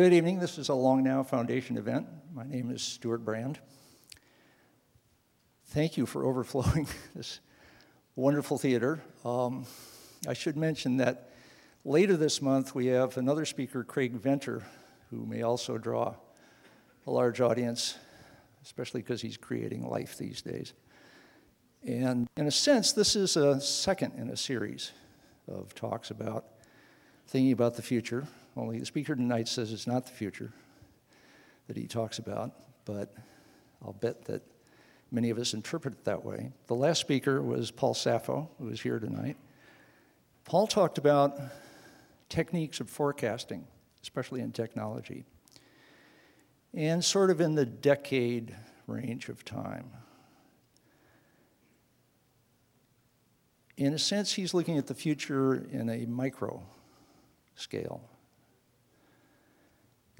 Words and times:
Good 0.00 0.14
evening. 0.14 0.38
This 0.38 0.56
is 0.56 0.70
a 0.70 0.74
Long 0.74 1.04
Now 1.04 1.22
Foundation 1.22 1.76
event. 1.76 2.06
My 2.32 2.42
name 2.42 2.70
is 2.70 2.80
Stewart 2.80 3.22
Brand. 3.22 3.58
Thank 5.66 5.98
you 5.98 6.06
for 6.06 6.24
overflowing 6.30 6.86
this 7.14 7.40
wonderful 8.16 8.56
theater. 8.56 9.02
Um, 9.26 9.66
I 10.26 10.32
should 10.32 10.56
mention 10.56 10.96
that 10.96 11.28
later 11.84 12.16
this 12.16 12.40
month 12.40 12.74
we 12.74 12.86
have 12.86 13.18
another 13.18 13.44
speaker, 13.44 13.84
Craig 13.84 14.14
Venter, 14.14 14.62
who 15.10 15.26
may 15.26 15.42
also 15.42 15.76
draw 15.76 16.14
a 17.06 17.10
large 17.10 17.42
audience, 17.42 17.98
especially 18.64 19.02
because 19.02 19.20
he's 19.20 19.36
creating 19.36 19.86
life 19.86 20.16
these 20.16 20.40
days. 20.40 20.72
And 21.86 22.26
in 22.38 22.46
a 22.46 22.50
sense, 22.50 22.92
this 22.92 23.16
is 23.16 23.36
a 23.36 23.60
second 23.60 24.14
in 24.16 24.30
a 24.30 24.36
series 24.38 24.92
of 25.46 25.74
talks 25.74 26.10
about 26.10 26.46
thinking 27.26 27.52
about 27.52 27.74
the 27.74 27.82
future. 27.82 28.26
Only 28.56 28.78
the 28.78 28.86
speaker 28.86 29.14
tonight 29.14 29.48
says 29.48 29.72
it's 29.72 29.86
not 29.86 30.06
the 30.06 30.12
future 30.12 30.52
that 31.68 31.76
he 31.76 31.86
talks 31.86 32.18
about, 32.18 32.52
but 32.84 33.14
I'll 33.84 33.92
bet 33.92 34.24
that 34.24 34.42
many 35.12 35.30
of 35.30 35.38
us 35.38 35.54
interpret 35.54 35.94
it 35.94 36.04
that 36.04 36.24
way. 36.24 36.50
The 36.66 36.74
last 36.74 37.00
speaker 37.00 37.40
was 37.42 37.70
Paul 37.70 37.94
Saffo, 37.94 38.48
who 38.58 38.68
is 38.68 38.80
here 38.80 38.98
tonight. 38.98 39.36
Paul 40.44 40.66
talked 40.66 40.98
about 40.98 41.38
techniques 42.28 42.80
of 42.80 42.90
forecasting, 42.90 43.66
especially 44.02 44.40
in 44.40 44.52
technology, 44.52 45.24
and 46.74 47.04
sort 47.04 47.30
of 47.30 47.40
in 47.40 47.54
the 47.54 47.66
decade 47.66 48.54
range 48.86 49.28
of 49.28 49.44
time. 49.44 49.90
In 53.76 53.94
a 53.94 53.98
sense, 53.98 54.32
he's 54.32 54.52
looking 54.52 54.76
at 54.76 54.88
the 54.88 54.94
future 54.94 55.54
in 55.70 55.88
a 55.88 56.04
micro 56.06 56.62
scale. 57.54 58.02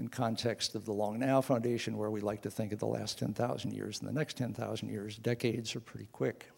In 0.01 0.09
context 0.09 0.75
of 0.75 0.87
the 0.87 0.95
Long 0.95 1.19
Now 1.19 1.43
Foundation, 1.43 1.99
where 1.99 2.09
we 2.11 2.23
like 2.23 2.41
to 2.43 2.51
think 2.51 2.73
of 2.73 2.79
the 2.79 2.87
last 2.87 3.19
10,000 3.19 3.75
years 3.75 4.01
and 4.01 4.09
the 4.09 4.15
next 4.15 4.39
10,000 4.39 4.89
years, 4.89 5.19
decades 5.19 5.77
are 5.77 5.81
pretty 5.81 6.09
quick. 6.11 6.51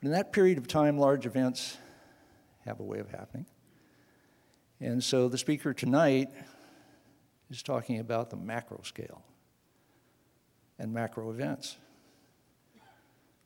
But 0.00 0.06
in 0.06 0.12
that 0.12 0.32
period 0.32 0.58
of 0.58 0.66
time, 0.66 0.98
large 0.98 1.26
events 1.26 1.78
have 2.64 2.80
a 2.80 2.82
way 2.82 2.98
of 2.98 3.08
happening. 3.08 3.46
And 4.80 5.02
so 5.02 5.28
the 5.28 5.38
speaker 5.38 5.72
tonight 5.72 6.28
is 7.50 7.62
talking 7.62 8.00
about 8.00 8.30
the 8.30 8.36
macro 8.36 8.80
scale 8.82 9.22
and 10.80 10.92
macro 10.92 11.30
events. 11.30 11.76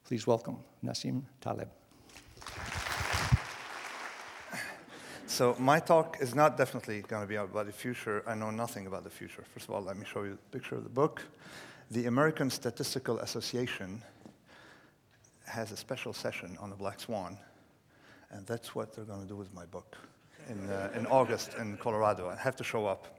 Please 0.04 0.26
welcome 0.26 0.60
Nassim 0.82 1.24
Taleb. 1.42 1.68
So 5.28 5.56
my 5.58 5.80
talk 5.80 6.18
is 6.20 6.36
not 6.36 6.56
definitely 6.56 7.02
going 7.02 7.20
to 7.20 7.26
be 7.26 7.34
about 7.34 7.66
the 7.66 7.72
future. 7.72 8.22
I 8.28 8.36
know 8.36 8.50
nothing 8.50 8.86
about 8.86 9.02
the 9.02 9.10
future. 9.10 9.42
First 9.52 9.68
of 9.68 9.74
all, 9.74 9.82
let 9.82 9.96
me 9.96 10.06
show 10.06 10.22
you 10.22 10.34
a 10.34 10.52
picture 10.52 10.76
of 10.76 10.84
the 10.84 10.88
book. 10.88 11.20
The 11.90 12.06
American 12.06 12.48
Statistical 12.48 13.18
Association 13.18 14.02
has 15.44 15.72
a 15.72 15.76
special 15.76 16.12
session 16.12 16.56
on 16.60 16.70
the 16.70 16.76
black 16.76 17.00
swan, 17.00 17.36
and 18.30 18.46
that's 18.46 18.76
what 18.76 18.94
they're 18.94 19.04
going 19.04 19.20
to 19.20 19.26
do 19.26 19.34
with 19.34 19.52
my 19.52 19.64
book 19.66 19.96
in, 20.48 20.70
uh, 20.70 20.92
in 20.94 21.06
August 21.06 21.54
in 21.54 21.76
Colorado. 21.76 22.28
I 22.28 22.36
have 22.36 22.54
to 22.56 22.64
show 22.64 22.86
up 22.86 23.18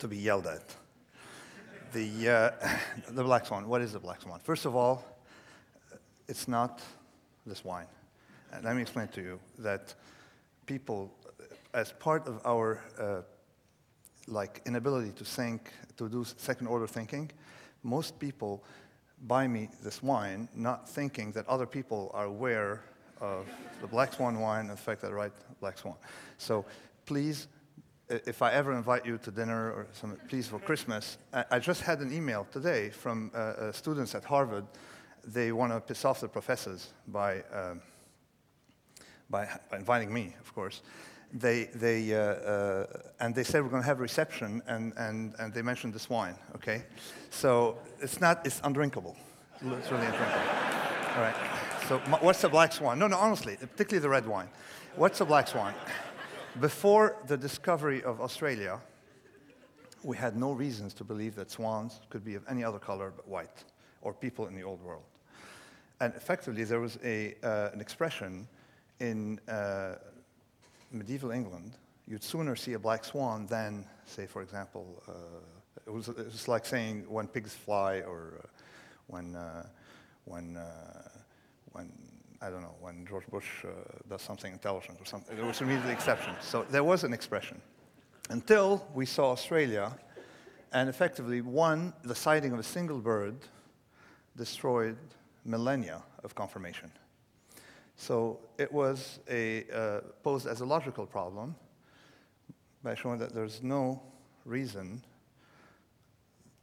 to 0.00 0.06
be 0.06 0.18
yelled 0.18 0.46
at. 0.46 0.74
The, 1.94 2.28
uh, 2.28 2.68
the 3.08 3.24
black 3.24 3.46
swan, 3.46 3.66
what 3.68 3.80
is 3.80 3.94
the 3.94 4.00
black 4.00 4.20
swan? 4.20 4.38
First 4.40 4.66
of 4.66 4.76
all, 4.76 5.02
it's 6.28 6.46
not 6.46 6.82
this 7.46 7.64
wine. 7.64 7.86
Let 8.62 8.76
me 8.76 8.82
explain 8.82 9.08
to 9.08 9.22
you 9.22 9.40
that 9.60 9.94
people, 10.70 11.12
as 11.74 11.92
part 11.98 12.28
of 12.28 12.40
our 12.44 12.80
uh, 12.96 13.22
like 14.28 14.62
inability 14.66 15.10
to 15.10 15.24
think, 15.24 15.72
to 15.96 16.08
do 16.08 16.24
second 16.36 16.68
order 16.68 16.86
thinking, 16.86 17.28
most 17.82 18.20
people 18.20 18.62
buy 19.26 19.48
me 19.48 19.68
this 19.82 20.00
wine 20.00 20.48
not 20.54 20.88
thinking 20.88 21.32
that 21.32 21.44
other 21.48 21.66
people 21.66 22.10
are 22.14 22.26
aware 22.26 22.84
of 23.20 23.46
the 23.80 23.88
black 23.88 24.12
swan 24.12 24.38
wine 24.38 24.66
and 24.68 24.78
the 24.78 24.84
fact 24.88 25.00
that 25.02 25.10
I 25.10 25.14
write 25.14 25.32
black 25.60 25.76
swan. 25.76 25.96
So 26.38 26.64
please, 27.04 27.48
if 28.08 28.40
I 28.40 28.52
ever 28.52 28.72
invite 28.72 29.04
you 29.04 29.18
to 29.18 29.30
dinner 29.32 29.72
or 29.72 29.86
some, 29.92 30.16
please 30.28 30.46
for 30.46 30.60
Christmas, 30.60 31.18
I, 31.32 31.58
just 31.58 31.82
had 31.82 31.98
an 31.98 32.12
email 32.12 32.46
today 32.52 32.90
from 32.90 33.32
uh, 33.34 33.38
uh, 33.38 33.72
students 33.72 34.14
at 34.14 34.24
Harvard. 34.24 34.66
They 35.24 35.50
want 35.50 35.72
to 35.72 35.80
piss 35.80 36.04
off 36.04 36.20
the 36.20 36.28
professors 36.28 36.92
by 37.08 37.42
um, 37.52 37.82
by, 39.30 39.48
by 39.70 39.78
inviting 39.78 40.12
me, 40.12 40.34
of 40.40 40.54
course. 40.54 40.82
They, 41.32 41.64
they, 41.74 42.12
uh, 42.12 42.18
uh, 42.18 42.86
and 43.20 43.34
they 43.34 43.44
said 43.44 43.62
we're 43.62 43.70
going 43.70 43.82
to 43.82 43.86
have 43.86 44.00
a 44.00 44.02
reception, 44.02 44.62
and, 44.66 44.92
and, 44.96 45.34
and 45.38 45.54
they 45.54 45.62
mentioned 45.62 45.94
this 45.94 46.10
wine, 46.10 46.34
okay? 46.56 46.82
So 47.30 47.78
it's 48.00 48.20
not, 48.20 48.44
it's 48.44 48.60
undrinkable. 48.64 49.16
It's 49.54 49.90
really 49.90 50.06
undrinkable. 50.06 50.40
All 51.16 51.22
right. 51.22 51.36
So 51.88 51.98
what's 52.20 52.40
the 52.40 52.48
black 52.48 52.72
swan? 52.72 52.98
No, 52.98 53.06
no, 53.06 53.16
honestly, 53.16 53.56
particularly 53.56 54.00
the 54.00 54.08
red 54.08 54.26
wine. 54.26 54.48
What's 54.96 55.18
the 55.18 55.24
black 55.24 55.46
swan? 55.48 55.74
Before 56.60 57.16
the 57.28 57.36
discovery 57.36 58.02
of 58.02 58.20
Australia, 58.20 58.80
we 60.02 60.16
had 60.16 60.36
no 60.36 60.52
reasons 60.52 60.94
to 60.94 61.04
believe 61.04 61.36
that 61.36 61.50
swans 61.50 62.00
could 62.10 62.24
be 62.24 62.34
of 62.34 62.42
any 62.48 62.64
other 62.64 62.78
color 62.78 63.12
but 63.14 63.28
white, 63.28 63.64
or 64.02 64.12
people 64.12 64.46
in 64.48 64.56
the 64.56 64.62
old 64.62 64.82
world. 64.82 65.04
And 66.00 66.14
effectively, 66.14 66.64
there 66.64 66.80
was 66.80 66.98
a, 67.04 67.34
uh, 67.42 67.70
an 67.72 67.80
expression 67.80 68.48
in 69.00 69.40
uh, 69.48 69.94
medieval 70.92 71.30
England, 71.30 71.72
you'd 72.06 72.22
sooner 72.22 72.54
see 72.56 72.74
a 72.74 72.78
black 72.78 73.04
swan 73.04 73.46
than, 73.46 73.84
say, 74.04 74.26
for 74.26 74.42
example, 74.42 75.02
uh, 75.08 75.12
it, 75.86 75.92
was, 75.92 76.08
it 76.08 76.16
was 76.16 76.48
like 76.48 76.66
saying 76.66 77.04
when 77.08 77.26
pigs 77.26 77.54
fly 77.54 78.00
or 78.00 78.34
uh, 78.42 78.46
when, 79.06 79.34
uh, 79.34 79.66
when, 80.24 80.56
uh, 80.56 81.08
when, 81.72 81.90
I 82.40 82.50
don't 82.50 82.62
know, 82.62 82.74
when 82.80 83.06
George 83.06 83.26
Bush 83.26 83.64
uh, 83.64 83.68
does 84.08 84.22
something 84.22 84.52
intelligent 84.52 85.00
or 85.00 85.04
something. 85.04 85.36
There 85.36 85.46
was 85.46 85.60
immediately 85.60 85.92
exception. 85.92 86.34
So 86.40 86.64
there 86.70 86.84
was 86.84 87.04
an 87.04 87.12
expression. 87.12 87.60
Until 88.28 88.86
we 88.94 89.06
saw 89.06 89.32
Australia, 89.32 89.92
and 90.72 90.88
effectively, 90.88 91.40
one, 91.40 91.92
the 92.02 92.14
sighting 92.14 92.52
of 92.52 92.58
a 92.58 92.62
single 92.62 93.00
bird 93.00 93.36
destroyed 94.36 94.96
millennia 95.44 96.02
of 96.22 96.34
confirmation. 96.34 96.92
So 98.00 98.40
it 98.56 98.72
was 98.72 99.18
a, 99.28 99.66
uh, 99.70 100.00
posed 100.22 100.46
as 100.46 100.62
a 100.62 100.64
logical 100.64 101.04
problem 101.04 101.54
by 102.82 102.94
showing 102.94 103.18
that 103.18 103.34
there's 103.34 103.62
no 103.62 104.00
reason 104.46 105.04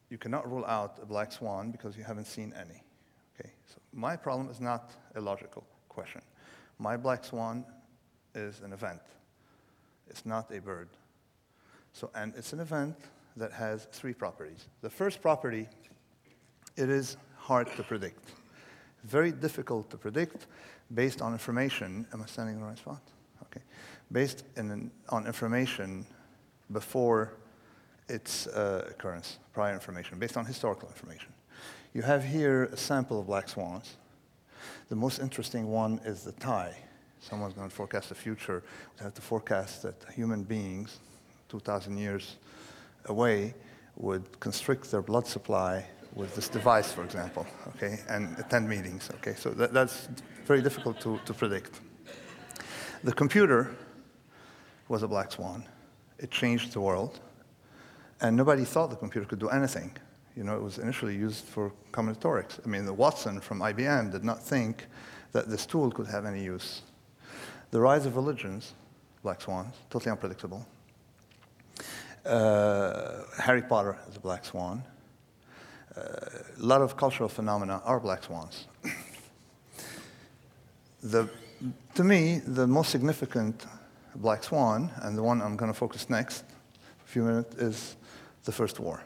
you 0.10 0.18
cannot 0.18 0.52
rule 0.52 0.66
out 0.66 0.98
a 1.00 1.06
black 1.06 1.32
swan 1.32 1.70
because 1.70 1.96
you 1.96 2.04
haven't 2.04 2.26
seen 2.26 2.56
any. 2.60 2.82
Okay, 3.40 3.52
so 3.68 3.76
my 3.94 4.16
problem 4.16 4.50
is 4.50 4.60
not 4.60 4.94
a 5.14 5.22
logical 5.22 5.64
question. 5.90 6.22
My 6.80 6.98
black 6.98 7.24
swan 7.24 7.66
is 8.34 8.62
an 8.62 8.74
event. 8.74 9.02
It's 10.10 10.26
not 10.26 10.52
a 10.52 10.60
bird. 10.60 10.90
So, 11.94 12.10
and 12.16 12.34
it's 12.36 12.52
an 12.52 12.62
event 12.62 12.96
that 13.36 13.52
has 13.52 13.88
three 13.92 14.16
properties. 14.16 14.66
The 14.82 14.90
first 14.90 15.22
property, 15.22 15.70
it 16.76 16.90
is 16.90 17.16
hard 17.36 17.68
to 17.76 17.84
predict. 17.84 18.32
Very 19.04 19.32
difficult 19.32 19.90
to 19.92 19.98
predict 19.98 20.48
based 20.94 21.22
on 21.22 21.34
information. 21.34 22.08
Am 22.14 22.22
I 22.22 22.26
standing 22.26 22.56
in 22.56 22.62
the 22.62 22.68
right 22.68 22.78
spot? 22.78 23.02
Okay. 23.44 23.62
Based 24.12 24.44
in, 24.56 24.92
on 25.10 25.26
information 25.26 26.06
before 26.72 27.34
its 28.10 28.48
uh, 28.48 28.88
occurrence, 28.90 29.38
prior 29.54 29.74
information, 29.74 30.20
based 30.20 30.38
on 30.38 30.46
historical 30.46 30.88
information. 30.90 31.30
You 31.94 32.02
have 32.04 32.24
here 32.24 32.66
a 32.66 32.78
sample 32.78 33.20
of 33.20 33.28
black 33.28 33.50
swans. 33.50 33.96
The 34.90 34.96
most 34.96 35.20
interesting 35.20 35.68
one 35.68 36.00
is 36.06 36.24
the 36.24 36.32
tie. 36.34 36.76
Someone's 37.20 37.54
going 37.54 37.70
to 37.70 37.76
forecast 37.76 38.10
the 38.10 38.16
future. 38.16 38.64
We 38.98 39.04
have 39.04 39.14
to 39.16 39.22
forecast 39.22 39.84
that 39.84 39.96
human 40.14 40.44
beings, 40.44 41.00
2,000 41.50 41.98
years 41.98 42.38
away, 43.06 43.54
would 43.96 44.40
constrict 44.40 44.92
their 44.92 45.02
blood 45.02 45.28
supply 45.28 45.86
with 46.14 46.36
this 46.36 46.50
device, 46.50 46.92
for 46.92 47.04
example, 47.04 47.46
okay, 47.70 48.00
and 48.10 48.38
attend 48.40 48.68
meetings, 48.68 49.10
okay. 49.16 49.36
So 49.36 49.52
that, 49.52 49.74
that's 49.74 50.10
very 50.46 50.62
difficult 50.62 51.00
to, 51.02 51.20
to 51.26 51.34
predict. 51.34 51.80
The 53.04 53.14
computer 53.14 53.76
was 54.88 55.04
a 55.04 55.08
black 55.08 55.32
swan. 55.32 55.66
It 56.20 56.32
changed 56.32 56.74
the 56.74 56.82
world, 56.82 57.20
and 58.22 58.36
nobody 58.36 58.66
thought 58.66 58.90
the 58.90 58.96
computer 58.96 59.28
could 59.28 59.40
do 59.40 59.50
anything. 59.50 59.96
You 60.36 60.44
know, 60.44 60.56
it 60.56 60.62
was 60.62 60.78
initially 60.78 61.16
used 61.16 61.46
for 61.46 61.72
combinatorics. 61.92 62.60
I 62.66 62.68
mean, 62.68 62.86
the 62.86 62.94
Watson 62.94 63.40
from 63.40 63.60
IBM 63.60 64.12
did 64.12 64.24
not 64.24 64.42
think 64.42 64.86
that 65.32 65.50
this 65.50 65.66
tool 65.66 65.92
could 65.92 66.08
have 66.08 66.26
any 66.26 66.44
use. 66.44 66.82
The 67.72 67.80
rise 67.80 68.06
of 68.06 68.16
religions, 68.16 68.74
black 69.24 69.42
swans, 69.42 69.76
totally 69.90 70.12
unpredictable. 70.12 70.66
Uh, 72.26 73.24
Harry 73.38 73.62
Potter 73.62 73.98
is 74.10 74.18
a 74.18 74.20
black 74.20 74.46
swan 74.46 74.84
a 75.98 76.66
lot 76.66 76.82
of 76.82 76.98
cultural 76.98 77.30
phenomena 77.30 77.82
are 77.86 78.00
black 78.00 78.24
swans. 78.24 78.68
the, 81.04 81.30
to 81.96 82.04
me, 82.04 82.42
the 82.46 82.68
most 82.68 82.92
significant 82.92 83.66
black 84.16 84.44
swan, 84.44 84.92
and 85.02 85.18
the 85.18 85.24
one 85.24 85.42
I'm 85.42 85.56
going 85.56 85.72
to 85.72 85.78
focus 85.78 86.10
next 86.10 86.44
a 87.06 87.10
few 87.10 87.24
minutes, 87.24 87.56
is 87.56 87.96
the 88.44 88.52
First 88.52 88.80
War. 88.80 89.04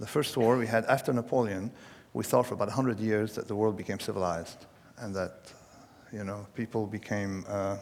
The 0.00 0.06
First 0.06 0.36
War 0.36 0.56
we 0.56 0.66
had 0.66 0.84
after 0.86 1.12
Napoleon, 1.12 1.70
we 2.12 2.24
thought 2.24 2.46
for 2.46 2.54
about 2.54 2.68
100 2.68 3.00
years 3.00 3.34
that 3.34 3.48
the 3.48 3.54
world 3.54 3.76
became 3.76 4.00
civilized 4.00 4.66
and 4.98 5.14
that, 5.14 5.52
you 6.12 6.24
know, 6.24 6.46
people 6.54 6.86
became 6.86 7.44
uh, 7.48 7.76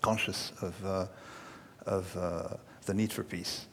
conscious 0.00 0.52
of, 0.62 0.84
uh, 0.84 1.06
of 1.86 2.16
uh, 2.16 2.56
the 2.86 2.94
need 2.94 3.12
for 3.12 3.22
peace. 3.22 3.66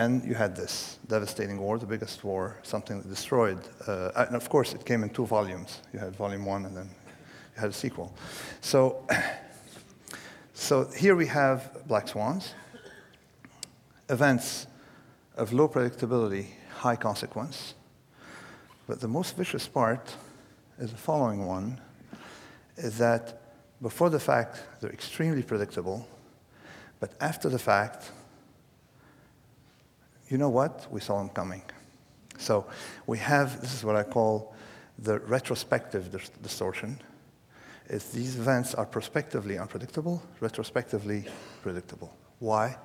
And 0.00 0.24
you 0.24 0.34
had 0.34 0.56
this 0.56 0.98
devastating 1.08 1.58
war, 1.60 1.78
the 1.78 1.84
biggest 1.84 2.24
war, 2.24 2.56
something 2.62 3.02
that 3.02 3.08
destroyed. 3.08 3.58
Uh, 3.86 4.24
and 4.28 4.34
of 4.34 4.48
course, 4.48 4.72
it 4.72 4.86
came 4.86 5.02
in 5.02 5.10
two 5.10 5.26
volumes. 5.26 5.82
You 5.92 5.98
had 5.98 6.16
volume 6.16 6.46
one, 6.46 6.64
and 6.64 6.74
then 6.74 6.88
you 7.54 7.60
had 7.60 7.68
a 7.68 7.74
sequel. 7.74 8.10
So, 8.62 9.06
so 10.54 10.88
here 10.96 11.14
we 11.14 11.26
have 11.26 11.86
black 11.86 12.08
swans, 12.08 12.54
events 14.08 14.66
of 15.36 15.52
low 15.52 15.68
predictability, 15.68 16.46
high 16.78 16.96
consequence. 16.96 17.74
But 18.86 19.00
the 19.00 19.08
most 19.08 19.36
vicious 19.36 19.68
part 19.68 20.16
is 20.78 20.92
the 20.92 20.96
following 20.96 21.44
one, 21.46 21.78
is 22.78 22.96
that 22.96 23.42
before 23.82 24.08
the 24.08 24.20
fact, 24.20 24.62
they're 24.80 24.92
extremely 24.92 25.42
predictable, 25.42 26.08
but 27.00 27.12
after 27.20 27.50
the 27.50 27.58
fact, 27.58 28.12
you 30.30 30.38
know 30.38 30.48
what? 30.48 30.86
We 30.90 31.00
saw 31.00 31.18
them 31.18 31.28
coming. 31.28 31.62
So 32.38 32.66
we 33.06 33.18
have, 33.18 33.60
this 33.60 33.74
is 33.74 33.84
what 33.84 33.96
I 33.96 34.04
call 34.04 34.54
the 34.98 35.18
retrospective 35.18 36.10
dis- 36.12 36.30
distortion. 36.42 37.00
Is 37.88 38.04
these 38.12 38.36
events 38.36 38.74
are 38.74 38.86
prospectively 38.86 39.58
unpredictable, 39.58 40.22
retrospectively 40.38 41.26
predictable. 41.62 42.14
Why? 42.38 42.76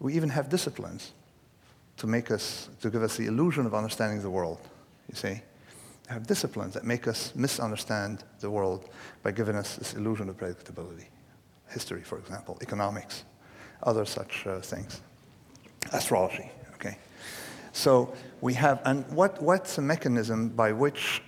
We 0.00 0.14
even 0.14 0.28
have 0.30 0.48
disciplines 0.48 1.12
to 1.98 2.06
make 2.08 2.30
us, 2.32 2.68
to 2.80 2.90
give 2.90 3.02
us 3.02 3.16
the 3.16 3.26
illusion 3.26 3.66
of 3.66 3.74
understanding 3.74 4.20
the 4.20 4.30
world, 4.30 4.58
you 5.08 5.14
see? 5.14 5.40
We 6.08 6.14
have 6.14 6.26
disciplines 6.26 6.74
that 6.74 6.84
make 6.84 7.06
us 7.06 7.32
misunderstand 7.36 8.24
the 8.40 8.50
world 8.50 8.88
by 9.22 9.30
giving 9.30 9.54
us 9.54 9.76
this 9.76 9.94
illusion 9.94 10.28
of 10.28 10.36
predictability. 10.36 11.06
History, 11.68 12.02
for 12.02 12.18
example, 12.18 12.58
economics, 12.60 13.24
other 13.84 14.04
such 14.04 14.46
uh, 14.46 14.60
things. 14.60 15.00
Astrology, 15.92 16.50
okay? 16.82 16.98
So 17.72 18.12
we 18.40 18.54
have, 18.54 18.80
and 18.84 19.08
what, 19.08 19.40
what's 19.40 19.76
the 19.76 19.82
mechanism 19.82 20.48
by 20.48 20.72
which 20.72 21.22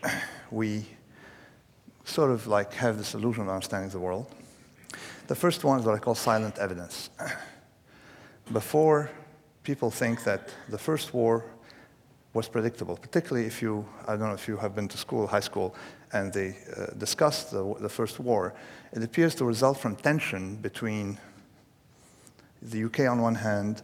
we 0.51 0.87
sort 2.05 2.31
of 2.31 2.47
like 2.47 2.73
have 2.75 2.99
this 2.99 3.15
illusion 3.15 3.45
of 3.45 3.49
understanding 3.49 3.91
the 3.91 3.99
world? 3.99 4.27
The 5.27 5.35
first 5.35 5.65
one 5.65 5.81
is 5.81 5.87
what 5.87 5.95
I 5.95 5.99
call 5.99 6.15
silent 6.15 6.59
evidence. 6.59 7.11
Before 8.53 9.11
people 9.63 9.91
think 9.91 10.25
that 10.25 10.51
the 10.69 10.77
first 10.77 11.15
war 11.15 11.47
was 12.35 12.49
predictable, 12.49 12.97
particularly 12.97 13.47
if 13.47 13.63
you, 13.63 13.87
I 14.07 14.17
don't 14.17 14.29
know 14.29 14.35
if 14.35 14.49
you 14.49 14.57
have 14.59 14.75
been 14.75 14.89
to 14.89 14.99
school, 14.99 15.27
high 15.27 15.41
school, 15.41 15.75
and 16.13 16.33
they 16.33 16.59
uh, 16.77 16.87
discussed 16.99 17.53
the, 17.53 17.75
the 17.81 17.89
first 17.89 18.21
war, 18.21 18.55
it 18.93 19.03
appears 19.03 19.35
to 19.37 19.45
result 19.45 19.79
from 19.79 19.97
tension 19.97 20.57
between 20.57 21.19
the 22.61 22.85
UK 22.85 23.01
on 23.01 23.23
one 23.23 23.37
hand, 23.37 23.83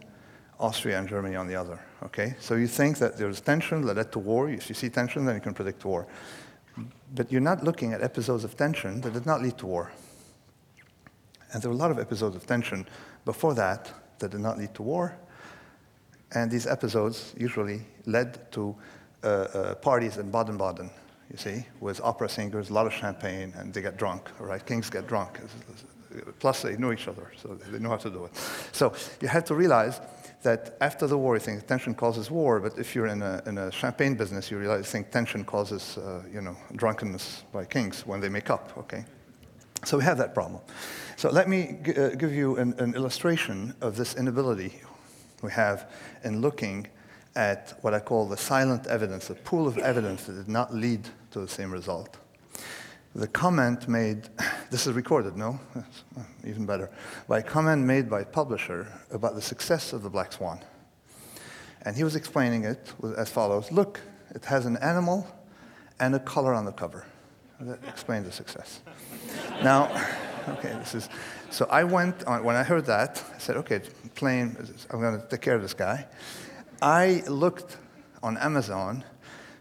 Austria 0.61 0.99
and 0.99 1.09
Germany 1.09 1.35
on 1.35 1.47
the 1.47 1.55
other. 1.55 1.79
Okay? 2.03 2.35
So 2.39 2.55
you 2.55 2.67
think 2.67 2.99
that 2.99 3.17
there's 3.17 3.41
tension 3.41 3.81
that 3.85 3.97
led 3.97 4.11
to 4.11 4.19
war. 4.19 4.49
If 4.49 4.69
you 4.69 4.75
see 4.75 4.89
tension, 4.89 5.25
then 5.25 5.35
you 5.35 5.41
can 5.41 5.53
predict 5.53 5.83
war. 5.83 6.07
But 7.13 7.31
you're 7.31 7.41
not 7.41 7.63
looking 7.63 7.93
at 7.93 8.01
episodes 8.01 8.43
of 8.43 8.55
tension 8.55 9.01
that 9.01 9.13
did 9.13 9.25
not 9.25 9.41
lead 9.41 9.57
to 9.57 9.65
war. 9.65 9.91
And 11.51 11.61
there 11.61 11.69
were 11.69 11.75
a 11.75 11.79
lot 11.79 11.91
of 11.91 11.99
episodes 11.99 12.35
of 12.35 12.45
tension 12.45 12.87
before 13.25 13.53
that 13.55 13.91
that 14.19 14.31
did 14.31 14.39
not 14.39 14.57
lead 14.57 14.73
to 14.75 14.83
war. 14.83 15.17
And 16.33 16.49
these 16.49 16.65
episodes 16.65 17.33
usually 17.37 17.81
led 18.05 18.51
to 18.53 18.75
uh, 19.23 19.27
uh, 19.27 19.75
parties 19.75 20.17
in 20.17 20.31
Baden 20.31 20.57
Baden, 20.57 20.89
you 21.29 21.37
see, 21.37 21.65
with 21.81 21.99
opera 22.01 22.29
singers, 22.29 22.69
a 22.69 22.73
lot 22.73 22.87
of 22.87 22.93
champagne, 22.93 23.53
and 23.57 23.73
they 23.73 23.81
get 23.81 23.97
drunk, 23.97 24.29
all 24.39 24.45
right? 24.45 24.65
Kings 24.65 24.89
get 24.89 25.07
drunk. 25.07 25.39
Plus, 26.39 26.61
they 26.61 26.77
know 26.77 26.91
each 26.91 27.07
other, 27.07 27.31
so 27.41 27.55
they 27.55 27.79
know 27.79 27.89
how 27.89 27.97
to 27.97 28.09
do 28.09 28.25
it. 28.25 28.35
So 28.71 28.93
you 29.21 29.27
have 29.27 29.45
to 29.45 29.55
realize 29.55 29.99
that 30.43 30.75
after 30.81 31.07
the 31.07 31.17
war, 31.17 31.35
you 31.35 31.39
think 31.39 31.67
tension 31.67 31.93
causes 31.93 32.31
war, 32.31 32.59
but 32.59 32.77
if 32.77 32.95
you're 32.95 33.07
in 33.07 33.21
a, 33.21 33.41
in 33.45 33.57
a 33.57 33.71
champagne 33.71 34.15
business, 34.15 34.49
you 34.49 34.57
realize, 34.57 34.89
think 34.89 35.11
tension 35.11 35.43
causes, 35.43 35.97
uh, 35.97 36.23
you 36.33 36.41
know, 36.41 36.57
drunkenness 36.75 37.43
by 37.51 37.65
kings 37.65 38.05
when 38.05 38.19
they 38.19 38.29
make 38.29 38.49
up, 38.49 38.75
okay? 38.77 39.05
So 39.83 39.97
we 39.97 40.03
have 40.03 40.17
that 40.17 40.33
problem. 40.33 40.61
So 41.15 41.29
let 41.29 41.47
me 41.47 41.77
g- 41.83 41.93
uh, 41.93 42.09
give 42.09 42.33
you 42.33 42.57
an, 42.57 42.73
an 42.79 42.95
illustration 42.95 43.75
of 43.81 43.95
this 43.95 44.15
inability 44.15 44.73
we 45.41 45.51
have 45.51 45.91
in 46.23 46.41
looking 46.41 46.87
at 47.35 47.77
what 47.81 47.93
I 47.93 47.99
call 47.99 48.27
the 48.27 48.37
silent 48.37 48.87
evidence, 48.87 49.29
a 49.29 49.35
pool 49.35 49.67
of 49.67 49.77
evidence 49.77 50.25
that 50.25 50.33
did 50.33 50.47
not 50.47 50.73
lead 50.73 51.07
to 51.31 51.39
the 51.39 51.47
same 51.47 51.71
result. 51.71 52.17
The 53.13 53.27
comment 53.27 53.89
made, 53.89 54.29
this 54.69 54.87
is 54.87 54.93
recorded, 54.93 55.35
no? 55.35 55.59
Even 56.45 56.65
better. 56.65 56.89
By 57.27 57.39
a 57.39 57.43
comment 57.43 57.85
made 57.85 58.09
by 58.09 58.21
a 58.21 58.25
publisher 58.25 58.87
about 59.11 59.35
the 59.35 59.41
success 59.41 59.91
of 59.91 60.01
the 60.01 60.09
Black 60.09 60.31
Swan. 60.31 60.59
And 61.81 61.95
he 61.95 62.03
was 62.03 62.15
explaining 62.15 62.63
it 62.63 62.93
as 63.17 63.29
follows 63.29 63.71
Look, 63.71 63.99
it 64.33 64.45
has 64.45 64.65
an 64.65 64.77
animal 64.77 65.27
and 65.99 66.15
a 66.15 66.19
color 66.19 66.53
on 66.53 66.65
the 66.65 66.71
cover. 66.71 67.05
That 67.59 67.79
explains 67.87 68.25
the 68.25 68.31
success. 68.31 68.79
now, 69.63 69.85
okay, 70.47 70.73
this 70.79 70.95
is, 70.95 71.09
so 71.49 71.67
I 71.69 71.83
went, 71.83 72.23
on, 72.23 72.43
when 72.43 72.55
I 72.55 72.63
heard 72.63 72.85
that, 72.85 73.23
I 73.35 73.37
said, 73.39 73.57
okay, 73.57 73.81
plain, 74.15 74.55
I'm 74.89 75.01
going 75.01 75.19
to 75.19 75.27
take 75.27 75.41
care 75.41 75.55
of 75.55 75.61
this 75.61 75.73
guy. 75.73 76.07
I 76.81 77.23
looked 77.27 77.77
on 78.23 78.37
Amazon 78.37 79.03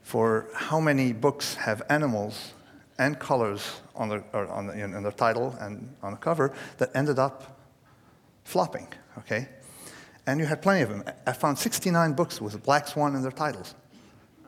for 0.02 0.46
how 0.54 0.80
many 0.80 1.12
books 1.12 1.54
have 1.54 1.82
animals 1.90 2.52
and 3.00 3.19
colors 3.19 3.80
on 3.97 4.11
the, 4.11 4.23
on 4.50 4.66
the, 4.66 4.75
in 4.75 5.02
the 5.02 5.11
title 5.11 5.57
and 5.59 5.97
on 6.02 6.12
the 6.12 6.19
cover 6.19 6.52
that 6.76 6.90
ended 6.95 7.19
up 7.19 7.59
flopping, 8.45 8.87
okay? 9.16 9.49
And 10.26 10.38
you 10.38 10.45
had 10.45 10.61
plenty 10.61 10.83
of 10.83 10.90
them. 10.90 11.02
I 11.26 11.33
found 11.33 11.59
69 11.59 12.12
books 12.12 12.42
with 12.42 12.54
a 12.54 12.59
Black 12.59 12.87
Swan 12.87 13.16
in 13.16 13.23
their 13.23 13.33
titles, 13.33 13.75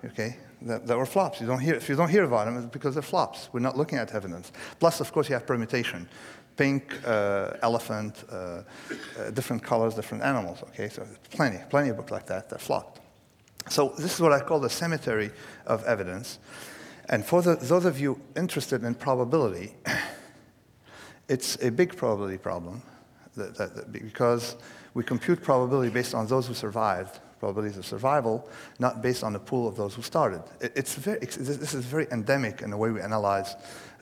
okay? 0.04 0.36
That, 0.60 0.86
that 0.86 0.98
were 0.98 1.06
flops. 1.06 1.40
You 1.40 1.46
don't 1.46 1.60
hear, 1.60 1.74
if 1.74 1.88
you 1.88 1.96
don't 1.96 2.10
hear 2.10 2.24
about 2.24 2.44
them, 2.44 2.58
it's 2.58 2.66
because 2.66 2.94
they're 2.94 3.02
flops. 3.02 3.48
We're 3.52 3.60
not 3.60 3.78
looking 3.78 3.98
at 3.98 4.14
evidence. 4.14 4.52
Plus, 4.78 5.00
of 5.00 5.10
course, 5.12 5.30
you 5.30 5.34
have 5.34 5.46
permutation. 5.46 6.06
Pink, 6.58 6.94
uh, 7.06 7.54
elephant, 7.62 8.22
uh, 8.30 8.34
uh, 8.34 8.62
different 9.32 9.62
colors, 9.62 9.94
different 9.94 10.22
animals, 10.22 10.62
okay? 10.64 10.90
So 10.90 11.06
plenty, 11.30 11.58
plenty 11.70 11.88
of 11.88 11.96
books 11.96 12.12
like 12.12 12.26
that 12.26 12.50
that 12.50 12.60
flopped. 12.60 13.00
So 13.70 13.94
this 13.96 14.12
is 14.12 14.20
what 14.20 14.32
I 14.32 14.40
call 14.40 14.60
the 14.60 14.68
cemetery 14.68 15.30
of 15.66 15.82
evidence. 15.84 16.38
And 17.12 17.22
for 17.22 17.42
the, 17.42 17.56
those 17.56 17.84
of 17.84 18.00
you 18.00 18.18
interested 18.36 18.82
in 18.84 18.94
probability, 18.94 19.74
it's 21.28 21.62
a 21.62 21.70
big 21.70 21.94
probability 21.94 22.38
problem 22.38 22.80
that, 23.36 23.54
that, 23.56 23.76
that 23.76 23.92
because 23.92 24.56
we 24.94 25.04
compute 25.04 25.42
probability 25.42 25.92
based 25.92 26.14
on 26.14 26.26
those 26.26 26.46
who 26.46 26.54
survived, 26.54 27.20
probabilities 27.38 27.76
of 27.76 27.84
survival, 27.84 28.48
not 28.78 29.02
based 29.02 29.22
on 29.22 29.34
the 29.34 29.38
pool 29.38 29.68
of 29.68 29.76
those 29.76 29.94
who 29.94 30.00
started. 30.00 30.42
It, 30.62 30.72
it's 30.74 30.94
very, 30.94 31.18
it's, 31.20 31.36
this 31.36 31.74
is 31.74 31.84
very 31.84 32.06
endemic 32.10 32.62
in 32.62 32.70
the 32.70 32.78
way 32.78 32.90
we 32.90 33.02
analyze 33.02 33.56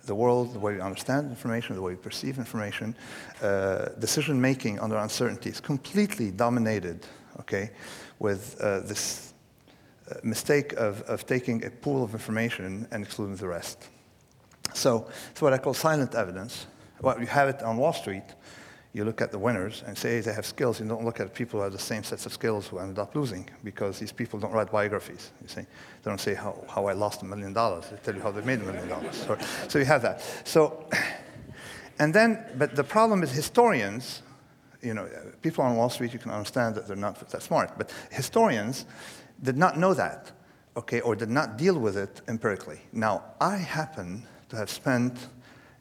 the 0.05 0.15
world, 0.15 0.55
the 0.55 0.61
way 0.61 0.75
we 0.75 0.81
understand 0.81 1.31
information, 1.31 1.75
the 1.75 1.83
way 1.83 1.95
we 1.95 1.99
perceive 1.99 2.39
information. 2.39 2.95
Uh, 3.43 3.87
decision 3.99 4.41
making 4.41 4.79
under 4.79 4.97
uncertainty 4.97 5.51
is 5.51 5.61
completely 5.61 6.31
dominated, 6.31 7.05
okay, 7.41 7.71
with 8.21 8.57
uh, 8.61 8.81
this 8.81 9.30
mistake 10.23 10.73
of, 10.75 11.03
of 11.03 11.27
taking 11.27 11.65
a 11.65 11.71
pool 11.71 12.05
of 12.05 12.13
information 12.13 12.87
and 12.91 13.05
excluding 13.05 13.37
the 13.37 13.49
rest. 13.49 13.89
So 14.75 15.09
it's 15.31 15.43
what 15.43 15.53
I 15.53 15.59
call 15.59 15.75
silent 15.75 16.15
evidence. 16.15 16.67
Well, 17.01 17.19
you 17.21 17.27
have 17.27 17.49
it 17.49 17.63
on 17.63 17.77
Wall 17.77 17.93
Street. 17.93 18.25
You 18.93 19.05
look 19.05 19.21
at 19.21 19.31
the 19.31 19.39
winners 19.39 19.85
and 19.87 19.97
say 19.97 20.21
they 20.21 20.33
have 20.33 20.45
skills. 20.45 20.81
You 20.81 20.87
don't 20.87 21.05
look 21.05 21.21
at 21.21 21.33
people 21.33 21.61
who 21.61 21.65
have 21.65 21.73
the 21.73 21.79
same 21.79 22.03
sets 22.03 22.27
of 22.27 22.33
skills 22.33 22.67
who 22.67 22.79
ended 22.79 22.99
up 22.99 23.15
losing 23.15 23.49
because 23.63 24.01
these 24.01 24.11
people 24.11 24.41
don't 24.41 24.53
write 24.53 24.73
biographies. 24.73 25.31
You 25.43 25.49
see, 25.49 25.61
they 25.61 26.11
don't 26.11 26.21
say 26.21 26.35
how, 26.35 26.65
how 26.69 26.87
I 26.87 26.93
lost 26.93 27.23
a 27.23 27.25
million 27.25 27.53
dollars. 27.53 27.87
They 27.89 27.97
tell 27.99 28.15
you 28.15 28.21
how 28.21 28.33
they 28.33 28.45
made 28.45 28.61
a 28.61 28.65
million 28.65 28.89
dollars. 28.89 29.17
So, 29.17 29.39
so 29.69 29.79
you 29.79 29.85
have 29.85 30.03
that. 30.03 30.23
So, 30.45 30.89
and 32.01 32.13
then, 32.13 32.45
but 32.59 32.75
the 32.75 32.85
problem 32.85 33.23
is 33.23 33.31
historians. 33.31 34.23
You 34.83 34.95
know, 34.95 35.09
people 35.43 35.63
on 35.63 35.77
Wall 35.77 35.91
Street, 35.91 36.13
you 36.13 36.19
can 36.19 36.33
understand 36.33 36.75
that 36.75 36.89
they're 36.89 36.97
not 36.97 37.29
that 37.31 37.43
smart, 37.43 37.79
but 37.79 37.93
historians 38.11 38.87
did 39.43 39.57
not 39.57 39.79
know 39.79 39.95
that, 39.95 40.31
okay, 40.77 41.01
or 41.01 41.17
did 41.17 41.31
not 41.31 41.57
deal 41.57 41.79
with 41.79 41.97
it 41.97 42.21
empirically. 42.29 42.81
Now, 42.93 43.25
I 43.41 43.57
happen 43.57 44.27
to 44.51 44.57
have 44.57 44.71
spent 44.71 45.29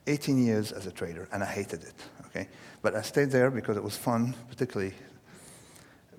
18 0.06 0.42
years 0.42 0.72
as 0.72 0.86
a 0.86 0.92
trader, 0.92 1.28
and 1.32 1.42
I 1.42 1.46
hated 1.46 1.82
it, 1.82 1.94
okay? 2.26 2.48
But 2.82 2.94
I 2.94 3.02
stayed 3.02 3.30
there 3.30 3.50
because 3.50 3.76
it 3.76 3.82
was 3.82 3.96
fun, 3.96 4.34
particularly 4.48 4.94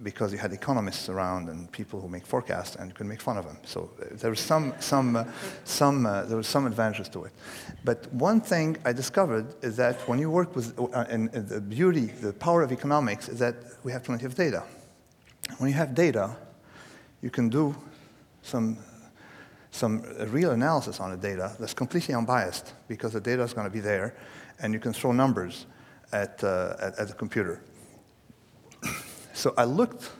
because 0.03 0.31
you 0.31 0.38
had 0.38 0.51
economists 0.51 1.10
around 1.10 1.50
and 1.50 1.71
people 1.71 2.01
who 2.01 2.07
make 2.07 2.25
forecasts 2.25 2.75
and 2.75 2.89
you 2.89 2.95
could 2.95 3.05
make 3.05 3.21
fun 3.21 3.38
of 3.38 3.45
them. 3.45 3.57
So 3.63 3.91
uh, 4.01 4.05
there 4.13 4.29
was 4.29 4.39
some, 4.39 4.74
some, 4.79 5.15
uh, 5.15 5.25
some, 5.63 6.05
uh, 6.05 6.24
there 6.24 6.38
was 6.38 6.48
some 6.48 6.65
advantages 6.65 7.07
to 7.10 7.25
it. 7.25 7.31
But 7.83 8.12
one 8.13 8.41
thing 8.41 8.77
I 8.83 8.93
discovered 8.93 9.53
is 9.63 9.77
that 9.77 10.00
when 10.07 10.19
you 10.19 10.29
work 10.31 10.55
with, 10.55 10.77
uh, 10.79 11.05
and, 11.10 11.33
and 11.33 11.48
the 11.48 11.62
beauty, 11.62 12.07
the 12.07 12.33
power 12.33 12.63
of 12.63 12.71
economics 12.71 13.29
is 13.29 13.39
that 13.39 13.55
we 13.83 13.91
have 13.91 14.03
plenty 14.03 14.25
of 14.25 14.36
data. 14.36 14.63
When 15.60 15.69
you 15.69 15.75
have 15.75 15.93
data, 15.93 16.36
you 17.21 17.29
can 17.29 17.49
do 17.49 17.75
some, 18.41 18.77
some 19.71 20.03
real 20.27 20.51
analysis 20.51 20.99
on 20.99 21.11
the 21.11 21.17
data 21.17 21.55
that's 21.59 21.73
completely 21.73 22.15
unbiased 22.15 22.73
because 22.87 23.13
the 23.13 23.21
data 23.21 23.43
is 23.43 23.53
going 23.53 23.67
to 23.67 23.73
be 23.73 23.79
there 23.79 24.15
and 24.59 24.73
you 24.73 24.79
can 24.79 24.93
throw 24.93 25.11
numbers 25.11 25.65
at, 26.11 26.43
uh, 26.43 26.75
at, 26.79 26.99
at 26.99 27.07
the 27.07 27.13
computer. 27.13 27.61
So 29.33 29.53
I 29.57 29.63
looked 29.63 30.11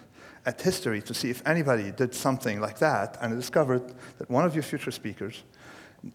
at 0.46 0.62
history 0.62 1.02
to 1.04 1.14
see 1.14 1.30
if 1.30 1.46
anybody 1.46 1.92
did 1.92 2.16
something 2.16 2.60
like 2.60 2.80
that, 2.80 3.18
and 3.22 3.34
I 3.34 3.36
discovered 3.36 3.94
that 4.18 4.30
one 4.30 4.46
of 4.46 4.56
your 4.56 4.64
future 4.64 4.92
speakers, 4.92 5.44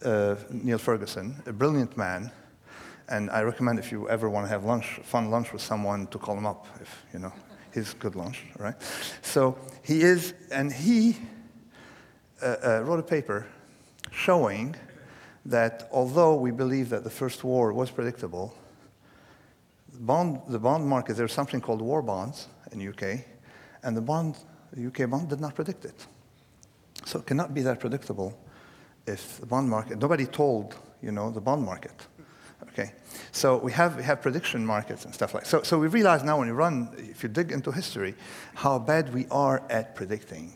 uh, 0.04 0.34
Niall 0.50 0.78
Ferguson, 0.78 1.40
a 1.46 1.52
brilliant 1.52 1.96
man, 1.96 2.32
and 3.08 3.30
I 3.30 3.42
recommend 3.42 3.78
if 3.78 3.92
you 3.92 4.08
ever 4.08 4.28
want 4.28 4.46
to 4.46 4.48
have 4.48 4.64
lunch, 4.64 4.98
fun 5.04 5.30
lunch 5.30 5.52
with 5.52 5.62
someone, 5.62 6.08
to 6.08 6.18
call 6.18 6.36
him 6.36 6.46
up. 6.46 6.66
If 6.80 7.04
you 7.12 7.20
know, 7.20 7.32
he's 7.76 7.94
good 7.94 8.16
lunch, 8.16 8.42
right? 8.58 8.74
So 9.22 9.58
he 9.82 10.00
is, 10.00 10.34
and 10.50 10.72
he 10.72 11.16
uh, 12.42 12.56
uh, 12.64 12.80
wrote 12.82 12.98
a 12.98 13.02
paper 13.02 13.46
showing 14.10 14.74
that 15.44 15.88
although 15.92 16.34
we 16.34 16.50
believe 16.50 16.88
that 16.88 17.04
the 17.04 17.10
first 17.10 17.44
war 17.44 17.72
was 17.72 17.90
predictable, 17.90 18.56
the 19.92 20.00
bond, 20.00 20.40
the 20.48 20.58
bond 20.58 20.86
market, 20.86 21.16
there's 21.16 21.32
something 21.32 21.60
called 21.60 21.80
war 21.80 22.02
bonds, 22.02 22.48
in 22.72 22.86
UK, 22.86 23.24
and 23.82 23.96
the 23.96 24.00
bond, 24.00 24.36
the 24.72 24.86
UK 24.86 25.08
bond 25.08 25.28
did 25.28 25.40
not 25.40 25.54
predict 25.54 25.84
it. 25.84 26.06
So 27.04 27.20
it 27.20 27.26
cannot 27.26 27.54
be 27.54 27.62
that 27.62 27.78
predictable 27.78 28.36
if 29.06 29.38
the 29.38 29.46
bond 29.46 29.70
market, 29.70 29.98
nobody 29.98 30.26
told, 30.26 30.74
you 31.00 31.12
know, 31.12 31.30
the 31.30 31.40
bond 31.40 31.64
market. 31.64 32.06
Okay, 32.78 32.92
so 33.32 33.56
we 33.56 33.72
have, 33.72 33.96
we 33.96 34.02
have 34.02 34.20
prediction 34.20 34.66
markets 34.66 35.06
and 35.06 35.14
stuff 35.14 35.32
like 35.32 35.46
so. 35.46 35.62
So 35.62 35.78
we 35.78 35.88
realize 35.88 36.22
now 36.22 36.38
when 36.38 36.46
you 36.46 36.52
run, 36.52 36.94
if 36.98 37.22
you 37.22 37.30
dig 37.30 37.50
into 37.50 37.72
history, 37.72 38.14
how 38.54 38.78
bad 38.78 39.14
we 39.14 39.26
are 39.30 39.62
at 39.70 39.94
predicting, 39.94 40.54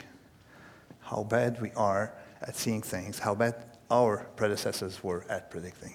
how 1.00 1.22
bad 1.22 1.62
we 1.62 1.70
are 1.76 2.12
at 2.42 2.56
seeing 2.56 2.82
things, 2.82 3.18
how 3.18 3.34
bad 3.34 3.54
our 3.90 4.26
predecessors 4.36 5.02
were 5.02 5.24
at 5.30 5.50
predicting. 5.50 5.94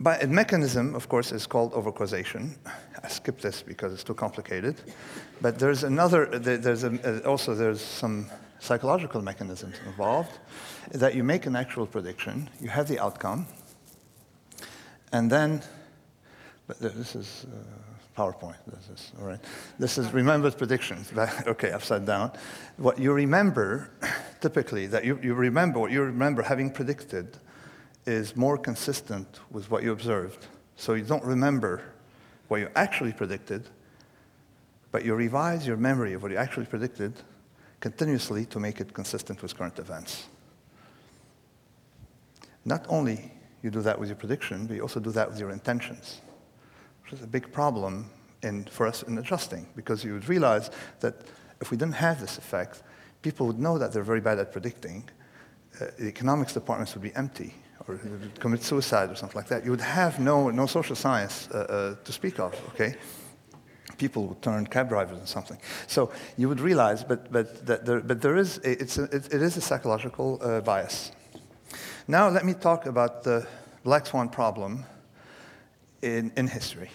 But 0.00 0.24
a 0.24 0.26
mechanism, 0.26 0.96
of 0.96 1.08
course, 1.08 1.30
is 1.30 1.46
called 1.46 1.72
overcausation. 1.72 2.56
I 3.02 3.08
skip 3.08 3.40
this 3.40 3.62
because 3.62 3.92
it's 3.92 4.04
too 4.04 4.14
complicated. 4.14 4.74
But 5.40 5.60
there's 5.60 5.84
another, 5.84 6.26
there's 6.26 6.82
a, 6.82 7.24
uh, 7.24 7.28
also 7.28 7.54
there's 7.54 7.80
some 7.80 8.28
psychological 8.58 9.22
mechanisms 9.22 9.76
involved 9.86 10.38
that 10.90 11.14
you 11.14 11.22
make 11.22 11.46
an 11.46 11.54
actual 11.54 11.86
prediction, 11.86 12.50
you 12.60 12.68
have 12.68 12.88
the 12.88 12.98
outcome, 12.98 13.46
and 15.16 15.30
then, 15.30 15.62
but 16.66 16.78
this 16.78 17.16
is 17.16 17.46
uh, 17.50 18.20
PowerPoint, 18.20 18.56
this 18.66 18.90
is, 18.90 19.12
all 19.18 19.26
right. 19.26 19.40
This 19.78 19.96
is 19.96 20.12
remembered 20.12 20.58
predictions, 20.58 21.10
okay, 21.46 21.72
upside 21.72 22.04
down. 22.04 22.32
What 22.76 22.98
you 22.98 23.14
remember, 23.14 23.90
typically, 24.42 24.86
that 24.88 25.06
you, 25.06 25.18
you 25.22 25.32
remember, 25.32 25.78
what 25.78 25.90
you 25.90 26.02
remember 26.02 26.42
having 26.42 26.70
predicted 26.70 27.38
is 28.04 28.36
more 28.36 28.58
consistent 28.58 29.40
with 29.50 29.70
what 29.70 29.82
you 29.82 29.92
observed. 29.92 30.48
So 30.76 30.92
you 30.92 31.04
don't 31.04 31.24
remember 31.24 31.82
what 32.48 32.60
you 32.60 32.68
actually 32.76 33.14
predicted, 33.14 33.70
but 34.92 35.02
you 35.02 35.14
revise 35.14 35.66
your 35.66 35.78
memory 35.78 36.12
of 36.12 36.22
what 36.22 36.30
you 36.30 36.36
actually 36.36 36.66
predicted 36.66 37.14
continuously 37.80 38.44
to 38.44 38.60
make 38.60 38.82
it 38.82 38.92
consistent 38.92 39.40
with 39.40 39.56
current 39.56 39.78
events. 39.78 40.26
Not 42.66 42.84
only 42.90 43.32
you 43.66 43.70
do 43.70 43.82
that 43.82 43.98
with 43.98 44.08
your 44.08 44.16
prediction, 44.16 44.66
but 44.66 44.76
you 44.76 44.82
also 44.82 45.00
do 45.00 45.10
that 45.10 45.28
with 45.28 45.40
your 45.40 45.50
intentions, 45.50 46.20
which 47.02 47.12
is 47.12 47.22
a 47.22 47.26
big 47.26 47.52
problem 47.52 48.08
in, 48.42 48.64
for 48.64 48.86
us 48.86 49.02
in 49.02 49.18
adjusting, 49.18 49.66
because 49.74 50.04
you 50.04 50.12
would 50.14 50.28
realize 50.28 50.70
that 51.00 51.14
if 51.60 51.70
we 51.70 51.76
didn't 51.76 51.94
have 51.96 52.20
this 52.20 52.38
effect, 52.38 52.82
people 53.22 53.46
would 53.46 53.58
know 53.58 53.76
that 53.76 53.92
they're 53.92 54.04
very 54.04 54.20
bad 54.20 54.38
at 54.38 54.52
predicting. 54.52 55.08
Uh, 55.80 55.86
the 55.98 56.06
economics 56.06 56.52
departments 56.52 56.94
would 56.94 57.02
be 57.02 57.14
empty 57.16 57.52
or 57.88 57.96
would 57.96 58.38
commit 58.40 58.62
suicide 58.62 59.10
or 59.10 59.16
something 59.16 59.36
like 59.36 59.48
that, 59.48 59.64
you 59.64 59.70
would 59.70 59.80
have 59.80 60.20
no, 60.20 60.50
no 60.50 60.66
social 60.66 60.96
science 60.96 61.48
uh, 61.50 61.58
uh, 61.58 62.04
to 62.04 62.12
speak 62.12 62.38
of, 62.38 62.54
okay? 62.68 62.94
People 63.98 64.26
would 64.26 64.42
turn 64.42 64.66
cab 64.66 64.88
drivers 64.88 65.18
or 65.20 65.26
something. 65.26 65.58
So 65.86 66.12
you 66.36 66.48
would 66.48 66.60
realize, 66.60 67.02
but, 67.02 67.32
but, 67.32 67.66
that 67.66 67.84
there, 67.84 68.00
but 68.00 68.20
there 68.20 68.36
is, 68.36 68.58
a, 68.58 68.82
it's 68.82 68.98
a, 68.98 69.04
it, 69.04 69.34
it 69.34 69.42
is 69.42 69.56
a 69.56 69.60
psychological 69.60 70.38
uh, 70.40 70.60
bias. 70.60 71.12
Now 72.08 72.28
let 72.28 72.44
me 72.44 72.54
talk 72.54 72.86
about 72.86 73.24
the 73.24 73.44
black 73.82 74.06
swan 74.06 74.28
problem 74.28 74.84
in, 76.02 76.30
in 76.36 76.46
history, 76.46 76.90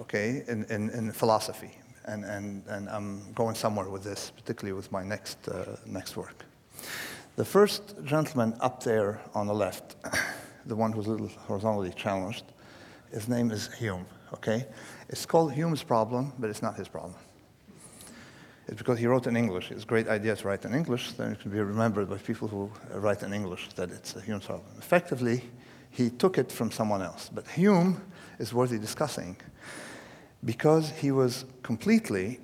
okay, 0.00 0.44
in, 0.46 0.64
in, 0.66 0.88
in 0.90 1.10
philosophy. 1.10 1.72
And, 2.04 2.24
and, 2.24 2.62
and 2.68 2.88
I'm 2.88 3.32
going 3.32 3.56
somewhere 3.56 3.88
with 3.88 4.04
this, 4.04 4.30
particularly 4.36 4.72
with 4.72 4.92
my 4.92 5.02
next, 5.02 5.48
uh, 5.48 5.76
next 5.84 6.16
work. 6.16 6.44
The 7.34 7.44
first 7.44 7.96
gentleman 8.04 8.54
up 8.60 8.84
there 8.84 9.20
on 9.34 9.48
the 9.48 9.54
left, 9.54 9.96
the 10.66 10.76
one 10.76 10.92
who's 10.92 11.08
a 11.08 11.10
little 11.10 11.28
horizontally 11.28 11.90
challenged, 11.90 12.44
his 13.12 13.26
name 13.26 13.50
is 13.50 13.74
Hume, 13.74 14.06
okay? 14.32 14.64
It's 15.08 15.26
called 15.26 15.52
Hume's 15.52 15.82
problem, 15.82 16.32
but 16.38 16.50
it's 16.50 16.62
not 16.62 16.76
his 16.76 16.86
problem. 16.86 17.16
It's 18.68 18.78
because 18.78 18.98
he 18.98 19.06
wrote 19.06 19.26
in 19.26 19.36
English. 19.36 19.70
It's 19.70 19.84
a 19.84 19.86
great 19.86 20.08
idea 20.08 20.34
to 20.34 20.48
write 20.48 20.64
in 20.64 20.74
English, 20.74 21.12
then 21.12 21.32
it 21.32 21.40
can 21.40 21.50
be 21.50 21.60
remembered 21.60 22.10
by 22.10 22.16
people 22.16 22.48
who 22.48 22.70
write 22.94 23.22
in 23.22 23.32
English 23.32 23.68
that 23.76 23.90
it's 23.90 24.16
a 24.16 24.20
Hume's 24.20 24.46
problem. 24.46 24.66
Effectively, 24.78 25.42
he 25.90 26.10
took 26.10 26.36
it 26.38 26.50
from 26.50 26.70
someone 26.70 27.02
else. 27.02 27.30
But 27.32 27.46
Hume 27.48 28.00
is 28.38 28.52
worthy 28.52 28.78
discussing 28.78 29.36
because 30.44 30.90
he 30.90 31.12
was 31.12 31.44
completely 31.62 32.40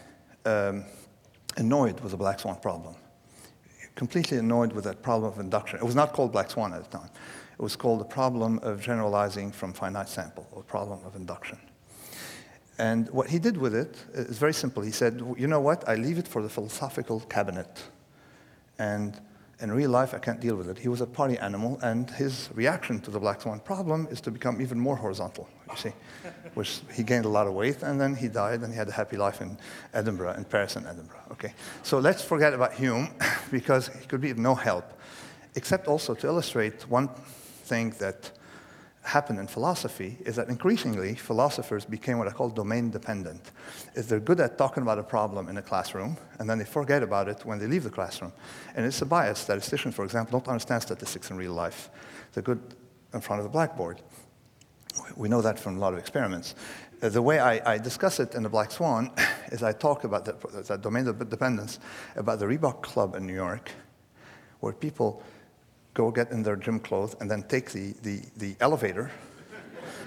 um, 0.44 0.84
annoyed 1.56 2.00
with 2.00 2.12
the 2.12 2.18
black 2.18 2.40
swan 2.40 2.56
problem 2.60 2.94
completely 3.94 4.38
annoyed 4.38 4.72
with 4.72 4.84
that 4.84 5.02
problem 5.02 5.32
of 5.32 5.38
induction. 5.38 5.78
It 5.78 5.84
was 5.84 5.94
not 5.94 6.12
called 6.12 6.32
black 6.32 6.50
swan 6.50 6.72
at 6.72 6.90
the 6.90 6.98
time. 6.98 7.10
It 7.52 7.62
was 7.62 7.76
called 7.76 8.00
the 8.00 8.04
problem 8.04 8.58
of 8.62 8.80
generalizing 8.80 9.52
from 9.52 9.72
finite 9.72 10.08
sample, 10.08 10.46
or 10.50 10.62
problem 10.62 10.98
of 11.04 11.14
induction. 11.14 11.58
And 12.78 13.08
what 13.10 13.28
he 13.28 13.38
did 13.38 13.56
with 13.56 13.74
it 13.74 13.96
is 14.14 14.38
very 14.38 14.54
simple. 14.54 14.82
He 14.82 14.90
said, 14.90 15.22
you 15.38 15.46
know 15.46 15.60
what, 15.60 15.88
I 15.88 15.94
leave 15.94 16.18
it 16.18 16.26
for 16.26 16.42
the 16.42 16.48
philosophical 16.48 17.20
cabinet. 17.20 17.82
And 18.78 19.20
in 19.60 19.70
real 19.70 19.90
life, 19.90 20.14
I 20.14 20.18
can't 20.18 20.40
deal 20.40 20.56
with 20.56 20.68
it. 20.68 20.78
He 20.78 20.88
was 20.88 21.00
a 21.00 21.06
party 21.06 21.38
animal, 21.38 21.78
and 21.82 22.10
his 22.10 22.50
reaction 22.54 23.00
to 23.00 23.10
the 23.10 23.20
black 23.20 23.42
swan 23.42 23.60
problem 23.60 24.08
is 24.10 24.20
to 24.22 24.30
become 24.30 24.60
even 24.60 24.78
more 24.78 24.96
horizontal, 24.96 25.48
you 25.70 25.76
see, 25.76 25.92
which 26.54 26.80
he 26.92 27.02
gained 27.02 27.24
a 27.24 27.28
lot 27.28 27.46
of 27.46 27.54
weight, 27.54 27.82
and 27.82 28.00
then 28.00 28.16
he 28.16 28.28
died, 28.28 28.62
and 28.62 28.72
he 28.72 28.76
had 28.76 28.88
a 28.88 28.92
happy 28.92 29.16
life 29.16 29.40
in 29.40 29.56
Edinburgh, 29.92 30.32
in 30.32 30.44
Paris 30.44 30.76
and 30.76 30.86
Edinburgh, 30.86 31.22
okay? 31.30 31.54
So 31.82 31.98
let's 31.98 32.22
forget 32.22 32.52
about 32.52 32.74
Hume, 32.74 33.10
because 33.50 33.88
he 33.88 34.06
could 34.06 34.20
be 34.20 34.30
of 34.30 34.38
no 34.38 34.54
help, 34.54 34.92
except 35.54 35.86
also 35.86 36.14
to 36.14 36.26
illustrate 36.26 36.88
one 36.90 37.08
thing 37.64 37.90
that 38.00 38.32
happened 39.04 39.38
in 39.38 39.46
philosophy 39.46 40.16
is 40.24 40.36
that 40.36 40.48
increasingly 40.48 41.14
philosophers 41.14 41.84
became 41.84 42.18
what 42.18 42.26
I 42.26 42.30
call 42.32 42.48
domain 42.48 42.90
dependent. 42.90 43.52
Is 43.94 44.08
they're 44.08 44.18
good 44.18 44.40
at 44.40 44.56
talking 44.56 44.82
about 44.82 44.98
a 44.98 45.02
problem 45.02 45.48
in 45.48 45.58
a 45.58 45.62
classroom, 45.62 46.16
and 46.38 46.48
then 46.48 46.58
they 46.58 46.64
forget 46.64 47.02
about 47.02 47.28
it 47.28 47.44
when 47.44 47.58
they 47.58 47.66
leave 47.66 47.84
the 47.84 47.90
classroom. 47.90 48.32
And 48.74 48.86
it's 48.86 49.00
a 49.02 49.06
bias. 49.06 49.38
Statisticians, 49.38 49.94
for 49.94 50.04
example, 50.04 50.40
don't 50.40 50.48
understand 50.48 50.82
statistics 50.82 51.30
in 51.30 51.36
real 51.36 51.52
life. 51.52 51.90
They're 52.32 52.42
good 52.42 52.62
in 53.12 53.20
front 53.20 53.40
of 53.40 53.46
a 53.46 53.50
blackboard. 53.50 54.00
We 55.16 55.28
know 55.28 55.42
that 55.42 55.58
from 55.58 55.76
a 55.76 55.80
lot 55.80 55.92
of 55.92 55.98
experiments. 55.98 56.54
Uh, 57.02 57.10
the 57.10 57.20
way 57.20 57.38
I, 57.38 57.74
I, 57.74 57.78
discuss 57.78 58.20
it 58.20 58.34
in 58.34 58.42
the 58.42 58.48
Black 58.48 58.70
Swan 58.70 59.10
is 59.52 59.62
I 59.62 59.72
talk 59.72 60.04
about 60.04 60.24
that, 60.24 60.66
that 60.66 60.80
domain 60.80 61.04
dependence, 61.04 61.78
about 62.16 62.38
the 62.38 62.46
Reebok 62.46 62.82
Club 62.82 63.16
in 63.16 63.26
New 63.26 63.34
York, 63.34 63.70
where 64.60 64.72
people 64.72 65.22
go 65.94 66.10
get 66.10 66.30
in 66.30 66.42
their 66.42 66.56
gym 66.56 66.80
clothes, 66.80 67.16
and 67.20 67.30
then 67.30 67.44
take 67.44 67.70
the, 67.70 67.94
the, 68.02 68.20
the 68.36 68.56
elevator 68.60 69.10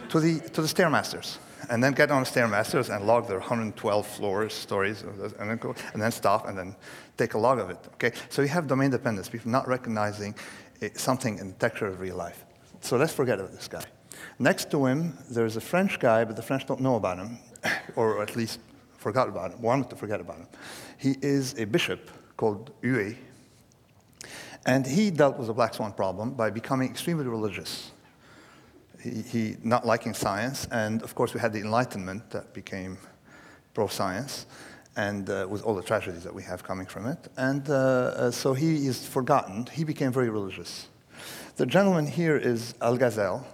to 0.09 0.19
the, 0.19 0.39
to 0.51 0.61
the 0.61 0.67
Stairmasters. 0.67 1.37
And 1.69 1.83
then 1.83 1.93
get 1.93 2.11
on 2.11 2.23
the 2.23 2.29
Stairmasters 2.29 2.95
and 2.95 3.05
log 3.05 3.27
their 3.27 3.39
112 3.39 4.05
floors, 4.05 4.53
stories, 4.53 5.01
and 5.01 5.49
then, 5.49 5.57
go, 5.57 5.75
and 5.93 6.01
then 6.01 6.11
stop 6.11 6.47
and 6.47 6.57
then 6.57 6.75
take 7.17 7.33
a 7.33 7.37
log 7.37 7.59
of 7.59 7.69
it. 7.69 7.79
Okay? 7.95 8.11
So 8.29 8.41
you 8.41 8.47
have 8.49 8.67
domain 8.67 8.91
dependence, 8.91 9.27
people 9.27 9.51
not 9.51 9.67
recognizing 9.67 10.35
eh, 10.81 10.89
something 10.93 11.39
in 11.39 11.47
the 11.47 11.53
texture 11.55 11.87
of 11.87 11.99
real 11.99 12.15
life. 12.15 12.45
So 12.81 12.95
let's 12.97 13.13
forget 13.13 13.39
about 13.39 13.51
this 13.53 13.67
guy. 13.67 13.83
Next 14.39 14.69
to 14.71 14.85
him, 14.85 15.17
there's 15.29 15.55
a 15.55 15.61
French 15.61 15.99
guy, 15.99 16.23
but 16.25 16.35
the 16.35 16.41
French 16.41 16.65
don't 16.65 16.79
know 16.79 16.95
about 16.95 17.17
him, 17.17 17.39
or 17.95 18.21
at 18.21 18.35
least 18.35 18.59
forgot 18.97 19.27
about 19.27 19.51
him, 19.51 19.61
wanted 19.61 19.89
to 19.89 19.95
forget 19.95 20.21
about 20.21 20.37
him. 20.37 20.47
He 20.97 21.15
is 21.21 21.55
a 21.57 21.65
bishop 21.65 22.11
called 22.37 22.71
Huet, 22.81 23.17
and 24.67 24.85
he 24.85 25.09
dealt 25.09 25.37
with 25.37 25.47
the 25.47 25.53
black 25.53 25.73
swan 25.73 25.93
problem 25.93 26.31
by 26.31 26.49
becoming 26.49 26.89
extremely 26.89 27.25
religious. 27.25 27.91
He, 29.01 29.21
he, 29.21 29.55
not 29.63 29.85
liking 29.85 30.13
science, 30.13 30.67
and 30.71 31.01
of 31.01 31.15
course 31.15 31.33
we 31.33 31.39
had 31.39 31.53
the 31.53 31.59
Enlightenment 31.59 32.29
that 32.31 32.53
became 32.53 32.97
pro-science, 33.73 34.45
and 34.97 35.29
uh, 35.29 35.47
with 35.49 35.63
all 35.63 35.73
the 35.73 35.83
tragedies 35.83 36.23
that 36.23 36.33
we 36.33 36.43
have 36.43 36.63
coming 36.63 36.85
from 36.85 37.07
it. 37.07 37.17
And 37.37 37.69
uh, 37.69 37.73
uh, 37.73 38.31
so 38.31 38.53
he 38.53 38.87
is 38.87 39.05
forgotten. 39.05 39.67
He 39.71 39.83
became 39.83 40.11
very 40.11 40.29
religious. 40.29 40.87
The 41.55 41.65
gentleman 41.65 42.05
here 42.05 42.35
is 42.35 42.73
Al-Ghazal. 42.81 43.45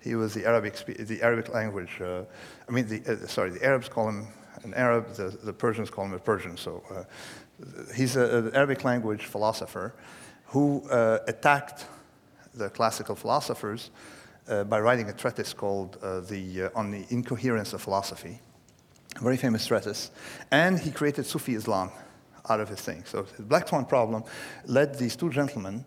He 0.00 0.16
was 0.16 0.34
the 0.34 0.44
Arabic, 0.44 0.74
the 0.86 1.22
Arabic 1.22 1.52
language, 1.54 2.00
uh, 2.00 2.24
I 2.68 2.72
mean, 2.72 2.86
the, 2.88 3.00
uh, 3.10 3.26
sorry, 3.26 3.50
the 3.50 3.64
Arabs 3.64 3.88
call 3.88 4.08
him 4.08 4.28
an 4.64 4.74
Arab, 4.74 5.14
the, 5.14 5.30
the 5.42 5.52
Persians 5.52 5.88
call 5.88 6.04
him 6.04 6.12
a 6.12 6.18
Persian. 6.18 6.56
So 6.56 6.82
uh, 6.90 7.04
he's 7.94 8.16
an 8.16 8.54
Arabic 8.54 8.84
language 8.84 9.24
philosopher 9.24 9.94
who 10.48 10.82
uh, 10.90 11.18
attacked 11.26 11.86
the 12.54 12.70
classical 12.70 13.14
philosophers 13.14 13.90
uh, 14.48 14.64
by 14.64 14.80
writing 14.80 15.08
a 15.08 15.12
treatise 15.12 15.52
called 15.52 15.98
uh, 16.02 16.20
the, 16.20 16.70
On 16.74 16.90
the 16.90 17.04
Incoherence 17.10 17.72
of 17.72 17.82
Philosophy, 17.82 18.40
a 19.16 19.20
very 19.20 19.36
famous 19.36 19.66
treatise. 19.66 20.10
And 20.50 20.78
he 20.78 20.90
created 20.90 21.26
Sufi 21.26 21.54
Islam 21.54 21.90
out 22.48 22.60
of 22.60 22.68
his 22.68 22.80
thing. 22.80 23.04
So 23.04 23.22
the 23.36 23.42
Black 23.42 23.68
Swan 23.68 23.84
problem 23.84 24.24
led 24.66 24.98
these 24.98 25.16
two 25.16 25.30
gentlemen 25.30 25.84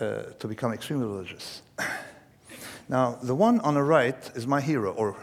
uh, 0.00 0.22
to 0.38 0.48
become 0.48 0.72
extremely 0.72 1.06
religious. 1.06 1.62
now, 2.88 3.18
the 3.22 3.34
one 3.34 3.60
on 3.60 3.74
the 3.74 3.82
right 3.82 4.30
is 4.36 4.46
my 4.46 4.60
hero, 4.60 4.92
or, 4.92 5.16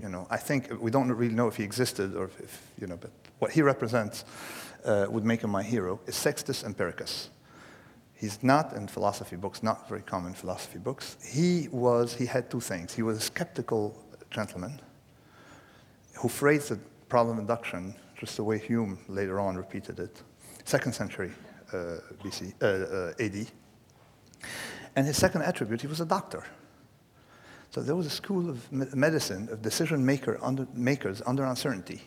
you 0.00 0.08
know, 0.08 0.26
I 0.30 0.36
think 0.36 0.80
we 0.80 0.90
don't 0.90 1.10
really 1.12 1.34
know 1.34 1.46
if 1.46 1.56
he 1.56 1.62
existed 1.62 2.16
or 2.16 2.24
if, 2.42 2.72
you 2.80 2.88
know, 2.88 2.96
but 2.96 3.10
what 3.38 3.52
he 3.52 3.62
represents 3.62 4.24
uh, 4.84 5.06
would 5.08 5.24
make 5.24 5.42
him 5.42 5.50
my 5.50 5.62
hero, 5.62 6.00
is 6.06 6.16
Sextus 6.16 6.64
Empiricus. 6.64 7.28
He's 8.22 8.40
not 8.40 8.74
in 8.74 8.86
philosophy 8.86 9.34
books, 9.34 9.64
not 9.64 9.88
very 9.88 10.02
common 10.02 10.32
philosophy 10.32 10.78
books. 10.78 11.16
He 11.28 11.66
was, 11.72 12.14
he 12.14 12.24
had 12.24 12.48
two 12.48 12.60
things. 12.60 12.94
He 12.94 13.02
was 13.02 13.18
a 13.18 13.20
skeptical 13.20 14.00
gentleman 14.30 14.80
who 16.14 16.28
phrased 16.28 16.68
the 16.68 16.78
problem 17.08 17.40
induction 17.40 17.96
just 18.16 18.36
the 18.36 18.44
way 18.44 18.60
Hume 18.60 18.96
later 19.08 19.40
on 19.40 19.56
repeated 19.56 19.98
it, 19.98 20.22
second 20.64 20.92
century 20.92 21.32
uh, 21.72 21.98
BC, 22.22 22.54
uh, 22.62 22.66
uh, 22.66 23.24
AD. 23.24 23.48
And 24.94 25.04
his 25.04 25.16
second 25.16 25.42
attribute, 25.42 25.80
he 25.80 25.88
was 25.88 26.00
a 26.00 26.06
doctor. 26.06 26.44
So 27.70 27.82
there 27.82 27.96
was 27.96 28.06
a 28.06 28.10
school 28.10 28.48
of 28.48 28.70
medicine, 28.70 29.48
of 29.50 29.62
decision 29.62 30.06
maker 30.06 30.38
under, 30.40 30.68
makers 30.74 31.22
under 31.26 31.42
uncertainty, 31.42 32.02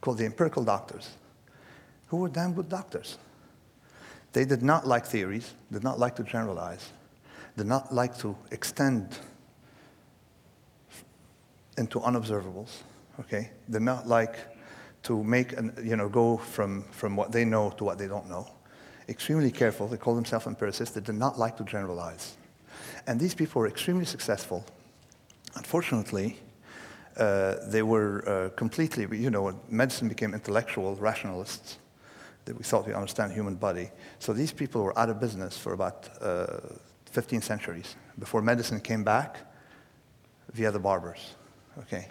called 0.00 0.18
the 0.18 0.24
empirical 0.24 0.64
doctors, 0.64 1.10
who 2.08 2.16
were 2.16 2.28
damn 2.28 2.52
good 2.52 2.68
doctors. 2.68 3.16
They 4.32 4.44
did 4.44 4.62
not 4.62 4.86
like 4.86 5.04
theories, 5.04 5.54
did 5.70 5.84
not 5.84 5.98
like 5.98 6.16
to 6.16 6.24
generalize, 6.24 6.90
did 7.56 7.66
not 7.66 7.94
like 7.94 8.16
to 8.18 8.36
extend 8.50 9.18
into 11.76 12.00
unobservables, 12.00 12.82
okay? 13.20 13.50
Did 13.70 13.82
not 13.82 14.06
like 14.06 14.36
to 15.04 15.22
make, 15.22 15.52
an, 15.52 15.74
you 15.82 15.96
know, 15.96 16.08
go 16.08 16.36
from, 16.36 16.84
from 16.92 17.16
what 17.16 17.32
they 17.32 17.44
know 17.44 17.70
to 17.70 17.84
what 17.84 17.98
they 17.98 18.06
don't 18.08 18.28
know. 18.28 18.48
Extremely 19.08 19.50
careful. 19.50 19.88
They 19.88 19.96
call 19.96 20.14
themselves 20.14 20.46
empiricists. 20.46 20.94
They 20.94 21.00
did 21.00 21.16
not 21.16 21.38
like 21.38 21.56
to 21.58 21.64
generalize. 21.64 22.36
And 23.06 23.18
these 23.18 23.34
people 23.34 23.60
were 23.60 23.68
extremely 23.68 24.04
successful. 24.04 24.64
Unfortunately, 25.56 26.38
uh, 27.18 27.56
they 27.66 27.82
were 27.82 28.26
uh, 28.26 28.48
completely, 28.56 29.06
you 29.18 29.30
know, 29.30 29.60
medicine 29.68 30.08
became 30.08 30.32
intellectual 30.32 30.94
rationalists 30.96 31.78
that 32.44 32.56
we 32.56 32.64
thought 32.64 32.86
we 32.86 32.94
understand 32.94 33.32
human 33.32 33.54
body. 33.54 33.90
So 34.18 34.32
these 34.32 34.52
people 34.52 34.82
were 34.82 34.98
out 34.98 35.08
of 35.10 35.20
business 35.20 35.56
for 35.56 35.72
about 35.72 36.08
uh, 36.20 36.58
15 37.10 37.42
centuries 37.42 37.96
before 38.18 38.42
medicine 38.42 38.80
came 38.80 39.04
back 39.04 39.38
via 40.52 40.70
the 40.70 40.78
barbers. 40.78 41.34
Okay, 41.78 42.08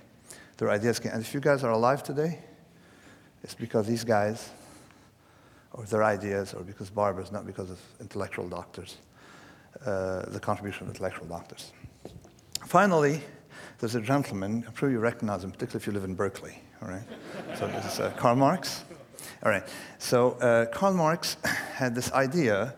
their 0.58 0.70
ideas 0.70 1.00
came. 1.00 1.12
And 1.12 1.22
if 1.22 1.34
you 1.34 1.39
guys 1.39 1.63
are 1.63 1.72
alive 1.72 2.04
today, 2.04 2.39
it's 3.44 3.54
because 3.54 3.88
these 3.88 4.04
guys, 4.04 4.50
or 5.74 5.86
their 5.86 6.04
ideas, 6.04 6.54
or 6.54 6.63
because 6.63 6.89
barbers, 6.89 7.32
not 7.32 7.46
because 7.46 7.70
of 7.70 7.80
intellectual 8.00 8.48
doctors, 8.48 8.98
uh, 9.86 10.26
the 10.30 10.39
contribution 10.39 10.84
of 10.84 10.89
intellectual 10.89 11.28
doctors. 11.28 11.72
Finally, 12.65 13.22
there's 13.80 13.96
a 13.96 14.02
gentleman, 14.02 14.63
I'm 14.67 14.76
sure 14.76 14.91
you 14.91 15.00
recognize 15.00 15.44
him, 15.44 15.52
particularly 15.52 15.82
if 15.82 15.88
you 15.88 15.94
live 15.94 16.04
in 16.04 16.13
Berkeley, 16.13 16.60
all 16.82 16.88
right? 16.88 17.04
so 17.58 17.67
this 17.67 17.94
is 17.94 18.00
uh, 18.00 18.12
Karl 18.12 18.36
Marx. 18.36 18.84
All 19.44 19.52
right. 19.52 19.68
So 20.00 20.32
uh, 20.34 20.66
Karl 20.66 20.94
Marx 20.94 21.38
had 21.76 21.96
this 21.96 22.12
idea 22.12 22.76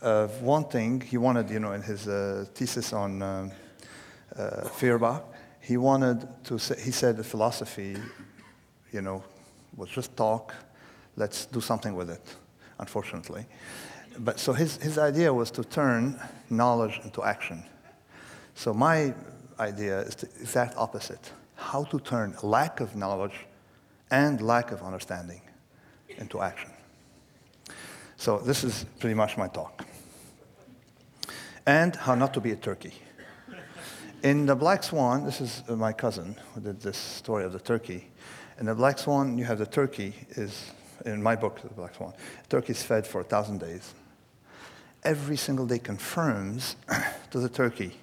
of 0.00 0.42
wanting, 0.42 1.00
he 1.00 1.16
wanted, 1.16 1.50
you 1.50 1.60
know, 1.60 1.72
in 1.72 1.82
his 1.82 2.06
uh, 2.06 2.44
thesis 2.54 2.92
on 2.92 3.22
uh, 3.22 3.48
uh 4.36 4.68
Feuerbach, 4.68 5.24
he 5.60 5.76
wanted 5.76 6.28
to 6.44 6.58
say, 6.58 6.74
he 6.80 6.90
said 6.90 7.16
that 7.16 7.24
philosophy, 7.24 7.96
you 8.92 9.00
know, 9.00 9.24
was 9.76 9.88
just 9.88 10.14
talk, 10.16 10.54
let's 11.16 11.46
do 11.46 11.60
something 11.60 11.94
with 11.94 12.10
it, 12.10 12.36
unfortunately. 12.78 13.46
But 14.18 14.38
so 14.38 14.52
his, 14.52 14.76
his 14.76 14.98
idea 14.98 15.32
was 15.32 15.50
to 15.52 15.64
turn 15.64 16.20
knowledge 16.50 17.00
into 17.02 17.22
action. 17.22 17.64
So 18.54 18.74
my 18.74 19.14
idea 19.58 20.00
is 20.00 20.14
the 20.16 20.26
exact 20.40 20.76
opposite 20.76 21.32
how 21.56 21.84
to 21.84 21.98
turn 22.00 22.36
lack 22.42 22.80
of 22.80 22.94
knowledge 22.96 23.46
and 24.10 24.40
lack 24.42 24.70
of 24.72 24.82
understanding 24.82 25.40
into 26.18 26.40
action. 26.40 26.70
So 28.16 28.38
this 28.38 28.64
is 28.64 28.86
pretty 28.98 29.14
much 29.14 29.36
my 29.36 29.48
talk. 29.48 29.84
And 31.66 31.96
how 31.96 32.14
not 32.14 32.34
to 32.34 32.40
be 32.40 32.52
a 32.52 32.56
turkey. 32.56 32.94
In 34.22 34.46
The 34.46 34.56
Black 34.56 34.82
Swan, 34.82 35.24
this 35.24 35.40
is 35.40 35.62
my 35.68 35.92
cousin 35.92 36.36
who 36.54 36.60
did 36.60 36.80
this 36.80 36.96
story 36.96 37.44
of 37.44 37.52
the 37.52 37.58
turkey. 37.58 38.08
In 38.58 38.66
The 38.66 38.74
Black 38.74 38.98
Swan, 38.98 39.36
you 39.36 39.44
have 39.44 39.58
the 39.58 39.66
turkey 39.66 40.14
is, 40.30 40.70
in 41.04 41.22
my 41.22 41.36
book, 41.36 41.60
The 41.60 41.68
Black 41.68 41.94
Swan, 41.94 42.14
turkey 42.48 42.72
is 42.72 42.82
fed 42.82 43.06
for 43.06 43.20
a 43.20 43.24
thousand 43.24 43.58
days. 43.58 43.92
Every 45.02 45.36
single 45.36 45.66
day 45.66 45.78
confirms 45.78 46.76
to 47.30 47.38
the 47.38 47.50
turkey 47.50 47.98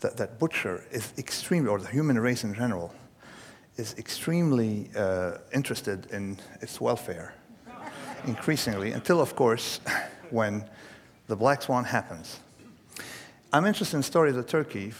that 0.00 0.16
that 0.16 0.38
butcher 0.38 0.84
is 0.90 1.12
extremely, 1.18 1.68
or 1.68 1.78
the 1.78 1.88
human 1.88 2.18
race 2.18 2.44
in 2.44 2.54
general, 2.54 2.94
is 3.76 3.94
extremely 3.98 4.90
uh, 4.96 5.38
interested 5.52 6.06
in 6.10 6.38
its 6.60 6.80
welfare, 6.80 7.34
increasingly, 8.26 8.92
until, 8.92 9.20
of 9.20 9.34
course, 9.34 9.80
when 10.30 10.64
the 11.26 11.36
black 11.36 11.62
swan 11.62 11.84
happens. 11.84 12.40
I'm 13.52 13.66
interested 13.66 13.96
in 13.96 14.00
the 14.00 14.06
story 14.06 14.30
of 14.30 14.36
the 14.36 14.42
turkey, 14.42 14.92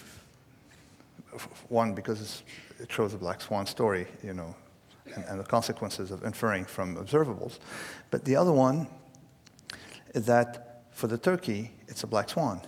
one, 1.69 1.95
because 1.95 2.43
it 2.79 2.91
shows 2.91 3.15
a 3.15 3.19
black 3.19 3.41
swan 3.41 3.67
story, 3.67 4.07
you 4.23 4.35
know, 4.35 4.55
and, 5.15 5.25
and 5.25 5.41
the 5.41 5.45
consequences 5.45 6.11
of 6.11 6.25
inferring 6.25 6.65
from 6.65 6.97
observables. 6.97 7.59
But 8.11 8.25
the 8.25 8.37
other 8.37 8.53
one 8.53 8.87
is 10.15 10.27
that 10.27 10.83
for 10.93 11.07
the 11.07 11.19
turkey, 11.19 11.73
it's 11.89 12.03
a 12.03 12.07
black 12.07 12.29
swan. 12.29 12.61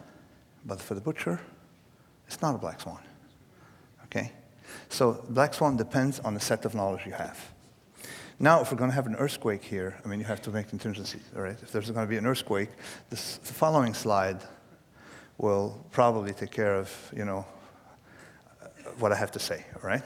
But 0.65 0.81
for 0.81 0.95
the 0.95 1.01
butcher, 1.01 1.41
it's 2.27 2.41
not 2.41 2.55
a 2.55 2.59
black 2.59 2.81
swan. 2.81 3.01
So 4.89 5.25
black 5.29 5.55
swan 5.55 5.77
depends 5.77 6.21
on 6.21 6.35
the 6.35 6.41
set 6.41 6.65
of 6.65 6.75
knowledge 6.75 7.07
you 7.07 7.13
have. 7.13 7.39
Now, 8.39 8.61
if 8.61 8.73
we're 8.73 8.79
going 8.79 8.91
to 8.91 8.95
have 8.95 9.07
an 9.07 9.15
earthquake 9.17 9.63
here, 9.63 9.97
I 10.05 10.09
mean, 10.09 10.19
you 10.19 10.27
have 10.27 10.43
to 10.43 10.51
make 10.51 10.69
contingencies, 10.69 11.23
all 11.37 11.43
right? 11.43 11.57
If 11.63 11.71
there's 11.71 11.91
going 11.91 12.07
to 12.07 12.11
be 12.11 12.17
an 12.17 12.27
earthquake, 12.27 12.71
this, 13.09 13.37
the 13.39 13.53
following 13.53 13.95
slide 13.95 14.39
will 15.39 15.85
probably 15.93 16.33
take 16.33 16.51
care 16.51 16.75
of, 16.75 16.91
you 17.17 17.25
know, 17.25 17.47
what 18.99 19.13
I 19.13 19.17
have 19.17 19.31
to 19.33 19.39
say, 19.39 19.65
all 19.77 19.89
right? 19.89 20.03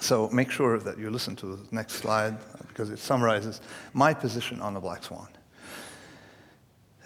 So 0.00 0.28
make 0.30 0.50
sure 0.50 0.78
that 0.78 0.98
you 0.98 1.10
listen 1.10 1.36
to 1.36 1.56
the 1.56 1.58
next 1.70 1.94
slide 1.94 2.36
because 2.68 2.90
it 2.90 2.98
summarizes 2.98 3.60
my 3.92 4.12
position 4.12 4.60
on 4.60 4.74
the 4.74 4.80
black 4.80 5.04
swan. 5.04 5.28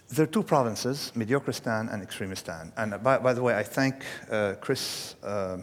There 0.08 0.24
are 0.24 0.28
two 0.28 0.42
provinces, 0.42 1.12
Mediocristan 1.14 1.92
and 1.92 2.02
Extremistan. 2.02 2.72
And 2.76 3.00
by, 3.02 3.18
by 3.18 3.32
the 3.32 3.42
way, 3.42 3.54
I 3.56 3.62
thank 3.62 4.04
uh, 4.28 4.54
Chris 4.60 5.14
um, 5.22 5.30
uh, 5.30 5.58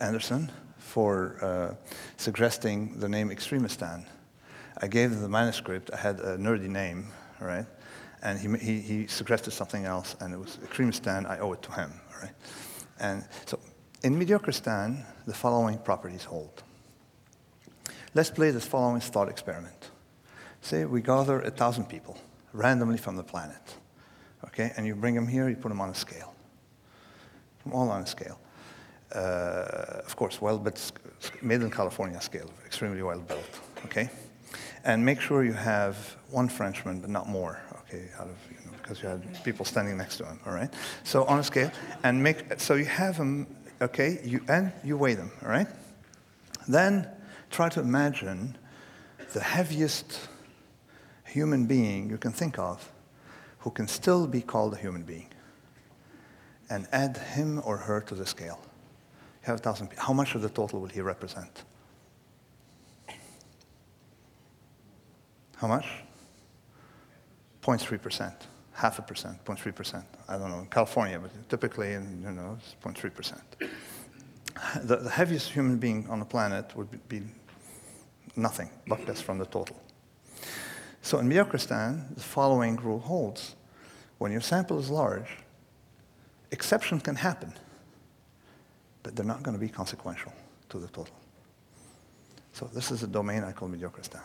Anderson 0.00 0.50
for 0.78 1.36
uh, 1.40 1.74
suggesting 2.16 2.98
the 2.98 3.08
name 3.08 3.30
Extremistan. 3.30 4.04
I 4.78 4.88
gave 4.88 5.20
the 5.20 5.28
manuscript. 5.28 5.90
I 5.92 5.96
had 5.96 6.20
a 6.20 6.36
nerdy 6.36 6.68
name, 6.68 7.06
right? 7.40 7.66
And 8.22 8.38
he, 8.38 8.48
he, 8.58 8.80
he 8.80 9.06
suggested 9.06 9.52
something 9.52 9.84
else, 9.84 10.16
and 10.20 10.34
it 10.34 10.36
was 10.36 10.58
Extremistan. 10.58 11.28
I 11.28 11.38
owe 11.38 11.52
it 11.52 11.62
to 11.62 11.72
him, 11.72 11.92
right? 12.20 12.32
And 13.00 13.24
so 13.46 13.58
in 14.02 14.18
Mediocristan, 14.18 15.04
the 15.26 15.34
following 15.34 15.78
properties 15.78 16.24
hold. 16.24 16.62
Let's 18.14 18.30
play 18.30 18.50
this 18.50 18.66
following 18.66 19.00
thought 19.00 19.28
experiment. 19.28 19.90
Say 20.60 20.84
we 20.84 21.00
gather 21.00 21.40
a 21.40 21.50
thousand 21.50 21.84
people 21.84 22.18
randomly 22.52 22.98
from 22.98 23.16
the 23.16 23.24
planet, 23.24 23.78
okay? 24.44 24.72
And 24.76 24.86
you 24.86 24.94
bring 24.94 25.14
them 25.14 25.26
here, 25.26 25.48
you 25.48 25.56
put 25.56 25.70
them 25.70 25.80
on 25.80 25.88
a 25.88 25.94
scale. 25.94 26.34
All 27.72 27.88
on 27.88 28.02
a 28.02 28.06
scale 28.06 28.38
uh, 28.38 28.51
Uh, 29.14 30.00
of 30.06 30.16
course, 30.16 30.40
well 30.40 30.58
built, 30.58 30.92
made 31.42 31.60
in 31.60 31.70
California 31.70 32.20
scale, 32.20 32.50
extremely 32.64 33.02
well 33.02 33.20
built, 33.20 33.60
okay? 33.84 34.08
And 34.84 35.04
make 35.04 35.20
sure 35.20 35.44
you 35.44 35.52
have 35.52 36.16
one 36.30 36.48
Frenchman, 36.48 37.00
but 37.00 37.10
not 37.10 37.28
more, 37.28 37.60
okay, 37.80 38.08
out 38.18 38.28
of, 38.28 38.36
you 38.50 38.56
know, 38.64 38.76
because 38.80 39.02
you 39.02 39.08
had 39.08 39.44
people 39.44 39.64
standing 39.66 39.98
next 39.98 40.16
to 40.16 40.24
him, 40.24 40.40
all 40.46 40.54
right? 40.54 40.72
So 41.04 41.24
on 41.24 41.38
a 41.38 41.44
scale, 41.44 41.70
and 42.04 42.22
make, 42.22 42.58
so 42.58 42.74
you 42.74 42.86
have 42.86 43.18
them, 43.18 43.46
okay, 43.82 44.18
you, 44.24 44.40
and 44.48 44.72
you 44.82 44.96
weigh 44.96 45.14
them, 45.14 45.30
all 45.42 45.50
right? 45.50 45.68
Then 46.66 47.06
try 47.50 47.68
to 47.68 47.80
imagine 47.80 48.56
the 49.34 49.40
heaviest 49.40 50.28
human 51.26 51.66
being 51.66 52.10
you 52.10 52.18
can 52.18 52.32
think 52.32 52.58
of 52.58 52.90
who 53.58 53.70
can 53.70 53.88
still 53.88 54.26
be 54.26 54.40
called 54.40 54.74
a 54.74 54.76
human 54.76 55.02
being 55.02 55.28
and 56.70 56.88
add 56.92 57.16
him 57.16 57.60
or 57.64 57.76
her 57.76 58.00
to 58.00 58.14
the 58.14 58.26
scale. 58.26 58.60
You 59.42 59.46
have 59.46 59.56
a 59.56 59.62
thousand 59.62 59.88
people. 59.88 60.04
How 60.04 60.12
much 60.12 60.34
of 60.34 60.42
the 60.42 60.48
total 60.48 60.80
will 60.80 60.88
he 60.88 61.00
represent? 61.00 61.64
How 65.56 65.66
much? 65.66 65.86
0.3%, 67.62 68.32
half 68.72 68.98
a 68.98 69.02
percent, 69.02 69.44
0.3%. 69.44 70.04
I 70.28 70.38
don't 70.38 70.50
know, 70.50 70.58
in 70.58 70.66
California, 70.66 71.18
but 71.18 71.30
typically, 71.48 71.92
in, 71.92 72.22
you 72.24 72.32
know, 72.32 72.58
it's 72.58 72.74
0.3%. 72.82 73.40
The, 74.82 74.96
the 74.96 75.10
heaviest 75.10 75.50
human 75.50 75.78
being 75.78 76.06
on 76.08 76.18
the 76.18 76.24
planet 76.24 76.76
would 76.76 77.08
be 77.08 77.22
nothing, 78.36 78.70
but 78.86 79.06
less 79.06 79.20
from 79.20 79.38
the 79.38 79.46
total. 79.46 79.80
So 81.02 81.18
in 81.18 81.28
Mediocristan, 81.28 82.14
the 82.14 82.22
following 82.22 82.76
rule 82.76 83.00
holds. 83.00 83.56
When 84.18 84.30
your 84.30 84.40
sample 84.40 84.78
is 84.78 84.88
large, 84.88 85.38
exception 86.52 87.00
can 87.00 87.16
happen, 87.16 87.54
but 89.02 89.16
they're 89.16 89.26
not 89.26 89.42
going 89.42 89.56
to 89.56 89.60
be 89.60 89.68
consequential 89.68 90.32
to 90.68 90.78
the 90.78 90.88
total. 90.88 91.14
So 92.52 92.68
this 92.72 92.90
is 92.90 93.02
a 93.02 93.06
domain 93.06 93.44
I 93.44 93.52
call 93.52 93.68
Mediocristan. 93.68 94.20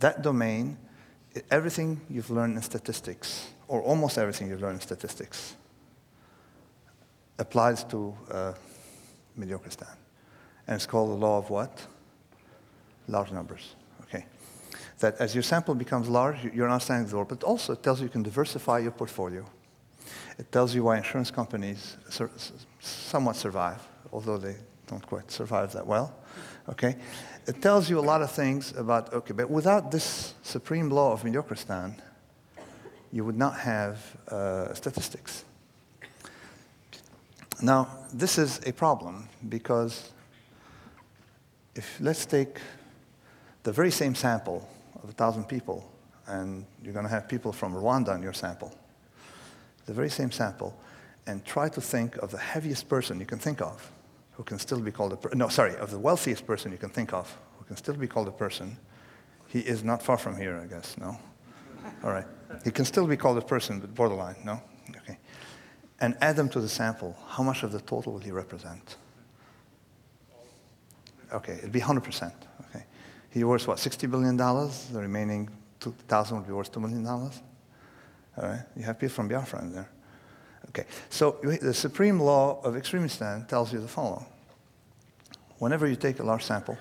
That 0.00 0.22
domain, 0.22 0.76
everything 1.50 2.00
you've 2.08 2.30
learned 2.30 2.56
in 2.56 2.62
statistics, 2.62 3.48
or 3.68 3.82
almost 3.82 4.18
everything 4.18 4.48
you've 4.48 4.60
learned 4.60 4.76
in 4.76 4.80
statistics, 4.80 5.56
applies 7.38 7.84
to 7.84 8.14
uh, 8.30 8.52
Mediocristan. 9.38 9.96
And 10.66 10.76
it's 10.76 10.86
called 10.86 11.10
the 11.10 11.14
law 11.14 11.38
of 11.38 11.50
what? 11.50 11.86
Large 13.08 13.32
numbers. 13.32 13.74
Okay. 14.02 14.26
That 14.98 15.16
as 15.18 15.34
your 15.34 15.42
sample 15.42 15.74
becomes 15.74 16.08
large, 16.08 16.44
you're 16.44 16.68
not 16.68 16.74
understanding 16.74 17.06
the 17.06 17.12
door, 17.12 17.24
but 17.24 17.42
also 17.42 17.72
it 17.72 17.82
tells 17.82 18.00
you 18.00 18.04
you 18.04 18.10
can 18.10 18.22
diversify 18.22 18.78
your 18.78 18.92
portfolio. 18.92 19.44
It 20.40 20.50
tells 20.50 20.74
you 20.74 20.84
why 20.84 20.96
insurance 20.96 21.30
companies 21.30 21.98
sur- 22.08 22.30
somewhat 22.80 23.36
survive, 23.36 23.86
although 24.10 24.38
they 24.38 24.56
don't 24.86 25.06
quite 25.06 25.30
survive 25.30 25.72
that 25.74 25.86
well. 25.86 26.14
Okay? 26.66 26.96
It 27.46 27.60
tells 27.60 27.90
you 27.90 27.98
a 27.98 28.06
lot 28.12 28.22
of 28.22 28.32
things 28.32 28.74
about, 28.74 29.12
okay, 29.12 29.34
but 29.34 29.50
without 29.50 29.90
this 29.90 30.32
supreme 30.42 30.88
law 30.88 31.12
of 31.12 31.24
Mediocristan, 31.24 31.94
you 33.12 33.22
would 33.22 33.36
not 33.36 33.58
have 33.58 33.98
uh, 34.28 34.72
statistics. 34.72 35.44
Now, 37.60 37.88
this 38.10 38.38
is 38.38 38.60
a 38.66 38.72
problem 38.72 39.28
because 39.46 40.10
if 41.74 41.98
let's 42.00 42.24
take 42.24 42.60
the 43.62 43.72
very 43.72 43.90
same 43.90 44.14
sample 44.14 44.66
of 44.96 45.04
a 45.04 45.06
1,000 45.08 45.44
people, 45.44 45.86
and 46.26 46.64
you're 46.82 46.94
going 46.94 47.04
to 47.04 47.10
have 47.10 47.28
people 47.28 47.52
from 47.52 47.74
Rwanda 47.74 48.16
in 48.16 48.22
your 48.22 48.32
sample, 48.32 48.74
the 49.86 49.92
very 49.92 50.10
same 50.10 50.30
sample, 50.30 50.78
and 51.26 51.44
try 51.44 51.68
to 51.68 51.80
think 51.80 52.16
of 52.18 52.30
the 52.30 52.38
heaviest 52.38 52.88
person 52.88 53.20
you 53.20 53.26
can 53.26 53.38
think 53.38 53.60
of, 53.60 53.90
who 54.32 54.42
can 54.42 54.58
still 54.58 54.80
be 54.80 54.90
called 54.90 55.12
a 55.12 55.16
person, 55.16 55.38
no, 55.38 55.48
sorry, 55.48 55.76
of 55.76 55.90
the 55.90 55.98
wealthiest 55.98 56.46
person 56.46 56.72
you 56.72 56.78
can 56.78 56.90
think 56.90 57.12
of, 57.12 57.36
who 57.58 57.64
can 57.64 57.76
still 57.76 57.94
be 57.94 58.06
called 58.06 58.28
a 58.28 58.32
person. 58.32 58.76
He 59.48 59.60
is 59.60 59.84
not 59.84 60.02
far 60.02 60.16
from 60.16 60.36
here, 60.36 60.60
I 60.62 60.66
guess, 60.66 60.96
no? 60.96 61.18
All 62.04 62.10
right. 62.10 62.26
He 62.64 62.70
can 62.70 62.84
still 62.84 63.06
be 63.06 63.16
called 63.16 63.38
a 63.38 63.42
person, 63.42 63.80
but 63.80 63.94
borderline, 63.94 64.36
no? 64.44 64.62
Okay. 64.96 65.18
And 66.00 66.16
add 66.20 66.36
them 66.36 66.48
to 66.50 66.60
the 66.60 66.68
sample. 66.68 67.16
How 67.26 67.42
much 67.42 67.62
of 67.62 67.72
the 67.72 67.80
total 67.80 68.12
will 68.14 68.20
he 68.20 68.30
represent? 68.30 68.96
Okay, 71.32 71.54
it'd 71.54 71.72
be 71.72 71.80
100%. 71.80 72.32
Okay. 72.70 72.84
He 73.30 73.44
worth 73.44 73.68
what, 73.68 73.78
$60 73.78 74.10
billion? 74.10 74.36
The 74.36 75.00
remaining 75.00 75.48
2,000 75.80 76.38
would 76.38 76.46
be 76.46 76.52
worth 76.52 76.72
$2 76.72 76.80
million? 76.80 77.30
All 78.40 78.48
right, 78.48 78.62
you 78.74 78.82
have 78.84 78.98
people 78.98 79.14
from 79.14 79.28
Biafra 79.28 79.60
in 79.60 79.72
there. 79.72 79.88
Okay, 80.68 80.84
so 81.10 81.38
the 81.42 81.74
supreme 81.74 82.20
law 82.20 82.60
of 82.62 82.74
extremistan 82.74 83.46
tells 83.48 83.72
you 83.72 83.80
the 83.80 83.88
following. 83.88 84.24
Whenever 85.58 85.86
you 85.86 85.96
take 85.96 86.20
a 86.20 86.22
large 86.22 86.44
sample, 86.44 86.78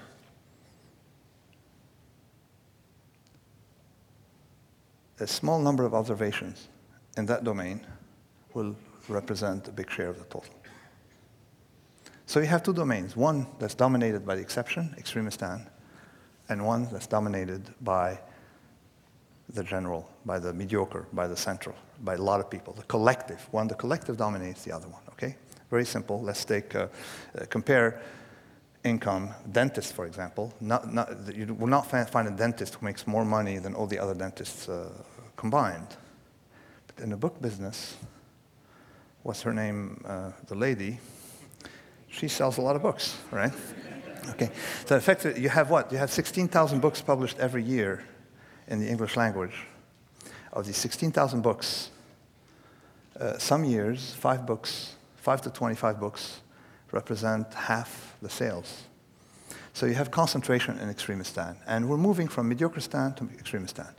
a 5.19 5.28
small 5.28 5.60
number 5.60 5.86
of 5.86 5.93
observations 5.93 6.69
in 7.17 7.26
that 7.26 7.43
domain 7.43 7.86
will 8.54 8.76
represent 9.10 9.67
a 9.67 9.72
big 9.72 9.89
share 9.89 10.08
of 10.10 10.17
the 10.17 10.26
total. 10.26 10.54
So 12.26 12.39
you 12.39 12.45
have 12.45 12.63
two 12.63 12.74
domains, 12.74 13.17
one 13.17 13.48
that's 13.58 13.76
dominated 13.76 14.26
by 14.26 14.36
the 14.36 14.41
exception, 14.41 14.95
extremistan, 14.98 15.67
and 16.48 16.65
one 16.65 16.88
that's 16.91 17.08
dominated 17.08 17.63
by 17.82 18.19
the 19.53 19.63
general, 19.63 20.09
by 20.25 20.39
the 20.39 20.53
mediocre, 20.53 21.07
by 21.13 21.27
the 21.27 21.35
central, 21.35 21.75
by 22.03 22.15
a 22.15 22.21
lot 22.21 22.39
of 22.39 22.49
people. 22.49 22.73
The 22.73 22.83
collective, 22.83 23.47
one, 23.51 23.67
the 23.67 23.75
collective 23.75 24.17
dominates 24.17 24.63
the 24.63 24.71
other 24.71 24.88
one, 24.88 25.01
okay? 25.13 25.35
Very 25.69 25.85
simple. 25.85 26.21
Let's 26.21 26.45
take, 26.45 26.75
uh, 26.75 26.88
uh, 27.38 27.45
compare 27.49 28.01
income. 28.83 29.31
Dentist, 29.51 29.93
for 29.93 30.05
example. 30.05 30.53
Not, 30.62 30.93
not, 30.93 31.35
you 31.35 31.53
will 31.53 31.67
not 31.67 31.89
find 31.89 32.27
a 32.27 32.31
dentist 32.31 32.75
who 32.75 32.85
makes 32.85 33.07
more 33.07 33.25
money 33.25 33.57
than 33.57 33.73
all 33.73 33.88
the 33.88 33.99
other 33.99 34.13
dentists 34.13 34.69
uh, 34.69 34.89
combined. 35.35 35.95
But 36.88 37.03
in 37.03 37.09
the 37.09 37.17
book 37.17 37.41
business, 37.41 37.97
what's 39.23 39.41
her 39.41 39.53
name, 39.53 40.01
uh, 40.05 40.31
the 40.47 40.55
lady, 40.55 40.99
she 42.07 42.27
sells 42.27 42.57
a 42.57 42.62
lot 42.62 42.75
of 42.75 42.81
books, 42.81 43.17
right? 43.31 43.53
Okay. 44.31 44.51
So 44.85 44.95
effectively, 44.95 45.41
you 45.41 45.49
have 45.49 45.71
what? 45.71 45.91
You 45.91 45.97
have 45.97 46.12
16,000 46.12 46.81
books 46.81 47.01
published 47.01 47.39
every 47.39 47.63
year 47.63 48.03
in 48.69 48.79
the 48.79 48.88
English 48.88 49.17
language. 49.17 49.65
Of 50.53 50.65
these 50.65 50.77
16,000 50.77 51.41
books, 51.41 51.89
uh, 53.19 53.38
some 53.38 53.65
years, 53.65 54.13
five 54.13 54.45
books, 54.45 54.95
five 55.17 55.41
to 55.41 55.49
25 55.49 55.99
books, 55.99 56.39
represent 56.91 57.53
half 57.53 58.15
the 58.21 58.29
sales. 58.29 58.84
So 59.73 59.86
you 59.86 59.93
have 59.95 60.12
concentration 60.12 60.79
in 60.79 60.89
extremistan. 60.89 61.58
And 61.67 61.89
we're 61.89 61.97
moving 61.97 62.27
from 62.27 62.49
mediocristan 62.49 63.15
to 63.17 63.25
extremistan. 63.25 63.93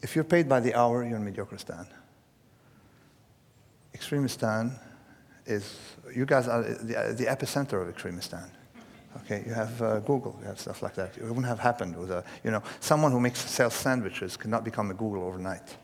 If 0.00 0.16
you're 0.16 0.24
paid 0.24 0.48
by 0.48 0.60
the 0.60 0.74
hour, 0.74 1.04
you're 1.04 1.18
in 1.18 1.24
mediocristan. 1.24 1.86
Extremistan 3.94 4.72
is, 5.46 5.78
you 6.14 6.26
guys 6.26 6.48
are 6.48 6.62
the, 6.62 7.14
the 7.16 7.26
epicenter 7.26 7.80
of 7.80 7.94
extremistan. 7.94 8.50
Okay, 9.18 9.44
you 9.46 9.52
have 9.52 9.82
uh, 9.82 10.00
Google, 10.00 10.36
you 10.40 10.46
have 10.46 10.58
stuff 10.58 10.82
like 10.82 10.94
that. 10.94 11.16
It 11.18 11.24
wouldn't 11.24 11.46
have 11.46 11.58
happened 11.58 11.96
with 11.96 12.10
a, 12.10 12.24
you 12.42 12.50
know, 12.50 12.62
someone 12.80 13.12
who 13.12 13.20
makes 13.20 13.40
sells 13.40 13.74
sandwiches 13.74 14.36
cannot 14.36 14.64
become 14.64 14.90
a 14.90 14.94
Google 14.94 15.24
overnight. 15.24 15.76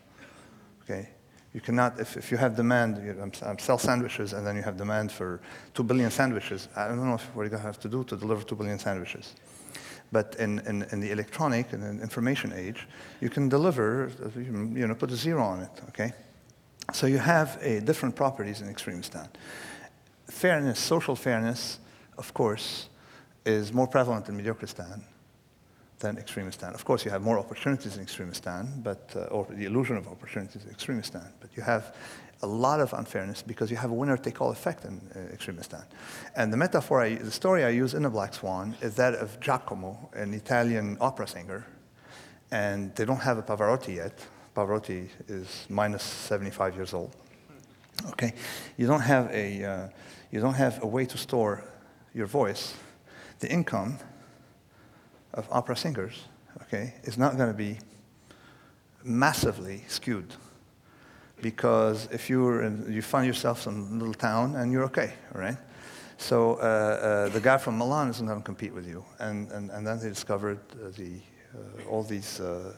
Okay, 0.82 1.10
you 1.52 1.60
cannot, 1.60 1.98
if, 2.00 2.16
if 2.16 2.30
you 2.30 2.36
have 2.38 2.56
demand, 2.56 2.96
you 3.04 3.30
sell 3.58 3.78
sandwiches 3.78 4.32
and 4.32 4.46
then 4.46 4.56
you 4.56 4.62
have 4.62 4.76
demand 4.76 5.10
for 5.10 5.40
two 5.74 5.82
billion 5.82 6.10
sandwiches. 6.10 6.68
I 6.76 6.88
don't 6.88 6.96
know 6.98 7.16
what 7.34 7.42
you're 7.42 7.48
going 7.48 7.62
to 7.62 7.66
have 7.66 7.80
to 7.80 7.88
do 7.88 8.04
to 8.04 8.16
deliver 8.16 8.42
two 8.42 8.54
billion 8.56 8.78
sandwiches. 8.78 9.34
But 10.10 10.36
in, 10.38 10.60
in, 10.60 10.84
in 10.92 11.00
the 11.00 11.10
electronic 11.10 11.72
and 11.72 12.00
information 12.00 12.52
age, 12.54 12.86
you 13.20 13.28
can 13.28 13.48
deliver, 13.48 14.10
you 14.36 14.86
know, 14.86 14.94
put 14.94 15.10
a 15.10 15.16
zero 15.16 15.42
on 15.42 15.60
it, 15.60 15.70
okay? 15.88 16.12
So 16.92 17.06
you 17.06 17.18
have 17.18 17.58
a 17.60 17.80
different 17.80 18.16
properties 18.16 18.62
in 18.62 18.72
extremistan. 18.72 19.28
Fairness, 20.26 20.78
social 20.78 21.14
fairness, 21.14 21.78
of 22.16 22.32
course, 22.32 22.88
is 23.44 23.72
more 23.72 23.86
prevalent 23.86 24.28
in 24.28 24.36
Mediocristan 24.36 25.02
than 25.98 26.16
Extremistan. 26.16 26.74
Of 26.74 26.84
course, 26.84 27.04
you 27.04 27.10
have 27.10 27.22
more 27.22 27.38
opportunities 27.38 27.96
in 27.96 28.04
Extremistan, 28.04 28.82
but, 28.82 29.10
uh, 29.16 29.34
or 29.34 29.46
the 29.50 29.64
illusion 29.64 29.96
of 29.96 30.06
opportunities 30.06 30.64
in 30.64 30.70
Extremistan, 30.70 31.26
but 31.40 31.50
you 31.56 31.62
have 31.62 31.94
a 32.42 32.46
lot 32.46 32.80
of 32.80 32.92
unfairness 32.92 33.42
because 33.42 33.70
you 33.70 33.76
have 33.76 33.90
a 33.90 33.94
winner-take-all 33.94 34.52
effect 34.52 34.84
in 34.84 35.00
uh, 35.14 35.34
Extremistan. 35.34 35.84
And 36.36 36.52
the 36.52 36.56
metaphor, 36.56 37.02
I, 37.02 37.16
the 37.16 37.32
story 37.32 37.64
I 37.64 37.70
use 37.70 37.94
in 37.94 38.04
The 38.04 38.10
Black 38.10 38.32
Swan 38.34 38.76
is 38.80 38.94
that 38.94 39.14
of 39.14 39.40
Giacomo, 39.40 40.08
an 40.14 40.34
Italian 40.34 40.96
opera 41.00 41.26
singer, 41.26 41.66
and 42.50 42.94
they 42.94 43.04
don't 43.04 43.20
have 43.20 43.38
a 43.38 43.42
Pavarotti 43.42 43.96
yet. 43.96 44.24
Pavarotti 44.54 45.08
is 45.26 45.66
minus 45.68 46.02
75 46.02 46.76
years 46.76 46.94
old. 46.94 47.14
Okay, 48.10 48.32
you 48.76 48.86
don't 48.86 49.00
have 49.00 49.28
a, 49.32 49.64
uh, 49.64 49.88
you 50.30 50.40
don't 50.40 50.54
have 50.54 50.82
a 50.84 50.86
way 50.86 51.04
to 51.06 51.18
store 51.18 51.64
your 52.14 52.26
voice 52.26 52.74
the 53.40 53.50
income 53.50 53.98
of 55.34 55.46
opera 55.50 55.76
singers, 55.76 56.24
okay, 56.62 56.94
is 57.04 57.16
not 57.16 57.36
going 57.36 57.50
to 57.50 57.56
be 57.56 57.78
massively 59.04 59.84
skewed. 59.88 60.34
Because 61.40 62.08
if 62.10 62.28
you're 62.28 62.62
in, 62.62 62.92
you 62.92 63.00
find 63.02 63.26
yourself 63.26 63.66
in 63.66 63.74
a 63.74 63.94
little 63.94 64.14
town 64.14 64.56
and 64.56 64.72
you're 64.72 64.84
okay, 64.84 65.12
right? 65.32 65.56
So 66.16 66.54
uh, 66.54 66.58
uh, 66.58 67.28
the 67.28 67.40
guy 67.40 67.58
from 67.58 67.78
Milan 67.78 68.08
isn't 68.08 68.26
going 68.26 68.40
to 68.40 68.44
compete 68.44 68.74
with 68.74 68.88
you. 68.88 69.04
And, 69.20 69.50
and, 69.52 69.70
and 69.70 69.86
then 69.86 70.00
they 70.00 70.08
discovered 70.08 70.58
uh, 70.72 70.90
the, 70.96 71.20
uh, 71.54 71.88
all 71.88 72.02
these 72.02 72.40
uh, 72.40 72.72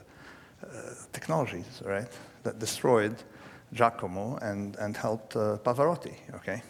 uh, 0.62 0.66
technologies, 1.12 1.82
right, 1.86 2.06
that 2.42 2.58
destroyed 2.58 3.16
Giacomo 3.72 4.36
and, 4.42 4.76
and 4.76 4.94
helped 4.94 5.34
Pavarotti, 5.34 6.14
okay? 6.34 6.62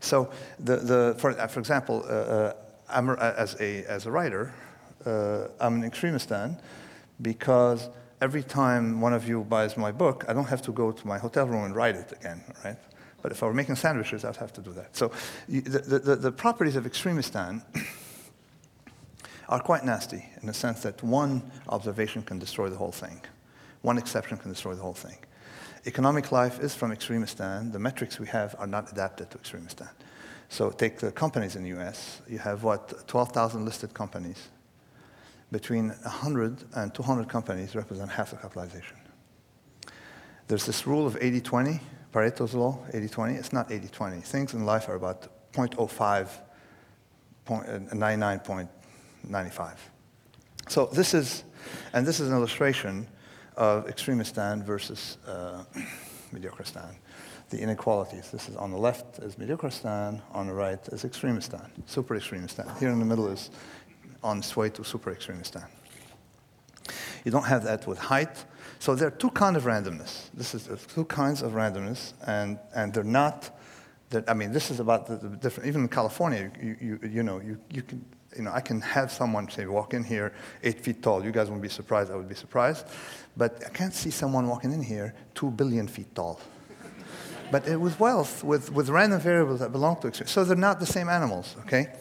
So 0.00 0.30
the, 0.58 0.76
the, 0.76 1.14
for, 1.18 1.32
for 1.34 1.60
example, 1.60 2.02
I'm, 2.92 3.10
as, 3.10 3.56
a, 3.60 3.84
as 3.84 4.06
a 4.06 4.10
writer, 4.10 4.54
uh, 5.04 5.48
I'm 5.60 5.82
an 5.82 5.90
extremistan 5.90 6.60
because 7.20 7.88
every 8.20 8.42
time 8.42 9.00
one 9.00 9.12
of 9.12 9.28
you 9.28 9.44
buys 9.44 9.76
my 9.76 9.92
book, 9.92 10.24
I 10.28 10.32
don't 10.32 10.48
have 10.48 10.62
to 10.62 10.72
go 10.72 10.92
to 10.92 11.06
my 11.06 11.18
hotel 11.18 11.46
room 11.46 11.64
and 11.64 11.74
write 11.74 11.96
it 11.96 12.12
again, 12.12 12.42
right? 12.64 12.76
But 13.22 13.32
if 13.32 13.42
I 13.42 13.46
were 13.46 13.54
making 13.54 13.76
sandwiches, 13.76 14.24
I'd 14.24 14.36
have 14.36 14.52
to 14.54 14.60
do 14.60 14.72
that. 14.72 14.96
So 14.96 15.12
the, 15.48 15.98
the, 15.98 16.16
the 16.16 16.32
properties 16.32 16.76
of 16.76 16.84
extremistan 16.84 17.62
are 19.48 19.60
quite 19.60 19.84
nasty 19.84 20.28
in 20.40 20.46
the 20.46 20.54
sense 20.54 20.82
that 20.82 21.02
one 21.02 21.42
observation 21.68 22.22
can 22.22 22.38
destroy 22.38 22.68
the 22.68 22.76
whole 22.76 22.92
thing. 22.92 23.20
One 23.82 23.98
exception 23.98 24.38
can 24.38 24.50
destroy 24.50 24.74
the 24.74 24.82
whole 24.82 24.94
thing. 24.94 25.18
Economic 25.86 26.30
life 26.30 26.60
is 26.60 26.74
from 26.74 26.94
extremistan. 26.94 27.72
The 27.72 27.78
metrics 27.78 28.20
we 28.20 28.28
have 28.28 28.54
are 28.58 28.66
not 28.66 28.90
adapted 28.92 29.30
to 29.30 29.38
extremistan. 29.38 29.90
So 30.52 30.68
take 30.68 30.98
the 30.98 31.10
companies 31.10 31.56
in 31.56 31.62
the 31.62 31.70
US. 31.80 32.20
You 32.28 32.36
have 32.36 32.62
what, 32.62 33.08
12,000 33.08 33.64
listed 33.64 33.94
companies. 33.94 34.50
Between 35.50 35.88
100 35.88 36.64
and 36.76 36.94
200 36.94 37.26
companies 37.26 37.74
represent 37.74 38.10
half 38.10 38.32
the 38.32 38.36
capitalization. 38.36 38.98
There's 40.48 40.66
this 40.66 40.86
rule 40.86 41.06
of 41.06 41.18
80-20, 41.18 41.80
Pareto's 42.12 42.52
law, 42.52 42.78
80-20. 42.92 43.38
It's 43.38 43.54
not 43.54 43.70
80-20. 43.70 44.22
Things 44.22 44.52
in 44.52 44.66
life 44.66 44.90
are 44.90 44.94
about 44.94 45.26
0.05, 45.54 46.28
99.95. 47.46 48.68
Uh, 49.58 49.76
so 50.68 50.84
this 50.84 51.14
is, 51.14 51.44
and 51.94 52.06
this 52.06 52.20
is 52.20 52.28
an 52.28 52.34
illustration 52.34 53.06
of 53.56 53.86
extremistan 53.86 54.62
versus 54.62 55.16
uh, 55.26 55.64
mediocristan 56.34 56.94
the 57.52 57.60
inequalities. 57.60 58.30
This 58.30 58.48
is 58.48 58.56
on 58.56 58.70
the 58.70 58.78
left 58.78 59.18
is 59.18 59.36
mediocristan, 59.36 60.20
on 60.32 60.46
the 60.48 60.54
right 60.54 60.80
is 60.88 61.04
extremistan, 61.04 61.68
super 61.86 62.16
extremistan. 62.16 62.66
Here 62.80 62.88
in 62.88 62.98
the 62.98 63.04
middle 63.04 63.28
is 63.28 63.50
on 64.24 64.38
its 64.38 64.56
way 64.56 64.70
to 64.70 64.82
super 64.82 65.14
extremistan. 65.14 65.66
You 67.24 67.30
don't 67.30 67.44
have 67.44 67.62
that 67.64 67.86
with 67.86 67.98
height. 67.98 68.44
So 68.78 68.96
there 68.96 69.06
are 69.06 69.12
two 69.12 69.30
kinds 69.30 69.58
of 69.58 69.64
randomness. 69.64 70.30
This 70.34 70.54
is 70.54 70.68
uh, 70.68 70.76
two 70.94 71.04
kinds 71.04 71.42
of 71.42 71.52
randomness, 71.52 72.14
and, 72.26 72.58
and 72.74 72.92
they're 72.92 73.04
not, 73.04 73.50
I 74.26 74.34
mean, 74.34 74.52
this 74.52 74.70
is 74.70 74.80
about 74.80 75.06
the, 75.06 75.16
the, 75.16 75.36
different, 75.36 75.68
even 75.68 75.82
in 75.82 75.88
California, 75.88 76.50
you, 76.60 76.76
you, 76.80 77.08
you 77.08 77.22
know, 77.22 77.38
you, 77.40 77.58
you 77.70 77.82
can, 77.82 78.04
you 78.34 78.42
know, 78.44 78.50
I 78.50 78.62
can 78.62 78.80
have 78.80 79.12
someone 79.12 79.48
say, 79.50 79.66
walk 79.66 79.92
in 79.92 80.02
here 80.02 80.32
eight 80.62 80.80
feet 80.80 81.02
tall. 81.02 81.22
You 81.22 81.32
guys 81.32 81.50
won't 81.50 81.60
be 81.60 81.68
surprised, 81.68 82.10
I 82.10 82.16
would 82.16 82.30
be 82.30 82.34
surprised. 82.34 82.86
But 83.36 83.62
I 83.66 83.68
can't 83.68 83.94
see 83.94 84.10
someone 84.10 84.48
walking 84.48 84.72
in 84.72 84.82
here 84.82 85.14
two 85.34 85.50
billion 85.50 85.86
feet 85.86 86.14
tall 86.14 86.40
but 87.52 87.68
it 87.68 87.76
was 87.76 88.00
wealth 88.00 88.42
with, 88.42 88.72
with 88.72 88.88
random 88.88 89.20
variables 89.20 89.60
that 89.60 89.72
belong 89.72 90.00
to 90.00 90.08
extremes. 90.08 90.30
So 90.30 90.42
they're 90.42 90.56
not 90.56 90.80
the 90.80 90.86
same 90.86 91.10
animals, 91.10 91.54
okay? 91.60 91.92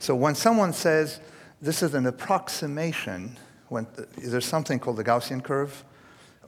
So 0.00 0.16
when 0.16 0.34
someone 0.34 0.72
says 0.72 1.20
this 1.62 1.80
is 1.82 1.94
an 1.94 2.06
approximation, 2.06 3.38
when 3.68 3.86
there's 4.18 4.44
something 4.44 4.80
called 4.80 4.96
the 4.96 5.04
Gaussian 5.04 5.42
curve, 5.42 5.84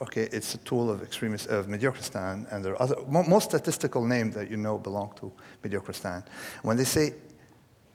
okay, 0.02 0.28
it's 0.32 0.56
a 0.56 0.58
tool 0.58 0.90
of 0.90 1.02
extremist 1.02 1.46
of 1.46 1.68
mediocristan, 1.68 2.52
and 2.52 2.64
there 2.64 2.72
are 2.72 2.82
other 2.82 2.96
most 3.06 3.44
statistical 3.44 4.04
names 4.04 4.34
that 4.34 4.50
you 4.50 4.56
know 4.56 4.76
belong 4.76 5.12
to 5.20 5.32
mediocristan. 5.62 6.24
When 6.62 6.76
they 6.76 6.84
say 6.84 7.14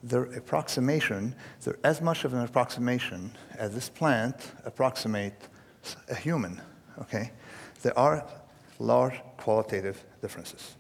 their 0.02 0.24
approximation, 0.34 1.36
they're 1.62 1.78
as 1.84 2.02
much 2.02 2.24
of 2.24 2.34
an 2.34 2.40
approximation 2.40 3.32
as 3.58 3.74
this 3.74 3.90
plant 3.90 4.36
approximate 4.64 5.50
a 6.10 6.16
human, 6.16 6.62
okay? 7.00 7.32
There 7.82 7.98
are 8.00 8.26
large 8.84 9.20
qualitative 9.38 10.04
differences. 10.22 10.76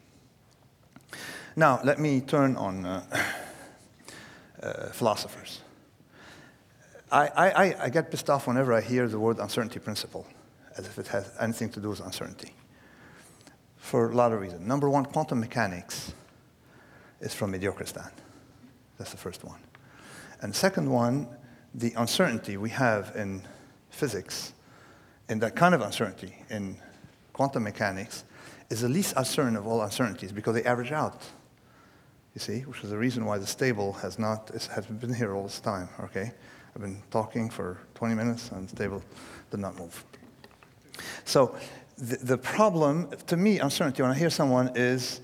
Now, 1.55 1.79
let 1.83 1.99
me 1.99 2.21
turn 2.21 2.55
on 2.57 2.85
uh, 2.85 3.03
uh, 4.61 4.87
philosophers. 4.91 5.61
I, 7.11 7.27
I, 7.27 7.83
I 7.85 7.89
get 7.89 8.09
pissed 8.09 8.29
off 8.29 8.47
whenever 8.47 8.73
I 8.73 8.81
hear 8.81 9.07
the 9.07 9.19
word 9.19 9.37
uncertainty 9.39 9.79
principle, 9.79 10.25
as 10.77 10.87
if 10.87 10.97
it 10.97 11.07
has 11.07 11.31
anything 11.39 11.69
to 11.71 11.79
do 11.79 11.89
with 11.89 11.99
uncertainty, 11.99 12.53
for 13.77 14.09
a 14.09 14.15
lot 14.15 14.31
of 14.31 14.41
reasons. 14.41 14.67
Number 14.67 14.89
one, 14.89 15.05
quantum 15.05 15.39
mechanics 15.39 16.13
is 17.21 17.33
from 17.33 17.53
mediocristan. 17.53 18.11
That's 18.97 19.11
the 19.11 19.17
first 19.17 19.43
one. 19.43 19.59
And 20.41 20.55
second 20.55 20.89
one, 20.89 21.27
the 21.75 21.93
uncertainty 21.95 22.57
we 22.57 22.71
have 22.71 23.15
in 23.15 23.43
physics, 23.91 24.53
in 25.29 25.39
that 25.39 25.55
kind 25.55 25.75
of 25.75 25.81
uncertainty 25.81 26.35
in 26.49 26.77
quantum 27.33 27.63
mechanics, 27.63 28.23
is 28.69 28.81
the 28.81 28.89
least 28.89 29.13
uncertain 29.17 29.55
of 29.55 29.67
all 29.67 29.81
uncertainties 29.81 30.31
because 30.31 30.53
they 30.55 30.63
average 30.63 30.91
out. 30.91 31.21
You 32.33 32.39
see, 32.39 32.61
which 32.61 32.83
is 32.83 32.89
the 32.89 32.97
reason 32.97 33.25
why 33.25 33.37
the 33.37 33.45
stable 33.45 33.93
has 33.93 34.17
not 34.17 34.49
has 34.49 34.85
been 34.87 35.13
here 35.13 35.35
all 35.35 35.43
this 35.43 35.59
time. 35.59 35.89
Okay, 35.99 36.31
I've 36.75 36.81
been 36.81 37.01
talking 37.11 37.49
for 37.49 37.77
20 37.93 38.15
minutes 38.15 38.51
and 38.51 38.67
the 38.67 38.75
stable 38.75 39.03
did 39.51 39.59
not 39.59 39.77
move. 39.77 40.03
So 41.25 41.55
the, 41.97 42.17
the 42.17 42.37
problem, 42.37 43.09
to 43.27 43.37
me, 43.37 43.59
uncertainty 43.59 44.01
when 44.01 44.11
I 44.11 44.15
hear 44.15 44.31
someone 44.31 44.71
is, 44.75 45.21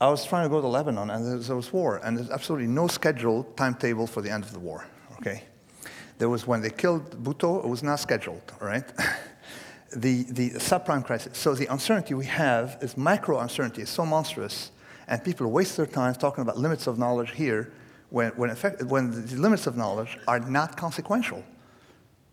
I 0.00 0.08
was 0.08 0.24
trying 0.24 0.44
to 0.44 0.48
go 0.48 0.60
to 0.60 0.68
Lebanon 0.68 1.10
and 1.10 1.42
there 1.42 1.56
was 1.56 1.72
war 1.72 2.00
and 2.04 2.16
there's 2.16 2.30
absolutely 2.30 2.68
no 2.68 2.86
scheduled 2.86 3.56
timetable 3.56 4.06
for 4.06 4.22
the 4.22 4.30
end 4.30 4.44
of 4.44 4.52
the 4.52 4.60
war. 4.60 4.86
Okay, 5.20 5.42
there 6.18 6.28
was 6.28 6.46
when 6.46 6.60
they 6.60 6.70
killed 6.70 7.22
Bhutto, 7.24 7.64
it 7.64 7.68
was 7.68 7.82
not 7.82 7.96
scheduled. 7.96 8.52
All 8.60 8.68
right. 8.68 8.84
the, 9.94 10.22
the 10.24 10.50
subprime 10.50 11.04
crisis. 11.04 11.36
So 11.36 11.54
the 11.54 11.66
uncertainty 11.66 12.14
we 12.14 12.26
have 12.26 12.78
is 12.80 12.96
micro 12.96 13.40
uncertainty. 13.40 13.82
It's 13.82 13.90
so 13.90 14.06
monstrous, 14.06 14.70
and 15.08 15.22
people 15.22 15.50
waste 15.50 15.76
their 15.76 15.86
time 15.86 16.14
talking 16.14 16.42
about 16.42 16.58
limits 16.58 16.86
of 16.86 16.98
knowledge 16.98 17.32
here 17.32 17.72
when, 18.10 18.30
when, 18.32 18.50
effect, 18.50 18.82
when 18.84 19.10
the 19.26 19.36
limits 19.36 19.66
of 19.66 19.76
knowledge 19.76 20.18
are 20.28 20.40
not 20.40 20.76
consequential. 20.76 21.44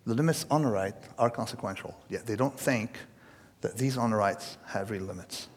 The 0.05 0.13
limits 0.13 0.45
on 0.49 0.61
the 0.61 0.69
right 0.69 0.95
are 1.17 1.29
consequential, 1.29 1.97
yet 2.09 2.25
they 2.25 2.35
don't 2.35 2.57
think 2.57 2.97
that 3.61 3.77
these 3.77 3.97
on 3.97 4.11
the 4.11 4.15
rights 4.15 4.57
have 4.67 4.91
real 4.91 5.03
limits. 5.03 5.49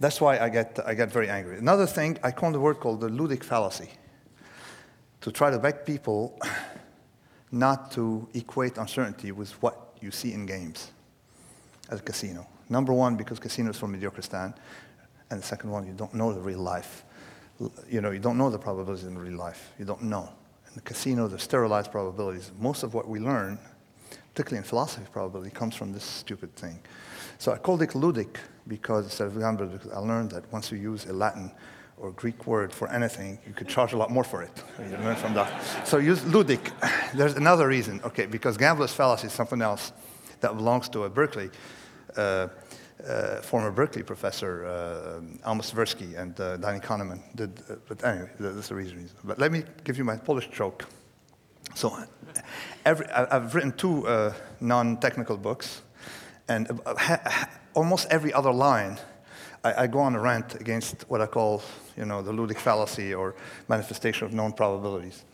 That's 0.00 0.20
why 0.20 0.38
I 0.38 0.48
get, 0.48 0.78
I 0.84 0.94
get 0.94 1.10
very 1.10 1.28
angry. 1.28 1.58
Another 1.58 1.86
thing, 1.86 2.18
I 2.22 2.30
coined 2.30 2.56
a 2.56 2.60
word 2.60 2.80
called 2.80 3.00
the 3.00 3.08
ludic 3.08 3.44
fallacy 3.44 3.90
to 5.20 5.30
try 5.30 5.50
to 5.50 5.58
beg 5.58 5.84
people 5.84 6.38
not 7.50 7.90
to 7.92 8.28
equate 8.34 8.76
uncertainty 8.76 9.32
with 9.32 9.52
what 9.62 9.85
you 10.06 10.12
see 10.12 10.32
in 10.32 10.46
games 10.46 10.92
at 11.90 11.98
a 11.98 12.02
casino. 12.02 12.46
Number 12.68 12.92
one, 12.92 13.16
because 13.16 13.38
casinos 13.38 13.76
from 13.76 14.00
Mediocristan. 14.00 14.54
And 15.30 15.42
the 15.42 15.46
second 15.46 15.70
one, 15.70 15.86
you 15.86 15.92
don't 15.92 16.14
know 16.14 16.32
the 16.32 16.40
real 16.40 16.60
life. 16.60 17.04
You 17.90 18.00
know, 18.00 18.12
you 18.12 18.20
don't 18.20 18.38
know 18.38 18.48
the 18.50 18.58
probabilities 18.58 19.04
in 19.04 19.18
real 19.18 19.36
life. 19.36 19.72
You 19.78 19.84
don't 19.84 20.02
know. 20.02 20.30
In 20.68 20.74
the 20.74 20.80
casino, 20.80 21.26
the 21.26 21.38
sterilized 21.38 21.90
probabilities. 21.90 22.52
Most 22.58 22.82
of 22.84 22.94
what 22.94 23.08
we 23.08 23.18
learn, 23.18 23.58
particularly 24.32 24.58
in 24.58 24.64
philosophy 24.64 25.06
probability, 25.12 25.50
comes 25.50 25.74
from 25.74 25.92
this 25.92 26.04
stupid 26.04 26.54
thing. 26.54 26.78
So 27.38 27.52
I 27.52 27.58
called 27.58 27.82
it 27.82 27.90
ludic 27.90 28.36
because 28.68 29.04
instead 29.04 29.26
of 29.26 29.38
gambler, 29.38 29.66
because 29.66 29.90
I 29.90 29.98
learned 29.98 30.30
that 30.30 30.50
once 30.52 30.70
you 30.70 30.78
use 30.78 31.06
a 31.06 31.12
Latin 31.12 31.50
or 31.98 32.12
Greek 32.12 32.46
word 32.46 32.72
for 32.72 32.88
anything, 32.88 33.38
you 33.46 33.52
could 33.52 33.68
charge 33.68 33.92
a 33.92 33.96
lot 33.96 34.10
more 34.10 34.24
for 34.24 34.42
it. 34.42 34.62
You 34.78 34.96
learn 34.98 35.16
from 35.16 35.34
that. 35.34 35.50
So 35.86 35.98
use 35.98 36.20
ludic. 36.20 36.72
There's 37.14 37.34
another 37.34 37.68
reason, 37.68 38.00
okay, 38.04 38.26
because 38.26 38.56
gambler's 38.56 38.92
fallacy 38.92 39.28
is 39.28 39.32
something 39.32 39.62
else 39.62 39.92
that 40.40 40.54
belongs 40.56 40.88
to 40.90 41.04
a 41.04 41.08
Berkeley, 41.08 41.50
uh, 42.16 42.48
uh, 43.06 43.40
former 43.42 43.70
Berkeley 43.70 44.02
professor, 44.02 44.66
uh, 44.66 45.50
Tversky 45.60 46.18
and 46.18 46.38
uh, 46.40 46.56
Danny 46.56 46.80
Kahneman 46.80 47.20
did. 47.34 47.60
Uh, 47.68 47.76
but 47.88 48.04
anyway, 48.04 48.30
that's 48.38 48.68
the 48.68 48.74
reason. 48.74 49.08
But 49.24 49.38
let 49.38 49.52
me 49.52 49.64
give 49.84 49.96
you 49.96 50.04
my 50.04 50.16
Polish 50.16 50.48
joke. 50.48 50.84
So 51.74 51.96
every, 52.84 53.06
I've 53.10 53.54
written 53.54 53.72
two 53.72 54.06
uh, 54.06 54.32
non-technical 54.60 55.36
books, 55.36 55.82
and 56.48 56.80
almost 57.74 58.06
every 58.10 58.32
other 58.32 58.52
line 58.52 58.98
I, 59.64 59.86
go 59.86 59.98
on 60.00 60.14
a 60.14 60.20
rant 60.20 60.54
against 60.60 61.04
what 61.08 61.20
I 61.20 61.26
call, 61.26 61.62
you 61.96 62.04
know, 62.04 62.22
the 62.22 62.32
ludic 62.32 62.58
fallacy 62.58 63.14
or 63.14 63.34
manifestation 63.68 64.26
of 64.26 64.32
known 64.32 64.52
probabilities. 64.52 65.24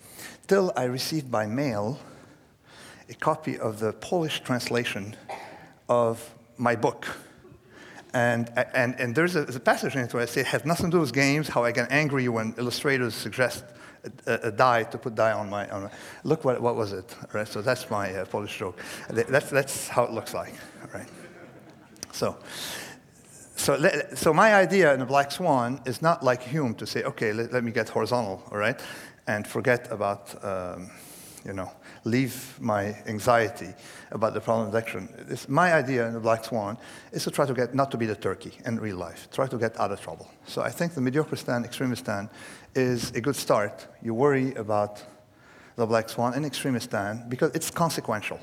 Till 0.46 0.72
I 0.76 0.84
received 0.84 1.30
by 1.30 1.46
mail 1.46 1.98
a 3.08 3.14
copy 3.14 3.58
of 3.58 3.78
the 3.78 3.92
Polish 3.94 4.40
translation 4.40 5.16
of 5.88 6.34
my 6.56 6.76
book. 6.76 7.06
And, 8.14 8.50
and, 8.74 8.94
and 9.00 9.14
there's, 9.14 9.36
a, 9.36 9.44
there's 9.44 9.56
a 9.56 9.60
passage 9.60 9.96
in 9.96 10.02
it 10.02 10.12
where 10.12 10.22
I 10.22 10.26
say 10.26 10.42
it 10.42 10.48
has 10.48 10.64
nothing 10.64 10.90
to 10.90 10.96
do 10.98 11.00
with 11.00 11.12
games, 11.12 11.48
how 11.48 11.64
I 11.64 11.72
get 11.72 11.90
angry 11.90 12.28
when 12.28 12.54
illustrators 12.58 13.14
suggest 13.14 13.64
a, 14.26 14.34
a, 14.48 14.50
die 14.50 14.82
to 14.84 14.98
put 14.98 15.14
die 15.14 15.32
on 15.32 15.48
my, 15.48 15.68
on 15.70 15.84
my 15.84 15.90
look 16.24 16.44
what, 16.44 16.60
what 16.60 16.76
was 16.76 16.92
it, 16.92 17.14
right? 17.32 17.48
So 17.48 17.62
that's 17.62 17.88
my 17.90 18.12
uh, 18.14 18.24
Polish 18.26 18.58
joke. 18.58 18.78
That's, 19.08 19.48
that's 19.50 19.88
how 19.88 20.04
it 20.04 20.12
looks 20.12 20.34
like, 20.34 20.52
right? 20.92 21.06
So, 22.12 22.36
so, 23.62 24.02
so 24.14 24.34
my 24.34 24.54
idea 24.54 24.92
in 24.92 25.00
the 25.00 25.06
Black 25.06 25.30
Swan 25.30 25.80
is 25.86 26.02
not 26.02 26.22
like 26.22 26.42
Hume 26.42 26.74
to 26.74 26.86
say, 26.86 27.02
okay, 27.04 27.32
let, 27.32 27.52
let 27.52 27.64
me 27.64 27.70
get 27.70 27.88
horizontal, 27.88 28.42
all 28.50 28.58
right, 28.58 28.80
and 29.26 29.46
forget 29.46 29.90
about 29.90 30.34
um, 30.44 30.90
you 31.44 31.52
know, 31.52 31.70
leave 32.04 32.56
my 32.60 32.96
anxiety 33.06 33.74
about 34.10 34.34
the 34.34 34.40
problem 34.40 34.68
of 34.68 34.74
induction. 34.74 35.08
It's 35.28 35.48
my 35.48 35.72
idea 35.74 36.06
in 36.06 36.14
the 36.14 36.20
Black 36.20 36.44
Swan 36.44 36.76
is 37.12 37.24
to 37.24 37.30
try 37.30 37.46
to 37.46 37.54
get, 37.54 37.74
not 37.74 37.90
to 37.90 37.96
be 37.96 38.06
the 38.06 38.16
turkey 38.16 38.52
in 38.64 38.78
real 38.78 38.96
life, 38.96 39.28
try 39.32 39.46
to 39.46 39.58
get 39.58 39.78
out 39.78 39.90
of 39.90 40.00
trouble. 40.00 40.30
So 40.46 40.62
I 40.62 40.70
think 40.70 40.94
the 40.94 41.00
mediocristan, 41.00 41.64
extremist 41.64 42.04
stand, 42.04 42.28
is 42.74 43.10
a 43.12 43.20
good 43.20 43.36
start. 43.36 43.86
You 44.02 44.14
worry 44.14 44.54
about 44.54 45.02
the 45.76 45.86
Black 45.86 46.08
Swan 46.08 46.34
and 46.34 46.44
extremistan 46.44 47.28
because 47.28 47.54
it's 47.54 47.70
consequential. 47.70 48.38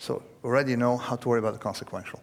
So 0.00 0.22
already 0.42 0.76
know 0.76 0.96
how 0.96 1.16
to 1.16 1.28
worry 1.28 1.40
about 1.40 1.52
the 1.52 1.58
consequential. 1.58 2.22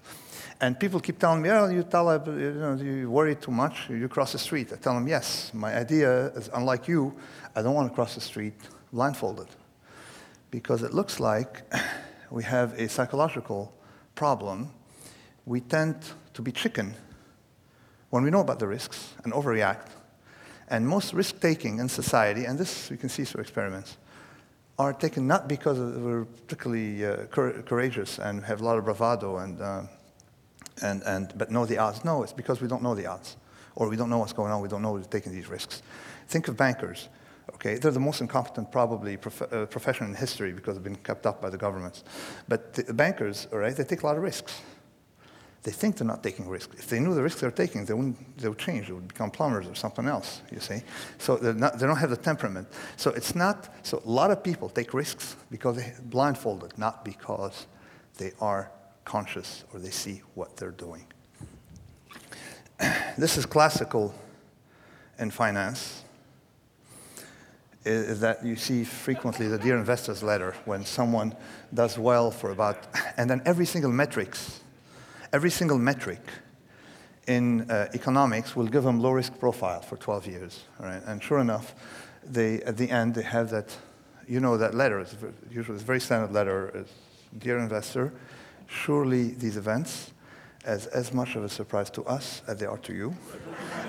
And 0.59 0.79
people 0.79 0.99
keep 0.99 1.19
telling 1.19 1.43
me, 1.43 1.49
oh, 1.51 1.69
you 1.69 1.83
tell, 1.83 2.09
uh, 2.09 2.19
you, 2.25 2.51
know, 2.53 2.73
you 2.73 3.11
worry 3.11 3.35
too 3.35 3.51
much, 3.51 3.87
you 3.87 4.07
cross 4.07 4.31
the 4.31 4.39
street. 4.39 4.73
I 4.73 4.77
tell 4.77 4.95
them, 4.95 5.07
yes, 5.07 5.51
my 5.53 5.77
idea 5.77 6.29
is 6.29 6.49
unlike 6.55 6.87
you, 6.87 7.13
I 7.55 7.61
don't 7.61 7.75
want 7.75 7.87
to 7.87 7.93
cross 7.93 8.15
the 8.15 8.21
street 8.21 8.55
blindfolded. 8.91 9.47
Because 10.49 10.81
it 10.81 10.91
looks 10.91 11.19
like 11.19 11.71
we 12.31 12.43
have 12.45 12.73
a 12.79 12.89
psychological 12.89 13.71
problem. 14.15 14.71
We 15.45 15.61
tend 15.61 15.97
to 16.33 16.41
be 16.41 16.51
chicken 16.51 16.95
when 18.09 18.23
we 18.23 18.31
know 18.31 18.39
about 18.39 18.57
the 18.57 18.67
risks 18.67 19.13
and 19.23 19.31
overreact. 19.33 19.89
And 20.67 20.87
most 20.87 21.13
risk 21.13 21.39
taking 21.39 21.77
in 21.77 21.89
society, 21.89 22.45
and 22.45 22.57
this 22.57 22.89
we 22.89 22.97
can 22.97 23.09
see 23.09 23.23
through 23.23 23.41
experiments, 23.41 23.97
are 24.79 24.93
taken 24.93 25.27
not 25.27 25.47
because 25.47 25.79
we're 25.79 26.25
particularly 26.25 27.05
uh, 27.05 27.25
courageous 27.25 28.19
and 28.19 28.43
have 28.43 28.61
a 28.61 28.63
lot 28.63 28.77
of 28.77 28.85
bravado 28.85 29.37
and 29.37 29.61
uh, 29.61 29.81
and, 30.81 31.01
and, 31.03 31.33
but 31.37 31.51
know 31.51 31.65
the 31.65 31.77
odds. 31.77 32.03
No, 32.05 32.23
it's 32.23 32.33
because 32.33 32.61
we 32.61 32.67
don't 32.67 32.83
know 32.83 32.95
the 32.95 33.07
odds. 33.07 33.37
Or 33.75 33.89
we 33.89 33.95
don't 33.95 34.09
know 34.09 34.17
what's 34.17 34.33
going 34.33 34.51
on. 34.51 34.61
We 34.61 34.69
don't 34.69 34.81
know 34.81 34.95
who's 34.95 35.07
taking 35.07 35.31
these 35.31 35.47
risks. 35.47 35.81
Think 36.27 36.47
of 36.47 36.57
bankers. 36.57 37.09
Okay, 37.55 37.75
they're 37.75 37.91
the 37.91 37.99
most 37.99 38.21
incompetent, 38.21 38.71
probably, 38.71 39.17
prof- 39.17 39.53
uh, 39.53 39.65
profession 39.67 40.07
in 40.07 40.13
history 40.13 40.51
because 40.51 40.75
they've 40.75 40.83
been 40.83 40.95
kept 40.97 41.25
up 41.25 41.41
by 41.41 41.49
the 41.49 41.57
governments. 41.57 42.03
But 42.47 42.73
the 42.73 42.93
bankers, 42.93 43.47
all 43.51 43.59
right, 43.59 43.75
they 43.75 43.83
take 43.83 44.03
a 44.03 44.05
lot 44.05 44.17
of 44.17 44.23
risks. 44.23 44.61
They 45.63 45.71
think 45.71 45.97
they're 45.97 46.07
not 46.07 46.23
taking 46.23 46.47
risks. 46.47 46.77
If 46.79 46.87
they 46.87 46.99
knew 46.99 47.13
the 47.13 47.23
risks 47.23 47.41
they're 47.41 47.51
taking, 47.51 47.83
they, 47.85 47.93
wouldn't, 47.93 48.37
they 48.37 48.47
would 48.47 48.57
change. 48.57 48.87
They 48.87 48.93
would 48.93 49.07
become 49.07 49.31
plumbers 49.31 49.67
or 49.67 49.75
something 49.75 50.07
else, 50.07 50.41
you 50.51 50.59
see. 50.59 50.81
So 51.17 51.35
not, 51.35 51.79
they 51.79 51.85
don't 51.85 51.97
have 51.97 52.09
the 52.09 52.17
temperament. 52.17 52.67
So 52.95 53.11
it's 53.11 53.35
not, 53.35 53.69
so 53.83 54.01
a 54.05 54.09
lot 54.09 54.31
of 54.31 54.43
people 54.43 54.69
take 54.69 54.93
risks 54.93 55.35
because 55.51 55.77
they're 55.77 55.95
blindfolded, 56.03 56.77
not 56.77 57.03
because 57.03 57.67
they 58.17 58.31
are 58.39 58.71
conscious 59.03 59.63
or 59.73 59.79
they 59.79 59.89
see 59.89 60.21
what 60.35 60.55
they're 60.57 60.71
doing. 60.71 61.05
this 63.17 63.37
is 63.37 63.45
classical 63.45 64.13
in 65.19 65.31
finance, 65.31 66.03
is 67.83 68.19
that 68.19 68.45
you 68.45 68.55
see 68.55 68.83
frequently 68.83 69.47
the 69.47 69.57
Dear 69.57 69.77
Investors 69.77 70.21
letter 70.21 70.53
when 70.65 70.85
someone 70.85 71.35
does 71.73 71.97
well 71.97 72.31
for 72.31 72.51
about, 72.51 72.85
and 73.17 73.29
then 73.29 73.41
every 73.45 73.65
single 73.65 73.91
metrics, 73.91 74.61
every 75.33 75.49
single 75.49 75.77
metric 75.77 76.21
in 77.27 77.69
uh, 77.69 77.87
economics 77.93 78.55
will 78.55 78.67
give 78.67 78.83
them 78.83 79.01
low 79.01 79.11
risk 79.11 79.37
profile 79.39 79.81
for 79.81 79.97
12 79.97 80.27
years, 80.27 80.63
right? 80.79 81.01
And 81.05 81.21
sure 81.21 81.39
enough, 81.39 81.75
they, 82.23 82.61
at 82.61 82.77
the 82.77 82.89
end, 82.89 83.15
they 83.15 83.23
have 83.23 83.49
that, 83.49 83.75
you 84.27 84.39
know, 84.39 84.57
that 84.57 84.73
letter, 84.73 84.99
it's 84.99 85.15
usually 85.51 85.75
it's 85.75 85.83
a 85.83 85.85
very 85.85 85.99
standard 85.99 86.31
letter, 86.31 86.85
Dear 87.37 87.59
Investor, 87.59 88.13
surely 88.67 89.31
these 89.31 89.57
events 89.57 90.11
as, 90.65 90.87
as 90.87 91.13
much 91.13 91.35
of 91.35 91.43
a 91.43 91.49
surprise 91.49 91.89
to 91.91 92.03
us 92.05 92.41
as 92.47 92.57
they 92.57 92.65
are 92.65 92.77
to 92.79 92.93
you. 92.93 93.15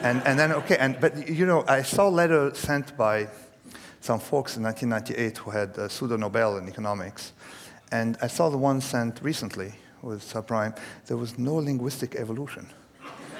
and, 0.03 0.23
and 0.25 0.39
then, 0.39 0.53
okay, 0.53 0.77
and, 0.79 0.99
but 1.01 1.29
you 1.29 1.47
know, 1.47 1.65
I 1.67 1.83
saw 1.83 2.09
a 2.09 2.11
letter 2.11 2.55
sent 2.55 2.97
by 2.97 3.29
some 4.01 4.21
folks 4.21 4.57
in 4.57 4.63
1998 4.63 5.39
who 5.39 5.51
had 5.51 5.77
a 5.79 5.89
pseudo 5.89 6.17
Nobel 6.17 6.57
in 6.59 6.69
economics. 6.69 7.33
And 7.91 8.17
I 8.23 8.27
saw 8.27 8.49
the 8.49 8.59
one 8.59 8.81
sent 8.81 9.21
recently 9.23 9.75
with 10.03 10.23
subprime. 10.23 10.79
There 11.07 11.17
was 11.17 11.39
no 11.39 11.55
linguistic 11.55 12.15
evolution. 12.15 12.67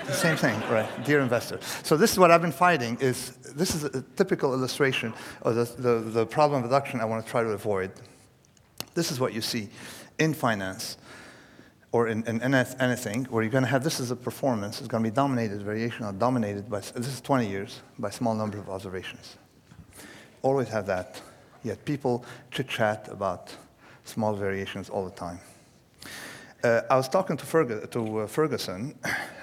the 0.07 0.13
same 0.13 0.37
thing, 0.37 0.59
right? 0.71 0.89
Dear 1.05 1.21
investor. 1.21 1.59
So 1.83 1.97
this 1.97 2.13
is 2.13 2.19
what 2.19 2.31
I've 2.31 2.43
been 2.43 2.53
fighting. 2.53 2.97
Is 3.01 3.31
this 3.55 3.75
is 3.75 3.85
a 3.85 4.03
typical 4.17 4.53
illustration 4.53 5.13
of 5.43 5.55
the, 5.55 5.65
the, 5.65 5.99
the 6.01 6.27
problem 6.27 6.61
of 6.61 6.65
induction 6.65 7.01
I 7.01 7.05
want 7.05 7.25
to 7.25 7.31
try 7.31 7.43
to 7.43 7.51
avoid. 7.51 7.93
This 8.95 9.11
is 9.13 9.21
what 9.21 9.33
you 9.33 9.41
see 9.41 9.69
in 10.19 10.35
finance 10.35 10.97
or 11.93 12.09
in, 12.09 12.23
in 12.27 12.55
anything 12.55 13.25
where 13.27 13.43
you're 13.43 13.51
going 13.51 13.65
to 13.65 13.71
have 13.71 13.83
this 13.83 13.99
is 13.99 14.11
a 14.11 14.17
performance, 14.17 14.79
it's 14.79 14.89
going 14.89 15.03
to 15.03 15.11
be 15.11 15.15
dominated, 15.15 15.63
variation 15.63 16.19
dominated 16.19 16.69
by, 16.69 16.81
this 16.81 17.09
is 17.09 17.21
20 17.21 17.49
years, 17.49 17.81
by 17.99 18.11
small 18.11 18.35
number 18.35 18.59
of 18.59 18.69
observations. 18.69 19.37
Always 20.43 20.69
have 20.69 20.87
that. 20.87 21.21
Yet 21.65 21.85
people 21.85 22.25
chit 22.51 22.69
chat 22.69 23.09
about 23.11 23.55
small 24.05 24.35
variations 24.35 24.89
all 24.89 25.05
the 25.05 25.11
time. 25.11 25.41
Uh, 26.65 26.81
I 26.91 26.97
was 26.97 27.09
talking 27.09 27.37
to, 27.37 27.47
Ferg- 27.47 27.89
to 27.93 28.21
uh, 28.21 28.27
Ferguson, 28.27 28.99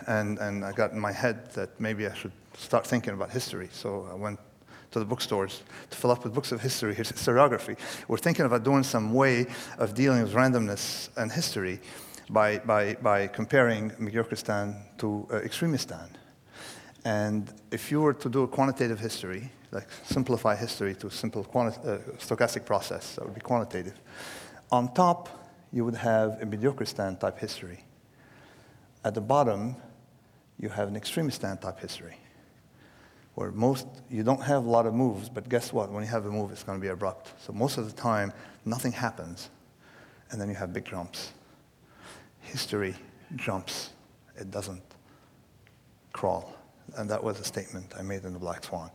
and, 0.08 0.38
and 0.40 0.66
I 0.66 0.74
got 0.74 0.92
in 0.92 1.00
my 1.00 1.14
head 1.14 1.50
that 1.54 1.80
maybe 1.80 2.06
I 2.08 2.14
should 2.14 2.34
start 2.58 2.86
thinking 2.86 3.14
about 3.14 3.32
history. 3.32 3.70
So 3.72 4.06
I 4.12 4.16
went 4.16 4.38
to 4.92 5.00
the 5.00 5.06
bookstores 5.06 5.64
to 5.90 5.98
fill 5.98 6.12
up 6.12 6.26
with 6.26 6.34
books 6.34 6.52
of 6.52 6.62
history, 6.62 6.94
historiography. 6.96 7.78
We're 8.10 8.18
thinking 8.18 8.46
about 8.46 8.64
doing 8.64 8.84
some 8.84 9.14
way 9.14 9.46
of 9.78 9.94
dealing 9.94 10.24
with 10.24 10.34
randomness 10.34 11.10
and 11.16 11.32
history 11.32 11.80
by, 12.30 12.60
by, 12.60 12.96
by 12.96 13.28
comparing 13.28 13.92
Mediocristan 13.92 14.76
to 14.98 15.26
uh, 15.32 15.36
Extremistan. 15.40 16.10
And 17.06 17.54
if 17.72 17.92
you 17.92 18.02
were 18.02 18.14
to 18.14 18.30
do 18.30 18.44
a 18.44 18.48
quantitative 18.48 19.00
history, 19.00 19.50
like 19.72 19.88
simplify 20.04 20.54
history 20.56 20.96
to 20.96 21.08
a 21.08 21.12
simple 21.12 21.46
quanti- 21.46 21.80
uh, 21.88 21.98
stochastic 22.18 22.66
process, 22.66 23.16
that 23.16 23.24
would 23.24 23.36
be 23.36 23.42
quantitative, 23.42 23.94
on 24.70 24.94
top 24.94 25.45
you 25.76 25.86
would 25.86 25.96
have 25.96 26.42
a 26.42 26.46
Mediocristan 26.46 27.20
type 27.20 27.38
history. 27.38 27.84
At 29.04 29.14
the 29.14 29.22
bottom, 29.22 29.76
you 30.58 30.70
have 30.70 30.88
an 30.88 30.96
Extremistan 30.96 31.62
type 31.62 31.80
history, 31.80 32.18
where 33.36 33.52
most, 33.52 33.86
you 34.10 34.24
don't 34.24 34.42
have 34.42 34.66
a 34.66 34.70
lot 34.70 34.88
of 34.88 34.96
moves, 34.96 35.30
but 35.30 35.48
guess 35.48 35.72
what? 35.72 35.92
When 35.92 36.02
you 36.02 36.10
have 36.10 36.26
a 36.26 36.32
move, 36.32 36.52
it's 36.52 36.64
going 36.64 36.80
to 36.80 36.82
be 36.82 36.88
abrupt. 36.88 37.34
So 37.46 37.54
most 37.54 37.78
of 37.78 37.86
the 37.86 38.02
time, 38.02 38.34
nothing 38.64 38.94
happens, 38.94 39.50
and 40.32 40.42
then 40.42 40.50
you 40.50 40.56
have 40.56 40.74
big 40.74 40.86
jumps 40.86 41.34
history 42.46 42.96
jumps, 43.36 43.90
it 44.38 44.52
doesn't 44.52 44.84
crawl. 46.14 46.56
And 46.96 47.10
that 47.10 47.24
was 47.24 47.40
a 47.40 47.44
statement 47.44 47.94
I 47.98 48.02
made 48.02 48.24
in 48.24 48.34
The 48.34 48.40
Black 48.40 48.64
Swan. 48.64 48.90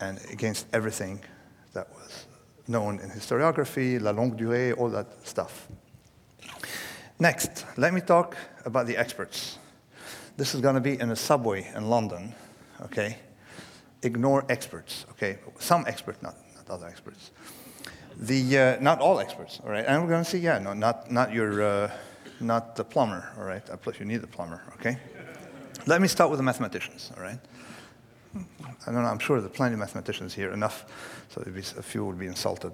And 0.00 0.18
against 0.30 0.66
everything 0.72 1.20
that 1.74 1.92
was 1.94 2.26
known 2.68 3.00
in 3.00 3.10
historiography, 3.10 4.00
la 4.00 4.12
longue 4.12 4.38
durée, 4.38 4.76
all 4.78 4.88
that 4.90 5.26
stuff. 5.26 5.68
Next, 7.18 7.66
let 7.76 7.94
me 7.94 8.00
talk 8.00 8.36
about 8.64 8.86
the 8.86 8.96
experts. 8.96 9.58
This 10.36 10.54
is 10.54 10.60
going 10.60 10.74
to 10.74 10.80
be 10.80 10.98
in 10.98 11.10
a 11.10 11.16
subway 11.16 11.70
in 11.76 11.88
London, 11.88 12.34
okay? 12.82 13.18
Ignore 14.02 14.44
experts, 14.48 15.06
okay? 15.10 15.38
Some 15.58 15.84
experts, 15.86 16.22
not, 16.22 16.34
not 16.56 16.70
other 16.70 16.86
experts. 16.86 17.30
The, 18.16 18.58
uh, 18.58 18.80
not 18.80 19.00
all 19.00 19.20
experts, 19.20 19.60
all 19.62 19.70
right? 19.70 19.84
And 19.86 20.02
we're 20.02 20.08
going 20.08 20.24
to 20.24 20.30
see, 20.30 20.38
yeah, 20.38 20.58
no, 20.58 20.72
not, 20.72 21.10
not 21.10 21.32
your. 21.32 21.62
Uh, 21.62 21.90
not 22.42 22.76
the 22.76 22.84
plumber, 22.84 23.32
all 23.38 23.44
right? 23.44 23.64
Plus, 23.82 23.98
you 23.98 24.06
need 24.06 24.20
the 24.20 24.26
plumber, 24.26 24.62
okay? 24.74 24.98
Let 25.86 26.00
me 26.00 26.08
start 26.08 26.30
with 26.30 26.38
the 26.38 26.42
mathematicians, 26.42 27.12
all 27.16 27.22
right? 27.22 27.38
I 28.34 28.86
don't 28.86 29.02
know, 29.02 29.08
I'm 29.08 29.18
sure 29.18 29.40
there 29.40 29.46
are 29.46 29.52
plenty 29.52 29.74
of 29.74 29.80
mathematicians 29.80 30.34
here, 30.34 30.52
enough 30.52 30.84
so 31.28 31.42
be, 31.42 31.60
a 31.60 31.82
few 31.82 32.04
would 32.04 32.18
be 32.18 32.26
insulted. 32.26 32.72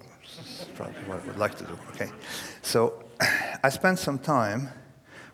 Probably 0.74 0.94
what 1.06 1.22
I 1.22 1.26
would 1.26 1.38
like 1.38 1.56
to 1.58 1.64
do, 1.64 1.78
okay? 1.94 2.10
So 2.62 3.04
I 3.20 3.68
spent 3.70 3.98
some 3.98 4.18
time 4.18 4.68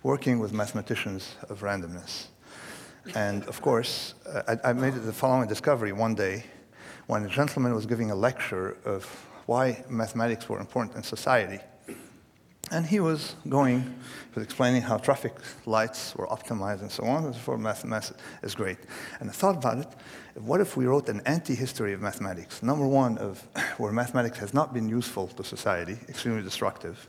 working 0.03 0.39
with 0.39 0.53
mathematicians 0.53 1.37
of 1.51 1.61
randomness. 1.61 2.27
And 3.15 3.45
of 3.45 3.61
course, 3.61 4.15
uh, 4.27 4.57
I, 4.65 4.71
I 4.71 4.73
made 4.73 4.95
the 4.95 5.13
following 5.13 5.49
discovery 5.49 5.93
one 5.93 6.15
day 6.15 6.45
when 7.07 7.25
a 7.25 7.29
gentleman 7.29 7.75
was 7.75 7.85
giving 7.85 8.11
a 8.11 8.15
lecture 8.15 8.79
of 8.87 9.05
why 9.47 9.85
mathematics 9.91 10.49
were 10.49 10.59
important 10.59 10.97
in 10.97 11.03
society. 11.03 11.59
And 12.71 12.87
he 12.87 12.99
was 12.99 13.37
going, 13.51 13.83
he 13.83 14.35
was 14.35 14.45
explaining 14.45 14.81
how 14.81 14.97
traffic 14.97 15.35
lights 15.67 16.15
were 16.17 16.27
optimized 16.29 16.81
and 16.81 16.91
so 16.91 17.05
on, 17.05 17.27
and 17.27 17.35
so 17.35 17.59
Mathematics 17.59 18.15
is 18.43 18.55
great. 18.55 18.79
And 19.21 19.29
I 19.29 19.33
thought 19.35 19.57
about 19.57 19.79
it. 19.79 19.89
What 20.41 20.63
if 20.63 20.75
we 20.75 20.87
wrote 20.87 21.11
an 21.11 21.21
anti-history 21.27 21.93
of 21.93 22.01
mathematics? 22.01 22.63
Number 22.63 22.87
one, 22.87 23.19
of 23.19 23.47
where 23.77 23.93
mathematics 23.93 24.39
has 24.39 24.55
not 24.55 24.73
been 24.73 24.89
useful 24.89 25.29
to 25.29 25.45
society, 25.45 25.99
extremely 26.09 26.43
destructive. 26.43 27.07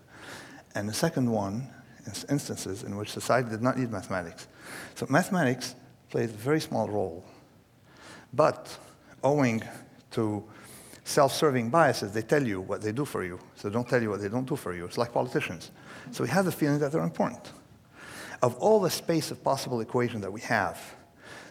And 0.76 0.88
the 0.88 0.93
second 0.93 1.30
one, 1.32 1.69
is 2.05 2.26
instances 2.30 2.84
in 2.84 2.95
which 2.95 3.11
society 3.11 3.49
did 3.49 3.61
not 3.61 3.78
need 3.78 3.91
mathematics. 3.91 4.47
So 4.95 5.07
mathematics 5.09 5.76
plays 6.09 6.30
a 6.30 6.34
very 6.34 6.61
small 6.61 6.88
role. 6.88 7.26
But 8.34 8.78
owing 9.23 9.63
to 10.11 10.43
self-serving 11.03 11.69
biases. 11.69 12.11
They 12.11 12.21
tell 12.21 12.45
you 12.45 12.61
what 12.61 12.82
they 12.82 12.91
do 12.91 13.05
for 13.05 13.23
you, 13.23 13.39
so 13.55 13.69
don't 13.69 13.88
tell 13.88 14.01
you 14.01 14.09
what 14.09 14.21
they 14.21 14.30
don't 14.30 14.47
do 14.47 14.55
for 14.55 14.73
you. 14.73 14.86
It's 14.86 14.97
like 14.97 15.13
politicians. 15.13 15.71
So 16.11 16.23
we 16.23 16.30
have 16.30 16.45
the 16.45 16.51
feeling 16.51 16.80
that 16.80 16.91
they're 16.91 17.03
important. 17.03 17.51
Of 18.41 18.55
all 18.57 18.80
the 18.80 18.89
space 18.89 19.32
of 19.32 19.43
possible 19.43 19.82
equations 19.82 20.21
that 20.23 20.32
we 20.32 20.41
have, 20.41 20.80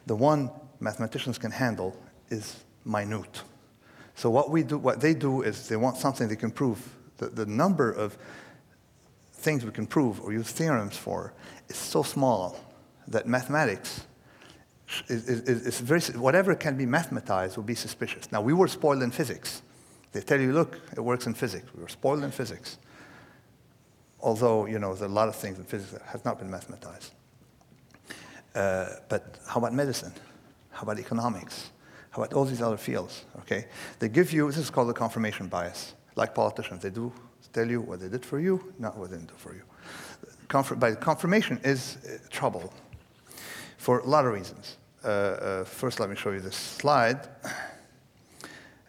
the 0.06 0.16
one 0.16 0.50
mathematicians 0.80 1.38
can 1.38 1.50
handle 1.50 1.96
is 2.30 2.64
minute. 2.84 3.42
So 4.16 4.28
what 4.28 4.50
we 4.50 4.62
do, 4.62 4.78
what 4.78 5.00
they 5.00 5.14
do 5.14 5.42
is 5.42 5.68
they 5.68 5.76
want 5.76 5.96
something 5.96 6.28
they 6.28 6.36
can 6.36 6.50
prove. 6.50 6.80
The, 7.18 7.28
the 7.28 7.46
number 7.46 7.90
of 7.90 8.18
things 9.44 9.64
we 9.64 9.70
can 9.70 9.86
prove 9.86 10.20
or 10.20 10.32
use 10.32 10.50
theorems 10.50 10.96
for 10.96 11.32
is 11.68 11.76
so 11.76 12.02
small 12.02 12.56
that 13.08 13.26
mathematics 13.26 14.06
is, 15.08 15.28
is, 15.28 15.66
is 15.66 15.80
very, 15.80 16.00
whatever 16.18 16.54
can 16.54 16.76
be 16.76 16.86
mathematized 16.86 17.56
will 17.56 17.64
be 17.64 17.74
suspicious. 17.74 18.32
Now, 18.32 18.40
we 18.40 18.52
were 18.52 18.68
spoiled 18.68 19.02
in 19.02 19.10
physics. 19.10 19.62
They 20.12 20.20
tell 20.20 20.40
you, 20.40 20.52
look, 20.52 20.80
it 20.92 21.00
works 21.00 21.26
in 21.26 21.34
physics. 21.34 21.66
We 21.76 21.82
were 21.82 21.88
spoiled 21.88 22.22
in 22.24 22.30
physics. 22.30 22.78
Although, 24.20 24.66
you 24.66 24.78
know, 24.78 24.94
there 24.94 25.08
are 25.08 25.10
a 25.10 25.14
lot 25.14 25.28
of 25.28 25.36
things 25.36 25.58
in 25.58 25.64
physics 25.64 25.92
that 25.92 26.02
has 26.02 26.24
not 26.24 26.38
been 26.38 26.50
mathematized. 26.50 27.10
Uh, 28.54 28.86
but 29.08 29.38
how 29.46 29.58
about 29.58 29.74
medicine? 29.74 30.12
How 30.70 30.82
about 30.82 30.98
economics? 30.98 31.70
How 32.10 32.22
about 32.22 32.32
all 32.32 32.44
these 32.44 32.62
other 32.62 32.76
fields? 32.76 33.24
Okay, 33.40 33.66
they 33.98 34.08
give 34.08 34.32
you 34.32 34.46
this 34.46 34.58
is 34.58 34.70
called 34.70 34.88
the 34.88 34.94
confirmation 34.94 35.48
bias. 35.48 35.94
Like 36.14 36.34
politicians, 36.34 36.82
they 36.82 36.90
do 36.90 37.12
tell 37.54 37.70
you 37.70 37.80
what 37.80 38.00
they 38.00 38.08
did 38.08 38.24
for 38.24 38.40
you, 38.40 38.74
not 38.78 38.98
what 38.98 39.10
they 39.10 39.16
didn't 39.16 39.28
do 39.30 39.34
for 39.36 39.54
you. 39.54 39.62
Confir- 40.48 40.78
by 40.78 40.94
confirmation 40.94 41.58
is 41.64 41.96
uh, 41.96 42.18
trouble 42.30 42.72
for 43.78 44.00
a 44.00 44.06
lot 44.06 44.26
of 44.26 44.32
reasons. 44.32 44.76
Uh, 45.02 45.08
uh, 45.08 45.64
first, 45.64 46.00
let 46.00 46.10
me 46.10 46.16
show 46.16 46.30
you 46.32 46.40
this 46.40 46.56
slide. 46.56 47.20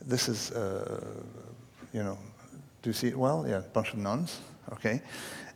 This 0.06 0.28
is, 0.28 0.52
uh, 0.52 1.22
you 1.94 2.04
know, 2.04 2.18
do 2.82 2.90
you 2.90 2.94
see 2.94 3.08
it 3.08 3.18
well? 3.18 3.46
Yeah, 3.48 3.58
a 3.58 3.62
bunch 3.62 3.94
of 3.94 4.00
nuns. 4.00 4.40
Okay, 4.74 5.02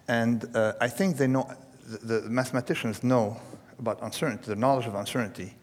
and 0.08 0.46
uh, 0.56 0.74
I 0.82 0.88
think 0.88 1.18
they 1.18 1.28
know. 1.28 1.50
The, 2.04 2.22
the 2.22 2.30
mathematicians 2.30 3.04
know 3.04 3.40
about 3.80 4.02
uncertainty. 4.02 4.46
The 4.46 4.56
knowledge 4.56 4.86
of 4.86 4.96
uncertainty 4.96 5.56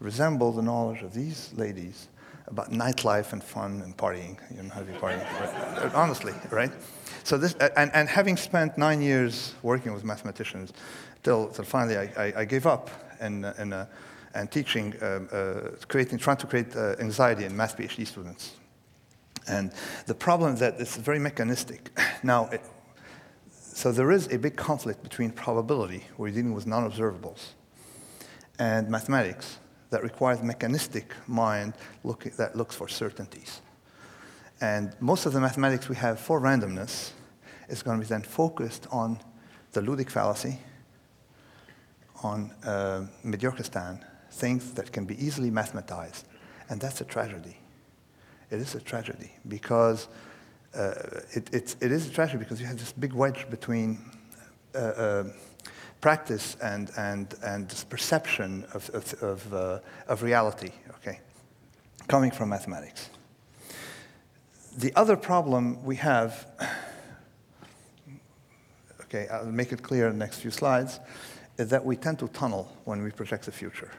resemble 0.00 0.52
the 0.52 0.62
knowledge 0.62 1.02
of 1.02 1.14
these 1.14 1.52
ladies 1.54 2.08
about 2.46 2.70
nightlife 2.70 3.32
and 3.32 3.42
fun 3.42 3.82
and 3.82 3.96
partying, 3.96 4.36
you 4.54 4.62
know, 4.62 4.68
having 4.70 4.94
partying, 4.96 5.24
right? 5.82 5.94
honestly, 5.94 6.32
right? 6.50 6.72
So 7.24 7.38
this, 7.38 7.54
and, 7.76 7.90
and 7.94 8.08
having 8.08 8.36
spent 8.36 8.76
nine 8.76 9.00
years 9.00 9.54
working 9.62 9.92
with 9.92 10.04
mathematicians, 10.04 10.72
till, 11.22 11.48
till 11.48 11.64
finally 11.64 11.96
I, 11.96 12.02
I, 12.16 12.32
I 12.38 12.44
gave 12.44 12.66
up 12.66 12.90
and, 13.20 13.44
and, 13.44 13.74
uh, 13.74 13.86
teaching, 14.50 14.94
um, 15.02 15.28
uh, 15.32 15.60
creating, 15.88 16.18
trying 16.18 16.38
to 16.38 16.46
create 16.46 16.74
uh, 16.74 16.96
anxiety 16.98 17.44
in 17.44 17.56
math 17.56 17.76
PhD 17.76 18.06
students. 18.06 18.52
And 19.48 19.72
the 20.06 20.14
problem 20.14 20.54
is 20.54 20.60
that 20.60 20.80
it's 20.80 20.96
very 20.96 21.18
mechanistic. 21.18 21.90
Now, 22.24 22.46
it, 22.52 22.62
so 23.50 23.90
there 23.90 24.12
is 24.12 24.28
a 24.32 24.38
big 24.38 24.54
conflict 24.54 25.02
between 25.02 25.32
probability, 25.32 26.04
where 26.16 26.28
you're 26.28 26.36
dealing 26.36 26.54
with 26.54 26.68
non-observables, 26.68 27.48
and 28.60 28.88
mathematics, 28.88 29.58
that 29.92 30.02
requires 30.02 30.42
mechanistic 30.42 31.14
mind 31.28 31.74
look, 32.02 32.24
that 32.36 32.56
looks 32.56 32.74
for 32.74 32.88
certainties. 32.88 33.60
And 34.60 34.96
most 35.00 35.26
of 35.26 35.34
the 35.34 35.40
mathematics 35.40 35.88
we 35.88 35.96
have 35.96 36.18
for 36.18 36.40
randomness 36.40 37.10
is 37.68 37.82
going 37.82 38.00
to 38.00 38.04
be 38.04 38.08
then 38.08 38.22
focused 38.22 38.86
on 38.90 39.18
the 39.72 39.82
Ludic 39.82 40.08
fallacy, 40.08 40.58
on 42.22 42.50
uh, 42.64 43.04
things 44.30 44.72
that 44.72 44.92
can 44.92 45.04
be 45.04 45.14
easily 45.24 45.50
mathematized. 45.50 46.24
And 46.70 46.80
that's 46.80 47.02
a 47.02 47.04
tragedy. 47.04 47.58
It 48.50 48.60
is 48.60 48.74
a 48.74 48.80
tragedy 48.80 49.32
because 49.46 50.08
uh, 50.74 51.20
it, 51.32 51.52
it, 51.52 51.76
it 51.80 51.92
is 51.92 52.06
a 52.06 52.10
tragedy 52.10 52.38
because 52.38 52.60
you 52.60 52.66
have 52.66 52.78
this 52.78 52.92
big 52.92 53.12
wedge 53.12 53.46
between 53.50 53.98
uh, 54.74 54.78
uh 54.78 55.24
practice 56.02 56.56
and, 56.60 56.90
and, 56.98 57.34
and 57.42 57.68
this 57.68 57.84
perception 57.84 58.66
of, 58.74 58.90
of, 58.90 59.22
of, 59.22 59.54
uh, 59.54 59.78
of 60.08 60.22
reality, 60.22 60.72
okay, 60.96 61.20
coming 62.08 62.30
from 62.30 62.50
mathematics. 62.50 63.08
The 64.76 64.92
other 64.96 65.16
problem 65.16 65.82
we 65.84 65.96
have, 65.96 66.46
okay, 69.02 69.28
I'll 69.28 69.46
make 69.46 69.72
it 69.72 69.82
clear 69.82 70.08
in 70.08 70.18
the 70.18 70.24
next 70.24 70.40
few 70.40 70.50
slides, 70.50 70.98
is 71.56 71.68
that 71.68 71.84
we 71.84 71.96
tend 71.96 72.18
to 72.18 72.28
tunnel 72.28 72.76
when 72.84 73.02
we 73.02 73.12
project 73.12 73.44
the 73.44 73.52
future. 73.52 73.90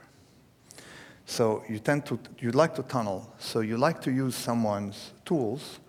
So 1.26 1.64
you 1.70 1.80
tend 1.80 2.06
to, 2.08 2.20
you 2.40 2.52
like 2.52 2.76
to 2.76 2.84
tunnel, 2.84 3.34
so 3.40 3.62
you 3.62 3.78
like 3.78 4.02
to 4.02 4.12
use 4.12 4.36
someone's 4.36 5.14
tools 5.24 5.80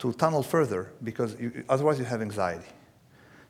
to 0.00 0.12
tunnel 0.12 0.42
further 0.42 0.92
because 1.02 1.34
you, 1.40 1.64
otherwise 1.66 1.98
you 1.98 2.04
have 2.04 2.20
anxiety. 2.20 2.66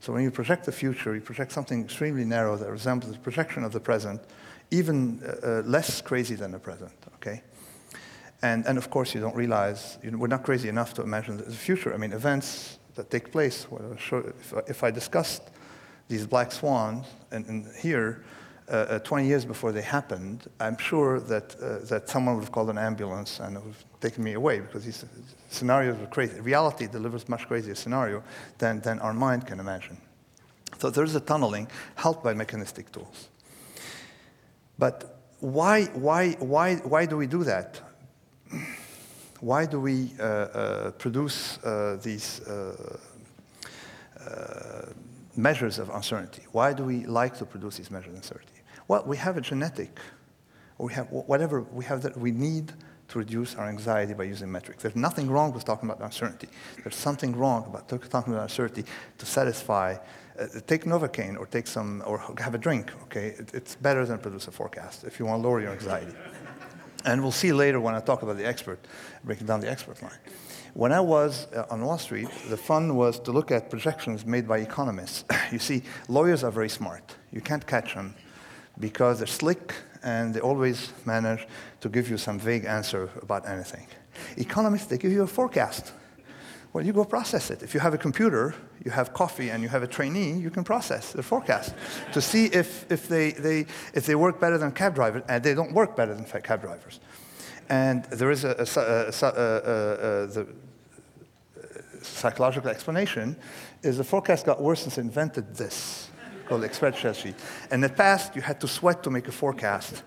So 0.01 0.13
when 0.13 0.23
you 0.23 0.31
project 0.31 0.65
the 0.65 0.73
future, 0.73 1.15
you 1.15 1.21
project 1.21 1.53
something 1.53 1.83
extremely 1.83 2.25
narrow 2.25 2.57
that 2.57 2.71
resembles 2.71 3.13
the 3.13 3.19
projection 3.19 3.65
of 3.65 3.73
the 3.73 3.81
present, 3.81 4.21
even 4.71 5.23
uh, 5.23 5.47
uh, 5.47 5.63
less 5.65 6.01
crazy 6.01 6.35
than 6.35 6.53
the 6.53 6.59
present, 6.59 6.93
okay? 7.17 7.43
And, 8.43 8.67
and 8.67 8.79
of 8.79 8.91
course, 8.91 9.15
you 9.15 9.21
don't 9.21 9.35
realize, 9.35 9.99
you 10.03 10.11
know, 10.11 10.19
we're 10.19 10.27
not 10.27 10.43
crazy 10.45 10.69
enough 10.69 10.95
to 10.95 11.03
imagine 11.03 11.39
the 11.39 11.51
future. 11.51 11.95
I 11.95 11.97
mean, 11.97 12.13
events 12.13 12.79
that 12.95 13.11
take 13.11 13.33
place, 13.33 13.67
if, 14.67 14.83
I 14.85 14.91
discussed 14.91 15.43
these 16.09 16.27
black 16.27 16.53
swans, 16.53 17.07
and, 17.31 17.47
and 17.47 17.67
here, 17.77 18.25
uh, 18.69 18.73
uh, 18.73 18.99
20 19.01 19.27
years 19.27 19.45
before 19.45 19.73
they 19.73 19.83
happened, 19.83 20.49
I'm 20.59 20.77
sure 20.77 21.21
that, 21.21 21.57
uh, 21.61 21.85
that 21.87 22.09
someone 22.09 22.35
would 22.35 22.45
have 22.45 22.53
called 22.53 22.71
an 22.71 22.79
ambulance 22.79 23.39
and 23.39 23.55
would 23.65 23.75
taken 24.01 24.25
me 24.25 24.35
away 24.35 24.61
because 24.61 24.85
these 24.85 25.05
scenarios 25.49 25.99
are 26.01 26.07
crazy. 26.07 26.41
Reality 26.41 26.87
delivers 26.87 27.29
much 27.29 27.47
crazier 27.47 27.75
scenario 27.75 28.23
than, 28.59 28.81
than 28.81 28.99
our 29.01 29.15
mind 29.15 29.47
can 29.47 29.61
imagine. 29.61 29.97
So 30.79 30.91
there's 30.91 31.15
a 31.15 31.21
tunneling 31.21 31.69
helped 31.95 32.23
by 32.23 32.35
mechanistic 32.35 32.93
tools. 32.93 33.29
But 34.79 35.19
why, 35.41 35.85
why, 35.87 36.33
why, 36.33 36.77
why 36.77 37.07
do 37.07 37.17
we 37.17 37.27
do 37.27 37.45
that? 37.45 37.81
Why 39.41 39.67
do 39.67 39.81
we 39.81 40.13
uh, 40.19 40.23
uh, 40.23 40.91
produce 40.93 41.59
uh, 41.59 41.99
these 42.03 42.41
measures 45.37 45.79
of 45.79 45.91
uncertainty? 45.91 46.43
Why 46.53 46.73
do 46.73 46.85
we 46.85 47.05
like 47.07 47.37
to 47.39 47.45
produce 47.45 47.77
these 47.77 47.91
measures 47.91 48.11
of 48.11 48.17
uncertainty? 48.17 48.61
Well, 48.89 49.05
we 49.07 49.17
have 49.19 49.37
a 49.37 49.41
genetic, 49.41 49.99
or 50.79 50.87
we 50.87 50.95
have 50.95 51.11
whatever 51.11 51.63
we 51.63 51.85
have 51.85 52.03
that 52.03 52.17
we 52.17 52.31
need 52.31 52.73
to 53.09 53.19
reduce 53.19 53.55
our 53.55 53.69
anxiety 53.69 54.15
by 54.15 54.25
using 54.25 54.51
metrics. 54.51 54.83
There's 54.83 54.97
nothing 54.97 55.31
wrong 55.31 55.53
with 55.53 55.65
talking 55.65 55.89
about 55.89 56.05
uncertainty. 56.05 56.49
There's 56.83 56.97
something 56.97 57.37
wrong 57.37 57.65
about 57.67 57.89
talking 57.89 58.33
about 58.33 58.43
uncertainty 58.43 58.85
to 59.19 59.27
satisfy. 59.27 59.97
Uh, 60.39 60.47
take 60.67 60.85
Novocaine 60.85 61.39
or 61.39 61.47
take 61.47 61.67
some, 61.67 62.03
or 62.07 62.19
have 62.39 62.55
a 62.55 62.59
drink, 62.59 62.93
okay? 63.05 63.29
It, 63.39 63.55
it's 63.55 63.75
better 63.77 64.05
than 64.05 64.19
produce 64.19 64.49
a 64.49 64.51
forecast 64.51 65.05
if 65.05 65.19
you 65.19 65.27
want 65.27 65.43
to 65.43 65.49
lower 65.49 65.61
your 65.61 65.73
anxiety. 65.73 66.13
and 67.07 67.23
we'll 67.23 67.33
see 67.33 67.53
later 67.53 67.81
when 67.81 67.95
I 67.95 68.01
talk 68.01 68.23
about 68.23 68.37
the 68.37 68.47
expert, 68.47 68.81
breaking 69.25 69.47
down 69.47 69.61
the 69.61 69.71
expert 69.71 70.03
line. 70.03 70.19
When 70.75 70.93
I 70.93 71.01
was 71.01 71.47
uh, 71.55 71.65
on 71.71 71.83
Wall 71.83 71.97
Street, 71.97 72.29
the 72.51 72.57
fun 72.57 72.97
was 72.97 73.19
to 73.21 73.33
look 73.33 73.51
at 73.51 73.71
projections 73.71 74.27
made 74.27 74.47
by 74.47 74.59
economists. 74.59 75.25
you 75.53 75.59
see, 75.59 75.83
lawyers 76.09 76.45
are 76.45 76.51
very 76.51 76.69
smart. 76.69 77.17
You 77.33 77.41
can't 77.41 77.67
catch 77.67 77.95
them 77.95 78.15
because 78.79 79.19
they're 79.19 79.27
slick 79.27 79.75
and 80.03 80.35
they 80.35 80.41
always 80.41 80.93
manage 81.05 81.47
to 81.81 81.89
give 81.89 82.11
you 82.11 82.17
some 82.17 82.39
vague 82.39 82.65
answer 82.65 83.11
about 83.23 83.49
anything. 83.49 83.87
Economists, 84.37 84.87
they 84.87 84.99
give 84.99 85.13
you 85.13 85.23
a 85.23 85.27
forecast. 85.27 85.93
Well, 86.73 86.85
you 86.85 86.93
go 86.93 87.05
process 87.05 87.51
it. 87.51 87.63
If 87.63 87.73
you 87.75 87.81
have 87.81 87.95
a 87.95 87.99
computer, 87.99 88.55
you 88.85 88.91
have 88.91 89.15
coffee, 89.15 89.51
and 89.51 89.63
you 89.63 89.69
have 89.69 89.83
a 89.83 89.87
trainee, 89.87 90.33
you 90.33 90.51
can 90.51 90.63
process 90.63 91.13
the 91.13 91.23
forecast 91.23 91.75
to 92.13 92.21
see 92.21 92.47
if, 92.47 92.91
if, 92.91 93.09
they, 93.09 93.31
they, 93.33 93.67
if 93.95 94.05
they 94.05 94.15
work 94.15 94.41
better 94.41 94.59
than 94.59 94.73
cab 94.73 94.95
drivers, 94.95 95.23
and 95.29 95.43
they 95.43 95.55
don't 95.55 95.73
work 95.73 95.97
better 95.97 96.15
than 96.15 96.25
cab 96.25 96.61
drivers. 96.61 97.01
And 97.69 98.05
there 98.05 98.31
is 98.31 98.45
a, 98.45 98.51
a, 98.51 99.23
a, 99.23 99.33
a 99.33 100.27
the 100.27 100.47
psychological 102.03 102.71
explanation 102.71 103.37
is 103.83 103.97
the 103.97 104.05
forecast 104.05 104.47
got 104.47 104.63
worse 104.63 104.83
since 104.83 104.99
invented 104.99 105.55
this 105.57 106.06
called 106.47 106.65
Excel 106.65 107.13
sheet. 107.13 107.35
In 107.71 107.81
the 107.81 107.89
past, 107.89 108.37
you 108.37 108.43
had 108.43 108.61
to 108.61 108.69
sweat 108.69 109.03
to 109.03 109.11
make 109.11 109.29
a 109.29 109.33
forecast. 109.33 110.03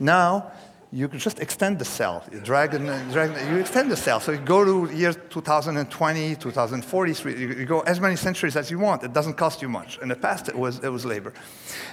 Now, 0.00 0.52
you 0.92 1.08
can 1.08 1.18
just 1.18 1.40
extend 1.40 1.78
the 1.78 1.86
cell. 1.86 2.22
You 2.30 2.40
drag 2.40 2.74
and 2.74 2.86
drag, 3.12 3.30
you 3.50 3.58
extend 3.58 3.90
the 3.90 3.96
cell. 3.96 4.20
So 4.20 4.32
you 4.32 4.38
go 4.38 4.62
to 4.64 4.94
year 4.94 5.14
2020, 5.14 6.36
2040, 6.36 7.30
you 7.30 7.64
go 7.64 7.80
as 7.80 7.98
many 7.98 8.16
centuries 8.16 8.56
as 8.56 8.70
you 8.70 8.78
want. 8.78 9.02
It 9.02 9.14
doesn't 9.14 9.34
cost 9.34 9.62
you 9.62 9.70
much. 9.70 9.98
In 10.02 10.08
the 10.08 10.16
past, 10.16 10.48
it 10.50 10.54
was, 10.54 10.80
it 10.80 10.90
was 10.90 11.06
labor. 11.06 11.32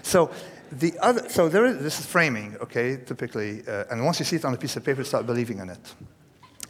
So 0.03 0.31
the 0.71 0.99
other, 0.99 1.29
so 1.29 1.47
there 1.47 1.65
is, 1.65 1.81
this 1.81 1.99
is 1.99 2.05
framing, 2.05 2.57
okay, 2.57 2.97
typically. 2.97 3.63
Uh, 3.65 3.85
and 3.89 4.03
once 4.03 4.19
you 4.19 4.25
see 4.25 4.35
it 4.35 4.43
on 4.43 4.53
a 4.53 4.57
piece 4.57 4.75
of 4.75 4.83
paper, 4.83 5.05
start 5.05 5.25
believing 5.25 5.59
in 5.59 5.69
it. 5.69 5.95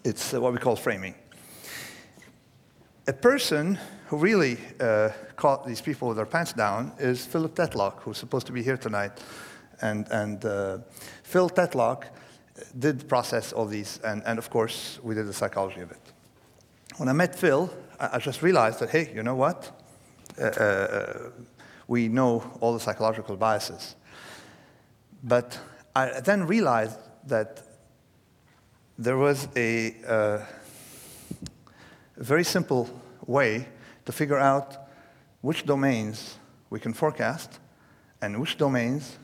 It's 0.03 0.33
uh, 0.33 0.39
what 0.39 0.53
we 0.53 0.59
call 0.59 0.75
framing. 0.75 1.15
A 3.07 3.13
person 3.13 3.79
who 4.09 4.17
really 4.17 4.57
uh, 4.79 5.09
caught 5.35 5.67
these 5.67 5.81
people 5.81 6.07
with 6.07 6.17
their 6.17 6.25
pants 6.25 6.51
down 6.51 6.91
is 6.97 7.27
Philip 7.27 7.53
Tetlock, 7.53 7.99
who's 7.99 8.17
supposed 8.17 8.47
to 8.47 8.51
be 8.51 8.63
here 8.63 8.75
tonight. 8.75 9.11
And, 9.81 10.07
and 10.09 10.43
uh, 10.43 10.79
Phil 11.21 11.47
Tetlock 11.47 12.05
did 12.79 13.07
process 13.07 13.53
all 13.53 13.67
these, 13.67 13.99
and, 14.03 14.23
and 14.25 14.39
of 14.39 14.49
course, 14.49 14.99
we 15.03 15.13
did 15.13 15.27
the 15.27 15.33
psychology 15.33 15.81
of 15.81 15.91
it. 15.91 16.01
When 16.97 17.07
I 17.07 17.13
met 17.13 17.35
Phil, 17.35 17.71
I, 17.99 18.09
I 18.13 18.17
just 18.17 18.41
realized 18.41 18.79
that, 18.79 18.89
hey, 18.89 19.11
you 19.13 19.21
know 19.21 19.35
what? 19.35 19.71
Uh, 20.39 20.43
uh 20.43 21.29
we 21.87 22.07
know 22.07 22.43
all 22.61 22.73
the 22.73 22.79
psychological 22.79 23.35
biases. 23.35 23.95
But 25.23 25.59
I 25.95 26.19
then 26.21 26.47
realized 26.47 26.97
that 27.27 27.61
there 28.97 29.17
was 29.17 29.47
a, 29.55 29.95
uh, 30.07 30.39
very 32.17 32.43
simple 32.43 32.89
way 33.25 33.67
to 34.09 34.11
figure 34.11 34.39
out 34.39 34.75
which 35.41 35.67
domains 35.67 36.39
we 36.71 36.79
can 36.79 36.93
forecast 36.93 37.59
and 38.23 38.41
which 38.41 38.57
domains 38.57 39.19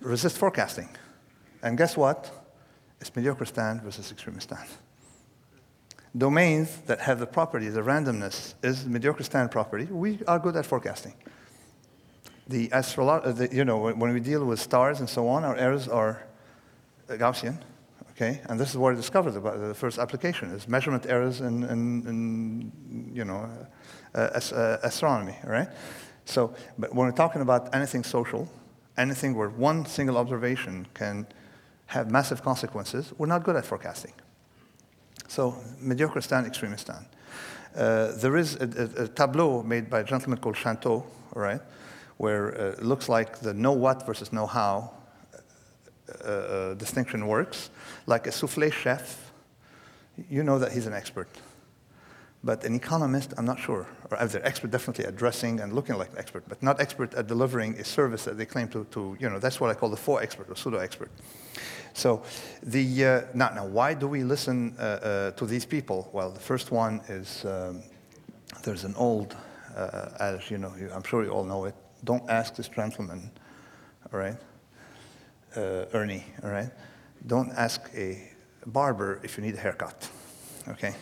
resist 0.00 0.38
forecasting. 0.38 0.88
And 1.60 1.76
guess 1.76 1.96
what? 1.96 2.30
It's 3.00 3.10
Mediocristan 3.10 3.82
versus 3.82 4.12
Extremistan. 4.12 4.64
Domains 6.16 6.68
that 6.86 7.00
have 7.00 7.18
the 7.18 7.26
property, 7.26 7.68
the 7.68 7.80
randomness, 7.80 8.54
is 8.62 8.84
Mediocristan 8.84 9.50
property. 9.50 9.86
We 9.86 10.20
are 10.28 10.38
good 10.38 10.54
at 10.54 10.64
forecasting. 10.64 11.14
The 12.46 12.68
astrolo- 12.68 13.34
the, 13.36 13.52
you 13.52 13.64
know, 13.64 13.90
when 13.92 14.12
we 14.12 14.20
deal 14.20 14.44
with 14.44 14.60
stars 14.60 15.00
and 15.00 15.10
so 15.10 15.26
on, 15.26 15.42
our 15.42 15.56
errors 15.56 15.88
are 15.88 16.22
Gaussian, 17.08 17.58
okay? 18.14 18.40
And 18.48 18.58
this 18.58 18.70
is 18.70 18.76
what 18.76 18.92
I 18.92 18.96
discovered 18.96 19.36
about 19.36 19.60
the 19.60 19.74
first 19.74 19.98
application 19.98 20.50
is 20.50 20.68
measurement 20.68 21.06
errors 21.06 21.40
in, 21.40 21.64
in, 21.64 22.06
in 22.06 23.10
you 23.12 23.24
know, 23.24 23.48
uh, 24.14 24.18
uh, 24.18 24.78
astronomy, 24.82 25.36
right? 25.44 25.68
So, 26.24 26.54
but 26.78 26.94
when 26.94 27.06
we're 27.06 27.16
talking 27.16 27.42
about 27.42 27.74
anything 27.74 28.04
social, 28.04 28.50
anything 28.96 29.34
where 29.34 29.48
one 29.48 29.84
single 29.86 30.16
observation 30.16 30.86
can 30.94 31.26
have 31.86 32.10
massive 32.10 32.42
consequences, 32.42 33.12
we're 33.18 33.26
not 33.26 33.42
good 33.44 33.56
at 33.56 33.66
forecasting. 33.66 34.12
So, 35.28 35.56
Mediocristan, 35.82 36.46
extremist 36.46 36.86
stand. 36.86 37.06
Uh, 37.74 38.12
there 38.16 38.36
is 38.36 38.54
a, 38.56 38.64
a, 38.98 39.04
a, 39.04 39.08
tableau 39.08 39.62
made 39.62 39.90
by 39.90 40.00
a 40.00 40.04
gentleman 40.04 40.38
called 40.38 40.54
Shanteau, 40.54 41.04
right, 41.34 41.60
where 42.18 42.54
uh, 42.54 42.64
it 42.72 42.84
looks 42.84 43.08
like 43.08 43.40
the 43.40 43.52
know 43.52 43.72
what 43.72 44.06
versus 44.06 44.32
know 44.32 44.46
how 44.46 44.92
uh, 46.08 46.28
uh, 46.28 46.74
distinction 46.74 47.26
works. 47.26 47.70
Like 48.06 48.26
a 48.26 48.32
souffle 48.32 48.70
chef, 48.70 49.32
you 50.28 50.42
know 50.42 50.58
that 50.58 50.72
he's 50.72 50.86
an 50.86 50.92
expert. 50.92 51.28
But 52.44 52.62
an 52.64 52.74
economist, 52.74 53.32
I'm 53.38 53.46
not 53.46 53.58
sure. 53.58 53.86
Or 54.10 54.18
as 54.18 54.32
they're 54.32 54.46
expert, 54.46 54.70
definitely 54.70 55.06
at 55.06 55.16
dressing 55.16 55.60
and 55.60 55.72
looking 55.72 55.96
like 55.96 56.12
an 56.12 56.18
expert, 56.18 56.44
but 56.46 56.62
not 56.62 56.78
expert 56.78 57.14
at 57.14 57.26
delivering 57.26 57.78
a 57.78 57.84
service 57.84 58.24
that 58.24 58.36
they 58.36 58.44
claim 58.44 58.68
to, 58.68 58.84
to 58.90 59.16
you 59.18 59.30
know, 59.30 59.38
that's 59.38 59.60
what 59.60 59.70
I 59.70 59.74
call 59.74 59.88
the 59.88 59.96
faux 59.96 60.22
expert 60.22 60.50
or 60.50 60.56
pseudo 60.56 60.76
expert. 60.76 61.10
So, 61.94 62.22
the, 62.62 63.04
uh, 63.04 63.22
now, 63.32 63.50
now, 63.54 63.66
why 63.66 63.94
do 63.94 64.06
we 64.06 64.24
listen 64.24 64.74
uh, 64.78 64.82
uh, 64.82 65.30
to 65.30 65.46
these 65.46 65.64
people? 65.64 66.10
Well, 66.12 66.30
the 66.30 66.40
first 66.40 66.70
one 66.70 67.00
is 67.08 67.46
um, 67.46 67.82
there's 68.62 68.84
an 68.84 68.94
old 68.96 69.34
uh, 69.74 70.10
adage, 70.20 70.50
you 70.50 70.58
know, 70.58 70.74
I'm 70.92 71.02
sure 71.02 71.24
you 71.24 71.30
all 71.30 71.44
know 71.44 71.64
it. 71.64 71.74
Don't 72.04 72.28
ask 72.28 72.56
this 72.56 72.68
gentleman, 72.68 73.30
all 74.12 74.18
right? 74.18 74.36
Uh, 75.56 75.86
Ernie, 75.92 76.24
all 76.42 76.50
right? 76.50 76.70
Don't 77.26 77.52
ask 77.52 77.80
a 77.94 78.28
barber 78.66 79.20
if 79.22 79.36
you 79.36 79.44
need 79.44 79.54
a 79.54 79.60
haircut, 79.60 80.10
okay? 80.68 80.94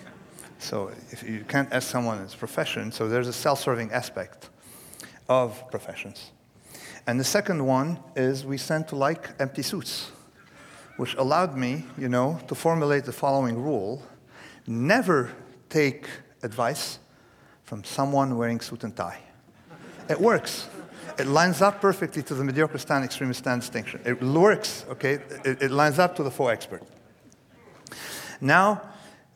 So 0.59 0.91
if 1.11 1.23
you 1.23 1.45
can't 1.49 1.73
ask 1.73 1.89
someone 1.89 2.19
in 2.19 2.25
his 2.25 2.35
profession, 2.35 2.93
so 2.93 3.09
there's 3.09 3.29
a 3.29 3.33
self-serving 3.33 3.91
aspect 3.93 4.51
of 5.29 5.71
professions. 5.71 6.33
And 7.07 7.19
the 7.19 7.25
second 7.25 7.65
one 7.65 7.99
is 8.15 8.45
we 8.45 8.59
tend 8.59 8.89
to 8.89 8.97
like 8.97 9.31
empty 9.41 9.63
suits, 9.63 10.11
which 10.99 11.15
allowed 11.15 11.57
me, 11.57 11.87
you 11.97 12.11
know, 12.11 12.39
to 12.49 12.55
formulate 12.55 13.05
the 13.05 13.13
following 13.13 13.57
rule. 13.57 14.03
Never 14.67 15.31
take 15.71 16.07
advice 16.43 16.99
from 17.65 17.85
someone 17.85 18.37
wearing 18.37 18.61
suit 18.61 18.85
and 18.85 18.95
tie. 18.95 19.21
It 20.11 20.21
works. 20.21 20.69
It 21.19 21.27
lines 21.27 21.61
up 21.61 21.81
perfectly 21.81 22.23
to 22.23 22.35
the 22.35 22.43
Mediocristan, 22.43 23.05
extremist 23.05 23.41
stand 23.41 23.61
distinction. 23.61 24.01
It 24.05 24.23
works, 24.23 24.85
okay? 24.91 25.15
It, 25.45 25.63
it 25.63 25.71
lines 25.71 25.99
up 25.99 26.17
to 26.17 26.23
the 26.23 26.31
faux 26.31 26.53
expert. 26.53 26.83
Now, 28.41 28.83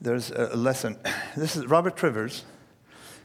there's 0.01 0.31
a 0.31 0.57
lesson. 0.57 0.97
This 1.37 1.57
is 1.57 1.67
Robert 1.67 1.97
Trivers 1.97 2.45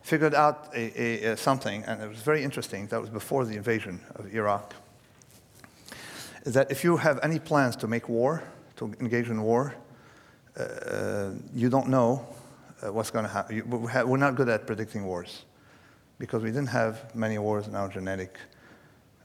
figured 0.02 0.34
out 0.34 0.70
a, 0.76 1.02
a, 1.02 1.32
a 1.32 1.38
something, 1.38 1.84
and 1.86 2.02
it 2.02 2.10
was 2.10 2.22
very 2.22 2.44
interesting. 2.44 2.88
That 2.88 3.00
was 3.00 3.10
before 3.10 3.46
the 3.46 3.56
invasion 3.56 4.02
of 4.16 4.34
Iraq. 4.34 4.74
That 6.46 6.72
if 6.72 6.84
you 6.84 6.98
have 6.98 7.20
any 7.24 7.40
plans 7.40 7.76
to 7.78 7.88
make 7.88 8.10
war, 8.10 8.44
to 8.78 8.94
engage 9.00 9.30
in 9.30 9.42
war, 9.42 9.76
uh, 10.58 11.32
you 11.54 11.70
don't 11.70 11.88
know 11.88 12.26
uh, 12.82 12.92
what's 12.92 13.12
going 13.12 13.26
to 13.26 13.32
happen. 13.32 13.64
We're 13.70 14.18
not 14.18 14.36
good 14.36 14.50
at 14.50 14.68
predicting 14.68 15.06
wars 15.06 15.46
because 16.22 16.44
we 16.44 16.52
didn't 16.52 16.70
have 16.70 16.94
many 17.16 17.40
wars 17.40 17.68
in 17.68 17.74
our 17.74 17.90
genetic 17.90 18.38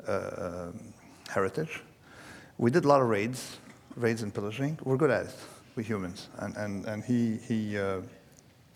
uh, 0.09 0.71
heritage. 1.29 1.83
We 2.57 2.71
did 2.71 2.87
a 2.87 2.89
lot 2.89 3.03
of 3.03 3.09
raids, 3.09 3.59
raids 3.97 4.23
and 4.23 4.33
pillaging. 4.33 4.79
We're 4.83 4.97
good 4.97 5.11
at 5.11 5.27
it 5.27 5.35
we 5.77 5.85
humans. 5.85 6.29
And, 6.39 6.57
and, 6.57 6.87
and 6.87 7.05
he, 7.05 7.37
he, 7.37 7.79
uh, 7.79 8.01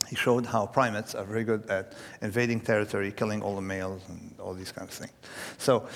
he 0.08 0.16
showed 0.16 0.44
how 0.44 0.66
primates 0.66 1.14
are 1.14 1.24
very 1.24 1.44
good 1.44 1.68
at 1.70 1.94
invading 2.20 2.60
territory, 2.60 3.10
killing 3.10 3.42
all 3.42 3.54
the 3.54 3.62
males, 3.62 4.02
and 4.08 4.34
all 4.38 4.52
these 4.52 4.70
kinds 4.70 4.90
of 4.90 5.06
things. 5.06 5.12
So 5.56 5.88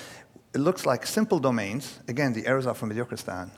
it 0.53 0.59
looks 0.59 0.83
like 0.85 1.05
simple 1.05 1.39
domains. 1.39 1.99
Again, 2.07 2.33
the 2.33 2.47
errors 2.47 2.65
are 2.65 2.73
from 2.73 2.91
Mediocristan. 2.91 3.51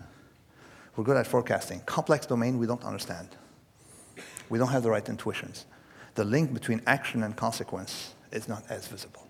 We're 0.98 1.06
good 1.06 1.16
at 1.16 1.26
forecasting. 1.26 1.80
Complex 1.86 2.26
domain, 2.26 2.60
we 2.60 2.68
don't 2.68 2.84
understand. 2.84 3.30
We 4.50 4.60
don't 4.60 4.70
have 4.70 4.84
the 4.84 4.90
right 4.90 5.08
intuitions. 5.08 5.66
The 6.16 6.26
link 6.26 6.54
between 6.54 6.82
action 6.86 7.24
and 7.24 7.34
consequence 7.34 8.14
is 8.32 8.48
not 8.48 8.64
as 8.70 8.88
visible. 8.88 9.28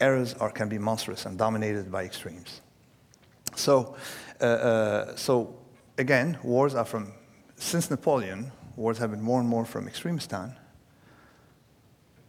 Errors 0.00 0.34
are, 0.34 0.50
can 0.50 0.68
be 0.68 0.78
monstrous 0.78 1.26
and 1.26 1.38
dominated 1.38 1.90
by 1.92 2.04
extremes. 2.04 2.60
So, 3.54 3.96
uh, 4.40 4.44
uh, 4.44 5.16
so 5.16 5.54
again, 5.98 6.38
wars 6.42 6.74
are 6.74 6.84
from, 6.84 7.12
since 7.56 7.90
Napoleon, 7.90 8.52
wars 8.76 8.98
have 8.98 9.10
been 9.10 9.22
more 9.22 9.40
and 9.40 9.48
more 9.48 9.64
from 9.64 9.86
extremistan. 9.86 10.56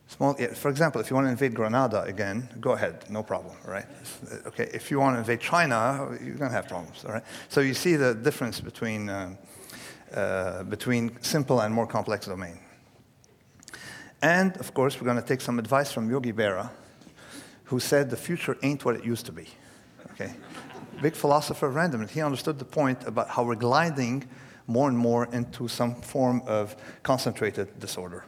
Small, 0.07 0.33
for 0.33 0.69
example, 0.69 0.99
if 0.99 1.09
you 1.09 1.15
want 1.15 1.27
to 1.27 1.31
invade 1.31 1.53
Grenada 1.53 2.01
again, 2.01 2.49
go 2.59 2.71
ahead, 2.71 3.09
no 3.09 3.23
problem, 3.23 3.55
right? 3.65 3.85
Okay, 4.45 4.69
if 4.73 4.91
you 4.91 4.99
want 4.99 5.15
to 5.15 5.19
invade 5.19 5.39
China, 5.39 6.09
you're 6.21 6.35
going 6.35 6.51
to 6.51 6.55
have 6.55 6.67
problems, 6.67 7.05
all 7.05 7.13
right? 7.13 7.23
So 7.47 7.61
you 7.61 7.73
see 7.73 7.95
the 7.95 8.13
difference 8.13 8.59
between, 8.59 9.07
uh, 9.07 9.35
uh, 10.13 10.63
between 10.63 11.17
simple 11.21 11.61
and 11.61 11.73
more 11.73 11.87
complex 11.87 12.25
domain. 12.25 12.59
And, 14.21 14.55
of 14.57 14.73
course, 14.73 14.99
we're 14.99 15.05
going 15.05 15.21
to 15.21 15.27
take 15.27 15.41
some 15.41 15.57
advice 15.57 15.91
from 15.91 16.09
Yogi 16.09 16.31
Berra, 16.31 16.69
who 17.65 17.79
said 17.79 18.09
the 18.09 18.17
future 18.17 18.57
ain't 18.61 18.85
what 18.85 18.95
it 18.95 19.03
used 19.03 19.25
to 19.25 19.31
be, 19.31 19.47
okay? 20.11 20.33
big 21.01 21.15
philosopher 21.15 21.69
random. 21.69 22.07
He 22.07 22.21
understood 22.21 22.59
the 22.59 22.65
point 22.65 23.05
about 23.07 23.29
how 23.29 23.43
we're 23.43 23.55
gliding 23.55 24.27
more 24.67 24.87
and 24.87 24.97
more 24.97 25.27
into 25.33 25.67
some 25.67 25.95
form 25.95 26.41
of 26.45 26.75
concentrated 27.03 27.79
disorder. 27.79 28.23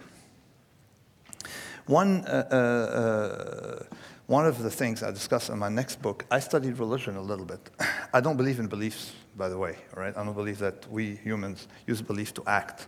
One, 1.86 2.26
uh, 2.26 2.48
uh, 2.50 2.56
uh, 2.56 3.84
one 4.26 4.46
of 4.46 4.64
the 4.64 4.72
things 4.72 5.04
I 5.04 5.12
discuss 5.12 5.50
in 5.50 5.60
my 5.60 5.70
next 5.70 6.02
book, 6.02 6.26
I 6.32 6.40
studied 6.40 6.80
religion 6.80 7.18
a 7.18 7.22
little 7.22 7.46
bit. 7.46 7.70
I 8.14 8.22
don't 8.22 8.38
believe 8.38 8.60
in 8.60 8.68
beliefs, 8.68 9.12
by 9.36 9.50
the 9.50 9.58
way, 9.58 9.78
right? 9.96 10.16
I 10.18 10.24
don't 10.24 10.34
believe 10.34 10.60
that 10.60 10.90
we 10.90 11.18
humans 11.18 11.68
use 11.86 12.02
belief 12.02 12.34
to 12.36 12.44
act. 12.48 12.88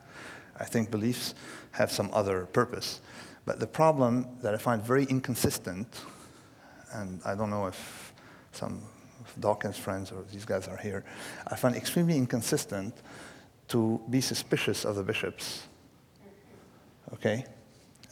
I 0.58 0.64
think 0.64 0.89
beliefs 0.89 1.36
have 1.76 1.92
some 1.92 2.10
other 2.14 2.46
purpose. 2.48 3.02
But 3.46 3.60
the 3.60 3.68
problem 3.68 4.28
that 4.42 4.54
I 4.54 4.58
find 4.58 4.82
very 4.82 5.06
inconsistent, 5.06 5.88
and 6.94 7.22
I 7.26 7.36
don't 7.36 7.50
know 7.50 7.68
if 7.68 8.14
some 8.52 8.82
of 9.20 9.42
Dawkins' 9.42 9.78
friends 9.78 10.12
or 10.12 10.24
these 10.32 10.46
guys 10.46 10.68
are 10.68 10.78
here, 10.78 11.04
I 11.48 11.56
find 11.56 11.76
extremely 11.76 12.18
inconsistent 12.18 12.96
to 13.68 14.02
be 14.10 14.22
suspicious 14.22 14.86
of 14.86 14.96
the 14.96 15.04
bishops. 15.04 15.68
Okay? 17.14 17.46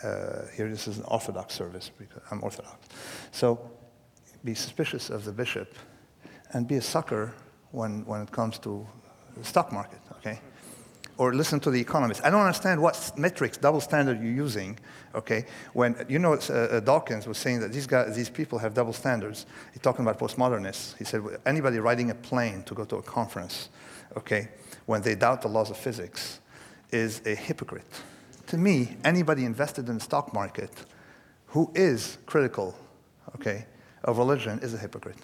Uh, 0.03 0.47
here, 0.55 0.70
this 0.70 0.88
is 0.88 0.97
an 0.97 1.05
Orthodox 1.05 1.53
service 1.53 1.89
because 1.97 2.22
I'm 2.30 2.43
Orthodox. 2.43 2.88
So, 3.32 3.72
be 4.43 4.53
suspicious 4.53 5.09
of 5.09 5.24
the 5.24 5.32
bishop 5.32 5.74
and 6.51 6.68
be 6.68 6.76
a 6.76 6.82
sucker 6.82 7.34
when, 7.72 8.05
when 8.05 8.22
it 8.22 8.32
comes 8.32 8.59
to 8.59 8.86
the 9.38 9.43
stock 9.45 9.72
market, 9.72 9.99
okay? 10.18 10.39
Or 11.18 11.34
listen 11.34 11.59
to 11.61 11.72
the 11.72 11.80
economist. 11.80 12.22
I 12.24 12.30
don't 12.30 12.41
understand 12.41 12.82
what 12.82 13.11
metrics, 13.18 13.57
double 13.57 13.82
standard 13.82 14.22
you're 14.22 14.32
using, 14.32 14.80
okay? 15.14 15.45
When, 15.74 15.95
you 16.09 16.20
know, 16.20 16.34
uh, 16.34 16.53
uh, 16.53 16.80
Dawkins 16.80 17.28
was 17.28 17.38
saying 17.38 17.59
that 17.59 17.72
these, 17.72 17.88
guys, 17.88 18.16
these 18.16 18.30
people 18.30 18.57
have 18.59 18.74
double 18.74 18.93
standards. 18.93 19.45
He's 19.72 19.82
talking 19.82 20.05
about 20.05 20.20
postmodernists. 20.20 20.97
He 20.97 21.03
said, 21.03 21.22
anybody 21.45 21.80
riding 21.80 22.09
a 22.09 22.16
plane 22.16 22.64
to 22.64 22.74
go 22.74 22.86
to 22.86 22.97
a 22.97 23.01
conference, 23.01 23.70
okay, 24.18 24.49
when 24.86 25.01
they 25.01 25.16
doubt 25.16 25.41
the 25.41 25.47
laws 25.47 25.70
of 25.70 25.78
physics 25.78 26.39
is 26.91 27.22
a 27.26 27.36
hypocrite. 27.36 27.86
To 28.47 28.57
me, 28.57 28.97
anybody 29.03 29.45
invested 29.45 29.89
in 29.89 29.95
the 29.95 30.03
stock 30.03 30.34
market 30.34 30.72
who 31.47 31.72
is 31.76 32.18
critical, 32.26 32.76
okay, 33.36 33.66
of 34.03 34.18
religion 34.18 34.59
is 34.61 34.74
a 34.74 34.78
hypocrite, 34.78 35.18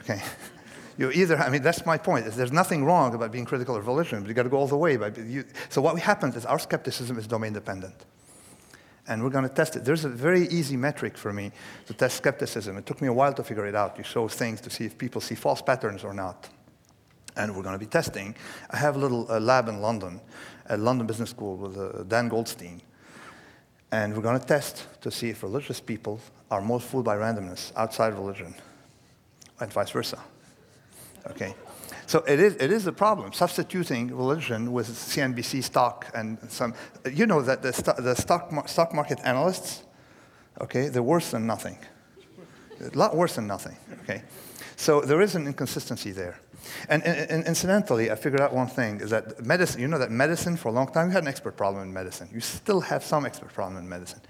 okay? 0.00 0.20
you 0.98 1.10
either, 1.10 1.36
I 1.38 1.48
mean, 1.50 1.62
that's 1.62 1.84
my 1.86 1.98
point. 1.98 2.26
There's 2.26 2.52
nothing 2.52 2.84
wrong 2.84 3.14
about 3.14 3.32
being 3.32 3.44
critical 3.44 3.76
of 3.76 3.86
religion, 3.86 4.20
but 4.20 4.28
you 4.28 4.34
got 4.34 4.44
to 4.44 4.48
go 4.48 4.58
all 4.58 4.68
the 4.68 4.76
way. 4.76 4.96
By, 4.96 5.08
you, 5.08 5.44
so 5.68 5.80
what 5.80 5.98
happens 5.98 6.36
is 6.36 6.44
our 6.46 6.58
skepticism 6.58 7.18
is 7.18 7.26
domain 7.26 7.52
dependent. 7.52 7.94
And 9.08 9.24
we're 9.24 9.30
going 9.30 9.48
to 9.48 9.54
test 9.54 9.76
it. 9.76 9.84
There's 9.84 10.04
a 10.04 10.08
very 10.08 10.46
easy 10.48 10.76
metric 10.76 11.16
for 11.16 11.32
me 11.32 11.52
to 11.86 11.94
test 11.94 12.16
skepticism. 12.18 12.76
It 12.76 12.86
took 12.86 13.00
me 13.00 13.08
a 13.08 13.12
while 13.12 13.32
to 13.34 13.42
figure 13.42 13.66
it 13.66 13.74
out. 13.74 13.98
You 13.98 14.04
show 14.04 14.28
things 14.28 14.60
to 14.60 14.70
see 14.70 14.84
if 14.84 14.96
people 14.96 15.20
see 15.20 15.34
false 15.34 15.62
patterns 15.62 16.04
or 16.04 16.14
not. 16.14 16.48
and 17.36 17.54
we're 17.54 17.62
going 17.62 17.74
to 17.74 17.78
be 17.78 17.86
testing. 17.86 18.34
I 18.70 18.76
have 18.76 18.96
a 18.96 18.98
little 18.98 19.30
uh, 19.30 19.40
lab 19.40 19.68
in 19.68 19.80
London, 19.80 20.20
at 20.66 20.78
London 20.78 21.06
Business 21.06 21.30
School 21.30 21.56
with 21.56 21.76
uh, 21.76 22.02
Dan 22.04 22.28
Goldstein, 22.28 22.80
and 23.92 24.14
we're 24.14 24.22
going 24.22 24.38
to 24.38 24.46
test 24.46 24.86
to 25.00 25.10
see 25.10 25.30
if 25.30 25.42
religious 25.42 25.80
people 25.80 26.20
are 26.50 26.60
more 26.60 26.80
fooled 26.80 27.04
by 27.04 27.16
randomness 27.16 27.72
outside 27.76 28.14
religion, 28.14 28.54
and 29.60 29.72
vice 29.72 29.90
versa. 29.90 30.18
Okay. 31.28 31.54
So 32.10 32.24
it 32.26 32.40
is, 32.40 32.56
it 32.56 32.72
is 32.72 32.88
a 32.88 32.92
problem, 32.92 33.32
substituting 33.32 34.08
religion 34.08 34.72
with 34.72 34.88
CNBC 34.88 35.62
stock 35.62 36.10
and 36.12 36.38
some, 36.48 36.74
you 37.08 37.24
know 37.24 37.40
that 37.40 37.62
the, 37.62 37.72
st- 37.72 37.98
the 37.98 38.16
stock, 38.16 38.68
stock 38.68 38.92
market 38.92 39.20
analysts, 39.22 39.84
okay, 40.60 40.88
they're 40.88 41.04
worse 41.04 41.30
than 41.30 41.46
nothing. 41.46 41.78
A 42.80 42.98
lot 42.98 43.14
worse 43.14 43.36
than 43.36 43.46
nothing, 43.46 43.76
okay? 44.02 44.24
So 44.74 45.02
there 45.02 45.20
is 45.20 45.36
an 45.36 45.46
inconsistency 45.46 46.10
there. 46.10 46.40
And, 46.88 47.04
and, 47.04 47.30
and, 47.30 47.46
incidentally, 47.46 48.10
I 48.10 48.16
figured 48.16 48.40
out 48.40 48.52
one 48.52 48.66
thing 48.66 49.00
is 49.00 49.10
that 49.10 49.46
medicine, 49.46 49.80
you 49.80 49.86
know 49.86 49.98
that 49.98 50.10
medicine 50.10 50.56
for 50.56 50.70
a 50.70 50.72
long 50.72 50.90
time, 50.90 51.06
you 51.06 51.12
had 51.12 51.22
an 51.22 51.28
expert 51.28 51.56
problem 51.56 51.84
in 51.84 51.92
medicine. 51.92 52.28
You 52.34 52.40
still 52.40 52.80
have 52.80 53.04
some 53.04 53.24
expert 53.24 53.54
problem 53.54 53.76
in 53.76 53.88
medicine. 53.88 54.20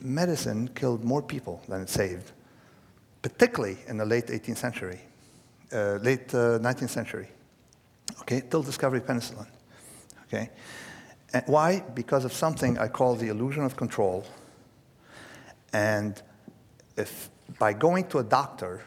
Medicine 0.00 0.68
killed 0.68 1.04
more 1.04 1.20
people 1.20 1.62
than 1.68 1.82
it 1.82 1.90
saved, 1.90 2.32
particularly 3.20 3.76
in 3.88 3.98
the 3.98 4.06
late 4.06 4.28
18th 4.28 4.56
century 4.56 5.00
uh, 5.72 5.98
late 6.02 6.34
uh, 6.34 6.58
19th 6.58 6.90
century, 6.90 7.28
okay, 8.20 8.42
till 8.48 8.62
discovery 8.62 8.98
of 8.98 9.06
penicillin, 9.06 9.46
okay? 10.26 10.50
And 11.32 11.44
why? 11.46 11.80
Because 11.94 12.24
of 12.24 12.32
something 12.32 12.78
I 12.78 12.88
call 12.88 13.14
the 13.14 13.28
illusion 13.28 13.64
of 13.64 13.76
control. 13.76 14.24
And 15.72 16.20
if 16.96 17.30
by 17.58 17.72
going 17.72 18.08
to 18.08 18.18
a 18.18 18.24
doctor, 18.24 18.82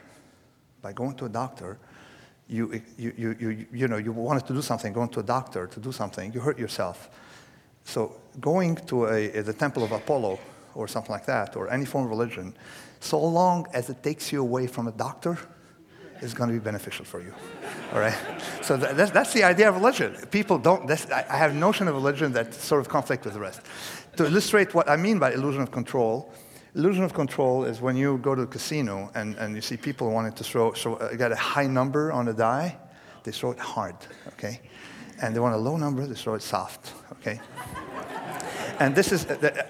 by 0.81 0.93
going 0.93 1.15
to 1.15 1.25
a 1.25 1.29
doctor, 1.29 1.77
you, 2.47 2.81
you, 2.97 3.13
you, 3.17 3.35
you, 3.39 3.65
you, 3.71 3.87
know, 3.87 3.97
you 3.97 4.11
wanted 4.11 4.45
to 4.47 4.53
do 4.53 4.61
something, 4.61 4.91
going 4.93 5.09
to 5.09 5.21
a 5.21 5.23
doctor 5.23 5.67
to 5.67 5.79
do 5.79 5.91
something, 5.91 6.33
you 6.33 6.39
hurt 6.39 6.59
yourself. 6.59 7.09
So 7.85 8.15
going 8.39 8.75
to 8.87 9.07
a, 9.07 9.41
the 9.41 9.53
temple 9.53 9.83
of 9.83 9.91
Apollo 9.91 10.39
or 10.75 10.87
something 10.87 11.11
like 11.11 11.25
that, 11.25 11.55
or 11.55 11.69
any 11.69 11.85
form 11.85 12.05
of 12.05 12.09
religion, 12.09 12.55
so 12.99 13.23
long 13.23 13.67
as 13.73 13.89
it 13.89 14.01
takes 14.03 14.31
you 14.31 14.41
away 14.41 14.67
from 14.67 14.87
a 14.87 14.91
doctor, 14.91 15.37
is 16.23 16.33
going 16.33 16.49
to 16.49 16.53
be 16.53 16.59
beneficial 16.59 17.05
for 17.05 17.21
you. 17.21 17.33
All 17.93 17.99
right? 17.99 18.15
So 18.61 18.77
that's, 18.77 19.11
that's 19.11 19.33
the 19.33 19.43
idea 19.43 19.69
of 19.69 19.75
religion. 19.75 20.15
People 20.31 20.57
don't, 20.57 20.89
I 21.11 21.37
have 21.37 21.51
a 21.51 21.55
notion 21.55 21.87
of 21.87 21.95
religion 21.95 22.31
that 22.33 22.53
sort 22.53 22.81
of 22.81 22.89
conflict 22.89 23.25
with 23.25 23.33
the 23.33 23.39
rest. 23.39 23.61
To 24.17 24.25
illustrate 24.25 24.73
what 24.73 24.89
I 24.89 24.95
mean 24.95 25.19
by 25.19 25.33
illusion 25.33 25.61
of 25.61 25.71
control, 25.71 26.33
illusion 26.75 27.03
of 27.03 27.13
control 27.13 27.65
is 27.65 27.81
when 27.81 27.95
you 27.95 28.17
go 28.17 28.35
to 28.35 28.43
a 28.43 28.47
casino 28.47 29.11
and, 29.15 29.35
and 29.35 29.55
you 29.55 29.61
see 29.61 29.77
people 29.77 30.11
wanting 30.11 30.33
to 30.33 30.43
throw, 30.43 30.73
so, 30.73 30.95
uh, 30.95 31.13
get 31.15 31.31
a 31.31 31.35
high 31.35 31.67
number 31.67 32.11
on 32.11 32.27
a 32.27 32.33
die, 32.33 32.77
they 33.23 33.31
throw 33.31 33.51
it 33.51 33.59
hard, 33.59 33.95
okay? 34.29 34.61
And 35.21 35.35
they 35.35 35.39
want 35.39 35.55
a 35.55 35.57
low 35.57 35.77
number, 35.77 36.05
they 36.05 36.15
throw 36.15 36.33
it 36.35 36.41
soft, 36.41 36.93
okay? 37.13 37.39
and 38.79 38.95
this 38.95 39.11
is, 39.11 39.25
uh, 39.25 39.63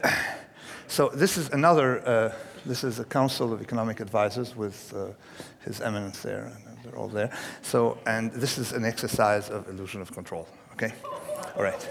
so 0.88 1.10
this 1.10 1.38
is 1.38 1.50
another, 1.50 2.08
uh, 2.08 2.34
this 2.66 2.84
is 2.84 3.00
a 3.00 3.04
Council 3.04 3.52
of 3.52 3.62
Economic 3.62 4.00
Advisors 4.00 4.56
with 4.56 4.94
uh, 4.96 5.08
His 5.66 5.82
Eminence 5.82 6.22
there, 6.22 6.52
and 6.68 6.78
they're 6.84 6.98
all 6.98 7.08
there. 7.08 7.32
So, 7.62 7.98
and 8.06 8.32
this 8.32 8.58
is 8.58 8.74
an 8.74 8.86
exercise 8.86 9.50
of 9.50 9.68
illusion 9.70 10.02
of 10.02 10.12
control, 10.12 10.48
okay? 10.74 10.94
All 11.56 11.64
right. 11.64 11.90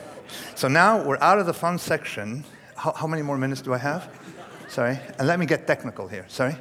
So 0.54 0.68
now 0.68 1.02
we're 1.02 1.20
out 1.20 1.38
of 1.38 1.46
the 1.46 1.54
fun 1.54 1.78
section. 1.78 2.44
How, 2.76 2.92
how 2.92 3.06
many 3.06 3.22
more 3.22 3.38
minutes 3.38 3.62
do 3.62 3.72
I 3.72 3.78
have? 3.78 4.10
Sorry. 4.68 4.98
And 5.18 5.28
let 5.28 5.38
me 5.38 5.46
get 5.46 5.66
technical 5.66 6.08
here. 6.08 6.24
Sorry. 6.28 6.56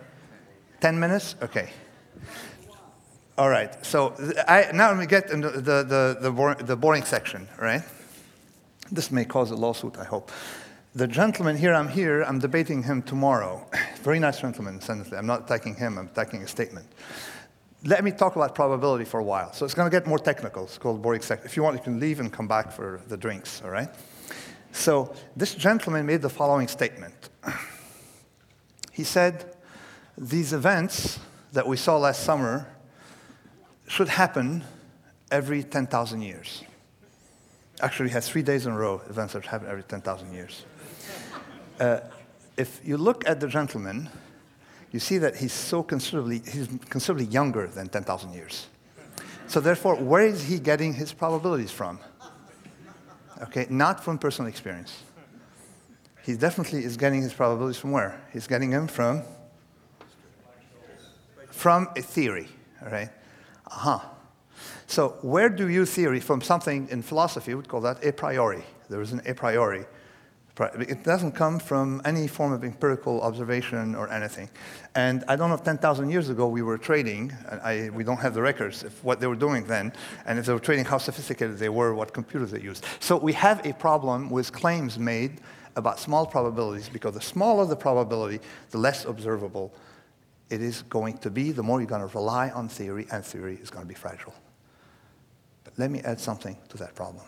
10 0.82 1.00
minutes? 1.00 1.36
Okay. 1.42 1.70
All 3.38 3.50
right. 3.50 3.86
So 3.86 4.16
I, 4.48 4.72
now 4.74 4.90
let 4.90 4.98
me 4.98 5.06
get 5.06 5.32
into 5.32 5.50
the, 5.50 5.84
the, 5.84 6.18
the, 6.20 6.64
the 6.64 6.76
boring 6.76 7.04
section, 7.04 7.48
right? 7.60 7.82
This 8.92 9.12
may 9.12 9.26
cause 9.26 9.52
a 9.52 9.56
lawsuit, 9.56 9.98
I 9.98 10.04
hope. 10.04 10.32
The 10.94 11.08
gentleman 11.08 11.56
here, 11.56 11.74
I'm 11.74 11.88
here, 11.88 12.22
I'm 12.24 12.40
debating 12.40 12.84
him 12.84 13.02
tomorrow. 13.02 13.66
Very 14.02 14.20
nice 14.20 14.42
gentleman, 14.42 14.76
incidentally. 14.76 15.18
I'm 15.18 15.26
not 15.26 15.46
attacking 15.46 15.76
him, 15.76 15.98
I'm 15.98 16.08
attacking 16.08 16.44
a 16.44 16.48
statement. 16.48 16.86
Let 17.86 18.04
me 18.04 18.12
talk 18.12 18.36
about 18.36 18.54
probability 18.54 19.06
for 19.06 19.22
a 19.22 19.24
while. 19.24 19.54
So 19.54 19.64
it's 19.64 19.74
going 19.74 19.90
to 19.90 19.98
get 19.98 20.06
more 20.06 20.20
technical. 20.20 20.66
It's 20.66 20.78
called 20.78 21.02
Boring 21.02 21.22
Sec. 21.22 21.46
If 21.46 21.56
you 21.56 21.64
want, 21.64 21.78
you 21.78 21.82
can 21.82 21.98
leave 21.98 22.20
and 22.20 22.32
come 22.32 22.46
back 22.46 22.74
for 22.74 23.00
the 23.08 23.16
drinks, 23.16 23.62
all 23.64 23.70
right? 23.70 23.88
So 24.74 25.16
this 25.38 25.56
gentleman 25.56 26.06
made 26.06 26.22
the 26.22 26.30
following 26.30 26.68
statement. 26.68 27.30
He 28.94 29.06
said, 29.06 29.56
These 30.18 30.52
events 30.52 31.20
that 31.54 31.66
we 31.66 31.78
saw 31.78 31.98
last 31.98 32.24
summer 32.24 32.68
should 33.88 34.10
happen 34.10 34.66
every 35.32 35.64
10,000 35.64 36.22
years. 36.22 36.66
Actually, 37.80 38.10
he 38.10 38.14
has 38.14 38.30
three 38.30 38.44
days 38.44 38.66
in 38.66 38.74
a 38.74 38.78
row, 38.78 39.02
events 39.10 39.34
that 39.34 39.46
happen 39.46 39.70
every 39.70 39.84
10,000 39.84 40.34
years. 40.34 40.66
Uh, 41.82 42.00
if 42.58 42.80
you 42.86 42.96
look 42.96 43.28
at 43.28 43.40
the 43.40 43.48
gentleman, 43.48 44.08
you 44.92 45.00
see 45.00 45.18
that 45.18 45.36
he's 45.36 45.52
so 45.52 45.82
considerably, 45.82 46.38
he's 46.46 46.70
considerably 46.90 47.26
younger 47.26 47.66
than 47.66 47.90
10,000 47.90 48.34
years. 48.34 48.68
So 49.48 49.60
therefore, 49.60 49.96
where 49.96 50.28
is 50.28 50.44
he 50.44 50.60
getting 50.60 50.94
his 50.94 51.12
probabilities 51.12 51.72
from? 51.72 51.98
Okay, 53.42 53.66
not 53.72 54.04
from 54.04 54.20
personal 54.20 54.48
experience. 54.48 55.02
He 56.24 56.36
definitely 56.36 56.86
is 56.86 56.98
getting 56.98 57.24
his 57.24 57.34
probabilities 57.34 57.78
from 57.78 57.94
where? 57.94 58.22
He's 58.32 58.46
getting 58.46 58.70
them 58.70 58.88
from 58.88 59.24
from 61.50 61.90
a 61.96 62.02
theory, 62.02 62.48
all 62.84 62.92
right? 62.92 63.10
Uh-huh. 63.66 64.00
So 64.86 65.18
where 65.24 65.50
do 65.50 65.68
you 65.68 65.88
theory 65.88 66.20
from 66.20 66.42
something 66.42 66.90
in 66.90 67.02
philosophy, 67.02 67.52
we 67.52 67.56
would 67.56 67.68
call 67.68 67.82
that 67.82 68.06
a 68.06 68.14
priori. 68.14 68.64
There 68.88 69.02
is 69.02 69.14
an 69.14 69.22
a 69.26 69.34
priori 69.34 69.86
it 70.60 71.04
doesn't 71.04 71.32
come 71.32 71.60
from 71.60 72.02
any 72.06 72.28
form 72.28 72.52
of 72.52 72.64
empirical 72.64 73.22
observation 73.22 73.96
or 73.96 74.12
anything. 74.12 74.50
And 74.96 75.24
I 75.28 75.36
don't 75.36 75.50
know 75.50 75.56
if 75.56 75.64
10,000 75.64 76.10
years 76.10 76.30
ago 76.30 76.48
we 76.48 76.62
were 76.62 76.78
trading, 76.78 77.32
I, 77.64 77.90
we 77.94 78.04
don't 78.04 78.20
have 78.20 78.34
the 78.34 78.42
records 78.42 78.84
of 78.84 79.04
what 79.04 79.20
they 79.20 79.28
were 79.28 79.36
doing 79.36 79.66
then, 79.66 79.94
and 80.26 80.38
if 80.38 80.46
they 80.46 80.54
were 80.54 80.60
trading, 80.60 80.86
how 80.86 80.98
sophisticated 80.98 81.58
they 81.58 81.70
were, 81.70 81.96
what 81.96 82.14
computers 82.14 82.52
they 82.52 82.62
used. 82.62 82.86
So 83.00 83.18
we 83.18 83.34
have 83.34 83.66
a 83.66 83.74
problem 83.74 84.30
with 84.30 84.52
claims 84.52 85.00
made 85.00 85.40
about 85.76 86.00
small 86.00 86.26
probabilities 86.26 86.90
because 86.90 87.14
the 87.14 87.22
smaller 87.22 87.66
the 87.66 87.76
probability, 87.76 88.40
the 88.72 88.78
less 88.78 89.06
observable 89.06 89.74
it 90.50 90.62
is 90.62 90.82
going 90.84 91.18
to 91.20 91.32
be, 91.32 91.52
the 91.52 91.64
more 91.64 91.80
you're 91.80 91.88
going 91.88 92.08
to 92.08 92.14
rely 92.14 92.50
on 92.50 92.68
theory, 92.68 93.08
and 93.12 93.24
theory 93.24 93.58
is 93.62 93.70
going 93.70 93.86
to 93.86 93.88
be 93.88 93.96
fragile. 93.96 94.34
But 95.64 95.74
let 95.80 95.90
me 95.90 96.02
add 96.02 96.20
something 96.20 96.58
to 96.70 96.78
that 96.78 96.94
problem. 96.94 97.26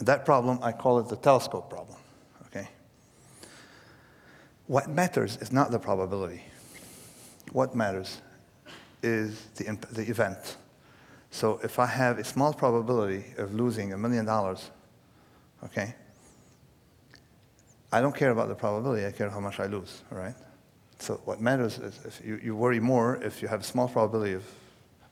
And 0.00 0.08
that 0.08 0.24
problem, 0.24 0.58
I 0.62 0.72
call 0.72 0.98
it 0.98 1.08
the 1.08 1.16
telescope 1.16 1.68
problem. 1.68 1.98
Okay? 2.46 2.66
What 4.66 4.88
matters 4.88 5.36
is 5.36 5.52
not 5.52 5.70
the 5.70 5.78
probability. 5.78 6.42
What 7.52 7.74
matters 7.74 8.22
is 9.02 9.42
the, 9.56 9.76
the 9.92 10.02
event. 10.02 10.56
So 11.30 11.60
if 11.62 11.78
I 11.78 11.84
have 11.84 12.18
a 12.18 12.24
small 12.24 12.54
probability 12.54 13.26
of 13.36 13.54
losing 13.54 13.92
a 13.92 13.98
million 13.98 14.24
dollars, 14.24 14.70
okay, 15.64 15.94
I 17.92 18.00
don't 18.00 18.16
care 18.16 18.30
about 18.30 18.48
the 18.48 18.54
probability, 18.54 19.06
I 19.06 19.12
care 19.12 19.28
how 19.28 19.40
much 19.40 19.60
I 19.60 19.66
lose, 19.66 20.02
all 20.10 20.16
right? 20.16 20.34
So 20.98 21.20
what 21.26 21.42
matters 21.42 21.78
is 21.78 22.00
if 22.06 22.22
you, 22.24 22.40
you 22.42 22.56
worry 22.56 22.80
more 22.80 23.16
if 23.22 23.42
you 23.42 23.48
have 23.48 23.60
a 23.60 23.64
small 23.64 23.86
probability 23.86 24.32
of 24.32 24.44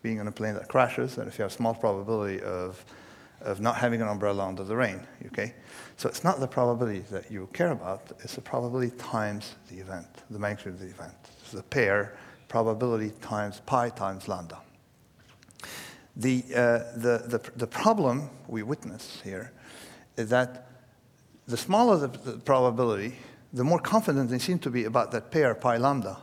being 0.00 0.18
on 0.18 0.28
a 0.28 0.32
plane 0.32 0.54
that 0.54 0.68
crashes 0.68 1.16
than 1.16 1.28
if 1.28 1.38
you 1.38 1.42
have 1.42 1.52
a 1.52 1.54
small 1.54 1.74
probability 1.74 2.40
of 2.40 2.82
of 3.40 3.60
not 3.60 3.76
having 3.76 4.02
an 4.02 4.08
umbrella 4.08 4.46
under 4.46 4.64
the 4.64 4.76
rain, 4.76 5.06
okay? 5.26 5.54
So 5.96 6.08
it's 6.08 6.24
not 6.24 6.40
the 6.40 6.48
probability 6.48 7.00
that 7.10 7.30
you 7.30 7.48
care 7.52 7.70
about, 7.70 8.12
it's 8.20 8.34
the 8.34 8.40
probability 8.40 8.96
times 8.96 9.54
the 9.70 9.78
event, 9.78 10.06
the 10.30 10.38
magnitude 10.38 10.74
of 10.74 10.80
the 10.80 10.86
event. 10.86 11.14
It's 11.40 11.52
the 11.52 11.62
pair 11.62 12.16
probability 12.48 13.12
times 13.20 13.60
pi 13.66 13.90
times 13.90 14.26
lambda. 14.26 14.58
The, 16.16 16.42
uh, 16.48 16.78
the, 16.96 17.22
the, 17.26 17.50
the 17.56 17.66
problem 17.66 18.30
we 18.48 18.62
witness 18.62 19.20
here 19.22 19.52
is 20.16 20.30
that 20.30 20.66
the 21.46 21.56
smaller 21.56 21.96
the, 21.96 22.08
the 22.08 22.38
probability, 22.38 23.16
the 23.52 23.64
more 23.64 23.78
confident 23.78 24.30
they 24.30 24.38
seem 24.38 24.58
to 24.60 24.70
be 24.70 24.84
about 24.84 25.12
that 25.12 25.30
pair 25.30 25.54
pi 25.54 25.76
lambda, 25.76 26.18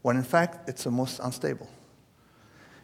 when 0.00 0.16
in 0.16 0.24
fact 0.24 0.68
it's 0.68 0.84
the 0.84 0.90
most 0.90 1.20
unstable. 1.20 1.68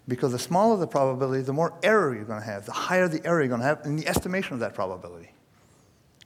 Because 0.08 0.32
the 0.32 0.38
smaller 0.38 0.78
the 0.78 0.86
probability, 0.86 1.42
the 1.42 1.52
more 1.52 1.78
error 1.82 2.14
you're 2.14 2.24
going 2.24 2.40
to 2.40 2.46
have, 2.46 2.64
the 2.64 2.72
higher 2.72 3.06
the 3.08 3.24
error 3.26 3.40
you're 3.40 3.48
going 3.48 3.60
to 3.60 3.66
have 3.66 3.84
in 3.84 3.96
the 3.96 4.08
estimation 4.08 4.54
of 4.54 4.60
that 4.60 4.74
probability. 4.74 5.30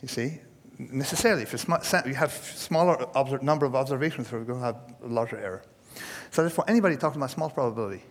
You 0.00 0.08
see? 0.08 0.40
Necessarily, 0.78 1.42
if 1.42 1.52
you 1.52 2.14
have 2.14 2.32
smaller 2.32 3.06
number 3.42 3.66
of 3.66 3.74
observations, 3.74 4.30
you're 4.30 4.44
going 4.44 4.60
to 4.60 4.64
have 4.64 4.76
a 5.04 5.08
larger 5.08 5.38
error. 5.38 5.62
So 6.30 6.42
therefore, 6.42 6.64
anybody 6.66 6.96
talking 6.96 7.20
about 7.20 7.30
small 7.30 7.50
probability 7.50 8.02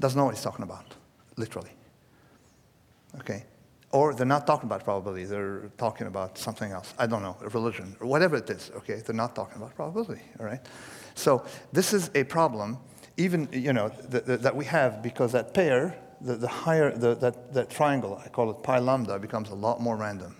doesn't 0.00 0.16
know 0.16 0.24
what 0.24 0.34
he's 0.34 0.42
talking 0.42 0.62
about, 0.62 0.94
literally. 1.36 1.70
Okay? 3.20 3.44
Or 3.92 4.14
they're 4.14 4.26
not 4.26 4.46
talking 4.46 4.66
about 4.66 4.84
probability, 4.84 5.24
they're 5.24 5.70
talking 5.78 6.06
about 6.06 6.38
something 6.38 6.72
else. 6.72 6.94
I 6.98 7.06
don't 7.06 7.22
know, 7.22 7.36
religion, 7.52 7.96
or 8.00 8.06
whatever 8.06 8.36
it 8.36 8.50
is, 8.50 8.70
okay? 8.76 8.96
They're 8.96 9.14
not 9.14 9.34
talking 9.34 9.56
about 9.56 9.74
probability, 9.74 10.22
all 10.40 10.46
right? 10.46 10.60
So 11.14 11.44
this 11.72 11.92
is 11.92 12.10
a 12.14 12.24
problem 12.24 12.78
even, 13.16 13.48
you 13.52 13.72
know, 13.72 13.88
th- 13.88 14.24
th- 14.26 14.40
that 14.40 14.54
we 14.54 14.64
have 14.66 15.02
because 15.02 15.32
that 15.32 15.54
pair, 15.54 15.96
the, 16.20 16.34
the 16.34 16.48
higher, 16.48 16.96
the, 16.96 17.14
that, 17.16 17.52
that 17.54 17.70
triangle, 17.70 18.20
I 18.24 18.28
call 18.28 18.50
it 18.50 18.62
pi 18.62 18.78
lambda, 18.78 19.18
becomes 19.18 19.50
a 19.50 19.54
lot 19.54 19.80
more 19.80 19.96
random. 19.96 20.36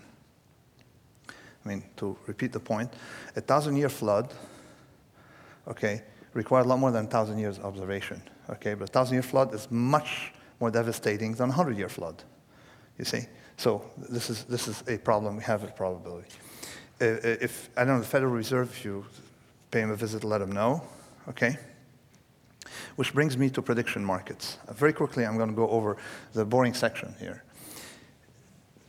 I 1.65 1.69
mean, 1.69 1.83
to 1.97 2.17
repeat 2.27 2.53
the 2.53 2.59
point, 2.59 2.93
a 3.35 3.41
thousand 3.41 3.75
year 3.77 3.89
flood, 3.89 4.33
okay, 5.67 6.03
required 6.33 6.65
a 6.65 6.69
lot 6.69 6.79
more 6.79 6.91
than 6.91 7.05
a 7.05 7.09
thousand 7.09 7.39
years 7.39 7.59
observation, 7.59 8.21
okay? 8.49 8.73
But 8.73 8.89
a 8.89 8.91
thousand 8.91 9.15
year 9.15 9.23
flood 9.23 9.53
is 9.53 9.69
much 9.69 10.31
more 10.59 10.71
devastating 10.71 11.33
than 11.33 11.49
a 11.49 11.53
hundred 11.53 11.77
year 11.77 11.89
flood, 11.89 12.23
you 12.97 13.05
see? 13.05 13.21
So 13.57 13.83
this 13.97 14.29
is, 14.29 14.43
this 14.45 14.67
is 14.67 14.83
a 14.87 14.97
problem 14.97 15.35
we 15.35 15.43
have 15.43 15.63
with 15.63 15.75
probability. 15.75 16.29
Uh, 17.01 17.05
uh, 17.05 17.17
if, 17.23 17.69
I 17.75 17.83
don't 17.83 17.95
know, 17.95 17.99
the 17.99 18.07
Federal 18.07 18.31
Reserve, 18.31 18.69
if 18.69 18.85
you 18.85 19.05
pay 19.71 19.81
him 19.81 19.91
a 19.91 19.95
visit, 19.95 20.23
let 20.23 20.41
him 20.41 20.51
know, 20.51 20.83
okay? 21.27 21.57
Which 22.95 23.13
brings 23.13 23.37
me 23.37 23.49
to 23.51 23.61
prediction 23.61 24.03
markets. 24.03 24.57
Uh, 24.67 24.73
very 24.73 24.93
quickly, 24.93 25.25
I'm 25.25 25.37
going 25.37 25.49
to 25.49 25.55
go 25.55 25.69
over 25.69 25.97
the 26.33 26.45
boring 26.45 26.73
section 26.73 27.15
here. 27.19 27.43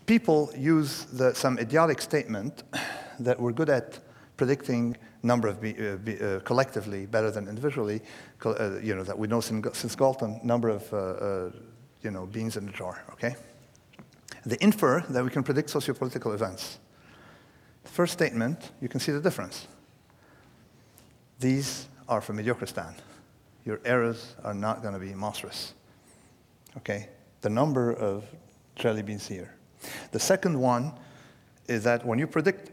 People 0.06 0.50
use 0.56 1.04
the, 1.04 1.34
some 1.34 1.58
idiotic 1.58 2.00
statement 2.00 2.62
that 3.18 3.38
we're 3.38 3.52
good 3.52 3.68
at 3.68 3.98
predicting 4.36 4.96
number 5.22 5.48
of 5.48 5.60
be, 5.60 5.74
uh, 5.76 5.96
be, 5.96 6.20
uh, 6.20 6.40
collectively 6.40 7.06
better 7.06 7.30
than 7.30 7.48
individually. 7.48 8.00
Uh, 8.44 8.78
you 8.80 8.94
know 8.94 9.02
that 9.02 9.18
we 9.18 9.26
know 9.26 9.40
since, 9.40 9.94
Galton 9.96 10.40
number 10.42 10.68
of 10.68 10.92
uh, 10.92 10.96
uh, 10.96 11.50
you 12.02 12.10
know 12.10 12.26
beans 12.26 12.56
in 12.56 12.68
a 12.68 12.72
jar. 12.72 13.02
Okay. 13.12 13.34
They 14.46 14.56
infer 14.60 15.00
that 15.10 15.24
we 15.24 15.30
can 15.30 15.42
predict 15.42 15.68
sociopolitical 15.68 16.32
events. 16.32 16.78
First 17.84 18.12
statement, 18.12 18.70
you 18.80 18.88
can 18.88 19.00
see 19.00 19.12
the 19.12 19.20
difference. 19.20 19.66
These 21.40 21.86
are 22.08 22.20
from 22.20 22.38
Mediocristan. 22.38 22.94
Your 23.68 23.80
errors 23.84 24.34
are 24.44 24.54
not 24.54 24.80
going 24.80 24.94
to 24.94 24.98
be 24.98 25.12
monstrous. 25.12 25.74
Okay? 26.78 27.10
The 27.42 27.50
number 27.50 27.92
of 27.92 28.24
jelly 28.76 29.02
beans 29.02 29.28
here. 29.28 29.54
The 30.10 30.18
second 30.18 30.58
one 30.58 30.94
is 31.66 31.84
that 31.84 32.02
when 32.06 32.18
you 32.18 32.26
predict 32.26 32.70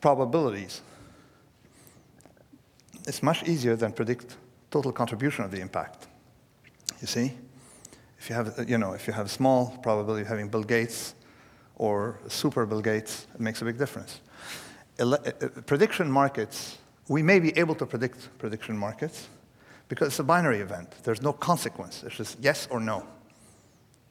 probabilities, 0.00 0.80
it's 3.04 3.20
much 3.20 3.42
easier 3.48 3.74
than 3.74 3.90
predict 3.90 4.36
total 4.70 4.92
contribution 4.92 5.44
of 5.44 5.50
the 5.50 5.60
impact. 5.60 6.06
You 7.00 7.08
see? 7.08 7.32
If 8.16 8.30
you 8.30 8.36
have, 8.36 8.64
you 8.70 8.78
know, 8.78 8.92
if 8.92 9.08
you 9.08 9.12
have 9.12 9.26
a 9.26 9.34
small 9.40 9.76
probability 9.82 10.22
of 10.22 10.28
having 10.28 10.48
Bill 10.48 10.62
Gates 10.62 11.16
or 11.74 12.20
super 12.28 12.64
Bill 12.64 12.80
Gates, 12.80 13.26
it 13.34 13.40
makes 13.40 13.60
a 13.60 13.64
big 13.64 13.76
difference. 13.76 14.20
Ele 15.00 15.14
uh, 15.14 15.48
prediction 15.66 16.08
markets, 16.08 16.78
we 17.08 17.24
may 17.24 17.40
be 17.40 17.58
able 17.58 17.74
to 17.74 17.84
predict 17.84 18.28
prediction 18.38 18.78
markets 18.78 19.26
because 19.92 20.08
it's 20.08 20.18
a 20.20 20.24
binary 20.24 20.60
event. 20.60 20.90
There's 21.02 21.20
no 21.20 21.34
consequence. 21.34 22.02
It's 22.02 22.16
just 22.16 22.38
yes 22.40 22.66
or 22.70 22.80
no. 22.80 23.06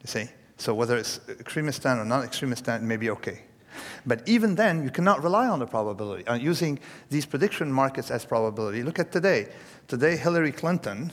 You 0.04 0.08
see? 0.08 0.26
So 0.58 0.76
whether 0.76 0.96
it's 0.96 1.18
extremistan 1.28 1.98
or 1.98 2.06
not 2.06 2.24
extremistan, 2.24 2.78
it 2.78 2.84
may 2.84 2.98
be 2.98 3.10
okay. 3.10 3.42
But 4.06 4.22
even 4.28 4.54
then, 4.54 4.84
you 4.84 4.92
cannot 4.92 5.24
rely 5.24 5.48
on 5.48 5.58
the 5.58 5.66
probability, 5.66 6.28
on 6.28 6.40
using 6.40 6.78
these 7.10 7.26
prediction 7.26 7.74
markets 7.74 8.12
as 8.12 8.26
probability. 8.26 8.84
Look 8.84 9.00
at 9.00 9.12
today. 9.12 9.48
Today, 9.88 10.18
Hillary 10.18 10.52
Clinton 10.52 11.12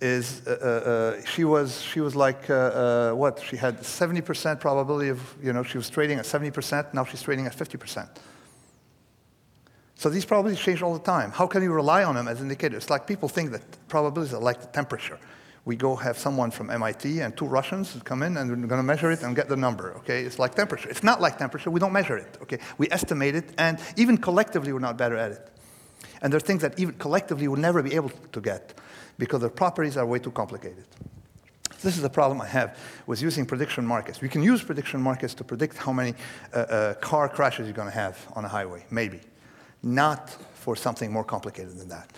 is, 0.00 0.46
uh, 0.46 0.50
uh, 0.50 0.90
uh 0.90 1.24
she, 1.24 1.42
was, 1.42 1.82
she 1.82 1.98
was 1.98 2.14
like, 2.14 2.48
uh, 2.48 2.54
uh 2.54 3.12
what? 3.14 3.42
She 3.42 3.56
had 3.56 3.80
70% 3.80 4.60
probability 4.60 5.08
of, 5.08 5.20
you 5.42 5.52
know, 5.52 5.64
she 5.64 5.78
was 5.78 5.90
trading 5.90 6.20
at 6.20 6.26
70%, 6.26 6.94
now 6.94 7.04
she's 7.04 7.22
trading 7.22 7.46
at 7.46 7.56
50%. 7.56 8.08
So 10.02 10.10
these 10.10 10.24
probabilities 10.24 10.58
change 10.58 10.82
all 10.82 10.94
the 10.94 11.04
time. 11.04 11.30
How 11.30 11.46
can 11.46 11.62
you 11.62 11.70
rely 11.70 12.02
on 12.02 12.16
them 12.16 12.26
as 12.26 12.40
indicators? 12.40 12.90
Like 12.90 13.06
people 13.06 13.28
think 13.28 13.52
that 13.52 13.62
probabilities 13.86 14.34
are 14.34 14.40
like 14.40 14.60
the 14.60 14.66
temperature. 14.66 15.16
We 15.64 15.76
go 15.76 15.94
have 15.94 16.18
someone 16.18 16.50
from 16.50 16.70
MIT 16.70 17.20
and 17.20 17.36
two 17.36 17.46
Russians 17.46 17.96
come 18.02 18.24
in 18.24 18.36
and 18.36 18.50
we're 18.50 18.66
going 18.66 18.80
to 18.80 18.82
measure 18.82 19.12
it 19.12 19.22
and 19.22 19.36
get 19.36 19.48
the 19.48 19.56
number, 19.56 19.94
okay? 19.98 20.24
It's 20.24 20.40
like 20.40 20.56
temperature. 20.56 20.88
It's 20.88 21.04
not 21.04 21.20
like 21.20 21.38
temperature. 21.38 21.70
We 21.70 21.78
don't 21.78 21.92
measure 21.92 22.16
it, 22.16 22.36
okay? 22.42 22.58
We 22.78 22.88
estimate 22.90 23.36
it, 23.36 23.50
and 23.58 23.78
even 23.96 24.18
collectively, 24.18 24.72
we're 24.72 24.80
not 24.80 24.96
better 24.96 25.16
at 25.16 25.30
it. 25.30 25.50
And 26.20 26.32
there 26.32 26.38
are 26.38 26.48
things 26.48 26.62
that 26.62 26.80
even 26.80 26.94
collectively 26.94 27.46
we'll 27.46 27.60
never 27.60 27.80
be 27.80 27.94
able 27.94 28.10
to 28.10 28.40
get 28.40 28.74
because 29.18 29.42
the 29.42 29.50
properties 29.50 29.96
are 29.96 30.04
way 30.04 30.18
too 30.18 30.32
complicated. 30.32 30.84
This 31.80 31.94
is 31.94 32.02
the 32.02 32.10
problem 32.10 32.40
I 32.40 32.48
have 32.48 32.76
with 33.06 33.22
using 33.22 33.46
prediction 33.46 33.86
markets. 33.86 34.20
We 34.20 34.28
can 34.28 34.42
use 34.42 34.64
prediction 34.64 35.00
markets 35.00 35.32
to 35.34 35.44
predict 35.44 35.76
how 35.76 35.92
many 35.92 36.14
uh, 36.52 36.56
uh, 36.56 36.94
car 36.94 37.28
crashes 37.28 37.68
you're 37.68 37.72
going 37.72 37.92
to 37.92 37.94
have 37.94 38.18
on 38.34 38.44
a 38.44 38.48
highway, 38.48 38.84
maybe. 38.90 39.20
Not 39.82 40.30
for 40.54 40.76
something 40.76 41.12
more 41.12 41.24
complicated 41.24 41.76
than 41.78 41.88
that. 41.88 42.08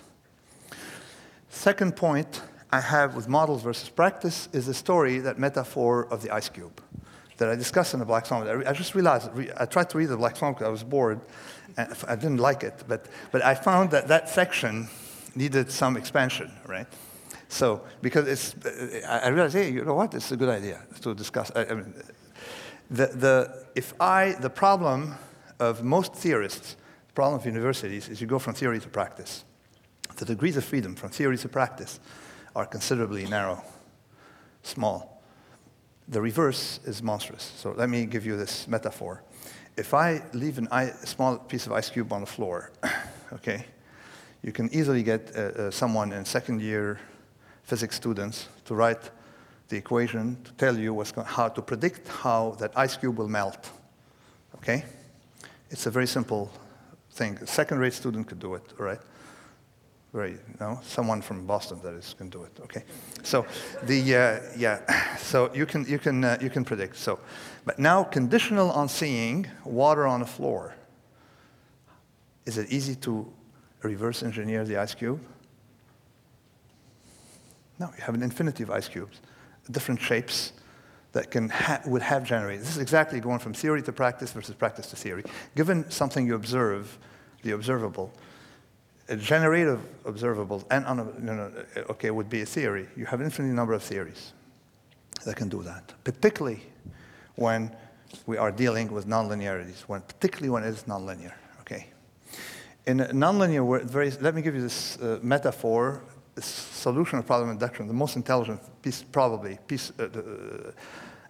Second 1.49 1.97
point 1.97 2.43
I 2.71 2.81
have 2.81 3.15
with 3.15 3.29
models 3.29 3.62
versus 3.62 3.89
practice 3.89 4.49
is 4.53 4.67
the 4.67 4.75
story, 4.75 5.19
that 5.21 5.39
metaphor 5.39 6.07
of 6.07 6.23
the 6.23 6.31
ice 6.31 6.49
cube 6.49 6.83
that 7.37 7.49
I 7.49 7.57
discussed 7.57 7.95
in 7.95 8.01
the 8.01 8.07
Black 8.07 8.27
Swan. 8.27 8.67
I 8.67 8.73
just 8.73 8.95
realized, 8.95 9.31
I 9.57 9.67
tried 9.67 9.91
to 9.91 9.99
read 9.99 10.09
the 10.09 10.17
Black 10.17 10.37
Swan 10.37 10.53
because 10.53 10.67
I 10.67 10.71
was 10.71 10.85
bored, 10.85 11.21
and 11.77 11.93
I 12.07 12.17
didn't 12.17 12.39
like 12.39 12.62
it, 12.62 12.85
but, 12.87 13.07
but 13.33 13.45
I 13.45 13.55
found 13.55 13.91
that 13.91 14.09
that 14.09 14.29
section 14.29 14.89
needed 15.35 15.71
some 15.71 15.97
expansion, 15.97 16.53
right? 16.67 16.87
So, 17.49 17.83
because 18.03 18.29
it's, 18.29 18.55
I 19.07 19.29
realized, 19.29 19.55
hey, 19.55 19.71
you 19.71 19.85
know 19.85 19.95
what, 19.95 20.15
it's 20.15 20.31
a 20.33 20.37
good 20.37 20.49
idea 20.49 20.81
to 21.03 21.15
discuss. 21.15 21.51
I, 21.55 21.65
I 21.65 21.75
mean, 21.75 21.95
the, 22.91 23.07
the, 23.07 23.67
if 23.75 23.95
I, 24.01 24.37
the 24.41 24.51
problem 24.51 25.15
of 25.59 25.83
most 25.83 26.15
theorists, 26.15 26.77
the 26.77 26.84
problem 27.15 27.41
of 27.41 27.47
universities 27.47 28.09
is 28.09 28.21
you 28.21 28.27
go 28.27 28.39
from 28.39 28.55
theory 28.55 28.81
to 28.81 28.89
practice. 28.89 29.45
The 30.17 30.25
degrees 30.25 30.57
of 30.57 30.65
freedom 30.65 30.95
from 30.95 31.11
theory 31.11 31.39
to 31.39 31.49
practice 31.49 32.01
are 32.55 32.67
considerably 32.67 33.27
narrow, 33.27 33.62
small. 34.62 35.23
The 36.09 36.21
reverse 36.21 36.81
is 36.85 37.03
monstrous. 37.03 37.53
So 37.57 37.73
let 37.73 37.89
me 37.89 38.05
give 38.05 38.27
you 38.27 38.37
this 38.37 38.69
metaphor. 38.69 39.23
If 39.77 39.95
I 39.95 40.23
leave 40.33 40.59
a 40.59 41.07
small 41.07 41.39
piece 41.39 41.67
of 41.67 41.73
ice 41.73 41.91
cube 41.91 42.12
on 42.12 42.21
the 42.21 42.27
floor, 42.27 42.71
okay, 43.33 43.65
you 44.43 44.53
can 44.53 44.73
easily 44.73 45.03
get 45.03 45.33
uh, 45.35 45.41
uh, 45.41 45.71
someone 45.71 46.12
in 46.12 46.25
second 46.25 46.61
year 46.61 47.01
physics 47.62 47.97
students 47.97 48.49
to 48.67 48.75
write 48.75 49.11
the 49.69 49.77
equation 49.77 50.37
to 50.45 50.53
tell 50.53 50.79
you 50.79 51.03
how 51.25 51.49
to 51.49 51.62
predict 51.62 52.07
how 52.09 52.55
that 52.59 52.77
ice 52.77 52.97
cube 52.97 53.17
will 53.17 53.29
melt. 53.29 53.71
Okay? 54.57 54.85
It's 55.71 55.87
a 55.87 55.91
very 55.91 56.07
simple 56.07 56.53
thing. 57.15 57.39
A 57.41 57.47
second 57.47 57.79
rate 57.79 57.95
student 57.95 58.27
could 58.27 58.39
do 58.39 58.55
it, 58.55 58.62
right? 58.79 59.01
very, 60.15 60.31
you 60.31 60.57
know, 60.61 60.81
someone 60.85 61.21
from 61.21 61.45
Boston 61.45 61.81
that 61.83 61.93
is 61.95 62.15
can 62.17 62.29
do 62.31 62.45
it. 62.45 62.53
Okay, 62.61 62.85
so 63.25 63.45
the 63.83 64.17
uh, 64.17 64.41
yeah, 64.57 65.17
so 65.17 65.53
you 65.53 65.67
can 65.67 65.85
you 65.87 65.99
can 65.99 66.25
uh, 66.25 66.39
you 66.41 66.49
can 66.49 66.65
predict. 66.65 66.97
So, 66.97 67.19
but 67.65 67.79
now 67.79 68.05
conditional 68.05 68.71
on 68.71 68.89
seeing 68.89 69.47
water 69.65 70.07
on 70.07 70.21
the 70.21 70.27
floor. 70.27 70.75
Is 72.47 72.59
it 72.59 72.71
easy 72.71 72.95
to 72.97 73.27
reverse 73.83 74.23
engineer 74.23 74.65
the 74.65 74.77
ice 74.77 74.95
cube? 74.95 75.21
No, 77.81 77.87
you 77.97 78.05
have 78.05 78.15
an 78.15 78.23
infinity 78.23 78.62
of 78.62 78.71
ice 78.71 78.89
cubes, 78.89 79.21
different 79.69 80.01
shapes 80.01 80.53
that 81.15 81.31
can 81.31 81.49
ha- 81.49 81.81
would 81.87 82.03
have 82.03 82.25
generated. 82.25 82.61
This 82.62 82.77
is 82.77 82.79
exactly 82.79 83.21
going 83.21 83.39
from 83.39 83.55
theory 83.55 83.83
to 83.83 83.93
practice 83.93 84.33
versus 84.33 84.55
practice 84.55 84.89
to 84.89 84.97
theory. 84.97 85.25
Given 85.55 85.89
something 85.91 86.27
you 86.27 86.35
observe, 86.35 86.99
the 87.43 87.53
observable, 87.53 88.12
a 89.09 89.17
generative 89.17 89.81
observables 90.05 90.65
and 90.71 90.85
know, 91.25 91.53
okay 91.91 92.11
would 92.11 92.29
be 92.29 92.43
a 92.43 92.47
theory. 92.47 92.89
You 92.97 93.07
have 93.07 93.23
infinite 93.23 93.55
number 93.55 93.75
of 93.75 93.83
theories 93.83 94.33
that 95.25 95.37
can 95.37 95.49
do 95.49 95.62
that, 95.62 95.95
particularly 96.03 96.62
when 97.37 97.71
we 98.27 98.37
are 98.37 98.51
dealing 98.51 98.93
with 98.93 99.07
nonlinearities, 99.07 99.83
when, 99.83 100.01
particularly 100.03 100.51
when 100.51 100.65
it 100.65 100.69
is 100.69 100.85
nonlinear. 100.85 101.33
Okay, 101.61 101.87
in 102.87 102.99
nonlinear, 102.99 103.85
very, 103.85 104.11
let 104.21 104.35
me 104.35 104.43
give 104.43 104.55
you 104.55 104.62
this 104.62 104.99
uh, 105.01 105.19
metaphor: 105.23 106.03
solution 106.41 107.19
of 107.19 107.27
problem 107.27 107.51
induction, 107.51 107.87
the 107.87 107.95
most 107.95 108.17
intelligent 108.17 108.61
piece, 108.83 109.03
probably 109.03 109.59
piece 109.67 109.93
uh, 109.99 110.05
uh, 110.05 110.73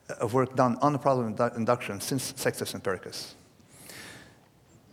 of 0.09 0.35
work 0.35 0.55
done 0.55 0.77
on 0.81 0.93
the 0.93 0.99
problem 0.99 1.35
of 1.39 1.57
induction 1.57 2.01
since 2.01 2.35
Sextus 2.37 2.73
Empiricus. 2.73 3.35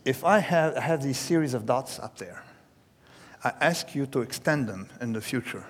If 0.04 0.24
I 0.24 0.38
have, 0.38 0.76
I 0.76 0.80
have 0.80 1.02
these 1.02 1.18
series 1.18 1.54
of 1.54 1.66
dots 1.66 1.98
up 1.98 2.18
there, 2.18 2.42
I 3.44 3.52
ask 3.60 3.94
you 3.94 4.06
to 4.06 4.20
extend 4.20 4.68
them 4.68 4.88
in 5.00 5.12
the 5.12 5.20
future. 5.20 5.64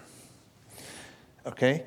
Okay? 1.47 1.84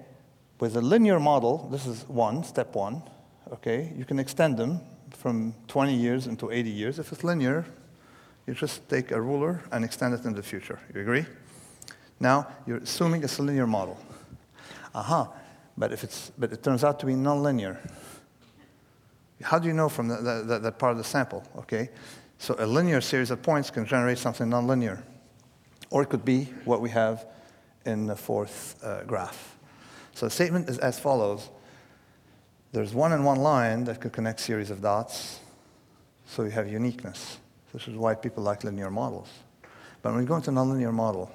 With 0.60 0.76
a 0.76 0.82
linear 0.82 1.20
model, 1.20 1.68
this 1.72 1.86
is 1.86 2.08
one, 2.08 2.44
step 2.44 2.76
one, 2.76 3.04
okay? 3.52 3.92
You 3.98 4.06
can 4.06 4.20
extend 4.20 4.58
them 4.58 4.80
from 5.12 5.54
20 5.68 5.94
years 5.94 6.28
into 6.28 6.52
80 6.52 6.70
years. 6.70 7.00
If 7.00 7.12
it's 7.12 7.24
linear, 7.24 7.66
you 8.48 8.54
just 8.54 8.88
take 8.90 9.12
a 9.12 9.20
ruler 9.20 9.64
and 9.72 9.84
extend 9.84 10.14
it 10.14 10.24
in 10.24 10.34
the 10.34 10.44
future. 10.44 10.80
You 10.94 11.02
agree? 11.02 11.26
Now, 12.20 12.48
you're 12.66 12.78
assuming 12.78 13.24
it's 13.24 13.38
a 13.40 13.44
linear 13.44 13.68
model. 13.68 14.00
Aha. 14.94 15.30
But, 15.78 15.92
if 15.92 16.04
it's, 16.04 16.32
but 16.38 16.52
it 16.52 16.64
turns 16.64 16.84
out 16.84 17.00
to 17.00 17.06
be 17.06 17.14
nonlinear. 17.14 17.78
How 19.42 19.60
do 19.60 19.68
you 19.68 19.74
know 19.74 19.90
from 19.90 20.08
that, 20.08 20.62
that, 20.64 20.80
part 20.80 20.94
of 20.94 20.98
the 20.98 21.04
sample? 21.04 21.44
Okay? 21.58 21.90
So 22.38 22.56
a 22.58 22.66
linear 22.66 23.02
series 23.02 23.32
of 23.32 23.42
points 23.42 23.70
can 23.70 23.86
generate 23.86 24.18
something 24.18 24.48
nonlinear. 24.48 25.02
Or 25.90 26.02
it 26.02 26.08
could 26.08 26.26
be 26.26 26.46
what 26.64 26.82
we 26.82 26.90
have 26.90 27.26
in 27.86 28.08
the 28.08 28.16
fourth 28.16 28.82
uh, 28.84 29.04
graph. 29.04 29.58
So 30.14 30.26
the 30.26 30.32
statement 30.32 30.70
is 30.70 30.78
as 30.80 31.00
follows. 31.00 31.50
There's 32.72 32.94
one 32.94 33.12
and 33.12 33.26
one 33.26 33.40
line 33.40 33.84
that 33.86 34.02
could 34.02 34.14
connect 34.14 34.40
series 34.40 34.70
of 34.70 34.82
dots, 34.82 35.40
so 36.26 36.44
you 36.44 36.52
have 36.52 36.68
uniqueness. 36.70 37.38
This 37.72 37.88
is 37.88 37.96
why 37.96 38.16
people 38.16 38.44
like 38.44 38.64
linear 38.64 38.90
models. 38.90 39.30
But 40.02 40.14
when 40.14 40.22
you 40.22 40.28
go 40.28 40.36
into 40.36 40.52
nonlinear 40.52 40.94
model, 40.94 41.32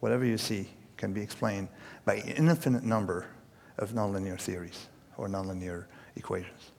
whatever 0.00 0.24
you 0.24 0.38
see 0.38 0.68
can 0.96 1.12
be 1.12 1.22
explained 1.22 1.68
by 2.04 2.16
an 2.16 2.48
infinite 2.48 2.82
number 2.82 3.26
of 3.80 3.90
nonlinear 3.90 4.38
theories 4.38 4.86
or 5.16 5.28
nonlinear 5.28 5.86
equations. 6.16 6.70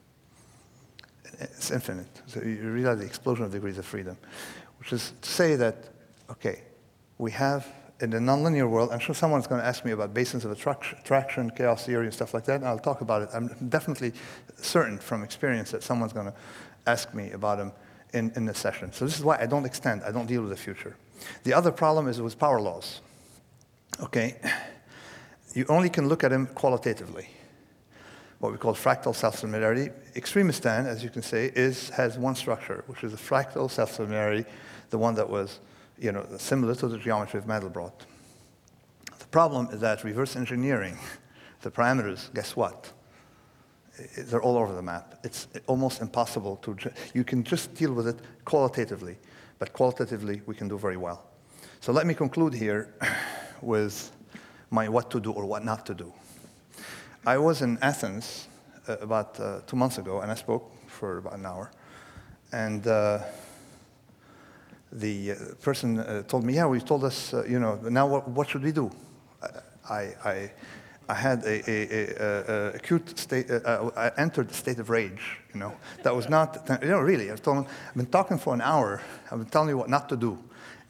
It's 1.40 1.70
infinite. 1.70 2.22
So 2.26 2.40
you 2.40 2.70
realize 2.70 2.98
the 2.98 3.04
explosion 3.06 3.44
of 3.44 3.52
degrees 3.52 3.78
of 3.78 3.86
freedom, 3.86 4.16
which 4.78 4.92
is 4.92 5.12
to 5.20 5.30
say 5.30 5.56
that, 5.56 5.88
okay, 6.30 6.62
we 7.18 7.30
have 7.32 7.66
in 8.00 8.10
the 8.10 8.18
nonlinear 8.18 8.68
world, 8.68 8.90
I'm 8.90 8.98
sure 8.98 9.14
someone's 9.14 9.46
going 9.46 9.60
to 9.60 9.66
ask 9.66 9.84
me 9.84 9.92
about 9.92 10.12
basins 10.12 10.44
of 10.44 10.50
attraction, 10.50 11.50
chaos 11.50 11.86
theory, 11.86 12.06
and 12.06 12.14
stuff 12.14 12.34
like 12.34 12.44
that, 12.46 12.56
and 12.56 12.66
I'll 12.66 12.78
talk 12.78 13.00
about 13.00 13.22
it. 13.22 13.28
I'm 13.32 13.48
definitely 13.68 14.12
certain 14.56 14.98
from 14.98 15.22
experience 15.22 15.70
that 15.70 15.84
someone's 15.84 16.12
going 16.12 16.26
to 16.26 16.34
ask 16.88 17.14
me 17.14 17.30
about 17.30 17.58
them 17.58 17.72
in, 18.12 18.32
in 18.34 18.44
this 18.44 18.58
session. 18.58 18.92
So 18.92 19.04
this 19.04 19.16
is 19.16 19.24
why 19.24 19.38
I 19.38 19.46
don't 19.46 19.64
extend, 19.64 20.02
I 20.02 20.10
don't 20.10 20.26
deal 20.26 20.42
with 20.42 20.50
the 20.50 20.56
future. 20.56 20.96
The 21.44 21.54
other 21.54 21.70
problem 21.70 22.08
is 22.08 22.20
with 22.20 22.38
power 22.40 22.60
laws. 22.60 23.00
Okay? 24.00 24.36
You 25.54 25.66
only 25.68 25.90
can 25.90 26.08
look 26.08 26.24
at 26.24 26.30
them 26.30 26.46
qualitatively. 26.46 27.28
What 28.38 28.52
we 28.52 28.58
call 28.58 28.74
fractal 28.74 29.14
self-similarity. 29.14 29.90
Extremistan, 30.14 30.86
as 30.86 31.04
you 31.04 31.10
can 31.10 31.22
say, 31.22 31.52
is, 31.54 31.90
has 31.90 32.18
one 32.18 32.34
structure, 32.34 32.82
which 32.86 33.04
is 33.04 33.12
a 33.12 33.16
fractal 33.16 33.70
self-similarity, 33.70 34.48
the 34.90 34.98
one 34.98 35.14
that 35.14 35.28
was 35.28 35.60
you 35.98 36.10
know, 36.10 36.26
similar 36.38 36.74
to 36.74 36.88
the 36.88 36.98
geometry 36.98 37.38
of 37.38 37.46
Mandelbrot. 37.46 37.92
The 39.18 39.26
problem 39.26 39.68
is 39.70 39.80
that 39.80 40.02
reverse 40.04 40.36
engineering 40.36 40.98
the 41.62 41.70
parameters, 41.70 42.32
guess 42.34 42.56
what? 42.56 42.92
They're 44.18 44.42
all 44.42 44.56
over 44.56 44.74
the 44.74 44.82
map. 44.82 45.20
It's 45.22 45.48
almost 45.66 46.02
impossible 46.02 46.56
to, 46.56 46.76
you 47.14 47.24
can 47.24 47.44
just 47.44 47.74
deal 47.74 47.92
with 47.92 48.08
it 48.08 48.18
qualitatively, 48.44 49.16
but 49.58 49.72
qualitatively 49.72 50.42
we 50.46 50.54
can 50.54 50.66
do 50.66 50.76
very 50.76 50.96
well. 50.96 51.24
So 51.80 51.92
let 51.92 52.06
me 52.06 52.14
conclude 52.14 52.54
here 52.54 52.94
with 53.60 54.10
my 54.72 54.88
what 54.88 55.10
to 55.10 55.20
do 55.20 55.30
or 55.30 55.44
what 55.44 55.64
not 55.64 55.86
to 55.86 55.94
do. 55.94 56.12
I 57.24 57.38
was 57.38 57.62
in 57.62 57.78
Athens 57.82 58.48
uh, 58.88 58.96
about 59.00 59.38
uh, 59.38 59.60
two 59.66 59.76
months 59.76 59.98
ago, 59.98 60.20
and 60.22 60.32
I 60.32 60.34
spoke 60.34 60.72
for 60.88 61.18
about 61.18 61.34
an 61.34 61.46
hour. 61.46 61.70
And 62.52 62.84
uh, 62.86 63.20
the 64.90 65.32
uh, 65.32 65.34
person 65.60 65.98
uh, 65.98 66.22
told 66.22 66.44
me, 66.44 66.54
yeah, 66.54 66.66
we 66.66 66.80
told 66.80 67.04
us, 67.04 67.32
uh, 67.32 67.44
you 67.48 67.60
know, 67.60 67.76
now 67.76 68.06
what, 68.06 68.28
what, 68.28 68.48
should 68.48 68.62
we 68.62 68.72
do? 68.72 68.90
I, 69.88 70.14
I, 70.24 70.52
I 71.08 71.14
had 71.14 71.44
a, 71.44 71.70
a, 71.70 71.86
a, 71.88 72.70
a 72.70 72.72
acute 72.72 73.18
state, 73.18 73.50
I 73.50 74.10
entered 74.16 74.50
a 74.50 74.54
state 74.54 74.78
of 74.78 74.90
rage, 74.90 75.38
you 75.52 75.60
know. 75.60 75.74
That 76.02 76.14
was 76.14 76.28
not, 76.28 76.68
you 76.82 76.88
know, 76.88 77.00
really, 77.00 77.30
I 77.30 77.36
told 77.36 77.58
him, 77.58 77.66
I've 77.88 77.96
been 77.96 78.06
talking 78.06 78.38
for 78.38 78.54
an 78.54 78.60
hour, 78.60 79.02
I've 79.30 79.38
been 79.38 79.48
telling 79.48 79.68
you 79.68 79.78
what 79.78 79.90
not 79.90 80.08
to 80.08 80.16
do, 80.16 80.38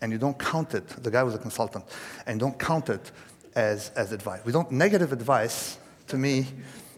and 0.01 0.12
you 0.12 0.18
don't 0.18 0.39
count 0.39 0.74
it, 0.74 0.89
the 0.89 1.11
guy 1.11 1.22
was 1.22 1.35
a 1.35 1.39
consultant, 1.39 1.85
and 2.26 2.39
don't 2.39 2.59
count 2.59 2.91
it 2.91 3.11
as, 3.55 3.90
as 3.90 4.12
advice. 4.12 4.40
We 4.44 4.53
don't, 4.53 4.70
negative 4.70 5.12
advice, 5.12 5.78
to 6.09 6.16
me, 6.16 6.46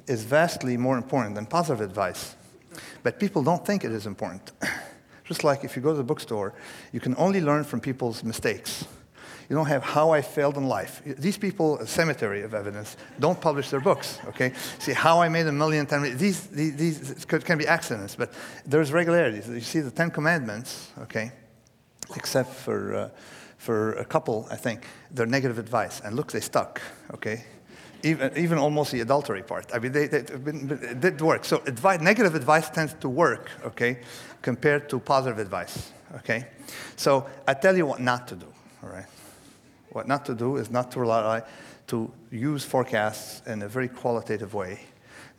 is 0.06 0.24
vastly 0.24 0.76
more 0.76 0.96
important 0.96 1.34
than 1.34 1.46
positive 1.46 1.80
advice. 1.80 2.36
But 3.02 3.18
people 3.18 3.42
don't 3.42 3.64
think 3.64 3.84
it 3.84 3.92
is 3.92 4.06
important. 4.06 4.52
Just 5.24 5.44
like 5.44 5.64
if 5.64 5.76
you 5.76 5.82
go 5.82 5.90
to 5.90 5.96
the 5.96 6.04
bookstore, 6.04 6.52
you 6.92 7.00
can 7.00 7.14
only 7.16 7.40
learn 7.40 7.64
from 7.64 7.80
people's 7.80 8.22
mistakes. 8.22 8.84
You 9.48 9.56
don't 9.56 9.66
have 9.66 9.82
how 9.82 10.10
I 10.10 10.22
failed 10.22 10.56
in 10.56 10.66
life. 10.68 11.02
These 11.04 11.36
people, 11.36 11.78
a 11.78 11.86
cemetery 11.86 12.42
of 12.42 12.54
evidence, 12.54 12.96
don't 13.20 13.38
publish 13.40 13.68
their 13.68 13.80
books, 13.80 14.18
okay? 14.28 14.52
See, 14.78 14.92
how 14.92 15.20
I 15.20 15.28
made 15.28 15.46
a 15.46 15.52
million, 15.52 15.86
million, 15.90 16.16
these, 16.16 16.46
these, 16.46 16.76
these 16.76 17.24
can 17.26 17.58
be 17.58 17.66
accidents, 17.66 18.16
but 18.16 18.32
there's 18.64 18.90
regularities. 18.90 19.48
You 19.48 19.60
see 19.60 19.80
the 19.80 19.90
Ten 19.90 20.10
Commandments, 20.10 20.90
okay, 21.02 21.32
except 22.16 22.50
for, 22.54 22.94
uh, 22.94 23.08
for 23.64 23.92
a 23.94 24.04
couple, 24.04 24.46
I 24.50 24.56
think, 24.56 24.86
they're 25.10 25.26
negative 25.26 25.58
advice. 25.58 26.00
And 26.04 26.16
look, 26.16 26.30
they 26.32 26.40
stuck, 26.40 26.80
okay? 27.14 27.44
Even, 28.02 28.36
even 28.36 28.58
almost 28.58 28.92
the 28.92 29.00
adultery 29.00 29.42
part. 29.42 29.66
I 29.74 29.78
mean, 29.78 29.92
they, 29.92 30.06
they, 30.06 30.18
it 30.18 31.00
did 31.00 31.20
work. 31.20 31.44
So 31.44 31.62
advice, 31.66 32.00
negative 32.00 32.34
advice 32.34 32.68
tends 32.68 32.94
to 33.00 33.08
work, 33.08 33.50
okay? 33.64 33.98
compared 34.44 34.90
to 34.90 35.00
positive 35.00 35.38
advice, 35.38 35.90
okay? 36.16 36.44
So 36.96 37.26
I 37.48 37.54
tell 37.54 37.74
you 37.74 37.86
what 37.86 38.00
not 38.00 38.28
to 38.28 38.36
do, 38.36 38.46
all 38.82 38.90
right? 38.90 39.06
What 39.88 40.06
not 40.06 40.26
to 40.26 40.34
do 40.34 40.56
is 40.56 40.70
not 40.70 40.90
to 40.92 41.00
rely, 41.00 41.42
to 41.86 42.12
use 42.30 42.62
forecasts 42.62 43.40
in 43.46 43.62
a 43.62 43.68
very 43.68 43.88
qualitative 43.88 44.52
way, 44.52 44.80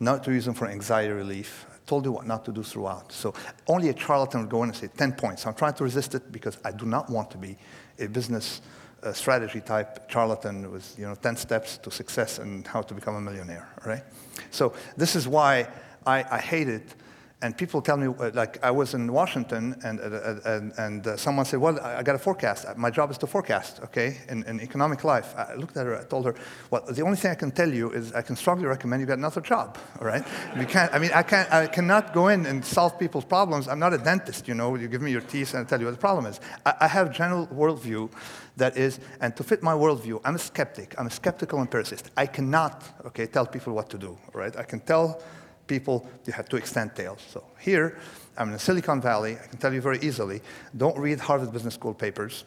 not 0.00 0.24
to 0.24 0.32
use 0.32 0.44
them 0.44 0.54
for 0.54 0.66
anxiety 0.66 1.12
relief. 1.12 1.66
I 1.70 1.78
told 1.86 2.04
you 2.04 2.10
what 2.10 2.26
not 2.26 2.44
to 2.46 2.52
do 2.52 2.64
throughout. 2.64 3.12
So 3.12 3.32
only 3.68 3.90
a 3.90 3.96
charlatan 3.96 4.40
would 4.40 4.50
go 4.50 4.64
in 4.64 4.70
and 4.70 4.76
say 4.76 4.88
10 4.88 5.12
points. 5.12 5.46
I'm 5.46 5.54
trying 5.54 5.74
to 5.74 5.84
resist 5.84 6.16
it 6.16 6.32
because 6.32 6.58
I 6.64 6.72
do 6.72 6.84
not 6.84 7.08
want 7.08 7.30
to 7.30 7.38
be 7.38 7.56
a 7.98 8.06
business 8.06 8.60
uh, 9.02 9.12
strategy 9.12 9.60
type 9.60 10.10
charlatan 10.10 10.70
with 10.70 10.98
you 10.98 11.06
know 11.06 11.14
10 11.14 11.36
steps 11.36 11.78
to 11.78 11.90
success 11.90 12.38
and 12.38 12.66
how 12.66 12.82
to 12.82 12.94
become 12.94 13.16
a 13.16 13.20
millionaire, 13.20 13.68
right? 13.84 14.02
So 14.50 14.72
this 14.96 15.16
is 15.16 15.28
why 15.28 15.68
I, 16.06 16.24
I 16.30 16.38
hate 16.38 16.68
it 16.68 16.94
and 17.42 17.56
people 17.56 17.82
tell 17.82 17.98
me, 17.98 18.06
uh, 18.06 18.30
like, 18.32 18.64
I 18.64 18.70
was 18.70 18.94
in 18.94 19.12
Washington, 19.12 19.78
and, 19.84 20.00
uh, 20.00 20.04
uh, 20.04 20.40
and, 20.46 20.72
and 20.78 21.20
someone 21.20 21.44
said, 21.44 21.60
Well, 21.60 21.78
I 21.80 22.02
got 22.02 22.14
a 22.14 22.18
forecast. 22.18 22.64
My 22.78 22.90
job 22.90 23.10
is 23.10 23.18
to 23.18 23.26
forecast, 23.26 23.80
okay, 23.84 24.16
in, 24.30 24.42
in, 24.44 24.58
economic 24.58 25.04
life. 25.04 25.34
I 25.36 25.54
looked 25.54 25.76
at 25.76 25.84
her, 25.84 25.98
I 26.00 26.04
told 26.04 26.24
her, 26.24 26.34
Well, 26.70 26.82
the 26.88 27.02
only 27.02 27.18
thing 27.18 27.30
I 27.30 27.34
can 27.34 27.50
tell 27.50 27.70
you 27.70 27.90
is 27.90 28.14
I 28.14 28.22
can 28.22 28.36
strongly 28.36 28.64
recommend 28.64 29.02
you 29.02 29.06
get 29.06 29.18
another 29.18 29.42
job, 29.42 29.76
all 30.00 30.06
right? 30.06 30.24
You 30.58 30.64
can't, 30.64 30.90
I 30.94 30.98
mean, 30.98 31.10
I, 31.14 31.22
can't, 31.22 31.52
I 31.52 31.66
cannot 31.66 32.14
go 32.14 32.28
in 32.28 32.46
and 32.46 32.64
solve 32.64 32.98
people's 32.98 33.26
problems. 33.26 33.68
I'm 33.68 33.78
not 33.78 33.92
a 33.92 33.98
dentist, 33.98 34.48
you 34.48 34.54
know, 34.54 34.74
you 34.74 34.88
give 34.88 35.02
me 35.02 35.10
your 35.10 35.20
teeth 35.20 35.52
and 35.52 35.66
I 35.66 35.68
tell 35.68 35.78
you 35.78 35.86
what 35.86 35.92
the 35.92 36.00
problem 36.00 36.24
is. 36.24 36.40
I, 36.64 36.74
I 36.80 36.88
have 36.88 37.12
general 37.12 37.46
worldview 37.48 38.10
that 38.56 38.78
is, 38.78 38.98
and 39.20 39.36
to 39.36 39.44
fit 39.44 39.62
my 39.62 39.74
worldview, 39.74 40.22
I'm 40.24 40.36
a 40.36 40.38
skeptic. 40.38 40.94
I'm 40.98 41.06
a 41.06 41.10
skeptical 41.10 41.60
empiricist. 41.60 42.10
I 42.16 42.24
cannot, 42.24 42.82
okay, 43.04 43.26
tell 43.26 43.44
people 43.44 43.74
what 43.74 43.90
to 43.90 43.98
do, 43.98 44.16
all 44.34 44.40
right? 44.40 44.56
I 44.56 44.62
can 44.62 44.80
tell 44.80 45.20
people, 45.66 46.08
you 46.26 46.32
have 46.32 46.48
to 46.48 46.56
extend 46.56 46.94
tails. 46.94 47.20
So 47.30 47.44
here, 47.58 47.98
I'm 48.38 48.52
in 48.52 48.58
Silicon 48.58 49.00
Valley. 49.00 49.36
I 49.42 49.46
can 49.46 49.58
tell 49.58 49.72
you 49.72 49.80
very 49.80 49.98
easily, 50.00 50.40
don't 50.76 50.98
read 50.98 51.20
Harvard 51.20 51.52
Business 51.52 51.74
School 51.74 51.94
papers. 51.94 52.44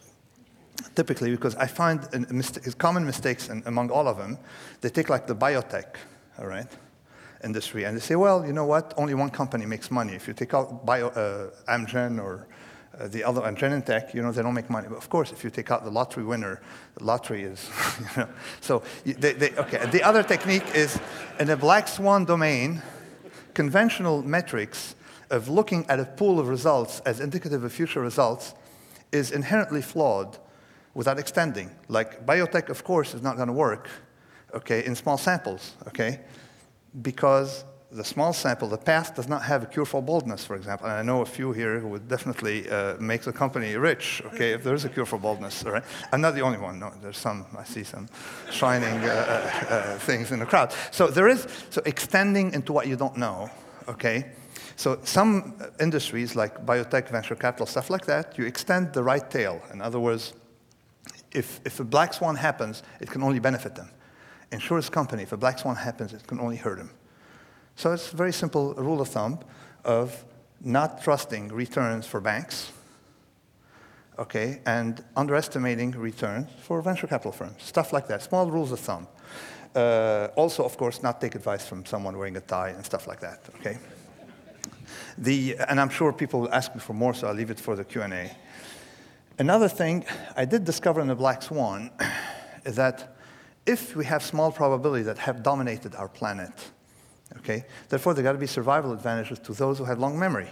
Typically, 0.95 1.31
because 1.31 1.55
I 1.55 1.67
find 1.67 2.01
a 2.13 2.71
common 2.73 3.05
mistakes 3.05 3.49
in, 3.49 3.63
among 3.65 3.89
all 3.91 4.07
of 4.07 4.17
them, 4.17 4.37
they 4.81 4.89
take 4.89 5.09
like 5.09 5.27
the 5.27 5.35
biotech, 5.35 5.95
all 6.37 6.47
right, 6.47 6.67
industry, 7.43 7.83
and 7.83 7.97
they 7.97 8.01
say, 8.01 8.15
well, 8.15 8.45
you 8.45 8.53
know 8.53 8.65
what? 8.65 8.93
Only 8.95 9.13
one 9.13 9.29
company 9.29 9.65
makes 9.65 9.91
money. 9.91 10.13
If 10.13 10.27
you 10.27 10.33
take 10.33 10.53
out 10.53 10.85
bio, 10.85 11.07
uh, 11.09 11.49
Amgen 11.69 12.21
or 12.21 12.47
uh, 12.97 13.07
the 13.07 13.23
other, 13.23 13.45
and 13.45 13.57
Genentech, 13.57 14.13
you 14.13 14.21
know, 14.21 14.31
they 14.31 14.41
don't 14.41 14.53
make 14.53 14.69
money. 14.69 14.87
But 14.89 14.97
of 14.97 15.09
course, 15.09 15.31
if 15.31 15.43
you 15.43 15.49
take 15.49 15.71
out 15.71 15.83
the 15.83 15.91
lottery 15.91 16.23
winner, 16.23 16.61
the 16.95 17.03
lottery 17.03 17.43
is, 17.43 17.69
you 17.99 18.21
know. 18.21 18.29
So, 18.61 18.83
they, 19.05 19.33
they, 19.33 19.51
okay. 19.51 19.85
The 19.91 20.03
other 20.03 20.23
technique 20.23 20.75
is 20.75 20.99
in 21.39 21.47
the 21.47 21.57
black 21.57 21.87
swan 21.87 22.25
domain, 22.25 22.81
conventional 23.53 24.23
metrics 24.23 24.95
of 25.29 25.47
looking 25.47 25.85
at 25.89 25.99
a 25.99 26.05
pool 26.05 26.39
of 26.39 26.47
results 26.47 27.01
as 27.01 27.19
indicative 27.19 27.63
of 27.63 27.71
future 27.71 28.01
results 28.01 28.53
is 29.11 29.31
inherently 29.31 29.81
flawed 29.81 30.37
without 30.93 31.19
extending. 31.19 31.71
Like 31.87 32.25
biotech, 32.25 32.69
of 32.69 32.83
course, 32.83 33.13
is 33.13 33.21
not 33.21 33.35
going 33.35 33.47
to 33.47 33.53
work, 33.53 33.89
okay, 34.53 34.85
in 34.85 34.95
small 34.95 35.17
samples, 35.17 35.75
okay, 35.87 36.21
because 37.01 37.63
the 37.91 38.03
small 38.03 38.33
sample, 38.33 38.67
the 38.67 38.77
past 38.77 39.15
does 39.15 39.27
not 39.27 39.41
have 39.41 39.63
a 39.63 39.65
cure 39.65 39.85
for 39.85 40.01
baldness, 40.01 40.45
for 40.45 40.55
example. 40.55 40.87
And 40.87 40.95
I 40.95 41.01
know 41.01 41.21
a 41.21 41.25
few 41.25 41.51
here 41.53 41.79
who 41.79 41.87
would 41.87 42.07
definitely 42.07 42.69
uh, 42.69 42.95
make 42.99 43.23
the 43.23 43.33
company 43.33 43.75
rich, 43.75 44.21
okay, 44.27 44.51
if 44.51 44.63
there 44.63 44.75
is 44.75 44.85
a 44.85 44.89
cure 44.89 45.07
for 45.07 45.17
baldness, 45.17 45.65
all 45.65 45.71
right? 45.71 45.83
I'm 46.11 46.21
not 46.21 46.35
the 46.35 46.41
only 46.41 46.59
one. 46.59 46.77
No, 46.79 46.91
there's 47.01 47.17
some, 47.17 47.47
I 47.57 47.63
see 47.63 47.83
some 47.83 48.07
shining 48.51 49.03
uh, 49.03 49.07
uh, 49.07 49.73
uh, 49.73 49.97
things 49.99 50.31
in 50.31 50.39
the 50.39 50.45
crowd. 50.45 50.71
So 50.91 51.07
there 51.07 51.27
is, 51.27 51.47
so 51.71 51.81
extending 51.85 52.53
into 52.53 52.73
what 52.73 52.85
you 52.85 52.95
don't 52.95 53.17
know, 53.17 53.49
okay? 53.87 54.33
So 54.75 54.99
some 55.03 55.55
industries 55.79 56.35
like 56.35 56.63
biotech, 56.65 57.09
venture 57.09 57.35
capital, 57.35 57.65
stuff 57.65 57.89
like 57.89 58.05
that, 58.05 58.37
you 58.37 58.45
extend 58.45 58.93
the 58.93 59.01
right 59.01 59.27
tail. 59.31 59.61
In 59.73 59.81
other 59.81 59.99
words, 59.99 60.33
if, 61.31 61.59
if 61.65 61.79
a 61.79 61.83
black 61.83 62.13
swan 62.13 62.35
happens, 62.35 62.83
it 63.01 63.09
can 63.09 63.23
only 63.23 63.39
benefit 63.39 63.75
them. 63.75 63.89
Insurance 64.51 64.89
company, 64.89 65.23
if 65.23 65.31
a 65.31 65.37
black 65.37 65.57
swan 65.57 65.75
happens, 65.75 66.13
it 66.13 66.25
can 66.27 66.39
only 66.39 66.55
hurt 66.55 66.77
them. 66.77 66.91
So 67.79 67.93
it's 67.93 68.11
a 68.11 68.15
very 68.17 68.33
simple 68.33 68.73
rule 68.73 68.99
of 68.99 69.07
thumb 69.07 69.39
of 69.85 70.25
not 70.59 71.01
trusting 71.01 71.47
returns 71.47 72.05
for 72.05 72.19
banks, 72.19 72.73
okay, 74.17 74.59
and 74.65 75.01
underestimating 75.15 75.91
returns 75.91 76.49
for 76.61 76.81
venture 76.81 77.07
capital 77.07 77.31
firms, 77.31 77.63
stuff 77.63 77.93
like 77.93 78.05
that, 78.09 78.21
small 78.21 78.51
rules 78.51 78.73
of 78.73 78.81
thumb. 78.81 79.07
Uh, 79.73 80.27
also, 80.35 80.65
of 80.65 80.75
course, 80.75 81.01
not 81.01 81.21
take 81.21 81.35
advice 81.35 81.65
from 81.65 81.85
someone 81.85 82.17
wearing 82.17 82.35
a 82.35 82.41
tie 82.41 82.71
and 82.71 82.83
stuff 82.83 83.07
like 83.07 83.21
that, 83.21 83.39
okay? 83.61 83.77
The, 85.17 85.55
and 85.69 85.79
I'm 85.79 85.89
sure 85.89 86.11
people 86.11 86.41
will 86.41 86.53
ask 86.53 86.75
me 86.75 86.81
for 86.81 86.91
more, 86.91 87.13
so 87.13 87.27
I'll 87.29 87.33
leave 87.33 87.49
it 87.49 87.61
for 87.61 87.77
the 87.77 87.85
Q&A. 87.85 88.29
Another 89.37 89.69
thing 89.69 90.03
I 90.35 90.43
did 90.43 90.65
discover 90.65 90.99
in 90.99 91.07
the 91.07 91.15
Black 91.15 91.41
Swan 91.41 91.91
is 92.65 92.75
that 92.75 93.15
if 93.65 93.95
we 93.95 94.03
have 94.03 94.21
small 94.21 94.51
probability 94.51 95.03
that 95.03 95.19
have 95.19 95.43
dominated 95.43 95.95
our 95.95 96.09
planet, 96.09 96.51
okay, 97.37 97.65
therefore 97.89 98.13
there 98.13 98.23
got 98.23 98.33
to 98.33 98.37
be 98.37 98.47
survival 98.47 98.91
advantages 98.91 99.39
to 99.39 99.53
those 99.53 99.77
who 99.77 99.85
have 99.85 99.99
long 99.99 100.17
memory. 100.17 100.49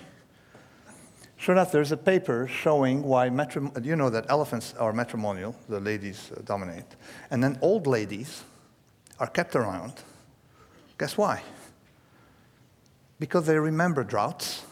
Sure 1.37 1.53
enough, 1.53 1.71
there's 1.71 1.91
a 1.91 1.97
paper 1.97 2.47
showing 2.47 3.03
why, 3.03 3.29
matrim- 3.29 3.85
you 3.85 3.95
know 3.95 4.09
that 4.09 4.25
elephants 4.29 4.73
are 4.79 4.91
matrimonial, 4.91 5.55
the 5.69 5.79
ladies 5.79 6.31
uh, 6.35 6.41
dominate, 6.43 6.95
and 7.29 7.43
then 7.43 7.59
old 7.61 7.85
ladies 7.85 8.43
are 9.19 9.27
kept 9.27 9.55
around. 9.55 9.93
Guess 10.97 11.15
why? 11.15 11.43
Because 13.19 13.45
they 13.45 13.57
remember 13.57 14.03
droughts, 14.03 14.63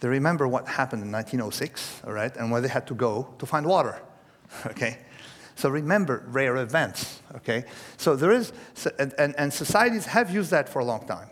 they 0.00 0.08
remember 0.08 0.46
what 0.46 0.68
happened 0.68 1.02
in 1.02 1.10
1906, 1.10 2.02
all 2.06 2.12
right, 2.12 2.34
and 2.36 2.50
where 2.50 2.60
they 2.60 2.68
had 2.68 2.86
to 2.86 2.94
go 2.94 3.34
to 3.38 3.46
find 3.46 3.64
water, 3.64 4.00
okay? 4.66 4.98
So 5.60 5.68
remember 5.68 6.24
rare 6.28 6.56
events, 6.56 7.20
okay? 7.36 7.64
So 7.98 8.16
there 8.16 8.32
is, 8.32 8.50
and, 8.98 9.12
and, 9.18 9.34
and 9.36 9.52
societies 9.52 10.06
have 10.06 10.30
used 10.30 10.50
that 10.52 10.70
for 10.70 10.78
a 10.78 10.84
long 10.86 11.06
time. 11.06 11.28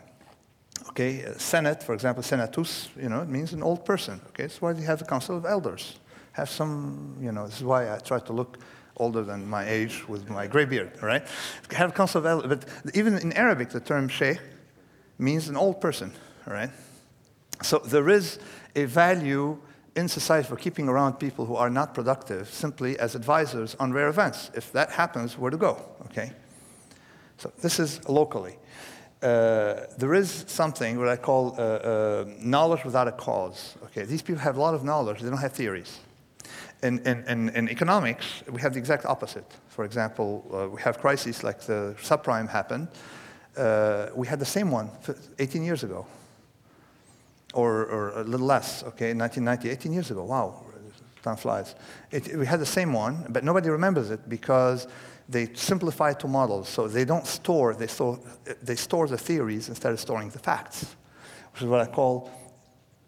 Okay, 0.89 1.25
uh, 1.25 1.33
Senate, 1.33 1.81
for 1.81 1.95
example, 1.95 2.21
senatus, 2.21 2.89
you 2.95 3.09
know, 3.09 3.21
it 3.21 3.27
means 3.27 3.53
an 3.53 3.63
old 3.63 3.85
person. 3.85 4.21
Okay, 4.27 4.43
that's 4.43 4.61
why 4.61 4.73
they 4.73 4.83
have 4.83 4.99
the 4.99 5.05
Council 5.05 5.35
of 5.35 5.47
Elders. 5.47 5.97
Have 6.33 6.47
some, 6.47 7.17
you 7.19 7.31
know, 7.31 7.47
this 7.47 7.57
is 7.57 7.63
why 7.63 7.91
I 7.91 7.97
try 7.97 8.19
to 8.19 8.31
look 8.31 8.59
older 8.97 9.23
than 9.23 9.49
my 9.49 9.67
age 9.67 10.07
with 10.07 10.29
my 10.29 10.45
gray 10.45 10.65
beard, 10.65 10.91
right? 11.01 11.25
Have 11.71 11.95
Council 11.95 12.19
of 12.19 12.27
Elders, 12.27 12.59
but 12.83 12.95
even 12.95 13.17
in 13.17 13.33
Arabic, 13.33 13.71
the 13.71 13.79
term 13.79 14.07
sheikh 14.07 14.39
means 15.17 15.49
an 15.49 15.57
old 15.57 15.81
person, 15.81 16.13
all 16.45 16.53
right? 16.53 16.69
So 17.63 17.79
there 17.79 18.09
is 18.09 18.37
a 18.75 18.85
value 18.85 19.57
in 19.95 20.07
society 20.07 20.47
for 20.47 20.55
keeping 20.55 20.87
around 20.87 21.13
people 21.13 21.45
who 21.45 21.55
are 21.55 21.69
not 21.69 21.93
productive 21.93 22.49
simply 22.49 22.97
as 22.99 23.15
advisors 23.15 23.75
on 23.79 23.91
rare 23.93 24.09
events. 24.09 24.51
If 24.53 24.71
that 24.73 24.91
happens, 24.91 25.37
where 25.37 25.51
to 25.51 25.57
go, 25.57 25.77
okay? 26.05 26.31
So 27.37 27.51
this 27.61 27.79
is 27.79 28.07
locally. 28.07 28.57
Uh, 29.21 29.85
there 29.97 30.13
is 30.13 30.45
something 30.47 30.97
what 30.97 31.09
I 31.09 31.17
call 31.17 31.55
uh, 31.57 31.61
uh, 31.61 32.25
knowledge 32.39 32.85
without 32.85 33.07
a 33.07 33.11
cause. 33.11 33.75
Okay, 33.85 34.03
these 34.05 34.21
people 34.21 34.41
have 34.41 34.57
a 34.57 34.61
lot 34.61 34.73
of 34.73 34.83
knowledge, 34.83 35.21
they 35.21 35.29
don't 35.29 35.39
have 35.39 35.53
theories. 35.53 35.99
In, 36.81 36.99
in, 36.99 37.25
in, 37.27 37.49
in 37.49 37.69
economics, 37.69 38.25
we 38.49 38.61
have 38.61 38.73
the 38.73 38.79
exact 38.79 39.05
opposite. 39.05 39.45
For 39.67 39.83
example, 39.83 40.49
uh, 40.53 40.69
we 40.69 40.81
have 40.81 40.99
crises 40.99 41.43
like 41.43 41.59
the 41.61 41.95
subprime 42.01 42.47
happened. 42.47 42.87
Uh, 43.57 44.07
we 44.15 44.27
had 44.27 44.39
the 44.39 44.45
same 44.45 44.71
one 44.71 44.89
18 45.39 45.63
years 45.63 45.83
ago 45.83 46.05
or, 47.53 47.85
or 47.85 48.09
a 48.19 48.23
little 48.23 48.45
less, 48.45 48.83
okay, 48.83 49.13
1990, 49.13 49.69
18 49.69 49.93
years 49.93 50.11
ago. 50.11 50.23
Wow, 50.23 50.63
time 51.23 51.37
flies. 51.37 51.75
It, 52.11 52.37
we 52.37 52.45
had 52.45 52.59
the 52.59 52.65
same 52.65 52.93
one, 52.93 53.25
but 53.29 53.43
nobody 53.43 53.69
remembers 53.69 54.11
it 54.11 54.29
because 54.29 54.87
they 55.27 55.53
simplify 55.53 56.13
to 56.13 56.27
models. 56.27 56.69
So 56.69 56.87
they 56.87 57.05
don't 57.05 57.25
store, 57.25 57.73
they 57.75 57.87
store, 57.87 58.19
they 58.61 58.75
store 58.75 59.07
the 59.07 59.17
theories 59.17 59.69
instead 59.69 59.91
of 59.91 59.99
storing 59.99 60.29
the 60.29 60.39
facts, 60.39 60.95
which 61.53 61.61
is 61.61 61.67
what 61.67 61.81
I 61.81 61.85
call 61.85 62.31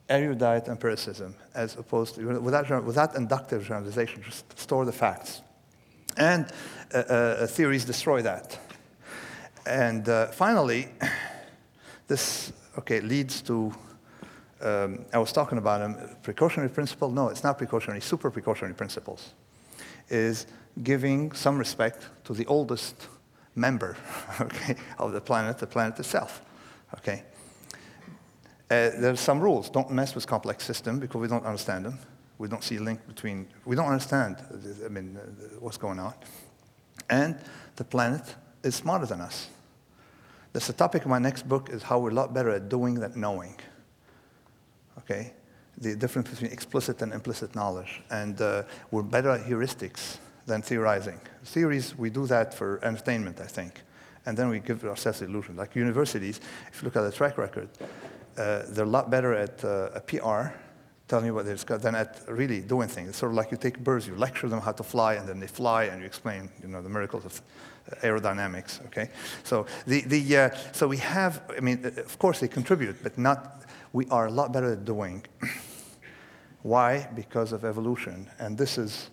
erudite 0.09 0.67
empiricism, 0.67 1.35
as 1.55 1.77
opposed 1.77 2.15
to, 2.15 2.39
without, 2.39 2.83
without 2.83 3.15
inductive 3.15 3.65
generalization, 3.65 4.21
just 4.23 4.57
store 4.59 4.85
the 4.85 4.91
facts. 4.91 5.41
And 6.17 6.51
uh, 6.93 6.97
uh, 6.97 7.47
theories 7.47 7.85
destroy 7.85 8.21
that. 8.21 8.59
And 9.65 10.07
uh, 10.09 10.27
finally, 10.27 10.89
this, 12.07 12.51
okay, 12.77 12.99
leads 12.99 13.41
to 13.43 13.73
um, 14.61 15.05
I 15.13 15.17
was 15.17 15.31
talking 15.31 15.57
about 15.57 15.79
them, 15.79 16.17
precautionary 16.23 16.69
principle. 16.69 17.09
No, 17.09 17.29
it's 17.29 17.43
not 17.43 17.57
precautionary, 17.57 18.01
super 18.01 18.29
precautionary 18.29 18.75
principles. 18.75 19.33
Is 20.09 20.45
giving 20.83 21.31
some 21.31 21.57
respect 21.57 22.07
to 22.25 22.33
the 22.33 22.45
oldest 22.45 23.07
member 23.55 23.97
okay, 24.41 24.75
of 24.97 25.13
the 25.13 25.21
planet, 25.21 25.57
the 25.57 25.67
planet 25.67 25.99
itself. 25.99 26.41
Okay? 26.95 27.23
Uh, 28.69 28.91
there's 28.99 29.19
some 29.19 29.39
rules. 29.39 29.69
Don't 29.69 29.91
mess 29.91 30.15
with 30.15 30.27
complex 30.27 30.65
systems 30.65 30.99
because 30.99 31.19
we 31.19 31.27
don't 31.27 31.45
understand 31.45 31.85
them. 31.85 31.99
We 32.37 32.47
don't 32.47 32.63
see 32.63 32.77
a 32.77 32.81
link 32.81 33.05
between, 33.07 33.47
we 33.65 33.75
don't 33.75 33.87
understand, 33.87 34.37
I 34.85 34.89
mean, 34.89 35.17
uh, 35.17 35.45
what's 35.59 35.77
going 35.77 35.99
on. 35.99 36.13
And 37.09 37.37
the 37.75 37.83
planet 37.83 38.35
is 38.63 38.75
smarter 38.75 39.05
than 39.05 39.21
us. 39.21 39.49
That's 40.53 40.67
the 40.67 40.73
topic 40.73 41.03
of 41.03 41.09
my 41.09 41.19
next 41.19 41.47
book 41.47 41.69
is 41.69 41.83
how 41.83 41.99
we're 41.99 42.09
a 42.09 42.13
lot 42.13 42.33
better 42.33 42.49
at 42.49 42.69
doing 42.69 42.95
than 42.95 43.19
knowing 43.19 43.55
okay? 44.99 45.33
The 45.77 45.95
difference 45.95 46.29
between 46.29 46.51
explicit 46.51 47.01
and 47.01 47.13
implicit 47.13 47.55
knowledge. 47.55 48.01
And 48.09 48.39
uh, 48.41 48.63
we're 48.91 49.03
better 49.03 49.29
at 49.29 49.45
heuristics 49.45 50.17
than 50.45 50.61
theorizing. 50.61 51.19
Theories, 51.43 51.97
we 51.97 52.09
do 52.09 52.27
that 52.27 52.53
for 52.53 52.79
entertainment, 52.83 53.39
I 53.39 53.47
think. 53.47 53.81
And 54.25 54.37
then 54.37 54.49
we 54.49 54.59
give 54.59 54.83
ourselves 54.85 55.19
the 55.19 55.25
illusion. 55.25 55.55
Like 55.55 55.75
universities, 55.75 56.39
if 56.71 56.81
you 56.81 56.85
look 56.85 56.95
at 56.95 57.01
the 57.01 57.11
track 57.11 57.37
record, 57.37 57.69
uh, 58.37 58.63
they're 58.67 58.85
a 58.85 58.89
lot 58.89 59.09
better 59.09 59.33
at 59.33 59.63
uh, 59.63 59.89
a 59.95 60.01
PR, 60.01 60.53
telling 61.07 61.25
you 61.25 61.33
what 61.33 61.45
they 61.45 61.51
discuss, 61.51 61.81
than 61.81 61.95
at 61.95 62.21
really 62.27 62.61
doing 62.61 62.87
things. 62.87 63.09
It's 63.09 63.17
sort 63.17 63.31
of 63.31 63.35
like 63.35 63.51
you 63.51 63.57
take 63.57 63.79
birds, 63.79 64.07
you 64.07 64.15
lecture 64.15 64.47
them 64.47 64.61
how 64.61 64.71
to 64.73 64.83
fly, 64.83 65.15
and 65.15 65.27
then 65.27 65.39
they 65.39 65.47
fly, 65.47 65.85
and 65.85 65.99
you 65.99 66.05
explain, 66.05 66.49
you 66.61 66.67
know, 66.67 66.81
the 66.81 66.89
miracles 66.89 67.25
of 67.25 67.41
aerodynamics. 68.01 68.85
Okay, 68.87 69.09
so 69.43 69.65
the 69.85 70.01
the 70.01 70.37
uh, 70.37 70.49
so 70.71 70.87
we 70.87 70.97
have. 70.97 71.41
I 71.57 71.59
mean, 71.59 71.83
of 71.85 72.17
course 72.19 72.39
they 72.39 72.47
contribute, 72.47 73.03
but 73.03 73.17
not 73.17 73.60
we 73.93 74.07
are 74.07 74.27
a 74.27 74.31
lot 74.31 74.51
better 74.51 74.73
at 74.73 74.85
doing. 74.85 75.25
Why? 76.61 77.09
Because 77.15 77.51
of 77.51 77.65
evolution. 77.65 78.29
And 78.39 78.57
this 78.57 78.77
is, 78.77 79.09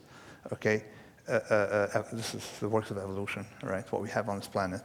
okay, 0.53 0.85
uh, 1.29 1.41
uh, 1.51 1.89
uh, 1.95 2.03
this 2.12 2.35
is 2.35 2.49
the 2.61 2.68
works 2.68 2.91
of 2.91 2.99
evolution, 2.99 3.47
right? 3.62 3.91
What 3.93 4.03
we 4.03 4.09
have 4.11 4.29
on 4.29 4.39
this 4.39 4.49
planet. 4.49 4.83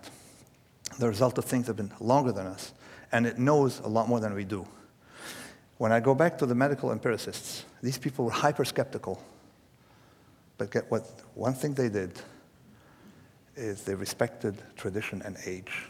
The 0.99 1.07
result 1.07 1.37
of 1.37 1.45
things 1.45 1.67
have 1.67 1.75
been 1.75 1.91
longer 1.99 2.31
than 2.31 2.47
us, 2.47 2.73
and 3.11 3.25
it 3.25 3.37
knows 3.37 3.79
a 3.79 3.87
lot 3.87 4.07
more 4.07 4.19
than 4.19 4.33
we 4.33 4.43
do. 4.43 4.67
When 5.77 5.91
I 5.91 5.99
go 5.99 6.13
back 6.13 6.37
to 6.39 6.45
the 6.45 6.55
medical 6.55 6.91
empiricists, 6.91 7.65
these 7.81 7.97
people 7.97 8.25
were 8.25 8.31
hyper 8.31 8.65
skeptical. 8.65 9.23
But 10.57 10.71
get 10.71 10.89
what? 10.91 11.07
One 11.33 11.53
thing 11.53 11.73
they 11.73 11.89
did 11.89 12.19
is 13.55 13.83
they 13.83 13.95
respected 13.95 14.61
tradition 14.75 15.21
and 15.23 15.37
age 15.45 15.87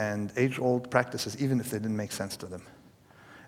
and 0.00 0.32
age-old 0.36 0.90
practices, 0.90 1.36
even 1.44 1.60
if 1.60 1.66
they 1.70 1.78
didn't 1.78 1.96
make 1.96 2.12
sense 2.12 2.36
to 2.36 2.46
them. 2.46 2.62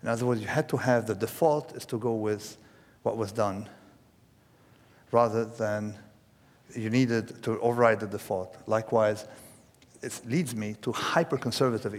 In 0.02 0.08
other 0.08 0.26
words, 0.26 0.40
you 0.40 0.48
had 0.48 0.68
to 0.68 0.76
have 0.76 1.06
the 1.06 1.14
default 1.14 1.76
is 1.76 1.86
to 1.86 1.98
go 1.98 2.14
with 2.14 2.56
what 3.04 3.16
was 3.16 3.32
done, 3.32 3.68
rather 5.12 5.44
than 5.44 5.94
you 6.74 6.90
needed 6.90 7.42
to 7.42 7.50
override 7.60 8.00
the 8.00 8.06
default. 8.06 8.56
Likewise, 8.66 9.26
it 10.02 10.20
leads 10.26 10.54
me 10.54 10.74
to 10.82 10.92
hyper-conservative, 10.92 11.92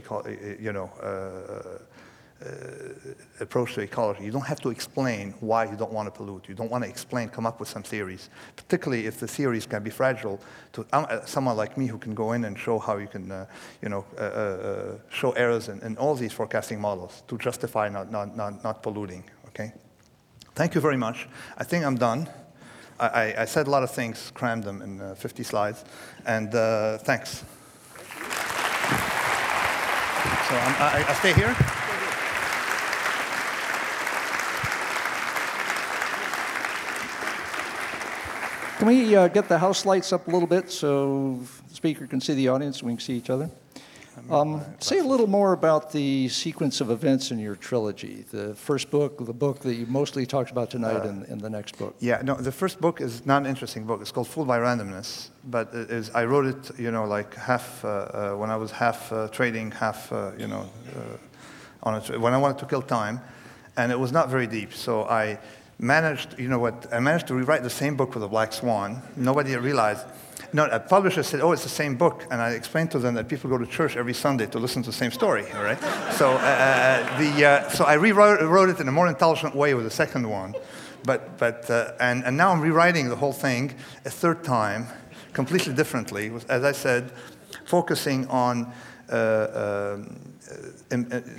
you 0.61 0.73
know, 0.73 0.89
uh, 1.01 1.79
approach 3.39 3.75
to 3.75 3.81
ecology. 3.81 4.23
You 4.23 4.31
don't 4.31 4.45
have 4.45 4.59
to 4.61 4.69
explain 4.69 5.33
why 5.39 5.65
you 5.65 5.75
don't 5.75 5.91
want 5.91 6.07
to 6.07 6.11
pollute. 6.11 6.49
You 6.49 6.55
don't 6.55 6.69
want 6.69 6.83
to 6.83 6.89
explain, 6.89 7.29
come 7.29 7.45
up 7.45 7.59
with 7.59 7.69
some 7.69 7.83
theories, 7.83 8.29
particularly 8.55 9.05
if 9.05 9.19
the 9.19 9.27
theories 9.27 9.65
can 9.65 9.83
be 9.83 9.89
fragile 9.89 10.39
to 10.73 10.85
uh, 10.91 11.25
someone 11.25 11.55
like 11.55 11.77
me 11.77 11.87
who 11.87 11.97
can 11.97 12.13
go 12.13 12.33
in 12.33 12.45
and 12.45 12.57
show 12.57 12.79
how 12.79 12.97
you 12.97 13.07
can, 13.07 13.31
uh, 13.31 13.45
you 13.81 13.89
know, 13.89 14.05
uh, 14.17 14.21
uh, 14.21 14.97
show 15.09 15.31
errors 15.31 15.69
in, 15.69 15.79
in, 15.81 15.97
all 15.97 16.15
these 16.15 16.33
forecasting 16.33 16.79
models 16.79 17.23
to 17.27 17.37
justify 17.37 17.87
not, 17.89 18.11
not, 18.11 18.35
not, 18.35 18.63
not 18.63 18.83
polluting, 18.83 19.23
okay? 19.47 19.71
Thank 20.55 20.75
you 20.75 20.81
very 20.81 20.97
much. 20.97 21.27
I 21.57 21.63
think 21.63 21.85
I'm 21.85 21.97
done. 21.97 22.29
I, 22.99 23.33
I 23.39 23.45
said 23.45 23.67
a 23.67 23.69
lot 23.69 23.83
of 23.83 23.91
things, 23.91 24.31
crammed 24.33 24.63
them 24.63 24.81
in 24.81 25.01
uh, 25.01 25.15
50 25.15 25.43
slides, 25.43 25.83
and 26.25 26.51
thanks. 27.01 27.43
So 30.49 30.55
I, 30.55 31.05
I 31.07 31.13
stay 31.13 31.33
here. 31.33 31.82
Can 38.83 38.89
we 38.89 39.15
uh, 39.15 39.29
get 39.29 39.47
the 39.47 39.57
house 39.57 39.85
lights 39.85 40.11
up 40.11 40.27
a 40.27 40.29
little 40.29 40.45
bit 40.45 40.69
so 40.69 41.39
the 41.69 41.73
speaker 41.73 42.05
can 42.05 42.19
see 42.19 42.33
the 42.33 42.49
audience 42.49 42.79
and 42.79 42.87
we 42.87 42.91
can 42.91 42.99
see 42.99 43.13
each 43.13 43.29
other? 43.29 43.49
Um, 44.29 44.61
say 44.79 44.99
a 44.99 45.05
little 45.05 45.25
more 45.25 45.53
about 45.53 45.93
the 45.93 46.27
sequence 46.27 46.81
of 46.81 46.91
events 46.91 47.31
in 47.31 47.39
your 47.39 47.55
trilogy. 47.55 48.25
The 48.29 48.53
first 48.55 48.91
book, 48.91 49.25
the 49.25 49.31
book 49.31 49.59
that 49.59 49.75
you 49.75 49.85
mostly 49.85 50.25
talked 50.25 50.51
about 50.51 50.69
tonight, 50.69 50.97
uh, 50.97 51.07
and, 51.07 51.25
and, 51.27 51.39
the 51.39 51.49
next 51.49 51.77
book. 51.77 51.95
Yeah, 51.99 52.21
no, 52.25 52.35
the 52.35 52.51
first 52.51 52.81
book 52.81 52.99
is 52.99 53.25
not 53.25 53.43
an 53.43 53.47
interesting 53.47 53.85
book. 53.85 54.01
It's 54.01 54.11
called 54.11 54.27
Fooled 54.27 54.49
by 54.49 54.59
Randomness, 54.59 55.29
but 55.45 55.73
it 55.73 55.89
is, 55.89 56.09
I 56.09 56.25
wrote 56.25 56.45
it, 56.45 56.77
you 56.77 56.91
know, 56.91 57.05
like 57.05 57.33
half 57.35 57.85
uh, 57.85 57.87
uh, 57.87 58.31
when 58.35 58.49
I 58.49 58.57
was 58.57 58.71
half 58.71 59.13
uh, 59.13 59.29
trading, 59.29 59.71
half, 59.71 60.11
uh, 60.11 60.31
you 60.37 60.47
know, 60.47 60.69
uh, 60.93 61.83
on 61.83 62.01
a, 62.01 62.19
when 62.19 62.33
I 62.33 62.37
wanted 62.37 62.57
to 62.57 62.65
kill 62.65 62.81
time, 62.81 63.21
and 63.77 63.93
it 63.93 63.97
was 63.97 64.11
not 64.11 64.27
very 64.27 64.45
deep. 64.45 64.73
So 64.73 65.05
I 65.05 65.39
managed, 65.83 66.39
you 66.39 66.47
know 66.47 66.59
what, 66.59 66.87
I 66.91 66.99
managed 66.99 67.27
to 67.27 67.35
rewrite 67.35 67.63
the 67.63 67.69
same 67.69 67.95
book 67.95 68.15
with 68.15 68.23
a 68.23 68.27
black 68.27 68.53
swan. 68.53 69.01
Nobody 69.15 69.55
realized. 69.55 70.05
No, 70.53 70.65
a 70.65 70.79
publisher 70.79 71.23
said, 71.23 71.41
oh, 71.41 71.51
it's 71.51 71.63
the 71.63 71.69
same 71.69 71.95
book. 71.95 72.25
And 72.31 72.41
I 72.41 72.51
explained 72.51 72.91
to 72.91 72.99
them 72.99 73.15
that 73.15 73.27
people 73.27 73.49
go 73.49 73.57
to 73.57 73.65
church 73.65 73.97
every 73.97 74.13
Sunday 74.13 74.45
to 74.47 74.59
listen 74.59 74.83
to 74.83 74.89
the 74.89 74.95
same 74.95 75.11
story, 75.11 75.45
all 75.51 75.63
right? 75.63 75.79
so, 76.13 76.31
uh, 76.31 76.35
uh, 76.35 77.19
the, 77.19 77.45
uh, 77.45 77.69
so 77.69 77.85
I 77.85 77.95
rewrote 77.95 78.41
wrote 78.41 78.69
it 78.69 78.79
in 78.79 78.87
a 78.87 78.91
more 78.91 79.07
intelligent 79.07 79.55
way 79.55 79.73
with 79.73 79.83
the 79.83 79.91
second 79.91 80.29
one. 80.29 80.53
But, 81.03 81.37
but, 81.37 81.69
uh, 81.69 81.93
and, 81.99 82.23
and 82.23 82.37
now 82.37 82.51
I'm 82.51 82.61
rewriting 82.61 83.09
the 83.09 83.15
whole 83.15 83.33
thing 83.33 83.75
a 84.05 84.09
third 84.09 84.43
time 84.43 84.87
completely 85.33 85.73
differently. 85.73 86.31
As 86.47 86.63
I 86.63 86.71
said, 86.71 87.11
focusing 87.65 88.27
on 88.27 88.71
uh, 89.11 89.15
uh, 89.15 89.17
uh, 89.17 89.97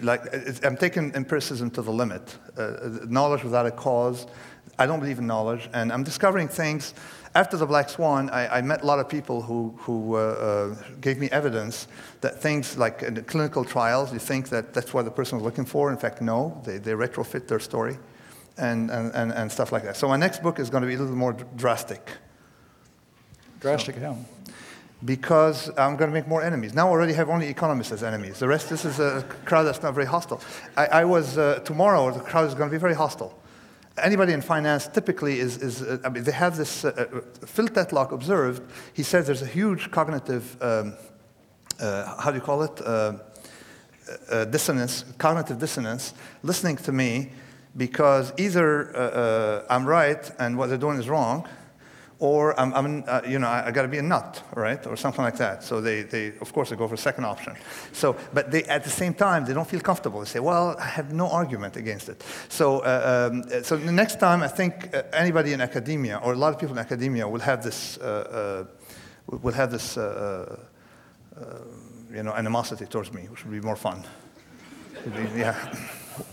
like 0.03 0.23
I'm 0.65 0.77
taking 0.77 1.15
empiricism 1.15 1.71
to 1.73 1.83
the 1.83 1.93
limit. 1.93 2.37
knowledge 3.09 3.45
without 3.45 3.67
a 3.67 3.71
cause. 3.71 4.27
I 4.79 4.87
don't 4.87 5.01
believe 5.01 5.19
in 5.19 5.27
knowledge, 5.27 5.69
and 5.73 5.93
I'm 5.93 6.03
discovering 6.03 6.49
things. 6.49 6.95
After 7.37 7.57
the 7.57 7.67
Black 7.67 7.89
Swan, 7.89 8.31
I, 8.31 8.59
I 8.59 8.63
met 8.63 8.83
a 8.83 8.87
lot 8.87 9.01
of 9.01 9.09
people 9.09 9.43
who, 9.43 9.75
who 9.79 10.15
uh, 10.15 10.19
uh, 10.19 10.75
gave 11.01 11.19
me 11.19 11.29
evidence 11.31 11.89
that 12.21 12.41
things 12.41 12.77
like 12.77 13.03
in 13.03 13.23
clinical 13.25 13.65
trials, 13.65 14.13
you 14.13 14.21
think 14.21 14.51
that 14.51 14.73
that's 14.73 14.95
what 14.95 15.05
the 15.05 15.11
person 15.11 15.39
was 15.39 15.45
looking 15.45 15.65
for. 15.65 15.91
In 15.91 15.99
fact, 15.99 16.23
no, 16.23 16.61
they, 16.65 16.79
they 16.79 16.93
retrofit 16.93 17.49
their 17.49 17.59
story 17.59 17.99
and, 18.57 18.89
and, 18.89 19.13
and, 19.15 19.33
and 19.33 19.51
stuff 19.51 19.73
like 19.73 19.83
that. 19.83 19.97
So 19.97 20.07
my 20.07 20.17
next 20.17 20.45
book 20.45 20.61
is 20.61 20.71
going 20.71 20.83
to 20.83 20.87
be 20.87 20.95
a 20.95 20.99
little 20.99 21.17
more 21.17 21.33
drastic. 21.33 22.09
Drastic 23.61 23.97
so, 23.97 24.01
how? 24.01 24.17
Because 25.05 25.69
I'm 25.77 25.97
going 25.97 26.11
to 26.11 26.15
make 26.15 26.27
more 26.27 26.43
enemies. 26.43 26.75
Now 26.75 26.89
I 26.89 26.91
already 26.91 27.13
have 27.13 27.29
only 27.29 27.49
economists 27.49 27.93
as 27.93 28.03
enemies. 28.03 28.39
The 28.39 28.49
rest, 28.49 28.71
this 28.71 28.85
is 28.85 29.01
a 29.01 29.25
crowd 29.45 29.65
that's 29.65 29.83
not 29.83 29.95
very 29.95 30.07
hostile. 30.07 30.41
I, 30.77 30.87
I 30.87 31.05
was, 31.05 31.37
uh, 31.37 31.61
tomorrow, 31.65 32.11
the 32.11 32.21
crowd 32.21 32.49
is 32.49 32.55
going 32.55 32.71
to 32.71 32.75
be 32.75 32.81
very 32.81 32.95
hostile. 32.95 33.39
Anybody 33.99 34.33
in 34.33 34.41
finance 34.41 34.89
typically 34.89 35.39
is, 35.39 35.59
is 35.59 35.83
uh, 35.83 35.99
I 36.05 36.09
mean, 36.09 36.25
they 36.25 36.33
have 36.33 36.57
this, 36.57 36.85
uh, 36.85 36.89
uh 36.97 37.47
Phil 37.47 37.69
Tetlock 37.69 38.13
observed, 38.13 38.63
he 38.95 39.03
says 39.03 39.27
there's 39.27 39.43
a 39.43 39.47
huge 39.47 39.91
cognitive, 39.91 40.57
um, 40.63 40.95
uh, 41.81 42.21
how 42.21 42.31
do 42.31 42.37
you 42.37 42.43
call 42.43 42.63
it? 42.63 42.81
Uh, 42.81 43.15
dissonance, 44.47 45.05
cognitive 45.17 45.59
dissonance, 45.59 46.13
listening 46.43 46.77
to 46.77 46.93
me 46.93 47.33
because 47.77 48.33
either 48.37 49.65
I'm 49.71 49.87
right 49.87 50.31
and 50.39 50.59
what 50.59 50.69
they're 50.69 50.77
doing 50.77 50.99
is 50.99 51.09
wrong, 51.09 51.49
or 52.25 52.59
I'm, 52.59 52.73
I'm 52.73 53.05
uh, 53.07 53.21
you 53.29 53.39
know, 53.39 53.49
I, 53.49 53.67
I 53.67 53.71
got 53.71 53.83
to 53.83 53.89
be 53.89 53.99
a 53.99 54.03
nut, 54.03 54.43
right, 54.55 54.87
or 54.87 54.97
something 54.97 55.23
like 55.23 55.37
that. 55.37 55.63
So 55.63 55.83
they, 55.83 56.05
they, 56.05 56.29
of 56.41 56.55
course, 56.55 56.71
they 56.71 56.77
go 56.77 56.89
for 56.89 56.97
the 56.97 57.03
second 57.03 57.27
option. 57.27 57.55
So, 57.93 58.17
but 58.33 58.51
they, 58.51 58.65
at 58.65 58.83
the 58.83 58.89
same 58.89 59.13
time, 59.13 59.45
they 59.45 59.53
don't 59.53 59.69
feel 59.69 59.81
comfortable. 59.81 60.21
They 60.21 60.27
say, 60.27 60.41
well, 60.41 60.75
I 60.79 60.87
have 60.87 61.13
no 61.13 61.29
argument 61.29 61.77
against 61.77 62.09
it. 62.09 62.25
So, 62.49 62.79
uh, 62.79 63.31
um, 63.31 63.63
so 63.63 63.77
the 63.77 63.93
next 63.93 64.21
time, 64.21 64.43
I 64.43 64.49
think 64.49 64.73
uh, 64.95 65.03
anybody 65.13 65.53
in 65.53 65.61
academia, 65.61 66.19
or 66.25 66.33
a 66.33 66.37
lot 66.37 66.55
of 66.55 66.59
people 66.59 66.75
in 66.75 66.79
academia, 66.79 67.29
will 67.29 67.43
have 67.43 67.63
this, 67.63 67.99
uh, 67.99 68.67
uh, 69.29 69.37
will 69.43 69.53
have 69.53 69.71
this, 69.71 69.99
uh, 69.99 70.57
you 72.11 72.23
know, 72.23 72.33
animosity 72.33 72.87
towards 72.87 73.13
me, 73.13 73.29
which 73.29 73.45
would 73.45 73.53
be 73.53 73.61
more 73.61 73.77
fun. 73.77 74.03
Be, 75.05 75.11
yeah. 75.41 75.55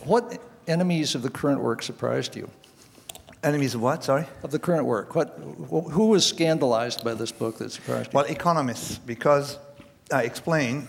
What 0.06 0.42
enemies 0.68 1.16
of 1.16 1.22
the 1.22 1.30
current 1.30 1.60
work 1.60 1.84
surprised 1.84 2.38
you? 2.38 2.50
Enemies 3.44 3.74
of 3.74 3.82
what? 3.82 4.04
Sorry. 4.04 4.26
Of 4.44 4.52
the 4.52 4.60
current 4.60 4.86
work. 4.86 5.16
What? 5.16 5.40
Who 5.40 6.08
was 6.08 6.26
scandalized 6.26 7.04
by 7.04 7.16
this 7.16 7.32
book 7.32 7.58
that 7.58 7.72
surprised 7.72 8.14
you? 8.14 8.18
Well, 8.18 8.26
economists, 8.26 9.00
because 9.00 9.58
I 10.12 10.24
explain. 10.24 10.88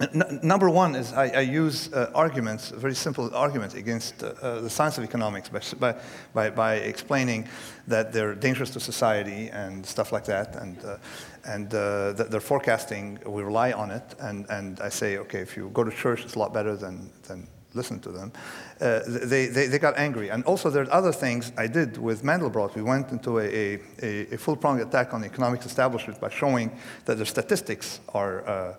N- 0.00 0.40
number 0.42 0.70
one 0.70 0.94
is 0.94 1.12
I, 1.12 1.28
I 1.28 1.40
use 1.40 1.92
uh, 1.92 2.10
arguments, 2.14 2.70
very 2.70 2.94
simple 2.94 3.30
arguments 3.34 3.74
against 3.74 4.22
uh, 4.22 4.28
uh, 4.40 4.60
the 4.62 4.70
science 4.70 4.96
of 4.96 5.04
economics 5.04 5.50
by, 5.78 5.94
by, 6.32 6.48
by, 6.48 6.74
explaining 6.76 7.46
that 7.86 8.10
they're 8.10 8.34
dangerous 8.34 8.70
to 8.70 8.80
society 8.80 9.50
and 9.50 9.84
stuff 9.84 10.10
like 10.10 10.24
that, 10.24 10.56
and, 10.56 10.82
uh, 10.82 10.96
and 11.44 11.74
uh, 11.74 12.12
that 12.14 12.30
they're 12.30 12.40
forecasting, 12.40 13.18
we 13.26 13.42
rely 13.42 13.72
on 13.72 13.90
it, 13.90 14.14
and, 14.20 14.46
and 14.48 14.80
I 14.80 14.88
say, 14.88 15.18
okay, 15.18 15.40
if 15.40 15.58
you 15.58 15.68
go 15.74 15.84
to 15.84 15.90
church, 15.90 16.24
it's 16.24 16.36
a 16.36 16.38
lot 16.38 16.54
better 16.54 16.74
than, 16.74 17.10
than 17.28 17.46
listen 17.74 18.00
to 18.00 18.10
them, 18.10 18.32
uh, 18.80 19.00
they, 19.06 19.46
they, 19.46 19.66
they, 19.66 19.78
got 19.78 19.96
angry. 19.96 20.30
And 20.30 20.44
also, 20.44 20.70
there's 20.70 20.88
other 20.90 21.12
things 21.12 21.52
I 21.56 21.66
did 21.66 21.98
with 21.98 22.22
Mandelbrot. 22.22 22.74
We 22.74 22.82
went 22.82 23.10
into 23.10 23.38
a, 23.38 23.80
a, 24.02 24.34
a 24.34 24.38
full 24.38 24.56
pronged 24.56 24.80
attack 24.80 25.14
on 25.14 25.20
the 25.20 25.26
economics 25.26 25.66
establishment 25.66 26.20
by 26.20 26.30
showing 26.30 26.76
that 27.04 27.16
their 27.16 27.26
statistics 27.26 28.00
are, 28.14 28.46
uh, 28.46 28.74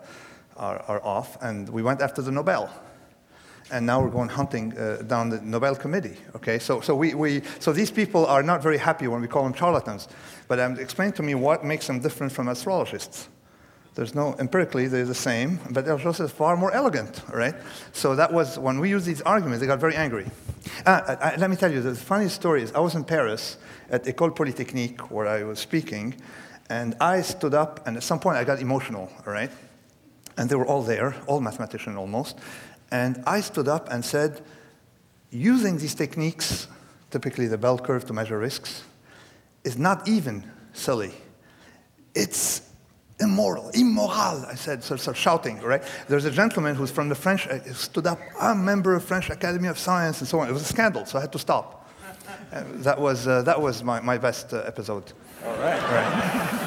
are, 0.58 0.80
are, 0.88 1.04
off, 1.04 1.42
and 1.42 1.70
we 1.70 1.82
went 1.82 2.02
after 2.02 2.22
the 2.22 2.32
Nobel. 2.32 2.70
And 3.72 3.86
now 3.86 4.02
we're 4.02 4.10
going 4.10 4.30
hunting 4.30 4.78
uh, 4.78 5.04
down 5.08 5.30
the 5.30 5.42
Nobel 5.42 5.76
Committee. 5.76 6.18
Okay, 6.36 6.60
so, 6.60 6.82
so, 6.82 6.96
we, 6.96 7.14
we, 7.14 7.42
so 7.60 7.72
these 7.72 7.90
people 7.90 8.26
are 8.26 8.44
not 8.44 8.62
very 8.62 8.78
happy 8.78 9.08
when 9.08 9.22
we 9.22 9.28
call 9.28 9.44
them 9.44 9.54
charlatans. 9.54 10.10
But 10.48 10.60
um, 10.60 10.78
explain 10.78 11.14
to 11.14 11.24
me 11.24 11.34
what 11.34 11.64
makes 11.64 11.88
them 11.88 12.00
different 12.00 12.34
from 12.34 12.50
astrologists. 12.50 13.30
There's 13.96 14.16
no, 14.16 14.36
empirically, 14.40 14.88
they're 14.88 15.06
the 15.06 15.14
same, 15.14 15.60
but 15.70 15.86
they're 15.86 16.00
also 16.04 16.28
far 16.28 16.58
more 16.58 16.72
elegant, 16.72 17.22
right? 17.32 17.54
So 17.92 18.16
that 18.16 18.34
was, 18.34 18.58
when 18.58 18.80
we 18.80 18.90
used 18.90 19.06
these 19.06 19.22
arguments, 19.22 19.62
they 19.62 19.68
got 19.68 19.80
very 19.80 19.96
angry. 19.96 20.26
Uh, 20.86 21.16
I, 21.22 21.36
let 21.36 21.50
me 21.50 21.56
tell 21.56 21.72
you, 21.72 21.82
the 21.82 21.94
funny 21.94 22.28
story 22.28 22.64
is 22.64 22.72
I 22.74 22.80
was 22.80 22.96
in 22.96 23.04
Paris 23.04 23.58
at 23.92 24.06
École 24.06 24.36
Polytechnique 24.36 25.12
where 25.12 25.28
I 25.28 25.44
was 25.44 25.60
speaking, 25.60 26.16
and 26.70 26.96
I 27.00 27.22
stood 27.22 27.54
up, 27.54 27.86
and 27.86 27.96
at 27.96 28.04
some 28.04 28.20
point 28.20 28.38
I 28.38 28.44
got 28.44 28.60
emotional, 28.60 29.12
all 29.28 29.34
right? 29.34 29.52
And 30.38 30.50
they 30.50 30.56
were 30.56 30.66
all 30.66 30.82
there, 30.82 31.16
all 31.28 31.40
mathematicians 31.40 31.96
almost. 31.96 32.40
And 32.90 33.22
I 33.28 33.42
stood 33.42 33.68
up 33.68 33.92
and 33.92 34.04
said, 34.04 34.42
using 35.30 35.78
these 35.78 35.94
techniques, 35.94 36.68
typically 37.12 37.46
the 37.46 37.60
bell 37.60 37.78
curve 37.78 38.06
to 38.08 38.14
measure 38.14 38.40
risks, 38.40 38.84
is 39.64 39.78
not 39.78 40.08
even 40.08 40.50
silly. 40.74 41.14
It's 42.16 42.62
immoral, 43.20 43.70
immoral, 43.70 44.46
I 44.46 44.56
said, 44.56 44.84
sort 44.84 45.08
of 45.08 45.18
shouting, 45.18 45.62
right? 45.62 45.84
There's 46.08 46.26
a 46.26 46.32
gentleman 46.32 46.76
who's 46.76 46.92
from 46.92 47.10
the 47.10 47.16
French, 47.16 47.48
uh, 47.48 47.62
stood 47.74 48.08
up, 48.08 48.20
I'm 48.40 48.60
a 48.60 48.64
member 48.64 48.96
of 48.96 49.04
French 49.04 49.30
Academy 49.30 49.68
of 49.68 49.78
Science, 49.78 50.20
and 50.20 50.28
so 50.28 50.40
on. 50.40 50.50
It 50.50 50.54
was 50.54 50.64
a 50.64 50.66
scandal, 50.66 51.06
so 51.06 51.18
I 51.18 51.22
had 51.22 51.32
to 51.32 51.40
stop. 51.40 51.90
Uh, 52.52 52.64
that 52.78 53.00
was, 53.00 53.28
uh, 53.28 53.42
that 53.44 53.60
was 53.60 53.84
my, 53.84 54.00
my 54.00 54.18
best 54.18 54.54
uh, 54.54 54.64
episode. 54.66 55.12
All 55.46 55.56
right. 55.58 55.82
All 55.82 55.92
right. 55.92 56.60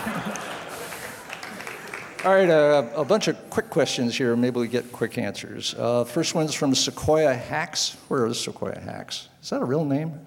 All 2.24 2.34
right, 2.34 2.50
uh, 2.50 2.88
a 2.96 3.04
bunch 3.04 3.28
of 3.28 3.50
quick 3.50 3.70
questions 3.70 4.16
here. 4.16 4.34
Maybe 4.34 4.58
we 4.58 4.66
get 4.66 4.90
quick 4.90 5.16
answers. 5.16 5.76
Uh, 5.78 6.02
first 6.02 6.34
one's 6.34 6.54
from 6.54 6.74
Sequoia 6.74 7.32
Hacks. 7.32 7.96
Where 8.08 8.26
is 8.26 8.40
Sequoia 8.40 8.80
Hacks? 8.80 9.28
Is 9.40 9.50
that 9.50 9.62
a 9.62 9.64
real 9.64 9.84
name? 9.84 10.26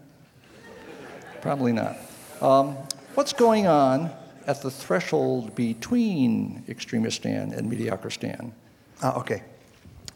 Probably 1.41 1.73
not. 1.73 1.97
Um, 2.41 2.77
what's 3.15 3.33
going 3.33 3.67
on 3.67 4.11
at 4.49 4.61
the 4.63 4.71
threshold 4.71 5.53
between 5.53 6.63
extremistan 6.67 7.55
and 7.55 7.71
mediocristan? 7.71 8.51
Uh, 9.03 9.21
okay. 9.21 9.43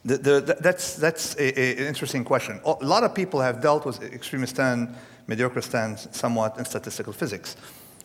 The, 0.06 0.18
the, 0.18 0.58
that's 0.60 0.96
that's 0.98 1.36
a, 1.36 1.48
a, 1.60 1.78
an 1.82 1.88
interesting 1.88 2.26
question. 2.26 2.60
A 2.66 2.86
lot 2.86 3.04
of 3.04 3.14
people 3.14 3.40
have 3.40 3.62
dealt 3.62 3.86
with 3.86 4.02
extremistan, 4.02 4.96
mediocristan 5.28 5.98
somewhat 6.14 6.58
in 6.58 6.66
statistical 6.66 7.14
physics, 7.14 7.56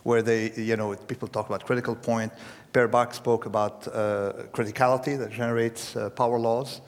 where 0.04 0.22
they, 0.22 0.52
you 0.52 0.76
know, 0.76 0.94
people 0.94 1.28
talk 1.28 1.48
about 1.48 1.64
critical 1.64 1.96
point. 1.96 2.32
Per 2.72 2.86
Bak 2.86 3.14
spoke 3.14 3.46
about 3.46 3.88
uh, 3.88 3.92
criticality 4.52 5.18
that 5.18 5.30
generates 5.30 5.96
uh, 5.96 6.10
power 6.10 6.38
laws. 6.38 6.80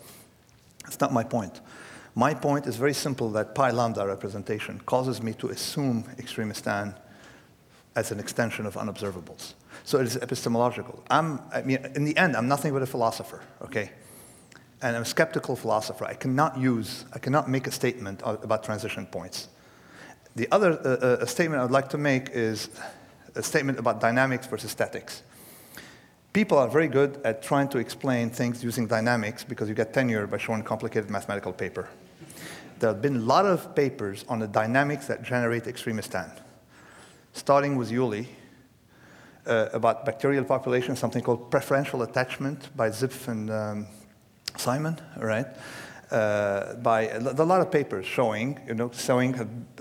That's 0.84 1.00
not 1.00 1.12
my 1.12 1.24
point. 1.24 1.60
My 2.14 2.34
point 2.34 2.66
is 2.66 2.76
very 2.76 2.94
simple 2.94 3.30
that 3.30 3.54
pi 3.54 3.70
lambda 3.70 4.06
representation 4.06 4.80
causes 4.84 5.22
me 5.22 5.32
to 5.34 5.48
assume 5.48 6.04
extremistan 6.18 6.94
as 7.96 8.12
an 8.12 8.20
extension 8.20 8.66
of 8.66 8.74
unobservables. 8.74 9.54
So 9.84 9.98
it 9.98 10.06
is 10.06 10.16
epistemological. 10.16 11.02
I'm, 11.10 11.40
I 11.52 11.62
mean, 11.62 11.78
in 11.94 12.04
the 12.04 12.16
end, 12.16 12.36
I'm 12.36 12.48
nothing 12.48 12.72
but 12.72 12.82
a 12.82 12.86
philosopher, 12.86 13.42
okay? 13.62 13.90
And 14.82 14.96
I'm 14.96 15.02
a 15.02 15.06
skeptical 15.06 15.56
philosopher. 15.56 16.04
I 16.04 16.14
cannot 16.14 16.58
use, 16.58 17.04
I 17.12 17.18
cannot 17.18 17.48
make 17.48 17.66
a 17.66 17.72
statement 17.72 18.22
about 18.24 18.62
transition 18.62 19.06
points. 19.06 19.48
The 20.36 20.48
other 20.52 20.72
uh, 20.72 21.22
uh, 21.22 21.26
statement 21.26 21.62
I'd 21.62 21.70
like 21.70 21.88
to 21.90 21.98
make 21.98 22.30
is 22.30 22.68
a 23.34 23.42
statement 23.42 23.78
about 23.78 24.00
dynamics 24.00 24.46
versus 24.46 24.70
statics. 24.70 25.22
People 26.32 26.58
are 26.58 26.68
very 26.68 26.86
good 26.86 27.20
at 27.24 27.42
trying 27.42 27.68
to 27.70 27.78
explain 27.78 28.30
things 28.30 28.62
using 28.62 28.86
dynamics 28.86 29.42
because 29.42 29.68
you 29.68 29.74
get 29.74 29.92
tenure 29.92 30.28
by 30.28 30.38
showing 30.38 30.62
complicated 30.62 31.10
mathematical 31.10 31.52
paper. 31.52 31.88
There 32.78 32.88
have 32.88 33.02
been 33.02 33.16
a 33.16 33.20
lot 33.20 33.46
of 33.46 33.74
papers 33.74 34.24
on 34.28 34.38
the 34.38 34.46
dynamics 34.46 35.08
that 35.08 35.22
generate 35.22 35.64
extremistan 35.64 36.30
starting 37.32 37.76
with 37.76 37.90
Yule, 37.90 38.24
uh, 39.46 39.68
about 39.72 40.04
bacterial 40.04 40.44
population, 40.44 40.96
something 40.96 41.22
called 41.22 41.50
preferential 41.50 42.02
attachment 42.02 42.74
by 42.76 42.90
Zipf 42.90 43.28
and 43.28 43.50
um, 43.50 43.86
Simon, 44.56 45.00
right? 45.16 45.46
Uh, 46.10 46.74
by 46.74 47.08
a, 47.08 47.20
lot 47.20 47.60
of 47.60 47.70
papers 47.70 48.04
showing, 48.04 48.58
you 48.66 48.74
know, 48.74 48.90
showing 48.92 49.32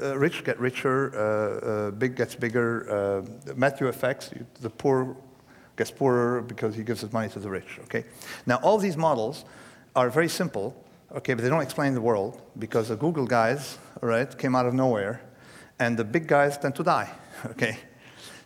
uh, 0.02 0.16
rich 0.16 0.44
get 0.44 0.60
richer, 0.60 1.12
uh, 1.16 1.90
uh 1.90 1.92
big 1.92 2.16
gets 2.16 2.36
bigger, 2.36 2.86
uh, 2.88 3.54
Matthew 3.56 3.88
effects, 3.88 4.30
the 4.62 4.70
poor 4.70 5.18
gets 5.76 5.90
poorer 5.90 6.42
because 6.42 6.76
he 6.76 6.84
gives 6.84 7.02
his 7.02 7.12
money 7.12 7.30
to 7.30 7.40
the 7.40 7.50
rich, 7.50 7.80
okay? 7.86 8.04
Now, 8.46 8.58
all 8.58 8.78
these 8.78 8.98
models 8.98 9.46
are 9.96 10.10
very 10.10 10.28
simple, 10.28 10.76
okay, 11.16 11.34
but 11.34 11.42
they 11.42 11.50
don't 11.50 11.64
explain 11.64 11.96
the 11.96 12.02
world 12.02 12.42
because 12.60 12.90
the 12.90 12.96
Google 12.96 13.26
guys, 13.26 13.80
right, 14.02 14.38
came 14.38 14.56
out 14.56 14.68
of 14.68 14.74
nowhere, 14.74 15.22
and 15.80 15.98
the 15.98 16.04
big 16.04 16.28
guys 16.28 16.58
tend 16.58 16.76
to 16.76 16.84
die, 16.84 17.10
okay? 17.46 17.78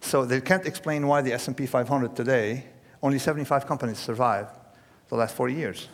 So 0.01 0.25
they 0.25 0.41
can't 0.41 0.65
explain 0.65 1.07
why 1.07 1.21
the 1.21 1.33
S&P 1.33 1.65
500 1.65 2.15
today, 2.15 2.65
only 3.01 3.19
75 3.19 3.65
companies 3.65 3.97
survive 3.99 4.47
the 5.09 5.15
last 5.15 5.35
40 5.35 5.53
years. 5.53 5.89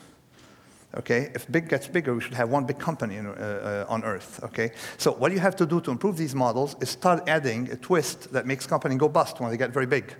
Okay, 0.97 1.29
if 1.35 1.49
big 1.51 1.69
gets 1.69 1.87
bigger, 1.87 2.15
we 2.15 2.21
should 2.21 2.33
have 2.33 2.49
one 2.49 2.65
big 2.65 2.79
company 2.79 3.17
in, 3.17 3.27
uh, 3.27 3.85
uh, 3.87 3.93
on 3.93 4.03
Earth. 4.03 4.39
Okay, 4.43 4.71
so 4.97 5.11
what 5.11 5.31
you 5.31 5.37
have 5.37 5.55
to 5.57 5.65
do 5.67 5.79
to 5.81 5.91
improve 5.91 6.17
these 6.17 6.33
models 6.33 6.75
is 6.81 6.89
start 6.89 7.29
adding 7.29 7.69
a 7.69 7.75
twist 7.75 8.33
that 8.33 8.47
makes 8.47 8.65
company 8.65 8.95
go 8.95 9.07
bust 9.07 9.39
when 9.39 9.51
they 9.51 9.57
get 9.57 9.69
very 9.69 9.85
big. 9.85 10.15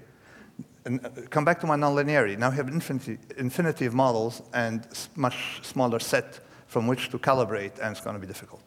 and 0.86 1.04
uh, 1.04 1.10
come 1.30 1.44
back 1.44 1.60
to 1.60 1.68
my 1.68 1.76
nonlinearity. 1.76 2.38
Now 2.38 2.52
we 2.52 2.58
have 2.58 2.68
infinity, 2.68 3.18
infinity 3.38 3.86
of 3.88 3.94
models 3.96 4.44
and 4.54 4.88
much 5.16 5.60
smaller 5.64 6.00
set 6.00 6.40
from 6.68 6.86
which 6.86 7.10
to 7.10 7.18
calibrate, 7.18 7.80
and 7.82 7.92
it's 7.92 8.02
going 8.02 8.16
to 8.16 8.20
be 8.20 8.28
difficult. 8.28 8.62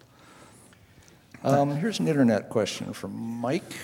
Um, 1.44 1.76
here's 1.76 2.00
an 2.00 2.08
internet 2.08 2.48
question 2.48 2.92
from 2.92 3.12
Mike. 3.40 3.74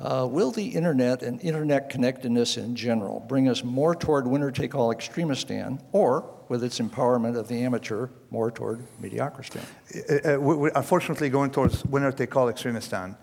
Uh, 0.00 0.26
will 0.28 0.50
the 0.50 0.66
internet 0.66 1.22
and 1.22 1.40
internet 1.40 1.88
connectedness 1.88 2.56
in 2.56 2.74
general 2.74 3.20
bring 3.28 3.48
us 3.48 3.62
more 3.62 3.94
toward 3.94 4.26
winner 4.26 4.50
take 4.50 4.74
all 4.74 4.92
extremistan, 4.92 5.80
or, 5.92 6.24
with 6.48 6.64
its 6.64 6.80
empowerment 6.80 7.36
of 7.38 7.46
the 7.48 7.62
amateur, 7.62 8.08
more 8.30 8.50
toward 8.50 8.84
mediocristan? 9.00 9.64
Uh, 9.94 10.34
uh, 10.34 10.40
we- 10.40 10.56
We're 10.56 10.72
unfortunately 10.74 11.30
going 11.30 11.50
towards 11.50 11.84
winner 11.84 12.12
take 12.12 12.34
all 12.36 12.52
extremistan 12.52 13.16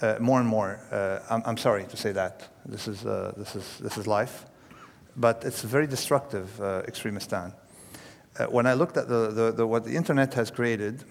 uh, 0.00 0.16
more 0.20 0.38
and 0.38 0.48
more. 0.48 0.78
Uh, 0.90 1.18
I'm, 1.28 1.42
I'm 1.44 1.56
sorry 1.56 1.84
to 1.84 1.96
say 1.96 2.12
that. 2.12 2.48
This 2.64 2.86
is, 2.88 3.04
uh, 3.04 3.32
this 3.36 3.56
is, 3.56 3.78
this 3.78 3.98
is 3.98 4.06
life. 4.06 4.46
But 5.16 5.44
it's 5.44 5.62
very 5.62 5.86
destructive 5.86 6.48
extremistan. 6.58 7.52
When 8.48 8.66
I 8.66 8.72
looked 8.72 8.96
at 8.96 9.08
the, 9.08 9.30
the, 9.30 9.52
the, 9.52 9.66
what 9.66 9.84
the 9.84 9.94
internet 9.94 10.32
has 10.34 10.50
created, 10.50 11.04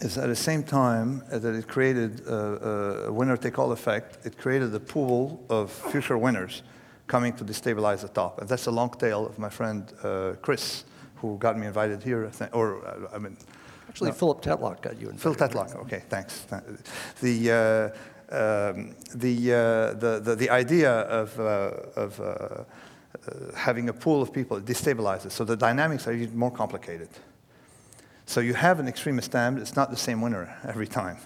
is 0.00 0.16
at 0.18 0.28
the 0.28 0.36
same 0.36 0.62
time 0.62 1.22
that 1.30 1.44
it 1.44 1.66
created 1.66 2.26
a, 2.26 3.06
a 3.06 3.12
winner 3.12 3.36
take 3.36 3.58
all 3.58 3.72
effect, 3.72 4.24
it 4.24 4.38
created 4.38 4.74
a 4.74 4.80
pool 4.80 5.44
of 5.48 5.70
future 5.70 6.16
winners 6.16 6.62
coming 7.06 7.32
to 7.32 7.44
destabilize 7.44 8.02
the 8.02 8.08
top. 8.08 8.40
And 8.40 8.48
that's 8.48 8.66
a 8.66 8.70
long 8.70 8.90
tail 8.90 9.26
of 9.26 9.38
my 9.38 9.48
friend 9.48 9.92
uh, 10.02 10.32
Chris, 10.42 10.84
who 11.16 11.36
got 11.38 11.58
me 11.58 11.66
invited 11.66 12.02
here, 12.02 12.30
or 12.52 12.86
uh, 12.86 13.14
I 13.14 13.18
mean, 13.18 13.36
Actually, 13.88 14.12
Philip 14.12 14.42
Tetlock 14.42 14.82
got 14.82 15.00
you 15.00 15.08
in. 15.08 15.16
Phil 15.16 15.34
Tetlock. 15.34 15.74
Okay, 15.76 16.02
thanks. 16.08 16.46
The, 17.20 17.50
uh, 17.50 18.36
um, 18.36 18.94
the, 19.14 19.52
uh, 19.52 19.94
the, 19.94 20.20
the, 20.22 20.36
the 20.36 20.50
idea 20.50 20.92
of, 20.92 21.40
uh, 21.40 21.70
of 21.96 22.66
having 23.56 23.88
a 23.88 23.92
pool 23.92 24.20
of 24.20 24.32
people 24.32 24.60
destabilizes. 24.60 25.32
So 25.32 25.44
the 25.44 25.56
dynamics 25.56 26.06
are 26.06 26.12
even 26.12 26.36
more 26.36 26.50
complicated. 26.50 27.08
So 28.28 28.40
you 28.40 28.52
have 28.52 28.78
an 28.78 28.86
extremistan, 28.86 29.58
it's 29.58 29.74
not 29.74 29.90
the 29.90 29.96
same 29.96 30.20
winner 30.20 30.54
every 30.68 30.86
time. 30.86 31.16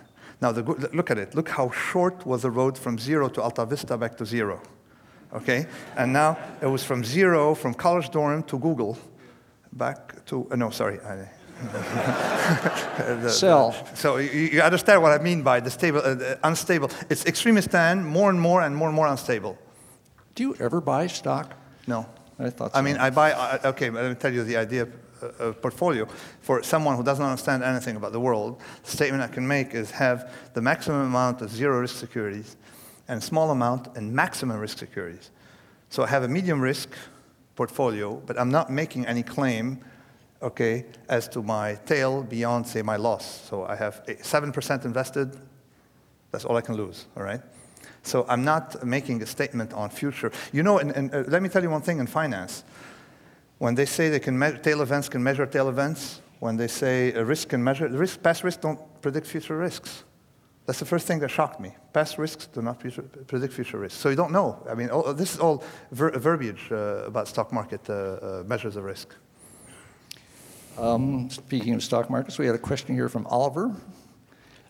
Now, 0.40 0.52
the, 0.52 0.62
look 0.92 1.10
at 1.10 1.18
it. 1.18 1.34
Look 1.34 1.48
how 1.48 1.68
short 1.72 2.24
was 2.24 2.42
the 2.42 2.50
road 2.50 2.78
from 2.78 2.96
zero 2.96 3.28
to 3.30 3.42
Alta 3.42 3.66
Vista 3.66 3.96
back 3.98 4.16
to 4.18 4.24
zero. 4.24 4.60
Okay? 5.34 5.66
And 5.96 6.12
now 6.12 6.38
it 6.60 6.66
was 6.66 6.84
from 6.84 7.02
zero, 7.02 7.56
from 7.56 7.74
college 7.74 8.10
dorm 8.10 8.44
to 8.44 8.56
Google, 8.56 8.96
back 9.72 10.24
to, 10.26 10.46
uh, 10.52 10.54
no, 10.54 10.70
sorry. 10.70 11.00
I, 11.00 11.28
the- 13.20 13.30
Sell. 13.30 13.74
so 13.94 14.18
you, 14.18 14.30
you 14.30 14.60
understand 14.62 15.02
what 15.02 15.10
I 15.10 15.18
mean 15.20 15.42
by 15.42 15.58
the 15.58 15.70
stable, 15.70 16.02
uh, 16.04 16.14
the 16.14 16.38
unstable. 16.44 16.88
It's 17.10 17.24
extremistan, 17.24 18.04
more 18.04 18.30
and 18.30 18.40
more 18.40 18.62
and 18.62 18.76
more 18.76 18.86
and 18.86 18.94
more 18.94 19.08
unstable. 19.08 19.58
Do 20.36 20.44
you 20.44 20.56
ever 20.60 20.80
buy 20.80 21.08
stock? 21.08 21.54
No. 21.88 22.06
I 22.38 22.50
thought 22.50 22.72
so. 22.72 22.78
I 22.78 22.82
mean, 22.82 22.96
I 22.96 23.10
buy, 23.10 23.32
uh, 23.32 23.70
okay, 23.70 23.90
let 23.90 24.08
me 24.08 24.14
tell 24.14 24.32
you 24.32 24.44
the 24.44 24.56
idea 24.56 24.86
a 25.38 25.52
portfolio. 25.52 26.06
For 26.40 26.62
someone 26.62 26.96
who 26.96 27.02
doesn't 27.02 27.24
understand 27.24 27.62
anything 27.62 27.96
about 27.96 28.12
the 28.12 28.20
world, 28.20 28.60
the 28.84 28.90
statement 28.90 29.22
I 29.22 29.28
can 29.28 29.46
make 29.46 29.74
is 29.74 29.90
have 29.92 30.32
the 30.54 30.62
maximum 30.62 31.06
amount 31.06 31.42
of 31.42 31.50
zero 31.50 31.80
risk 31.80 31.96
securities 31.96 32.56
and 33.08 33.22
small 33.22 33.50
amount 33.50 33.96
and 33.96 34.12
maximum 34.12 34.58
risk 34.58 34.78
securities. 34.78 35.30
So 35.90 36.02
I 36.02 36.06
have 36.06 36.22
a 36.22 36.28
medium 36.28 36.60
risk 36.60 36.90
portfolio, 37.56 38.16
but 38.26 38.38
I'm 38.38 38.50
not 38.50 38.70
making 38.70 39.06
any 39.06 39.22
claim, 39.22 39.78
okay, 40.40 40.86
as 41.08 41.28
to 41.28 41.42
my 41.42 41.74
tail 41.86 42.22
beyond, 42.22 42.66
say, 42.66 42.82
my 42.82 42.96
loss. 42.96 43.48
So 43.48 43.64
I 43.64 43.76
have 43.76 44.02
a- 44.08 44.14
7% 44.14 44.84
invested, 44.84 45.36
that's 46.30 46.44
all 46.44 46.56
I 46.56 46.62
can 46.62 46.76
lose, 46.76 47.06
all 47.16 47.22
right? 47.22 47.42
So 48.02 48.24
I'm 48.28 48.44
not 48.44 48.84
making 48.84 49.22
a 49.22 49.26
statement 49.26 49.72
on 49.72 49.90
future. 49.90 50.32
You 50.52 50.62
know, 50.62 50.78
and, 50.78 50.90
and 50.92 51.14
uh, 51.14 51.24
let 51.28 51.42
me 51.42 51.48
tell 51.48 51.62
you 51.62 51.70
one 51.70 51.82
thing 51.82 51.98
in 51.98 52.06
finance. 52.06 52.64
When 53.62 53.76
they 53.76 53.86
say 53.86 54.08
they 54.08 54.18
can 54.18 54.36
measure, 54.36 54.58
tail 54.58 54.82
events 54.82 55.08
can 55.08 55.22
measure 55.22 55.46
tail 55.46 55.68
events, 55.68 56.20
when 56.40 56.56
they 56.56 56.66
say 56.66 57.12
a 57.12 57.24
risk 57.24 57.50
can 57.50 57.62
measure, 57.62 57.88
the 57.88 57.96
risk, 57.96 58.20
past 58.20 58.42
risks 58.42 58.60
don't 58.60 58.80
predict 59.00 59.24
future 59.24 59.56
risks. 59.56 60.02
That's 60.66 60.80
the 60.80 60.84
first 60.84 61.06
thing 61.06 61.20
that 61.20 61.28
shocked 61.30 61.60
me. 61.60 61.70
Past 61.92 62.18
risks 62.18 62.48
do 62.48 62.60
not 62.60 62.82
future, 62.82 63.02
predict 63.02 63.54
future 63.54 63.78
risks. 63.78 64.00
So 64.00 64.08
you 64.08 64.16
don't 64.16 64.32
know. 64.32 64.60
I 64.68 64.74
mean, 64.74 64.90
all, 64.90 65.14
this 65.14 65.34
is 65.34 65.38
all 65.38 65.62
ver, 65.92 66.10
verbiage 66.10 66.72
uh, 66.72 67.06
about 67.06 67.28
stock 67.28 67.52
market 67.52 67.88
uh, 67.88 67.92
uh, 67.92 68.42
measures 68.48 68.74
of 68.74 68.82
risk. 68.82 69.14
Um, 70.76 71.30
speaking 71.30 71.74
of 71.74 71.84
stock 71.84 72.10
markets, 72.10 72.40
we 72.40 72.46
had 72.46 72.56
a 72.56 72.64
question 72.70 72.96
here 72.96 73.08
from 73.08 73.28
Oliver. 73.28 73.70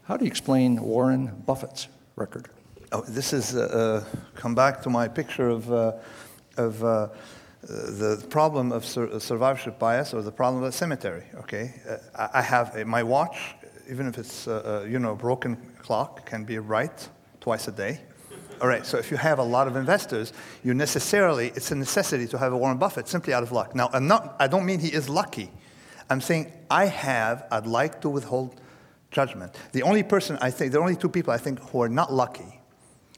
How 0.03 0.19
do 0.19 0.27
you 0.27 0.31
explain 0.31 0.79
Warren 0.83 1.43
Buffett's 1.47 1.89
record? 2.17 2.51
Oh, 2.93 3.01
this 3.09 3.33
is 3.33 3.57
uh, 3.57 4.05
uh, 4.05 4.19
come 4.35 4.55
back 4.55 4.83
to 4.83 4.91
my 4.91 5.09
picture 5.09 5.49
of, 5.49 5.73
uh, 5.73 5.93
of 6.59 6.85
uh, 6.85 7.09
the 7.63 8.25
problem 8.29 8.73
of 8.73 8.85
sur- 8.85 9.19
survivorship 9.21 9.79
bias 9.79 10.13
or 10.13 10.23
the 10.23 10.33
problem 10.33 10.63
of 10.65 10.75
cemetery. 10.75 11.25
Okay, 11.37 11.75
uh, 11.89 12.29
I 12.33 12.43
have 12.43 12.75
a, 12.77 12.85
my 12.85 13.03
watch, 13.03 13.55
even 13.89 14.07
if 14.07 14.19
it's 14.19 14.49
uh, 14.49 14.83
uh, 14.83 14.89
you 14.89 14.99
know 14.99 15.13
a 15.13 15.17
broken 15.17 15.57
clock, 15.79 16.27
can 16.27 16.45
be 16.45 16.59
right 16.59 17.09
twice 17.41 17.69
a 17.69 17.73
day. 17.73 18.01
All 18.61 18.69
right, 18.69 18.87
so 18.87 18.97
if 18.99 19.11
you 19.11 19.17
have 19.17 19.39
a 19.39 19.43
lot 19.43 19.67
of 19.67 19.77
investors, 19.77 20.33
you 20.63 20.75
necessarily 20.75 21.49
it's 21.55 21.71
a 21.71 21.75
necessity 21.75 22.27
to 22.29 22.39
have 22.39 22.53
a 22.53 22.57
Warren 22.57 22.79
Buffett 22.79 23.09
simply 23.09 23.33
out 23.33 23.43
of 23.43 23.53
luck. 23.53 23.75
Now, 23.75 23.91
I'm 23.93 24.07
not. 24.07 24.37
I 24.39 24.47
don't 24.47 24.67
mean 24.67 24.81
he 24.81 24.93
is 24.93 25.09
lucky. 25.09 25.51
I'm 26.11 26.21
saying 26.21 26.53
I 26.71 26.87
have. 26.87 27.47
I'd 27.51 27.67
like 27.67 28.01
to 28.03 28.09
withhold 28.09 28.61
judgment. 29.11 29.57
The 29.73 29.83
only 29.83 30.03
person 30.03 30.39
I 30.41 30.51
think, 30.51 30.73
the 30.73 30.81
only 30.81 30.97
two 30.97 31.09
people 31.09 31.33
I 31.33 31.39
think 31.39 31.59
who 31.71 31.83
are 31.83 31.89
not 31.89 32.13
lucky 32.13 32.61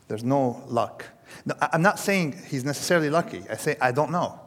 there's 0.09 0.25
no 0.25 0.63
luck. 0.67 1.05
I'm 1.73 1.83
not 1.83 1.99
saying 1.99 2.41
he's 2.49 2.65
necessarily 2.65 3.11
lucky. 3.11 3.43
I 3.51 3.57
say 3.57 3.77
I 3.81 3.93
don't 3.93 4.11
know. 4.11 4.41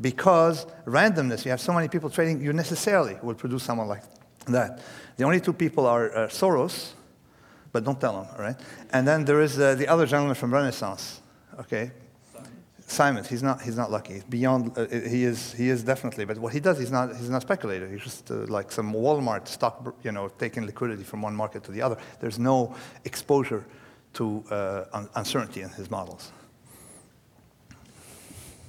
Because 0.00 0.66
randomness, 0.86 1.44
you 1.44 1.50
have 1.50 1.60
so 1.60 1.72
many 1.72 1.88
people 1.88 2.10
trading, 2.10 2.40
you 2.42 2.52
necessarily 2.52 3.16
will 3.22 3.34
produce 3.34 3.62
someone 3.62 3.86
like 3.86 4.02
that. 4.46 4.80
The 5.16 5.24
only 5.24 5.40
two 5.40 5.52
people 5.52 5.86
are 5.86 6.16
uh, 6.16 6.28
Soros, 6.28 6.92
but 7.70 7.84
don't 7.84 8.00
tell 8.00 8.22
him, 8.22 8.28
all 8.36 8.44
right? 8.44 8.56
And 8.92 9.06
then 9.06 9.24
there 9.24 9.40
is 9.40 9.58
uh, 9.58 9.76
the 9.76 9.86
other 9.86 10.06
gentleman 10.06 10.34
from 10.34 10.52
Renaissance, 10.52 11.20
okay? 11.60 11.92
Simon, 12.86 13.24
he's 13.24 13.42
not, 13.42 13.62
he's 13.62 13.76
not 13.76 13.90
lucky. 13.90 14.22
Beyond, 14.28 14.76
uh, 14.76 14.86
he, 14.86 15.24
is, 15.24 15.52
he 15.54 15.68
is 15.68 15.82
definitely, 15.82 16.24
but 16.24 16.38
what 16.38 16.52
he 16.52 16.60
does, 16.60 16.78
he's 16.78 16.90
not, 16.90 17.16
he's 17.16 17.30
not 17.30 17.42
speculator. 17.42 17.88
He's 17.88 18.02
just 18.02 18.30
uh, 18.30 18.46
like 18.48 18.70
some 18.70 18.92
Walmart 18.92 19.48
stock, 19.48 19.96
you 20.02 20.12
know, 20.12 20.28
taking 20.28 20.66
liquidity 20.66 21.02
from 21.02 21.22
one 21.22 21.34
market 21.34 21.64
to 21.64 21.72
the 21.72 21.80
other. 21.80 21.96
There's 22.20 22.38
no 22.38 22.74
exposure 23.04 23.64
to 24.14 24.44
uh, 24.50 24.84
un- 24.92 25.08
uncertainty 25.14 25.62
in 25.62 25.70
his 25.70 25.90
models. 25.90 26.32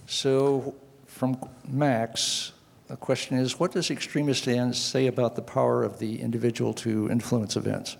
So, 0.07 0.76
from 1.07 1.38
Max, 1.67 2.51
the 2.88 2.97
question 2.97 3.38
is 3.38 3.59
what 3.59 3.72
does 3.72 3.89
extremistan 3.89 4.76
say 4.76 5.07
about 5.07 5.35
the 5.35 5.41
power 5.41 5.84
of 5.84 5.97
the 5.97 6.22
individual 6.22 6.73
to 6.73 7.09
influence 7.09 7.55
events? 7.55 7.97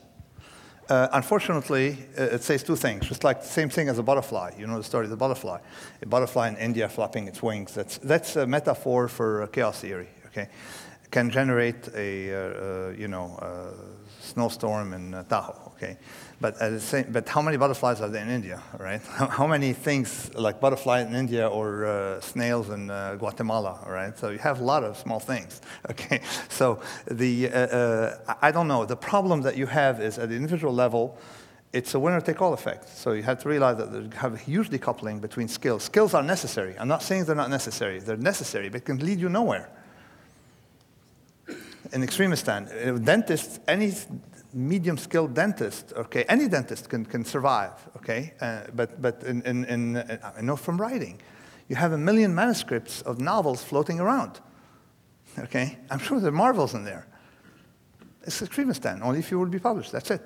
Uh, 0.88 1.07
unfortunately, 1.13 1.97
uh, 2.17 2.23
it 2.23 2.43
says 2.43 2.61
two 2.61 2.76
things, 2.76 3.09
It's 3.09 3.23
like 3.23 3.41
the 3.41 3.47
same 3.47 3.69
thing 3.69 3.89
as 3.89 3.97
a 3.97 4.03
butterfly. 4.03 4.51
You 4.59 4.67
know 4.67 4.77
the 4.77 4.84
story 4.84 5.05
of 5.05 5.09
the 5.09 5.17
butterfly. 5.17 5.59
A 6.03 6.05
butterfly 6.05 6.49
in 6.49 6.57
India 6.57 6.88
flapping 6.88 7.27
its 7.27 7.41
wings. 7.41 7.73
That's, 7.73 7.97
that's 7.97 8.35
a 8.35 8.45
metaphor 8.45 9.07
for 9.07 9.47
chaos 9.47 9.80
theory, 9.80 10.09
okay? 10.27 10.47
Can 11.09 11.31
generate 11.31 11.88
a, 11.95 12.34
uh, 12.34 12.38
uh, 12.38 12.89
you 12.91 13.07
know, 13.07 13.35
uh, 13.41 13.72
snowstorm 14.19 14.93
in 14.93 15.15
uh, 15.15 15.23
Tahoe, 15.23 15.72
okay? 15.76 15.97
But, 16.41 16.59
the 16.59 16.79
same, 16.79 17.07
but 17.11 17.29
how 17.29 17.41
many 17.41 17.55
butterflies 17.55 18.01
are 18.01 18.09
there 18.09 18.21
in 18.21 18.29
India, 18.29 18.61
right? 18.77 19.01
How, 19.07 19.47
many 19.47 19.71
things 19.71 20.33
like 20.35 20.59
butterfly 20.59 21.01
in 21.01 21.15
India 21.15 21.47
or 21.47 21.85
uh, 21.85 22.19
snails 22.19 22.69
in 22.69 22.91
uh, 22.91 23.15
Guatemala, 23.15 23.79
right? 23.87 24.17
So 24.17 24.29
you 24.29 24.39
have 24.39 24.59
a 24.59 24.63
lot 24.63 24.83
of 24.83 24.97
small 24.97 25.19
things, 25.19 25.61
okay? 25.89 26.21
So 26.49 26.81
the, 27.09 27.49
uh, 27.49 27.57
uh, 27.57 28.35
I 28.41 28.51
don't 28.51 28.67
know. 28.67 28.85
The 28.85 28.97
problem 28.97 29.41
that 29.43 29.55
you 29.55 29.65
have 29.65 30.01
is 30.01 30.19
at 30.19 30.29
the 30.29 30.35
individual 30.35 30.73
level, 30.73 31.17
it's 31.71 31.93
a 31.93 31.99
winner-take-all 31.99 32.53
effect. 32.53 32.89
So 32.89 33.13
you 33.13 33.23
have 33.23 33.41
to 33.43 33.49
realize 33.49 33.77
that 33.77 33.93
you 33.93 34.09
have 34.17 34.33
a 34.33 34.37
huge 34.37 34.69
decoupling 34.69 35.21
between 35.21 35.47
skills. 35.47 35.83
Skills 35.83 36.13
are 36.13 36.23
necessary. 36.23 36.75
I'm 36.77 36.87
not 36.89 37.01
saying 37.01 37.25
they're 37.25 37.35
not 37.35 37.49
necessary. 37.49 37.99
They're 37.99 38.17
necessary, 38.17 38.69
but 38.69 38.81
it 38.81 38.85
can 38.85 38.99
lead 38.99 39.19
you 39.19 39.29
nowhere 39.29 39.69
in 41.93 42.01
extremistan. 42.01 42.69
A 42.95 42.99
dentist, 42.99 43.61
any 43.67 43.93
medium 44.56 44.98
skilled 44.98 45.34
dentist, 45.34 45.91
okay, 45.95 46.23
any 46.30 46.48
dentist 46.48 46.90
can, 46.90 47.06
can 47.06 47.26
survive, 47.26 47.73
okay? 47.98 48.34
Uh, 48.40 48.61
but 48.73 49.02
but 49.02 49.22
in, 49.23 49.41
in, 49.41 49.65
in, 49.65 49.98
I 50.38 50.41
know 50.41 50.56
from 50.56 50.80
writing, 50.80 51.22
you 51.68 51.76
have 51.76 51.91
a 51.91 51.98
million 51.98 52.34
manuscripts 52.34 53.02
of 53.02 53.19
novels 53.19 53.61
floating 53.64 53.99
around, 53.99 54.40
okay? 55.38 55.77
I'm 55.91 55.99
sure 55.99 56.19
there 56.19 56.30
are 56.30 56.32
marvels 56.32 56.73
in 56.73 56.86
there. 56.86 57.06
It's 58.23 58.41
a 58.41 58.48
extremistan, 58.48 59.02
only 59.02 59.19
if 59.19 59.30
you 59.30 59.38
will 59.38 59.45
be 59.48 59.60
published, 59.60 59.91
that's 59.91 60.10
it. 60.10 60.22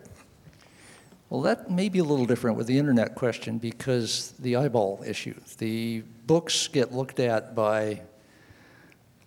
Well, 1.30 1.42
that 1.42 1.70
may 1.70 1.90
be 1.90 2.00
a 2.00 2.04
little 2.04 2.26
different 2.26 2.58
with 2.58 2.68
the 2.68 2.78
internet 2.78 3.16
question 3.16 3.58
because 3.58 4.34
the 4.40 4.56
eyeball 4.56 5.04
issue. 5.06 5.40
The 5.58 6.04
books 6.26 6.68
get 6.68 6.92
looked 6.92 7.20
at 7.20 7.56
by 7.56 8.02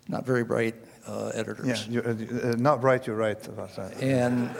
not 0.08 0.26
very 0.26 0.42
bright 0.42 0.74
uh, 1.06 1.32
editors. 1.34 1.86
Yeah, 1.86 2.02
you're, 2.02 2.08
uh, 2.08 2.50
uh, 2.50 2.54
not 2.56 2.82
right, 2.82 3.04
you're 3.06 3.16
right 3.16 3.46
about 3.48 3.74
that. 3.76 4.02
And 4.02 4.50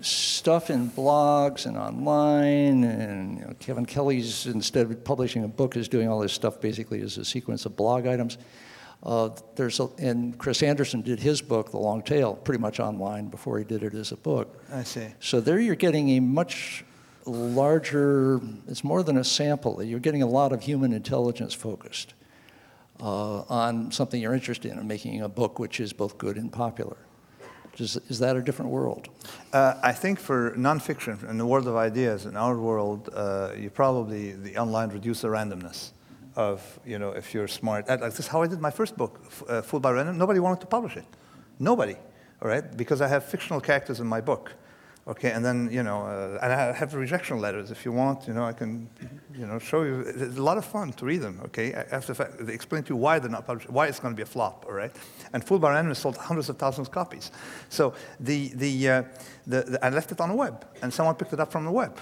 stuff 0.00 0.68
in 0.70 0.90
blogs 0.90 1.66
and 1.66 1.76
online, 1.76 2.84
and 2.84 3.38
you 3.38 3.44
know, 3.46 3.54
Kevin 3.58 3.86
Kelly's, 3.86 4.46
instead 4.46 4.90
of 4.90 5.04
publishing 5.04 5.44
a 5.44 5.48
book, 5.48 5.76
is 5.76 5.88
doing 5.88 6.08
all 6.08 6.20
this 6.20 6.32
stuff 6.32 6.60
basically 6.60 7.00
as 7.00 7.16
a 7.18 7.24
sequence 7.24 7.64
of 7.66 7.76
blog 7.76 8.06
items. 8.06 8.38
Uh, 9.02 9.30
there's 9.56 9.80
a, 9.80 9.88
and 9.98 10.38
Chris 10.38 10.62
Anderson 10.62 11.02
did 11.02 11.20
his 11.20 11.42
book, 11.42 11.70
The 11.70 11.78
Long 11.78 12.02
Tail, 12.02 12.34
pretty 12.34 12.60
much 12.60 12.80
online 12.80 13.28
before 13.28 13.58
he 13.58 13.64
did 13.64 13.82
it 13.82 13.94
as 13.94 14.12
a 14.12 14.16
book. 14.16 14.62
I 14.72 14.82
see. 14.82 15.08
So 15.20 15.40
there 15.40 15.58
you're 15.58 15.74
getting 15.74 16.10
a 16.10 16.20
much 16.20 16.84
larger, 17.26 18.40
it's 18.66 18.84
more 18.84 19.02
than 19.02 19.18
a 19.18 19.24
sample. 19.24 19.82
You're 19.82 20.00
getting 20.00 20.22
a 20.22 20.26
lot 20.26 20.52
of 20.52 20.62
human 20.62 20.92
intelligence 20.92 21.52
focused 21.52 22.14
uh, 23.00 23.40
on 23.48 23.90
something 23.90 24.20
you're 24.20 24.34
interested 24.34 24.70
in, 24.72 24.78
and 24.78 24.88
making 24.88 25.22
a 25.22 25.28
book 25.28 25.58
which 25.58 25.80
is 25.80 25.92
both 25.92 26.18
good 26.18 26.36
and 26.36 26.52
popular. 26.52 26.96
Is, 27.78 27.96
is 28.08 28.20
that 28.20 28.36
a 28.36 28.42
different 28.42 28.70
world? 28.70 29.08
Uh, 29.52 29.74
I 29.82 29.92
think 29.92 30.20
for 30.20 30.52
nonfiction, 30.52 31.28
in 31.28 31.38
the 31.38 31.46
world 31.46 31.66
of 31.66 31.74
ideas, 31.74 32.24
in 32.24 32.36
our 32.36 32.56
world, 32.56 33.10
uh, 33.12 33.50
you 33.58 33.68
probably, 33.68 34.32
the 34.32 34.56
online 34.56 34.90
reduce 34.90 35.22
the 35.22 35.28
randomness 35.28 35.90
of, 36.36 36.78
you 36.86 36.98
know, 36.98 37.10
if 37.10 37.34
you're 37.34 37.48
smart. 37.48 37.88
Like 37.88 38.00
this 38.00 38.20
is 38.20 38.28
how 38.28 38.42
I 38.42 38.46
did 38.46 38.60
my 38.60 38.70
first 38.70 38.96
book, 38.96 39.20
uh, 39.48 39.62
Fooled 39.62 39.82
by 39.82 39.90
Random. 39.90 40.16
Nobody 40.16 40.38
wanted 40.38 40.60
to 40.60 40.66
publish 40.66 40.96
it. 40.96 41.04
Nobody, 41.58 41.96
all 42.40 42.48
right? 42.48 42.76
Because 42.76 43.00
I 43.00 43.08
have 43.08 43.24
fictional 43.24 43.60
characters 43.60 43.98
in 43.98 44.06
my 44.06 44.20
book. 44.20 44.52
Okay, 45.06 45.32
and 45.32 45.44
then, 45.44 45.68
you 45.70 45.82
know, 45.82 46.00
uh, 46.00 46.38
and 46.40 46.50
I 46.50 46.72
have 46.72 46.94
rejection 46.94 47.38
letters. 47.38 47.70
If 47.70 47.84
you 47.84 47.92
want, 47.92 48.26
you 48.26 48.32
know, 48.32 48.44
I 48.44 48.54
can, 48.54 48.88
you 49.36 49.46
know, 49.46 49.58
show 49.58 49.82
you. 49.82 50.00
It's 50.00 50.38
a 50.38 50.42
lot 50.42 50.56
of 50.56 50.64
fun 50.64 50.94
to 50.94 51.04
read 51.04 51.20
them, 51.20 51.40
okay? 51.44 51.74
After 51.74 52.14
they 52.14 52.54
explain 52.54 52.84
to 52.84 52.94
you 52.94 52.96
why 52.96 53.18
they're 53.18 53.30
not 53.30 53.46
published, 53.46 53.68
why 53.68 53.86
it's 53.86 54.00
going 54.00 54.14
to 54.14 54.16
be 54.16 54.22
a 54.22 54.26
flop, 54.26 54.64
all 54.66 54.72
right? 54.72 54.96
And 55.34 55.44
Fooled 55.44 55.60
by 55.60 55.92
sold 55.92 56.16
hundreds 56.16 56.48
of 56.48 56.56
thousands 56.56 56.88
of 56.88 56.94
copies. 56.94 57.32
So 57.68 57.92
the, 58.18 58.48
the, 58.54 58.88
uh, 58.88 59.02
the, 59.46 59.62
the, 59.62 59.84
I 59.84 59.90
left 59.90 60.10
it 60.10 60.20
on 60.22 60.30
the 60.30 60.34
web, 60.34 60.66
and 60.80 60.92
someone 60.92 61.16
picked 61.16 61.34
it 61.34 61.40
up 61.40 61.52
from 61.52 61.66
the 61.66 61.72
web. 61.72 61.98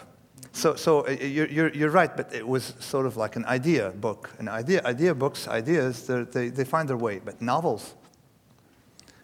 So, 0.52 0.76
so 0.76 1.04
uh, 1.04 1.10
you're, 1.10 1.48
you're, 1.48 1.72
you're, 1.74 1.90
right, 1.90 2.16
but 2.16 2.32
it 2.32 2.46
was 2.46 2.74
sort 2.78 3.06
of 3.06 3.16
like 3.16 3.34
an 3.34 3.44
idea 3.46 3.90
book. 3.90 4.30
An 4.38 4.46
idea, 4.46 4.80
idea 4.84 5.12
books, 5.12 5.48
ideas, 5.48 6.06
they, 6.06 6.50
they 6.50 6.64
find 6.64 6.88
their 6.88 6.96
way. 6.96 7.20
But 7.24 7.42
novels, 7.42 7.94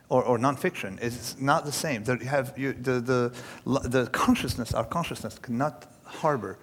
or, 0.09 0.23
or 0.23 0.39
nonfiction 0.39 1.01
is 1.01 1.37
not 1.41 1.65
the 1.65 1.73
same. 1.73 2.05
They 2.05 2.25
have 2.25 2.55
you, 2.57 2.73
the, 2.73 3.01
the, 3.01 3.33
the 3.89 4.07
consciousness, 4.07 4.73
our 4.73 4.85
consciousness 4.85 5.39
cannot 5.39 5.87
harbor 6.05 6.59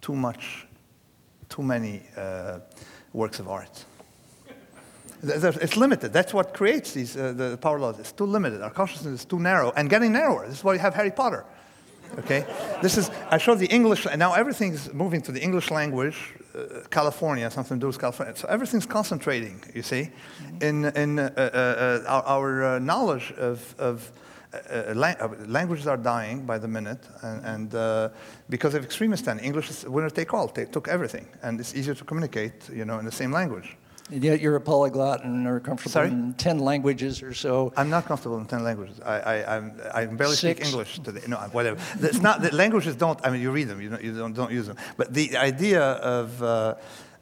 too 0.00 0.14
much, 0.14 0.66
too 1.48 1.62
many 1.62 2.02
uh, 2.16 2.58
works 3.12 3.38
of 3.38 3.48
art. 3.48 3.84
It's 5.22 5.76
limited. 5.76 6.12
That's 6.12 6.34
what 6.34 6.52
creates 6.52 6.92
these, 6.92 7.16
uh, 7.16 7.32
the 7.32 7.56
power 7.56 7.78
laws. 7.78 8.00
It's 8.00 8.10
too 8.10 8.26
limited. 8.26 8.60
Our 8.60 8.70
consciousness 8.70 9.20
is 9.20 9.24
too 9.24 9.38
narrow 9.38 9.72
and 9.76 9.88
getting 9.88 10.12
narrower. 10.12 10.48
This 10.48 10.58
is 10.58 10.64
why 10.64 10.72
you 10.72 10.80
have 10.80 10.94
Harry 10.94 11.12
Potter. 11.12 11.44
Okay? 12.18 12.44
This 12.82 12.98
is, 12.98 13.10
I 13.30 13.38
showed 13.38 13.60
the 13.60 13.66
English, 13.66 14.06
and 14.06 14.18
now 14.18 14.34
everything's 14.34 14.92
moving 14.92 15.22
to 15.22 15.32
the 15.32 15.40
English 15.40 15.70
language, 15.70 16.34
uh, 16.54 16.80
California, 16.90 17.50
something 17.50 17.78
to 17.78 17.80
do 17.80 17.86
with 17.86 17.98
California. 17.98 18.36
So 18.36 18.48
everything's 18.48 18.86
concentrating, 18.86 19.62
you 19.74 19.82
see, 19.82 20.10
in, 20.60 20.84
in 20.96 21.18
uh, 21.18 21.30
uh, 21.36 21.40
uh 21.40 22.04
our, 22.08 22.22
our 22.22 22.64
uh, 22.64 22.78
knowledge 22.78 23.32
of, 23.32 23.74
of 23.78 24.12
uh, 24.52 24.92
languages 25.46 25.86
are 25.86 25.96
dying 25.96 26.44
by 26.44 26.58
the 26.58 26.68
minute, 26.68 27.08
and, 27.22 27.70
and 27.72 28.12
because 28.50 28.74
of 28.74 28.86
extremistan 28.86 29.42
English 29.42 29.70
is 29.70 29.84
winner 29.86 30.10
take 30.10 30.34
all, 30.34 30.46
they 30.48 30.66
took 30.66 30.88
everything, 30.88 31.26
and 31.42 31.58
it's 31.58 31.74
easier 31.74 31.94
to 31.94 32.04
communicate, 32.04 32.68
you 32.68 32.84
know, 32.84 32.98
in 32.98 33.04
the 33.04 33.12
same 33.12 33.32
language. 33.32 33.76
And 34.12 34.22
yet 34.22 34.40
you're 34.42 34.56
a 34.56 34.60
polyglot 34.60 35.24
and 35.24 35.46
are 35.46 35.58
comfortable 35.58 35.92
Sorry? 35.92 36.08
in 36.08 36.34
10 36.34 36.58
languages 36.58 37.22
or 37.22 37.32
so. 37.32 37.72
I'm 37.78 37.88
not 37.88 38.04
comfortable 38.04 38.36
in 38.38 38.44
10 38.44 38.62
languages. 38.62 39.00
I, 39.00 39.20
I, 39.20 39.56
I'm, 39.56 39.80
I 39.94 40.04
barely 40.04 40.36
Six. 40.36 40.60
speak 40.60 40.68
English 40.68 40.98
today. 40.98 41.22
No, 41.26 41.38
whatever. 41.52 41.80
It's 41.98 42.20
not 42.20 42.42
that 42.42 42.52
languages 42.52 42.94
don't, 42.94 43.18
I 43.24 43.30
mean, 43.30 43.40
you 43.40 43.50
read 43.50 43.68
them, 43.68 43.80
you 43.80 43.88
don't, 43.88 44.04
you 44.04 44.12
don't, 44.14 44.34
don't 44.34 44.52
use 44.52 44.66
them. 44.66 44.76
But 44.98 45.14
the 45.14 45.38
idea 45.38 45.82
of, 45.82 46.42
uh, 46.42 46.74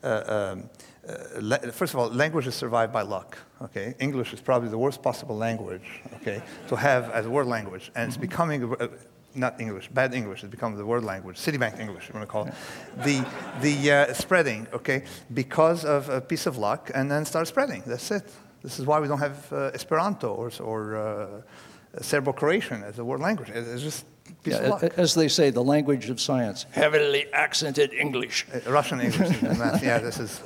uh, 0.03 0.53
um, 0.57 0.71
uh, 1.09 1.71
first 1.71 1.95
of 1.95 2.01
all, 2.01 2.09
languages 2.09 2.57
survive 2.57 2.93
by 2.93 3.03
luck. 3.03 3.39
Okay, 3.63 3.95
English 4.01 4.33
is 4.33 4.41
probably 4.41 4.69
the 4.69 4.79
worst 4.79 5.03
possible 5.03 5.37
language. 5.37 6.03
Okay, 6.17 6.43
to 6.69 6.77
have 6.77 7.11
as 7.11 7.27
a 7.27 7.31
word 7.31 7.47
language, 7.47 7.91
and 7.95 8.09
it's 8.09 8.17
mm-hmm. 8.17 8.23
becoming 8.23 8.89
not 9.35 9.61
English, 9.61 9.89
bad 9.89 10.15
English 10.15 10.41
has 10.41 10.51
become 10.51 10.77
the 10.77 10.85
word 10.85 11.05
language, 11.05 11.37
Citibank 11.37 11.79
English, 11.79 12.09
you 12.09 12.15
want 12.15 12.27
to 12.27 12.33
call 12.33 12.47
it, 12.47 12.55
the, 13.05 13.25
the 13.61 13.93
uh, 13.93 14.13
spreading, 14.13 14.67
okay, 14.73 15.05
because 15.33 15.85
of 15.85 16.09
a 16.09 16.21
piece 16.21 16.47
of 16.47 16.57
luck, 16.59 16.91
and 16.95 17.11
then 17.11 17.25
start 17.25 17.47
spreading. 17.49 17.83
That's 17.87 18.11
it. 18.11 18.33
This 18.63 18.79
is 18.79 18.87
why 18.87 19.01
we 19.01 19.09
don't 19.09 19.21
have 19.21 19.53
uh, 19.53 19.71
Esperanto 19.73 20.35
or, 20.35 20.51
or 20.61 20.97
uh, 20.97 22.03
Serbo-Croatian 22.03 22.83
as 22.83 22.99
a 22.99 23.05
word 23.05 23.21
language. 23.21 23.51
It's 23.51 23.83
just 23.83 24.05
piece 24.43 24.55
yeah, 24.55 24.61
of 24.61 24.83
luck. 24.83 24.93
As 24.97 25.15
they 25.15 25.29
say, 25.29 25.51
the 25.51 25.65
language 25.65 26.11
of 26.11 26.21
science, 26.21 26.67
heavily 26.73 27.33
accented 27.33 27.93
English. 27.93 28.47
Uh, 28.53 28.71
Russian 28.71 29.01
English, 29.01 29.43
yeah, 29.43 29.99
this 29.99 30.19
is 30.19 30.43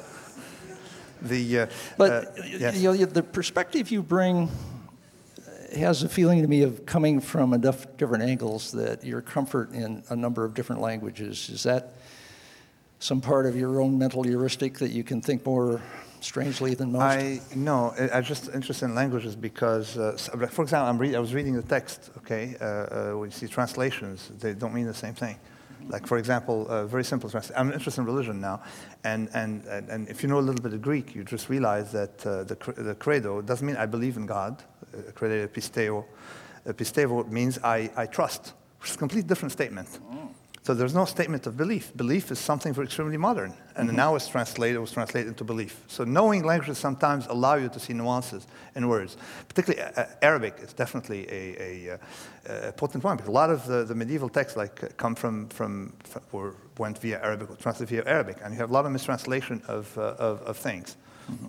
the... 1.23 1.61
Uh, 1.61 1.67
but 1.97 2.11
uh, 2.13 2.43
yes. 2.45 2.77
you 2.77 2.93
know, 2.93 3.05
the 3.05 3.23
perspective 3.23 3.91
you 3.91 4.03
bring 4.03 4.51
has 5.77 6.03
a 6.03 6.09
feeling 6.09 6.43
to 6.43 6.49
me 6.49 6.63
of 6.63 6.87
coming 6.87 7.21
from 7.21 7.53
enough 7.53 7.87
different 7.97 8.25
angles 8.25 8.73
that 8.73 9.05
your 9.05 9.21
comfort 9.21 9.73
in 9.73 10.03
a 10.09 10.17
number 10.17 10.45
of 10.45 10.55
different 10.55 10.81
languages. 10.81 11.49
Is 11.51 11.63
that 11.65 11.95
some 12.99 13.21
part 13.21 13.47
of 13.47 13.57
your 13.57 13.81
own 13.81 13.99
mental 13.99 14.23
heuristic 14.23 14.79
that 14.79 14.91
you 14.91 15.05
can 15.05 15.21
think 15.21 15.45
more 15.45 15.81
strangely 16.21 16.75
than 16.75 16.93
most? 16.93 17.03
I 17.03 17.41
no, 17.55 17.95
I'm 18.13 18.25
just 18.25 18.49
interested 18.55 18.87
in 18.87 18.95
languages 18.95 19.37
because, 19.37 19.99
uh, 19.99 20.17
for 20.51 20.63
example, 20.63 21.15
I 21.15 21.19
was 21.19 21.35
reading 21.35 21.55
the 21.55 21.63
text. 21.63 22.11
Okay, 22.19 22.57
uh, 22.61 22.65
uh, 22.65 23.13
when 23.19 23.31
you 23.31 23.37
see 23.37 23.47
translations, 23.47 24.31
they 24.41 24.55
don't 24.55 24.75
mean 24.75 24.87
the 24.87 24.95
same 24.95 25.15
thing. 25.15 25.37
Like, 25.89 26.07
for 26.07 26.19
example, 26.19 26.67
uh, 26.69 26.87
very 26.87 27.05
simple. 27.05 27.31
I'm 27.57 27.73
interested 27.73 28.01
in 28.01 28.07
religion 28.07 28.41
now, 28.41 28.63
and, 29.05 29.29
and, 29.35 29.65
and, 29.67 30.09
if 30.09 30.23
you 30.23 30.29
know 30.29 30.39
a 30.39 30.47
little 30.49 30.63
bit 30.63 30.73
of 30.73 30.81
Greek, 30.81 31.15
you 31.15 31.25
just 31.25 31.49
realize 31.49 31.93
that 31.93 32.27
uh, 32.27 32.45
the, 32.45 32.57
the 32.77 32.95
credo 32.95 33.43
doesn't 33.43 33.67
mean 33.67 33.77
I 33.77 33.87
believe 33.87 34.17
in 34.17 34.27
God. 34.27 34.63
Uh, 34.93 35.13
credo 35.13 35.47
pisteo. 35.47 36.05
Pisteo 36.67 37.29
means 37.29 37.59
I, 37.63 37.91
I 37.97 38.07
trust, 38.07 38.55
which 38.81 38.91
is 38.91 38.97
a 38.97 38.99
completely 38.99 39.29
different 39.29 39.53
statement. 39.53 39.89
So 40.65 40.73
there's 40.73 40.95
no 40.95 41.05
statement 41.05 41.47
of 41.47 41.59
belief. 41.59 41.95
Belief 41.95 42.31
is 42.31 42.39
something 42.39 42.73
for 42.73 42.83
extremely 42.83 43.19
modern, 43.19 43.53
and 43.77 43.87
mm-hmm. 43.87 43.99
now 43.99 44.15
it's 44.15 44.27
translated, 44.27 44.77
it 44.77 44.81
was 44.81 44.93
translated 44.93 45.29
into 45.29 45.45
belief. 45.45 45.83
So 45.89 46.05
knowing 46.05 46.43
languages 46.43 46.79
sometimes 46.79 47.27
allow 47.27 47.57
you 47.57 47.69
to 47.69 47.79
see 47.79 47.93
nuances 47.93 48.47
in 48.75 48.89
words. 48.89 49.19
Particularly 49.47 49.83
uh, 49.83 50.01
uh 50.01 50.07
Arabic 50.23 50.55
is 50.63 50.73
definitely 50.73 51.29
a, 51.29 51.43
a, 51.61 51.93
uh, 51.93 52.69
a, 52.69 52.73
potent 52.73 53.05
one, 53.05 53.19
because 53.19 53.29
a 53.29 53.33
lot 53.33 53.51
of 53.51 53.67
the, 53.67 53.85
the 53.85 53.95
medieval 53.95 54.31
texts 54.31 54.57
like 54.57 54.83
uh, 54.83 54.89
come 54.97 55.15
from, 55.15 55.51
from, 55.51 55.93
from, 56.03 56.23
or 56.33 56.55
went 56.79 56.97
via 56.97 57.23
Arabic 57.23 57.51
or 57.51 57.57
translated 57.57 57.91
via 57.91 58.11
Arabic, 58.11 58.39
and 58.43 58.55
you 58.55 58.59
have 58.59 58.71
a 58.71 58.73
lot 58.73 58.87
of 58.87 58.93
mistranslation 58.93 59.61
of, 59.69 59.99
uh, 59.99 60.15
of, 60.19 60.41
of, 60.43 60.57
things. 60.57 60.97
Mm-hmm. 61.31 61.49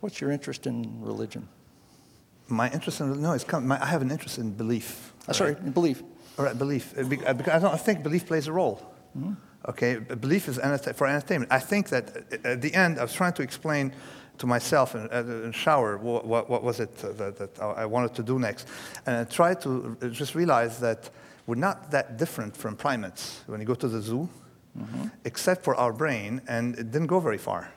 What's 0.00 0.20
your 0.20 0.32
interest 0.32 0.66
in 0.66 1.00
religion? 1.00 1.46
My 2.48 2.68
interest 2.72 3.00
in, 3.00 3.22
no, 3.22 3.32
it's 3.32 3.44
come, 3.44 3.68
my, 3.68 3.80
I 3.80 3.86
have 3.86 4.02
an 4.02 4.10
interest 4.10 4.38
in 4.38 4.50
belief. 4.54 5.12
Sorry, 5.30 5.52
in 5.52 5.70
belief. 5.70 6.02
All 6.38 6.44
right, 6.44 6.58
belief. 6.58 6.96
Uh, 6.96 7.02
uh, 7.02 7.34
because 7.34 7.54
I 7.54 7.58
don't 7.58 7.80
think 7.80 8.02
belief 8.02 8.26
plays 8.26 8.46
a 8.46 8.52
role. 8.52 8.80
Mm-hmm. 9.16 9.34
Okay, 9.68 9.96
belief 9.96 10.48
is 10.48 10.58
for 10.96 11.06
entertainment. 11.06 11.52
I 11.52 11.60
think 11.60 11.88
that 11.90 12.16
uh, 12.16 12.48
at 12.48 12.62
the 12.62 12.74
end, 12.74 12.98
I 12.98 13.02
was 13.02 13.12
trying 13.12 13.34
to 13.34 13.42
explain 13.42 13.92
to 14.38 14.46
myself 14.46 14.94
in, 14.94 15.02
in 15.12 15.42
the 15.42 15.52
shower 15.52 15.98
what, 15.98 16.26
what, 16.26 16.50
what 16.50 16.62
was 16.62 16.80
it 16.80 16.96
that, 16.96 17.36
that, 17.38 17.60
I 17.60 17.86
wanted 17.86 18.14
to 18.14 18.22
do 18.22 18.38
next. 18.38 18.66
And 19.06 19.16
I 19.16 19.24
tried 19.24 19.60
to 19.60 19.96
just 20.10 20.34
realize 20.34 20.80
that 20.80 21.10
we're 21.46 21.54
not 21.54 21.90
that 21.90 22.16
different 22.16 22.56
from 22.56 22.76
primates 22.76 23.42
when 23.46 23.60
you 23.60 23.66
go 23.66 23.74
to 23.74 23.88
the 23.88 24.00
zoo, 24.00 24.28
mm-hmm. 24.76 25.08
except 25.24 25.62
for 25.62 25.76
our 25.76 25.92
brain, 25.92 26.40
and 26.48 26.76
it 26.78 26.90
didn't 26.90 27.08
go 27.08 27.20
very 27.20 27.38
far. 27.38 27.70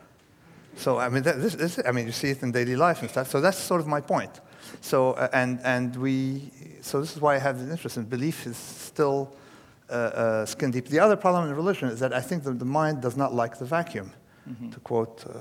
So, 0.76 0.98
I 0.98 1.08
mean, 1.08 1.22
that, 1.22 1.40
this, 1.40 1.54
this, 1.54 1.80
I 1.86 1.92
mean, 1.92 2.06
you 2.06 2.12
see 2.12 2.30
it 2.30 2.42
in 2.42 2.52
daily 2.52 2.76
life 2.76 3.00
and 3.00 3.10
stuff. 3.10 3.30
So 3.30 3.40
that's 3.40 3.58
sort 3.58 3.80
of 3.80 3.86
my 3.86 4.00
point. 4.00 4.40
So, 4.80 5.12
uh, 5.12 5.28
and, 5.32 5.60
and 5.64 5.96
we, 5.96 6.50
so 6.86 7.00
this 7.00 7.16
is 7.16 7.20
why 7.20 7.34
I 7.34 7.38
have 7.38 7.58
this 7.58 7.68
interest 7.68 7.96
in 7.96 8.04
belief 8.04 8.46
is 8.46 8.56
still 8.56 9.34
uh, 9.90 9.92
uh, 9.92 10.46
skin 10.46 10.70
deep. 10.70 10.86
The 10.86 11.00
other 11.00 11.16
problem 11.16 11.48
in 11.48 11.54
religion 11.54 11.88
is 11.88 11.98
that 11.98 12.12
I 12.12 12.20
think 12.20 12.44
that 12.44 12.58
the 12.60 12.64
mind 12.64 13.02
does 13.02 13.16
not 13.16 13.34
like 13.34 13.58
the 13.58 13.64
vacuum, 13.64 14.12
mm-hmm. 14.48 14.70
to 14.70 14.80
quote 14.80 15.24
uh, 15.26 15.32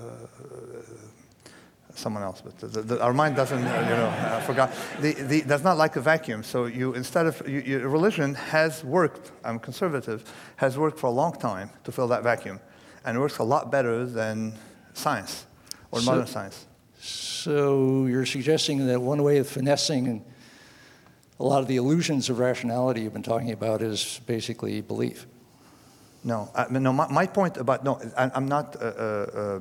someone 1.93 2.23
else, 2.23 2.41
but 2.41 2.57
the, 2.57 2.81
the, 2.81 3.01
our 3.01 3.13
mind 3.13 3.35
doesn't, 3.35 3.63
uh, 3.63 3.81
you 3.81 3.95
know, 3.95 4.37
I 4.37 4.41
forgot, 4.41 4.73
the, 4.99 5.13
the, 5.13 5.41
does 5.41 5.63
not 5.63 5.77
like 5.77 5.95
a 5.95 6.01
vacuum. 6.01 6.43
So 6.43 6.65
you, 6.65 6.93
instead 6.95 7.27
of, 7.27 7.47
you, 7.47 7.61
your 7.61 7.89
religion 7.89 8.33
has 8.35 8.83
worked, 8.83 9.31
I'm 9.43 9.59
conservative, 9.59 10.23
has 10.55 10.79
worked 10.79 10.99
for 10.99 11.07
a 11.07 11.11
long 11.11 11.33
time 11.33 11.69
to 11.83 11.91
fill 11.91 12.07
that 12.07 12.23
vacuum. 12.23 12.59
And 13.05 13.17
it 13.17 13.19
works 13.19 13.37
a 13.37 13.43
lot 13.43 13.71
better 13.71 14.05
than 14.05 14.55
science 14.93 15.45
or 15.91 15.99
so, 15.99 16.11
modern 16.11 16.27
science. 16.27 16.65
So 16.99 18.07
you're 18.07 18.25
suggesting 18.25 18.87
that 18.87 18.99
one 18.99 19.21
way 19.21 19.37
of 19.37 19.47
finessing 19.47 20.25
a 21.39 21.43
lot 21.43 21.61
of 21.61 21.67
the 21.67 21.75
illusions 21.75 22.29
of 22.29 22.39
rationality 22.39 23.01
you've 23.01 23.13
been 23.13 23.23
talking 23.23 23.51
about 23.51 23.81
is 23.81 24.21
basically 24.25 24.81
belief. 24.81 25.27
No, 26.25 26.49
I, 26.55 26.65
no. 26.71 26.91
My, 26.91 27.07
my 27.07 27.27
point 27.27 27.57
about 27.57 27.83
no, 27.83 28.01
I, 28.17 28.31
I'm 28.33 28.47
not. 28.47 28.75
Uh, 28.75 28.85
uh, 28.85 28.91
uh, 28.91 29.59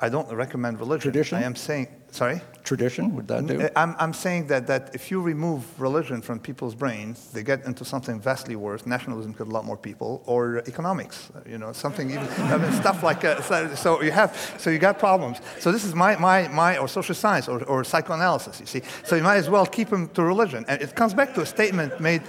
I 0.00 0.08
don't 0.08 0.32
recommend 0.32 0.80
religion. 0.80 1.12
Tradition? 1.12 1.38
I 1.38 1.42
am 1.42 1.54
saying. 1.54 1.88
Sorry. 2.10 2.40
Tradition, 2.64 3.14
would 3.14 3.28
that 3.28 3.46
do? 3.46 3.60
Uh, 3.60 3.68
I'm, 3.76 3.94
I'm 3.98 4.14
saying 4.14 4.46
that, 4.46 4.66
that 4.68 4.94
if 4.94 5.10
you 5.10 5.20
remove 5.20 5.78
religion 5.78 6.22
from 6.22 6.40
people's 6.40 6.74
brains, 6.74 7.30
they 7.32 7.42
get 7.42 7.66
into 7.66 7.84
something 7.84 8.18
vastly 8.18 8.56
worse. 8.56 8.86
Nationalism 8.86 9.34
killed 9.34 9.50
a 9.50 9.52
lot 9.52 9.66
more 9.66 9.76
people, 9.76 10.22
or 10.24 10.62
economics, 10.66 11.30
uh, 11.34 11.40
you 11.46 11.58
know, 11.58 11.72
something 11.72 12.10
even 12.10 12.26
I 12.38 12.56
mean, 12.56 12.72
stuff 12.72 13.02
like 13.02 13.22
uh, 13.22 13.42
so, 13.42 13.74
so 13.74 14.02
you 14.02 14.12
have 14.12 14.34
so 14.56 14.70
you 14.70 14.78
got 14.78 14.98
problems. 14.98 15.40
So 15.60 15.70
this 15.70 15.84
is 15.84 15.94
my 15.94 16.16
my 16.16 16.48
my 16.48 16.78
or 16.78 16.88
social 16.88 17.14
science 17.14 17.46
or, 17.46 17.62
or 17.64 17.84
psychoanalysis. 17.84 18.58
You 18.60 18.66
see, 18.66 18.82
so 19.04 19.16
you 19.16 19.22
might 19.22 19.36
as 19.36 19.50
well 19.50 19.66
keep 19.66 19.90
them 19.90 20.08
to 20.14 20.22
religion, 20.22 20.64
and 20.66 20.80
it 20.80 20.94
comes 20.94 21.12
back 21.12 21.34
to 21.34 21.42
a 21.42 21.46
statement 21.46 22.00
made 22.00 22.22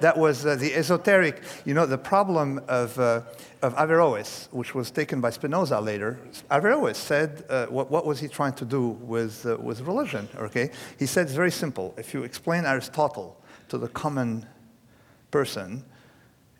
that 0.00 0.16
was 0.16 0.44
uh, 0.44 0.56
the 0.56 0.74
esoteric, 0.74 1.42
you 1.64 1.74
know, 1.74 1.86
the 1.86 1.98
problem 1.98 2.60
of, 2.68 2.98
uh, 2.98 3.22
of 3.62 3.74
Averroes, 3.74 4.48
which 4.50 4.74
was 4.74 4.90
taken 4.90 5.20
by 5.20 5.30
Spinoza 5.30 5.80
later. 5.80 6.18
Averroes 6.50 6.96
said, 6.96 7.44
uh, 7.48 7.66
what, 7.66 7.90
what, 7.90 8.06
was 8.06 8.20
he 8.20 8.28
trying 8.28 8.54
to 8.54 8.64
do 8.64 8.88
with, 8.88 9.46
uh, 9.46 9.56
with 9.58 9.80
religion, 9.82 10.28
okay? 10.36 10.70
He 10.98 11.06
said 11.06 11.26
it's 11.26 11.34
very 11.34 11.50
simple. 11.50 11.94
If 11.96 12.14
you 12.14 12.24
explain 12.24 12.64
Aristotle 12.64 13.40
to 13.68 13.78
the 13.78 13.88
common 13.88 14.46
person, 15.30 15.84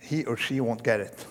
he 0.01 0.25
or 0.25 0.37
she 0.37 0.61
won't 0.61 0.83
get 0.83 1.01
it. 1.01 1.27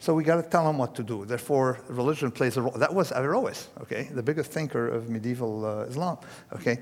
So 0.00 0.14
we 0.14 0.22
got 0.22 0.36
to 0.36 0.48
tell 0.48 0.64
them 0.64 0.78
what 0.78 0.94
to 0.94 1.02
do. 1.02 1.24
Therefore, 1.24 1.80
religion 1.88 2.30
plays 2.30 2.56
a 2.56 2.62
role. 2.62 2.72
That 2.72 2.94
was 2.94 3.10
Averroes, 3.10 3.68
okay, 3.82 4.08
the 4.12 4.22
biggest 4.22 4.50
thinker 4.50 4.88
of 4.88 5.08
medieval 5.08 5.64
uh, 5.64 5.84
Islam, 5.84 6.18
okay. 6.54 6.78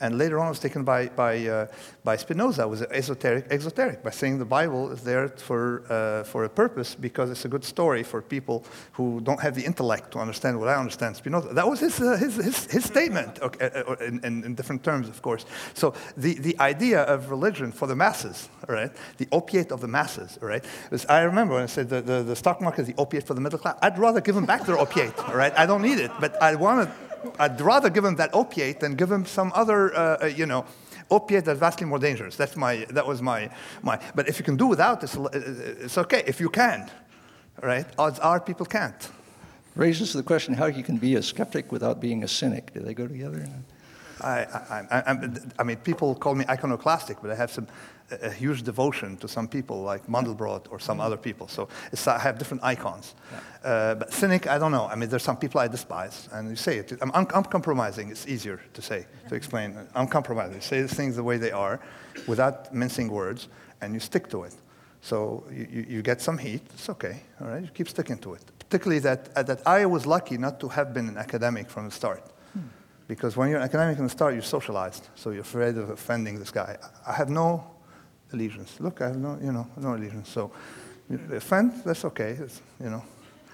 And 0.00 0.16
later 0.16 0.38
on, 0.38 0.46
it 0.46 0.50
was 0.50 0.60
taken 0.60 0.84
by, 0.84 1.08
by, 1.08 1.46
uh, 1.46 1.66
by 2.04 2.16
Spinoza. 2.16 2.62
It 2.62 2.68
was 2.68 2.82
esoteric, 2.82 3.46
exoteric, 3.50 4.04
by 4.04 4.10
saying 4.10 4.38
the 4.38 4.44
Bible 4.44 4.92
is 4.92 5.02
there 5.02 5.28
for, 5.28 5.82
uh, 5.90 6.22
for 6.24 6.44
a 6.44 6.48
purpose 6.48 6.94
because 6.94 7.30
it's 7.30 7.44
a 7.44 7.48
good 7.48 7.64
story 7.64 8.04
for 8.04 8.22
people 8.22 8.64
who 8.92 9.20
don't 9.20 9.40
have 9.40 9.56
the 9.56 9.64
intellect 9.64 10.12
to 10.12 10.20
understand 10.20 10.58
what 10.58 10.68
I 10.68 10.76
understand 10.76 11.16
Spinoza. 11.16 11.52
That 11.52 11.68
was 11.68 11.80
his, 11.80 12.00
uh, 12.00 12.16
his, 12.16 12.36
his, 12.36 12.66
his, 12.66 12.84
statement, 12.84 13.40
okay, 13.42 13.70
uh, 13.74 13.92
uh, 13.92 13.96
in, 13.96 14.24
in, 14.24 14.44
in, 14.44 14.54
different 14.54 14.84
terms, 14.84 15.08
of 15.08 15.20
course. 15.20 15.44
So 15.74 15.94
the, 16.16 16.34
the 16.34 16.58
idea 16.60 17.02
of 17.02 17.30
religion 17.30 17.72
for 17.72 17.88
the 17.88 17.96
masses, 17.96 18.48
right, 18.68 18.92
the 19.16 19.26
opiate 19.32 19.72
of 19.72 19.80
the 19.80 19.88
masses, 19.88 20.38
right, 20.40 20.64
is, 20.92 21.06
I 21.06 21.22
remember 21.22 21.54
when 21.54 21.64
I 21.64 21.66
said 21.66 21.88
the, 21.88 22.00
the, 22.00 22.22
the 22.22 22.36
stock 22.36 22.60
market 22.60 22.82
is 22.82 22.86
the 22.86 22.94
opiate 22.98 23.26
for 23.26 23.34
the 23.34 23.40
middle 23.40 23.58
class. 23.58 23.76
I'd 23.82 23.98
rather 23.98 24.20
give 24.20 24.36
them 24.36 24.46
back 24.46 24.64
their 24.64 24.78
opiate, 24.78 25.16
right? 25.34 25.52
I 25.58 25.66
don't 25.66 25.82
need 25.82 25.98
it, 25.98 26.12
but 26.20 26.40
I 26.40 26.54
want 26.54 26.88
to 26.88 27.07
I'd 27.38 27.60
rather 27.60 27.90
give 27.90 28.04
him 28.04 28.16
that 28.16 28.30
opiate 28.32 28.80
than 28.80 28.94
give 28.94 29.10
him 29.10 29.24
some 29.24 29.52
other, 29.54 29.94
uh, 29.94 30.18
uh, 30.22 30.26
you 30.26 30.46
know, 30.46 30.64
opiate 31.10 31.44
that's 31.44 31.58
vastly 31.58 31.86
more 31.86 31.98
dangerous. 31.98 32.36
That's 32.36 32.56
my, 32.56 32.86
that 32.90 33.06
was 33.06 33.22
my, 33.22 33.50
my. 33.82 33.98
But 34.14 34.28
if 34.28 34.38
you 34.38 34.44
can 34.44 34.56
do 34.56 34.66
without, 34.66 35.02
it's, 35.02 35.16
it's 35.16 35.98
okay. 35.98 36.22
If 36.26 36.40
you 36.40 36.50
can, 36.50 36.90
right? 37.62 37.86
Odds 37.98 38.18
are 38.18 38.40
people 38.40 38.66
can't. 38.66 39.10
Raises 39.74 40.12
the 40.12 40.22
question 40.22 40.54
how 40.54 40.66
you 40.66 40.82
can 40.82 40.98
be 40.98 41.14
a 41.14 41.22
skeptic 41.22 41.70
without 41.70 42.00
being 42.00 42.24
a 42.24 42.28
cynic. 42.28 42.74
Do 42.74 42.80
they 42.80 42.94
go 42.94 43.06
together? 43.06 43.48
I, 44.20 44.40
I, 44.40 44.86
I, 44.90 45.28
I, 45.60 45.62
mean, 45.62 45.76
people 45.76 46.14
call 46.14 46.34
me 46.34 46.44
iconoclastic, 46.48 47.18
but 47.22 47.30
I 47.30 47.36
have 47.36 47.52
some 47.52 47.68
a 48.10 48.30
huge 48.30 48.62
devotion 48.62 49.16
to 49.18 49.28
some 49.28 49.48
people 49.48 49.82
like 49.82 50.06
Mandelbrot 50.06 50.66
or 50.70 50.78
some 50.78 50.98
mm-hmm. 50.98 51.06
other 51.06 51.16
people. 51.16 51.48
So 51.48 51.68
I 52.06 52.18
have 52.18 52.38
different 52.38 52.64
icons. 52.64 53.14
Yeah. 53.32 53.70
Uh, 53.70 53.94
but 53.96 54.12
cynic, 54.12 54.46
I 54.46 54.58
don't 54.58 54.72
know. 54.72 54.86
I 54.86 54.94
mean, 54.94 55.08
there's 55.08 55.22
some 55.22 55.36
people 55.36 55.60
I 55.60 55.68
despise, 55.68 56.28
and 56.32 56.48
you 56.48 56.56
say 56.56 56.78
it. 56.78 56.92
I'm 57.00 57.12
uncompromising. 57.34 58.10
It's 58.10 58.26
easier 58.26 58.60
to 58.72 58.82
say, 58.82 59.06
to 59.28 59.34
explain. 59.34 59.76
Uncompromising. 59.94 60.54
You 60.54 60.60
say 60.60 60.86
things 60.86 61.16
the 61.16 61.22
way 61.22 61.36
they 61.36 61.50
are, 61.52 61.80
without 62.26 62.72
mincing 62.72 63.08
words, 63.10 63.48
and 63.80 63.94
you 63.94 64.00
stick 64.00 64.28
to 64.30 64.44
it. 64.44 64.54
So 65.00 65.44
you, 65.50 65.86
you 65.88 66.02
get 66.02 66.20
some 66.20 66.38
heat. 66.38 66.62
It's 66.74 66.88
okay. 66.88 67.22
All 67.40 67.48
right. 67.48 67.62
You 67.62 67.68
keep 67.68 67.88
sticking 67.88 68.18
to 68.18 68.34
it. 68.34 68.42
Particularly 68.58 69.00
that 69.00 69.28
uh, 69.36 69.42
that 69.44 69.66
I 69.66 69.86
was 69.86 70.06
lucky 70.06 70.38
not 70.38 70.60
to 70.60 70.68
have 70.68 70.92
been 70.92 71.08
an 71.08 71.16
academic 71.16 71.70
from 71.70 71.84
the 71.84 71.90
start. 71.90 72.22
Hmm. 72.52 72.60
Because 73.06 73.36
when 73.36 73.48
you're 73.48 73.58
an 73.58 73.64
academic 73.64 73.96
from 73.96 74.06
the 74.06 74.10
start, 74.10 74.34
you're 74.34 74.42
socialized, 74.42 75.08
so 75.14 75.30
you're 75.30 75.42
afraid 75.42 75.76
of 75.78 75.90
offending 75.90 76.38
this 76.38 76.50
guy. 76.50 76.76
I 77.06 77.12
have 77.12 77.30
no 77.30 77.64
allegiance. 78.32 78.80
Look, 78.80 79.00
I 79.00 79.08
have 79.08 79.16
no, 79.16 79.38
you 79.42 79.52
know, 79.52 79.66
no 79.76 79.94
allegiance. 79.94 80.28
So, 80.28 80.50
offend, 81.32 81.82
that's 81.84 82.04
okay. 82.04 82.32
It's, 82.32 82.60
you 82.82 82.90
know, 82.90 83.02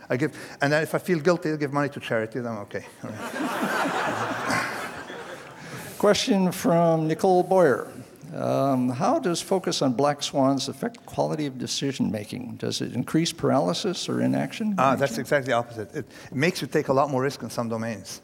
I 0.09 0.17
give, 0.17 0.37
and 0.61 0.73
then 0.73 0.83
if 0.83 0.95
I 0.95 0.99
feel 0.99 1.19
guilty, 1.19 1.53
I 1.53 1.57
give 1.57 1.73
money 1.73 1.89
to 1.91 2.01
charity. 2.01 2.41
Then 2.41 2.53
I'm 2.53 2.59
okay. 2.59 2.85
Question 5.99 6.53
from 6.53 7.09
Nicole 7.09 7.43
Boyer. 7.43 7.91
Um, 8.35 8.91
how 8.91 9.21
does 9.21 9.41
focus 9.41 9.81
on 9.81 9.93
black 9.93 10.23
swans 10.23 10.69
affect 10.69 11.07
quality 11.07 11.47
of 11.47 11.57
decision 11.57 12.11
making? 12.11 12.57
Does 12.57 12.81
it 12.81 12.95
increase 12.95 13.33
paralysis 13.33 14.09
or 14.09 14.21
inaction? 14.21 14.75
Ah, 14.77 14.97
that's 14.97 15.19
exactly 15.19 15.53
the 15.53 15.57
opposite. 15.57 15.95
It, 15.95 16.07
it 16.31 16.35
makes 16.35 16.61
you 16.61 16.67
take 16.67 16.89
a 16.89 16.93
lot 16.93 17.11
more 17.11 17.23
risk 17.23 17.43
in 17.43 17.51
some 17.51 17.69
domains. 17.69 18.21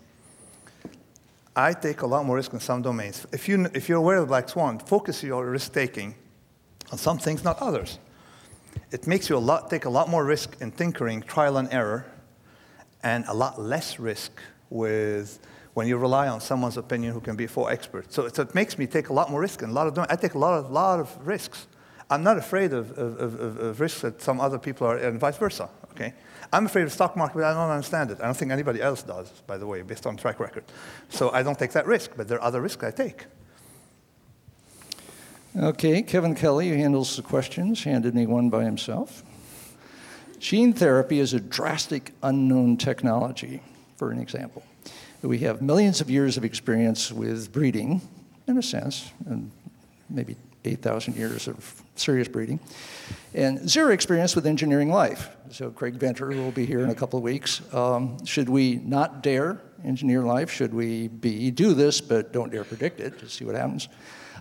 I 1.55 1.73
take 1.73 2.03
a 2.03 2.07
lot 2.07 2.27
more 2.27 2.37
risk 2.37 2.53
in 2.53 2.61
some 2.61 2.83
domains. 2.83 3.27
If, 3.33 3.49
you, 3.49 3.69
if 3.73 3.89
you're 3.89 3.99
aware 3.99 4.19
of 4.19 4.29
black 4.29 4.49
swan, 4.49 4.81
focus 4.81 5.23
your 5.23 5.47
risk 5.47 5.73
taking 5.73 6.15
on 6.91 6.99
some 6.99 7.19
things, 7.19 7.45
not 7.45 7.59
others. 7.61 7.99
It 8.91 9.07
makes 9.07 9.29
you 9.29 9.37
a 9.37 9.39
lot, 9.39 9.71
take 9.71 9.85
a 9.85 9.91
lot 9.91 10.09
more 10.09 10.25
risk 10.25 10.57
in 10.61 10.73
tinkering, 10.73 11.23
trial 11.23 11.57
and 11.57 11.73
error, 11.73 12.05
and 13.03 13.25
a 13.29 13.35
lot 13.35 13.61
less 13.61 13.99
risk 13.99 14.33
with 14.69 15.39
when 15.75 15.87
you 15.87 15.97
rely 15.97 16.29
on 16.29 16.41
someone's 16.41 16.77
opinion 16.77 17.13
who 17.13 17.21
can 17.21 17.37
be 17.37 17.45
a 17.45 17.49
faux 17.49 17.73
expert. 17.73 18.13
So, 18.13 18.27
it 18.27 18.55
makes 18.55 18.77
me 18.77 18.87
take 18.87 19.09
a 19.09 19.13
lot 19.13 19.31
more 19.31 19.41
risk 19.41 19.63
and 19.63 19.71
a 19.71 19.75
lot 19.75 19.87
of 19.87 19.99
I 20.11 20.17
take 20.17 20.35
a 20.35 20.39
lot 20.39 20.55
of 20.55 20.71
lot 20.71 21.01
of 21.01 21.27
risks. 21.27 21.67
I'm 22.11 22.25
not 22.25 22.37
afraid 22.39 22.73
of, 22.73 22.91
of, 22.99 23.21
of, 23.21 23.59
of 23.59 23.81
risks 23.81 24.01
that 24.01 24.21
some 24.21 24.41
other 24.41 24.59
people 24.59 24.87
are, 24.89 24.97
and 24.97 25.21
vice 25.21 25.37
versa. 25.37 25.71
Okay, 25.93 26.13
I'm 26.53 26.67
afraid 26.67 26.83
of 26.83 26.93
stock 26.93 27.17
market, 27.17 27.37
but 27.37 27.45
I 27.45 27.55
don't 27.55 27.71
understand 27.71 28.11
it. 28.11 28.19
I 28.21 28.25
don't 28.25 28.37
think 28.37 28.51
anybody 28.51 28.83
else 28.83 29.03
does, 29.03 29.31
by 29.47 29.59
the 29.59 29.67
way, 29.67 29.83
based 29.83 30.07
on 30.07 30.17
track 30.17 30.41
record. 30.41 30.65
So 31.09 31.31
I 31.31 31.45
don't 31.45 31.59
take 31.59 31.73
that 31.73 31.87
risk, 31.87 32.13
but 32.17 32.27
there 32.27 32.39
are 32.39 32.45
other 32.45 32.61
risks 32.61 32.83
I 32.83 32.91
take. 32.91 33.27
Okay, 35.57 36.03
Kevin 36.03 36.37
Kelly, 36.37 36.69
handles 36.69 37.17
the 37.17 37.23
questions, 37.23 37.83
handed 37.83 38.15
me 38.15 38.25
one 38.25 38.51
by 38.51 38.63
himself. 38.63 39.25
Gene 40.39 40.73
therapy 40.73 41.19
is 41.19 41.35
a 41.35 41.41
drastic 41.41 42.13
unknown 42.23 42.77
technology, 42.77 43.61
for 43.97 44.13
an 44.13 44.21
example. 44.21 44.63
We 45.23 45.39
have 45.39 45.61
millions 45.61 46.01
of 46.01 46.09
years 46.09 46.37
of 46.37 46.45
experience 46.45 47.11
with 47.11 47.51
breeding, 47.51 48.01
in 48.47 48.59
a 48.59 48.63
sense, 48.63 49.11
and 49.27 49.51
maybe 50.09 50.37
8,000 50.65 51.17
years 51.17 51.49
of 51.49 51.83
serious 51.97 52.29
breeding, 52.29 52.61
and 53.35 53.69
zero 53.69 53.93
experience 53.93 54.37
with 54.37 54.47
engineering 54.47 54.91
life. 54.91 55.31
So, 55.51 55.71
Craig 55.71 55.95
Venter, 55.95 56.29
will 56.29 56.53
be 56.53 56.65
here 56.65 56.81
in 56.81 56.91
a 56.91 56.95
couple 56.95 57.17
of 57.17 57.25
weeks, 57.25 57.61
um, 57.75 58.25
should 58.25 58.49
we 58.49 58.77
not 58.77 59.21
dare 59.21 59.61
engineer 59.85 60.23
life? 60.23 60.49
Should 60.53 60.73
we 60.73 61.09
be 61.09 61.51
do 61.51 61.75
this 61.75 62.01
but 62.01 62.33
don't 62.33 62.53
dare 62.53 62.63
predict 62.63 63.01
it 63.01 63.19
to 63.19 63.29
see 63.29 63.45
what 63.45 63.57
happens? 63.57 63.89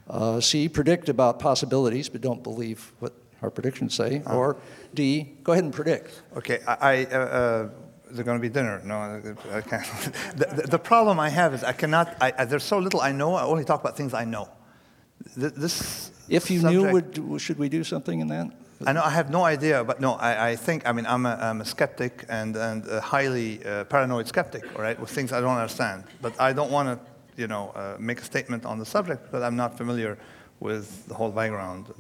Uh, 0.09 0.41
C, 0.41 0.67
predict 0.67 1.07
about 1.09 1.39
possibilities, 1.39 2.09
but 2.09 2.21
don't 2.21 2.41
believe 2.41 2.91
what 2.99 3.13
our 3.41 3.51
predictions 3.51 3.93
say. 3.93 4.23
Uh, 4.25 4.35
or 4.35 4.57
D, 4.93 5.35
go 5.43 5.51
ahead 5.51 5.63
and 5.63 5.73
predict. 5.73 6.21
Okay, 6.35 6.59
I, 6.67 6.77
I 6.81 7.05
uh, 7.05 7.17
uh 7.17 7.69
there's 8.11 8.25
going 8.25 8.37
to 8.37 8.41
be 8.41 8.49
dinner. 8.49 8.81
No, 8.83 9.21
I 9.51 9.61
can't. 9.61 9.85
the, 10.35 10.67
the, 10.67 10.79
problem 10.79 11.19
I 11.19 11.29
have 11.29 11.53
is 11.53 11.63
I 11.63 11.73
cannot, 11.73 12.17
I, 12.19 12.45
there's 12.45 12.63
so 12.63 12.79
little 12.79 13.01
I 13.01 13.11
know, 13.11 13.35
I 13.35 13.43
only 13.43 13.63
talk 13.63 13.81
about 13.81 13.95
things 13.95 14.13
I 14.15 14.25
know. 14.25 14.49
This 15.37 16.11
if 16.27 16.49
you 16.49 16.61
subject, 16.61 17.17
knew, 17.17 17.23
would, 17.25 17.41
should 17.41 17.59
we 17.59 17.69
do 17.69 17.83
something 17.83 18.19
in 18.19 18.27
that? 18.29 18.51
I 18.85 18.93
know 18.93 19.01
I 19.03 19.09
have 19.09 19.29
no 19.29 19.43
idea, 19.43 19.83
but 19.83 19.99
no, 19.99 20.13
I, 20.13 20.51
I 20.51 20.55
think, 20.55 20.87
I 20.87 20.93
mean, 20.93 21.05
I'm 21.05 21.25
a, 21.25 21.35
I'm 21.35 21.61
a 21.61 21.65
skeptic 21.65 22.25
and, 22.29 22.55
and 22.55 22.87
a 22.87 23.01
highly 23.01 23.63
uh, 23.65 23.83
paranoid 23.83 24.27
skeptic, 24.27 24.63
all 24.75 24.81
right, 24.81 24.97
with 24.99 25.09
things 25.09 25.33
I 25.33 25.41
don't 25.41 25.57
understand. 25.57 26.05
But 26.21 26.39
I 26.39 26.53
don't 26.53 26.71
want 26.71 26.87
to 26.87 27.05
you 27.39 27.47
know, 27.47 27.69
uh, 27.69 27.95
make 27.99 28.19
a 28.19 28.23
statement 28.23 28.65
on 28.65 28.77
the 28.77 28.85
subject 28.85 29.23
because 29.23 29.41
I'm 29.41 29.55
not 29.55 29.77
familiar 29.77 30.17
with 30.59 31.07
the 31.07 31.13
whole 31.13 31.31
background. 31.31 31.93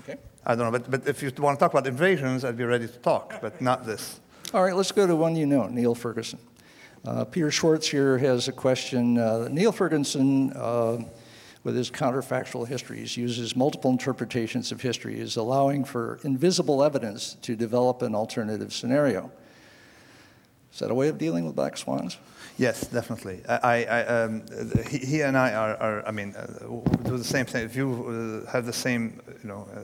Okay. 0.00 0.18
I 0.44 0.54
don't 0.54 0.70
know, 0.70 0.78
but, 0.78 0.90
but 0.90 1.08
if 1.08 1.22
you 1.22 1.32
want 1.38 1.58
to 1.58 1.64
talk 1.64 1.72
about 1.72 1.86
invasions, 1.86 2.44
I'd 2.44 2.58
be 2.58 2.64
ready 2.64 2.86
to 2.86 2.98
talk, 2.98 3.40
but 3.40 3.60
not 3.60 3.86
this. 3.86 4.20
All 4.52 4.62
right, 4.62 4.76
let's 4.76 4.92
go 4.92 5.06
to 5.06 5.16
one 5.16 5.34
you 5.34 5.46
know, 5.46 5.66
Niall 5.66 5.94
Ferguson. 5.94 6.38
Uh, 7.04 7.24
Peter 7.24 7.50
Schwartz 7.50 7.88
here 7.88 8.18
has 8.18 8.48
a 8.48 8.52
question. 8.52 9.16
Uh, 9.16 9.48
Niall 9.50 9.72
Ferguson, 9.72 10.52
uh, 10.52 10.98
with 11.64 11.74
his 11.74 11.90
counterfactual 11.90 12.68
histories, 12.68 13.16
uses 13.16 13.56
multiple 13.56 13.90
interpretations 13.90 14.70
of 14.70 14.82
history 14.82 15.20
as 15.20 15.36
allowing 15.36 15.84
for 15.84 16.20
invisible 16.22 16.84
evidence 16.84 17.34
to 17.42 17.56
develop 17.56 18.02
an 18.02 18.14
alternative 18.14 18.72
scenario. 18.72 19.32
Is 20.72 20.80
that 20.80 20.90
a 20.90 20.94
way 20.94 21.08
of 21.08 21.16
dealing 21.16 21.46
with 21.46 21.56
black 21.56 21.76
swans? 21.76 22.18
Yes, 22.58 22.86
definitely. 22.86 23.42
I, 23.48 23.84
I, 23.84 24.06
um, 24.06 24.42
he, 24.88 24.98
he, 24.98 25.20
and 25.20 25.36
I 25.36 25.52
are, 25.52 25.76
are 25.76 26.08
I 26.08 26.10
mean, 26.10 26.34
uh, 26.34 26.46
do 27.04 27.18
the 27.18 27.24
same 27.24 27.44
thing. 27.44 27.64
If 27.64 27.76
you 27.76 28.44
uh, 28.46 28.50
have 28.50 28.64
the 28.64 28.72
same, 28.72 29.20
you 29.42 29.48
know, 29.48 29.68
uh, 29.74 29.80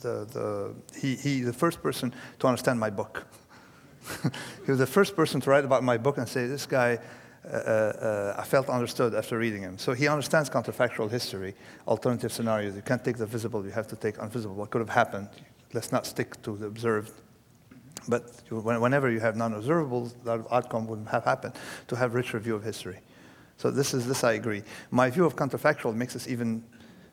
the, 0.00 0.26
the, 0.26 0.74
he, 0.98 1.16
he, 1.16 1.40
the 1.40 1.52
first 1.52 1.82
person 1.82 2.12
to 2.40 2.46
understand 2.46 2.78
my 2.78 2.90
book. 2.90 3.26
he 4.66 4.70
was 4.70 4.78
the 4.78 4.86
first 4.86 5.16
person 5.16 5.40
to 5.40 5.50
write 5.50 5.64
about 5.64 5.82
my 5.82 5.96
book 5.96 6.18
and 6.18 6.28
say, 6.28 6.46
this 6.46 6.66
guy, 6.66 6.98
uh, 7.46 7.48
uh, 7.48 8.36
I 8.38 8.44
felt 8.44 8.68
understood 8.68 9.14
after 9.14 9.38
reading 9.38 9.62
him. 9.62 9.78
So 9.78 9.94
he 9.94 10.08
understands 10.08 10.50
counterfactual 10.50 11.10
history, 11.10 11.54
alternative 11.88 12.32
scenarios. 12.32 12.76
You 12.76 12.82
can't 12.82 13.02
take 13.02 13.16
the 13.16 13.26
visible, 13.26 13.64
you 13.64 13.70
have 13.70 13.88
to 13.88 13.96
take 13.96 14.18
invisible. 14.18 14.56
What 14.56 14.70
could 14.70 14.80
have 14.80 14.90
happened? 14.90 15.28
let's 15.74 15.90
not 15.92 16.06
stick 16.06 16.40
to 16.42 16.56
the 16.56 16.66
observed. 16.66 17.12
But 18.08 18.22
whenever 18.50 19.10
you 19.10 19.20
have 19.20 19.36
non-observables, 19.36 20.14
that 20.24 20.44
outcome 20.50 20.86
wouldn't 20.86 21.08
have 21.08 21.24
happened, 21.24 21.54
to 21.88 21.96
have 21.96 22.14
richer 22.14 22.38
view 22.38 22.54
of 22.54 22.62
history. 22.62 22.98
So 23.56 23.70
this 23.70 23.94
is, 23.94 24.06
this 24.06 24.24
I 24.24 24.32
agree. 24.32 24.62
My 24.90 25.10
view 25.10 25.24
of 25.24 25.36
counterfactual 25.36 25.94
makes 25.94 26.16
us 26.16 26.28
even 26.28 26.64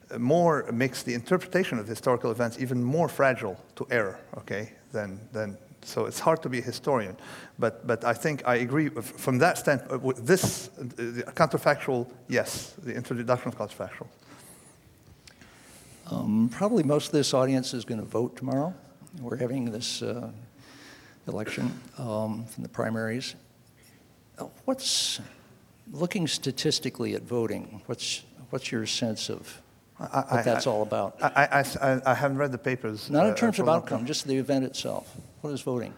uh, 0.10 0.18
more, 0.20 0.70
makes 0.72 1.04
the 1.04 1.14
interpretation 1.14 1.80
of 1.80 1.88
historical 1.88 2.32
events 2.32 2.58
even 2.60 2.84
more 2.84 3.08
fragile 3.08 3.58
to 3.76 3.88
error, 3.90 4.20
okay, 4.38 4.74
than, 4.92 5.20
than, 5.32 5.58
so 5.84 6.06
it's 6.06 6.20
hard 6.20 6.42
to 6.42 6.50
be 6.50 6.60
a 6.60 6.64
historian. 6.64 7.16
But, 7.58 7.86
but 7.88 8.04
I 8.04 8.14
think 8.14 8.46
I 8.46 8.56
agree, 8.56 8.90
from 8.90 9.38
that 9.38 9.58
standpoint, 9.60 10.02
with 10.02 10.26
this, 10.26 10.70
uh, 10.78 11.32
counterfactual, 11.32 12.12
yes, 12.28 12.74
the 12.84 12.94
introduction 12.94 13.48
of 13.48 13.58
counterfactual. 13.58 14.08
Um, 16.10 16.50
Probably 16.50 16.84
most 16.84 17.06
of 17.08 17.14
this 17.14 17.34
audience 17.34 17.74
is 17.74 17.86
going 17.86 18.00
to 18.00 18.06
vote 18.06 18.36
tomorrow. 18.36 18.74
We're 19.22 19.38
having 19.38 19.72
this 19.72 20.02
uh, 20.02 20.32
election 21.28 21.80
um, 21.98 22.46
from 22.46 22.64
the 22.64 22.70
primaries. 22.70 23.36
Uh, 24.40 24.46
What's, 24.66 25.20
looking 25.92 26.28
statistically 26.28 27.16
at 27.16 27.24
voting, 27.24 27.82
what's, 27.86 28.24
what's 28.50 28.72
your 28.72 28.86
sense 28.86 29.30
of 29.30 29.62
I- 30.00 30.36
what 30.36 30.46
that's 30.46 30.66
I- 30.68 30.72
all 30.72 30.82
about? 30.82 31.18
I, 31.22 31.64
I- 31.82 31.88
I- 31.94 32.02
I 32.12 32.14
haven't 32.16 32.38
read 32.38 32.52
the 32.52 32.58
papers. 32.58 33.10
Not 33.10 33.26
uh, 33.26 33.30
in 33.30 33.36
terms 33.36 33.60
of 33.60 33.70
outcome, 33.70 34.06
just 34.06 34.28
the 34.28 34.38
event 34.38 34.66
itself. 34.66 35.16
What 35.42 35.52
is 35.52 35.62
voting? 35.62 35.94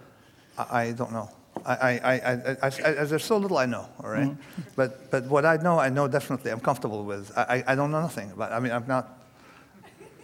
I, 0.57 0.91
don't 0.91 1.11
know. 1.11 1.29
I, 1.65 1.73
I, 1.73 1.91
I, 1.91 2.13
I, 2.13 2.57
I, 2.61 2.67
I, 3.01 3.03
there's 3.05 3.23
so 3.23 3.37
little 3.37 3.57
I 3.57 3.65
know, 3.65 3.87
all 4.03 4.09
right? 4.09 4.27
Mm-hmm. 4.27 4.61
But, 4.75 5.09
but 5.11 5.25
what 5.25 5.45
I 5.45 5.57
know, 5.57 5.79
I 5.79 5.89
know 5.89 6.07
definitely, 6.07 6.51
I'm 6.51 6.59
comfortable 6.59 7.03
with. 7.05 7.31
I, 7.37 7.41
I, 7.41 7.63
I 7.73 7.75
don't 7.75 7.91
know 7.91 8.01
nothing 8.01 8.31
But 8.35 8.51
I 8.51 8.59
mean, 8.59 8.71
I'm 8.71 8.85
not, 8.87 9.19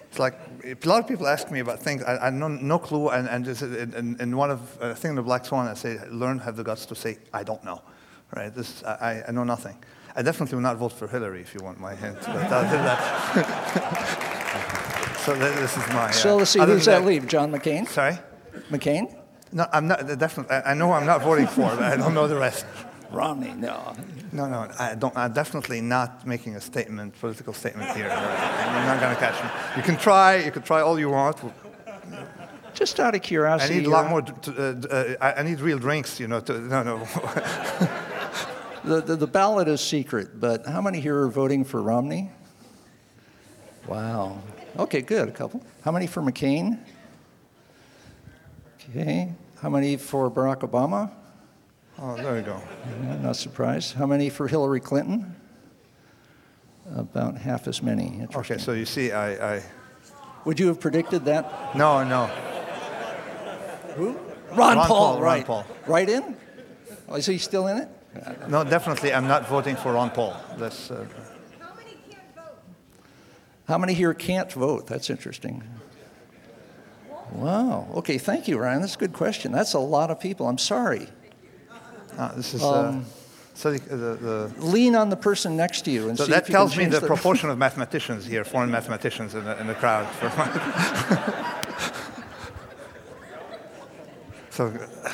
it's 0.09 0.17
like, 0.17 0.33
a 0.65 0.87
lot 0.87 0.99
of 0.99 1.07
people 1.07 1.27
ask 1.27 1.51
me 1.51 1.59
about 1.59 1.79
things, 1.79 2.03
I, 2.03 2.27
I 2.27 2.29
know 2.31 2.47
no 2.47 2.79
clue, 2.79 3.09
and, 3.09 3.29
and 3.29 3.45
just 3.45 3.61
in, 3.61 4.17
in- 4.19 4.35
one 4.35 4.49
of, 4.49 4.59
uh, 4.81 4.95
thing 4.95 5.11
in 5.11 5.15
the 5.15 5.21
Black 5.21 5.45
Swan, 5.45 5.67
I 5.67 5.75
say, 5.75 5.99
learn, 6.09 6.39
have 6.39 6.55
the 6.55 6.63
guts 6.63 6.85
to 6.87 6.95
say, 6.95 7.19
I 7.31 7.43
don't 7.43 7.63
know, 7.63 7.81
right? 8.35 8.53
This, 8.53 8.83
I, 8.83 9.23
I- 9.27 9.31
know 9.31 9.43
nothing. 9.43 9.77
I 10.15 10.23
definitely 10.23 10.55
will 10.55 10.63
not 10.63 10.77
vote 10.77 10.93
for 10.93 11.07
Hillary, 11.07 11.41
if 11.41 11.53
you 11.53 11.61
want 11.63 11.79
my 11.79 11.93
hint, 11.93 12.17
but 12.21 12.35
I'll 12.51 12.63
that. 12.63 12.99
so 15.25 15.35
that, 15.35 15.55
this 15.57 15.77
is 15.77 15.87
my. 15.89 16.05
Uh, 16.05 16.11
So 16.11 16.35
let's 16.37 16.49
see, 16.51 16.59
other 16.59 16.73
who's 16.73 16.85
than 16.85 17.03
that 17.03 17.07
leave? 17.07 17.27
John 17.27 17.51
McCain? 17.51 17.87
Sorry? 17.87 18.17
McCain? 18.71 19.15
No, 19.51 19.67
I'm 19.71 19.87
not, 19.87 19.99
definitely, 20.17 20.55
I 20.55 20.71
I 20.71 20.73
know 20.73 20.91
I'm 20.91 21.05
not 21.05 21.21
voting 21.21 21.47
for, 21.47 21.69
but 21.75 21.83
I 21.83 21.95
don't 21.97 22.13
know 22.15 22.27
the 22.27 22.37
rest. 22.37 22.65
Romney, 23.11 23.53
no. 23.53 23.95
No, 24.31 24.47
no, 24.47 24.69
I 24.77 24.95
don't, 24.95 25.15
I'm 25.17 25.33
definitely 25.33 25.81
not 25.81 26.27
making 26.27 26.55
a 26.55 26.61
statement, 26.61 27.19
political 27.19 27.53
statement 27.53 27.89
here. 27.95 28.05
You're 28.05 28.89
not 28.91 28.99
going 28.99 29.15
to 29.15 29.19
catch 29.19 29.43
me. 29.43 29.49
You 29.77 29.83
can 29.83 29.97
try, 29.97 30.37
you 30.37 30.51
can 30.51 30.61
try 30.61 30.81
all 30.81 30.99
you 30.99 31.09
want. 31.09 31.37
Just 32.73 32.99
out 32.99 33.15
of 33.15 33.21
curiosity. 33.21 33.79
I 33.79 33.79
curiosity. 33.79 33.79
need 33.79 33.87
a 33.87 33.89
lot 33.89 34.05
uh, 34.05 34.09
more, 34.09 34.21
to, 34.21 34.51
uh, 34.51 34.95
uh, 34.95 35.15
I 35.21 35.39
I 35.39 35.43
need 35.43 35.59
real 35.59 35.79
drinks, 35.79 36.19
you 36.19 36.27
know, 36.27 36.39
to, 36.41 36.59
no, 36.59 36.83
no. 36.83 37.07
The, 38.83 39.01
the, 39.01 39.15
the 39.17 39.27
ballot 39.27 39.67
is 39.67 39.81
secret, 39.81 40.39
but 40.39 40.65
how 40.65 40.81
many 40.81 41.01
here 41.01 41.17
are 41.19 41.27
voting 41.27 41.65
for 41.65 41.81
Romney? 41.81 42.31
Wow. 43.87 44.41
Okay, 44.77 45.01
good, 45.01 45.27
a 45.27 45.31
couple. 45.31 45.61
How 45.83 45.91
many 45.91 46.07
for 46.07 46.21
McCain? 46.21 46.79
Okay. 48.89 49.33
How 49.61 49.69
many 49.69 49.97
for 49.97 50.31
Barack 50.31 50.61
Obama? 50.61 51.11
Oh, 52.01 52.15
there 52.15 52.37
you 52.37 52.43
go. 52.43 52.61
Yeah, 53.03 53.17
Not 53.17 53.35
surprised. 53.35 53.93
How 53.95 54.05
many 54.05 54.29
for 54.29 54.47
Hillary 54.47 54.79
Clinton? 54.79 55.35
About 56.95 57.37
half 57.37 57.67
as 57.67 57.83
many. 57.83 58.25
Okay, 58.33 58.57
so 58.57 58.71
you 58.71 58.85
see, 58.85 59.11
I, 59.11 59.57
I, 59.57 59.63
Would 60.45 60.59
you 60.59 60.67
have 60.67 60.79
predicted 60.79 61.25
that? 61.25 61.75
no, 61.75 62.03
no. 62.03 62.27
Who? 63.95 64.17
Ron, 64.51 64.57
Ron 64.57 64.77
Paul, 64.77 64.87
Paul, 64.87 65.13
Ron 65.15 65.21
right. 65.21 65.45
Paul. 65.45 65.65
Right 65.87 66.09
in? 66.09 66.37
Oh, 67.09 67.15
is 67.15 67.25
he 67.25 67.37
still 67.37 67.67
in 67.67 67.77
it? 67.77 67.89
No, 68.47 68.63
definitely, 68.63 69.13
I'm 69.13 69.27
not 69.27 69.47
voting 69.47 69.75
for 69.75 69.93
Ron 69.93 70.09
Paul. 70.09 70.35
That's, 70.57 70.89
uh, 70.89 71.05
How 71.59 71.75
many 71.75 71.97
can't 72.09 72.35
vote? 72.35 72.59
How 73.67 73.77
many 73.77 73.93
here 73.93 74.13
can't 74.13 74.51
vote? 74.51 74.87
That's 74.87 75.09
interesting. 75.09 75.63
Wow. 77.33 77.87
Okay, 77.95 78.17
thank 78.17 78.47
you, 78.47 78.57
Ryan. 78.57 78.81
That's 78.81 78.95
a 78.95 78.99
good 78.99 79.13
question. 79.13 79.51
That's 79.51 79.73
a 79.73 79.79
lot 79.79 80.09
of 80.09 80.19
people. 80.19 80.47
I'm 80.47 80.57
sorry. 80.57 81.09
Uh, 82.19 82.33
this 82.35 82.53
is, 82.53 82.61
uh, 82.61 82.99
so 83.53 83.71
the, 83.71 83.79
the, 83.79 84.51
the 84.55 84.65
Lean 84.65 84.95
on 84.95 85.09
the 85.09 85.15
person 85.15 85.55
next 85.57 85.81
to 85.85 85.91
you 85.91 86.09
and 86.09 86.17
so 86.17 86.25
see 86.25 86.31
that 86.31 86.43
if 86.43 86.49
you 86.49 86.53
can 86.53 86.59
tells 86.59 86.77
me 86.77 86.85
the 86.85 87.01
proportion 87.01 87.49
of 87.49 87.57
mathematicians 87.65 88.25
here, 88.25 88.43
foreign 88.43 88.69
mathematicians 88.71 89.33
in 89.35 89.43
the, 89.45 89.59
in 89.59 89.67
the 89.67 89.73
crowd. 89.75 90.07
so, 94.51 94.67
uh, 94.67 95.09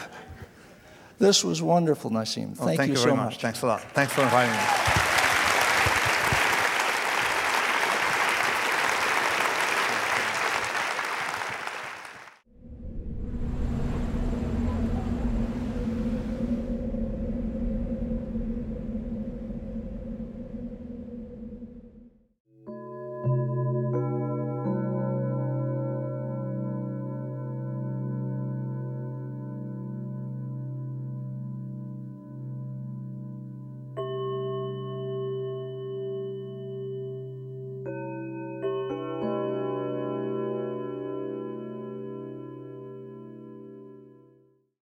This 1.20 1.44
was 1.44 1.62
wonderful, 1.62 2.10
Nassim. 2.12 2.58
well, 2.58 2.68
Thank, 2.68 2.80
thank 2.80 2.90
you, 2.90 2.96
you 2.98 3.04
so 3.04 3.16
much. 3.16 3.34
much. 3.34 3.42
Thanks 3.42 3.62
a 3.62 3.68
lot. 3.68 3.82
Thanks 3.94 4.14
for 4.14 4.24
inviting 4.24 4.52
me. 4.52 5.05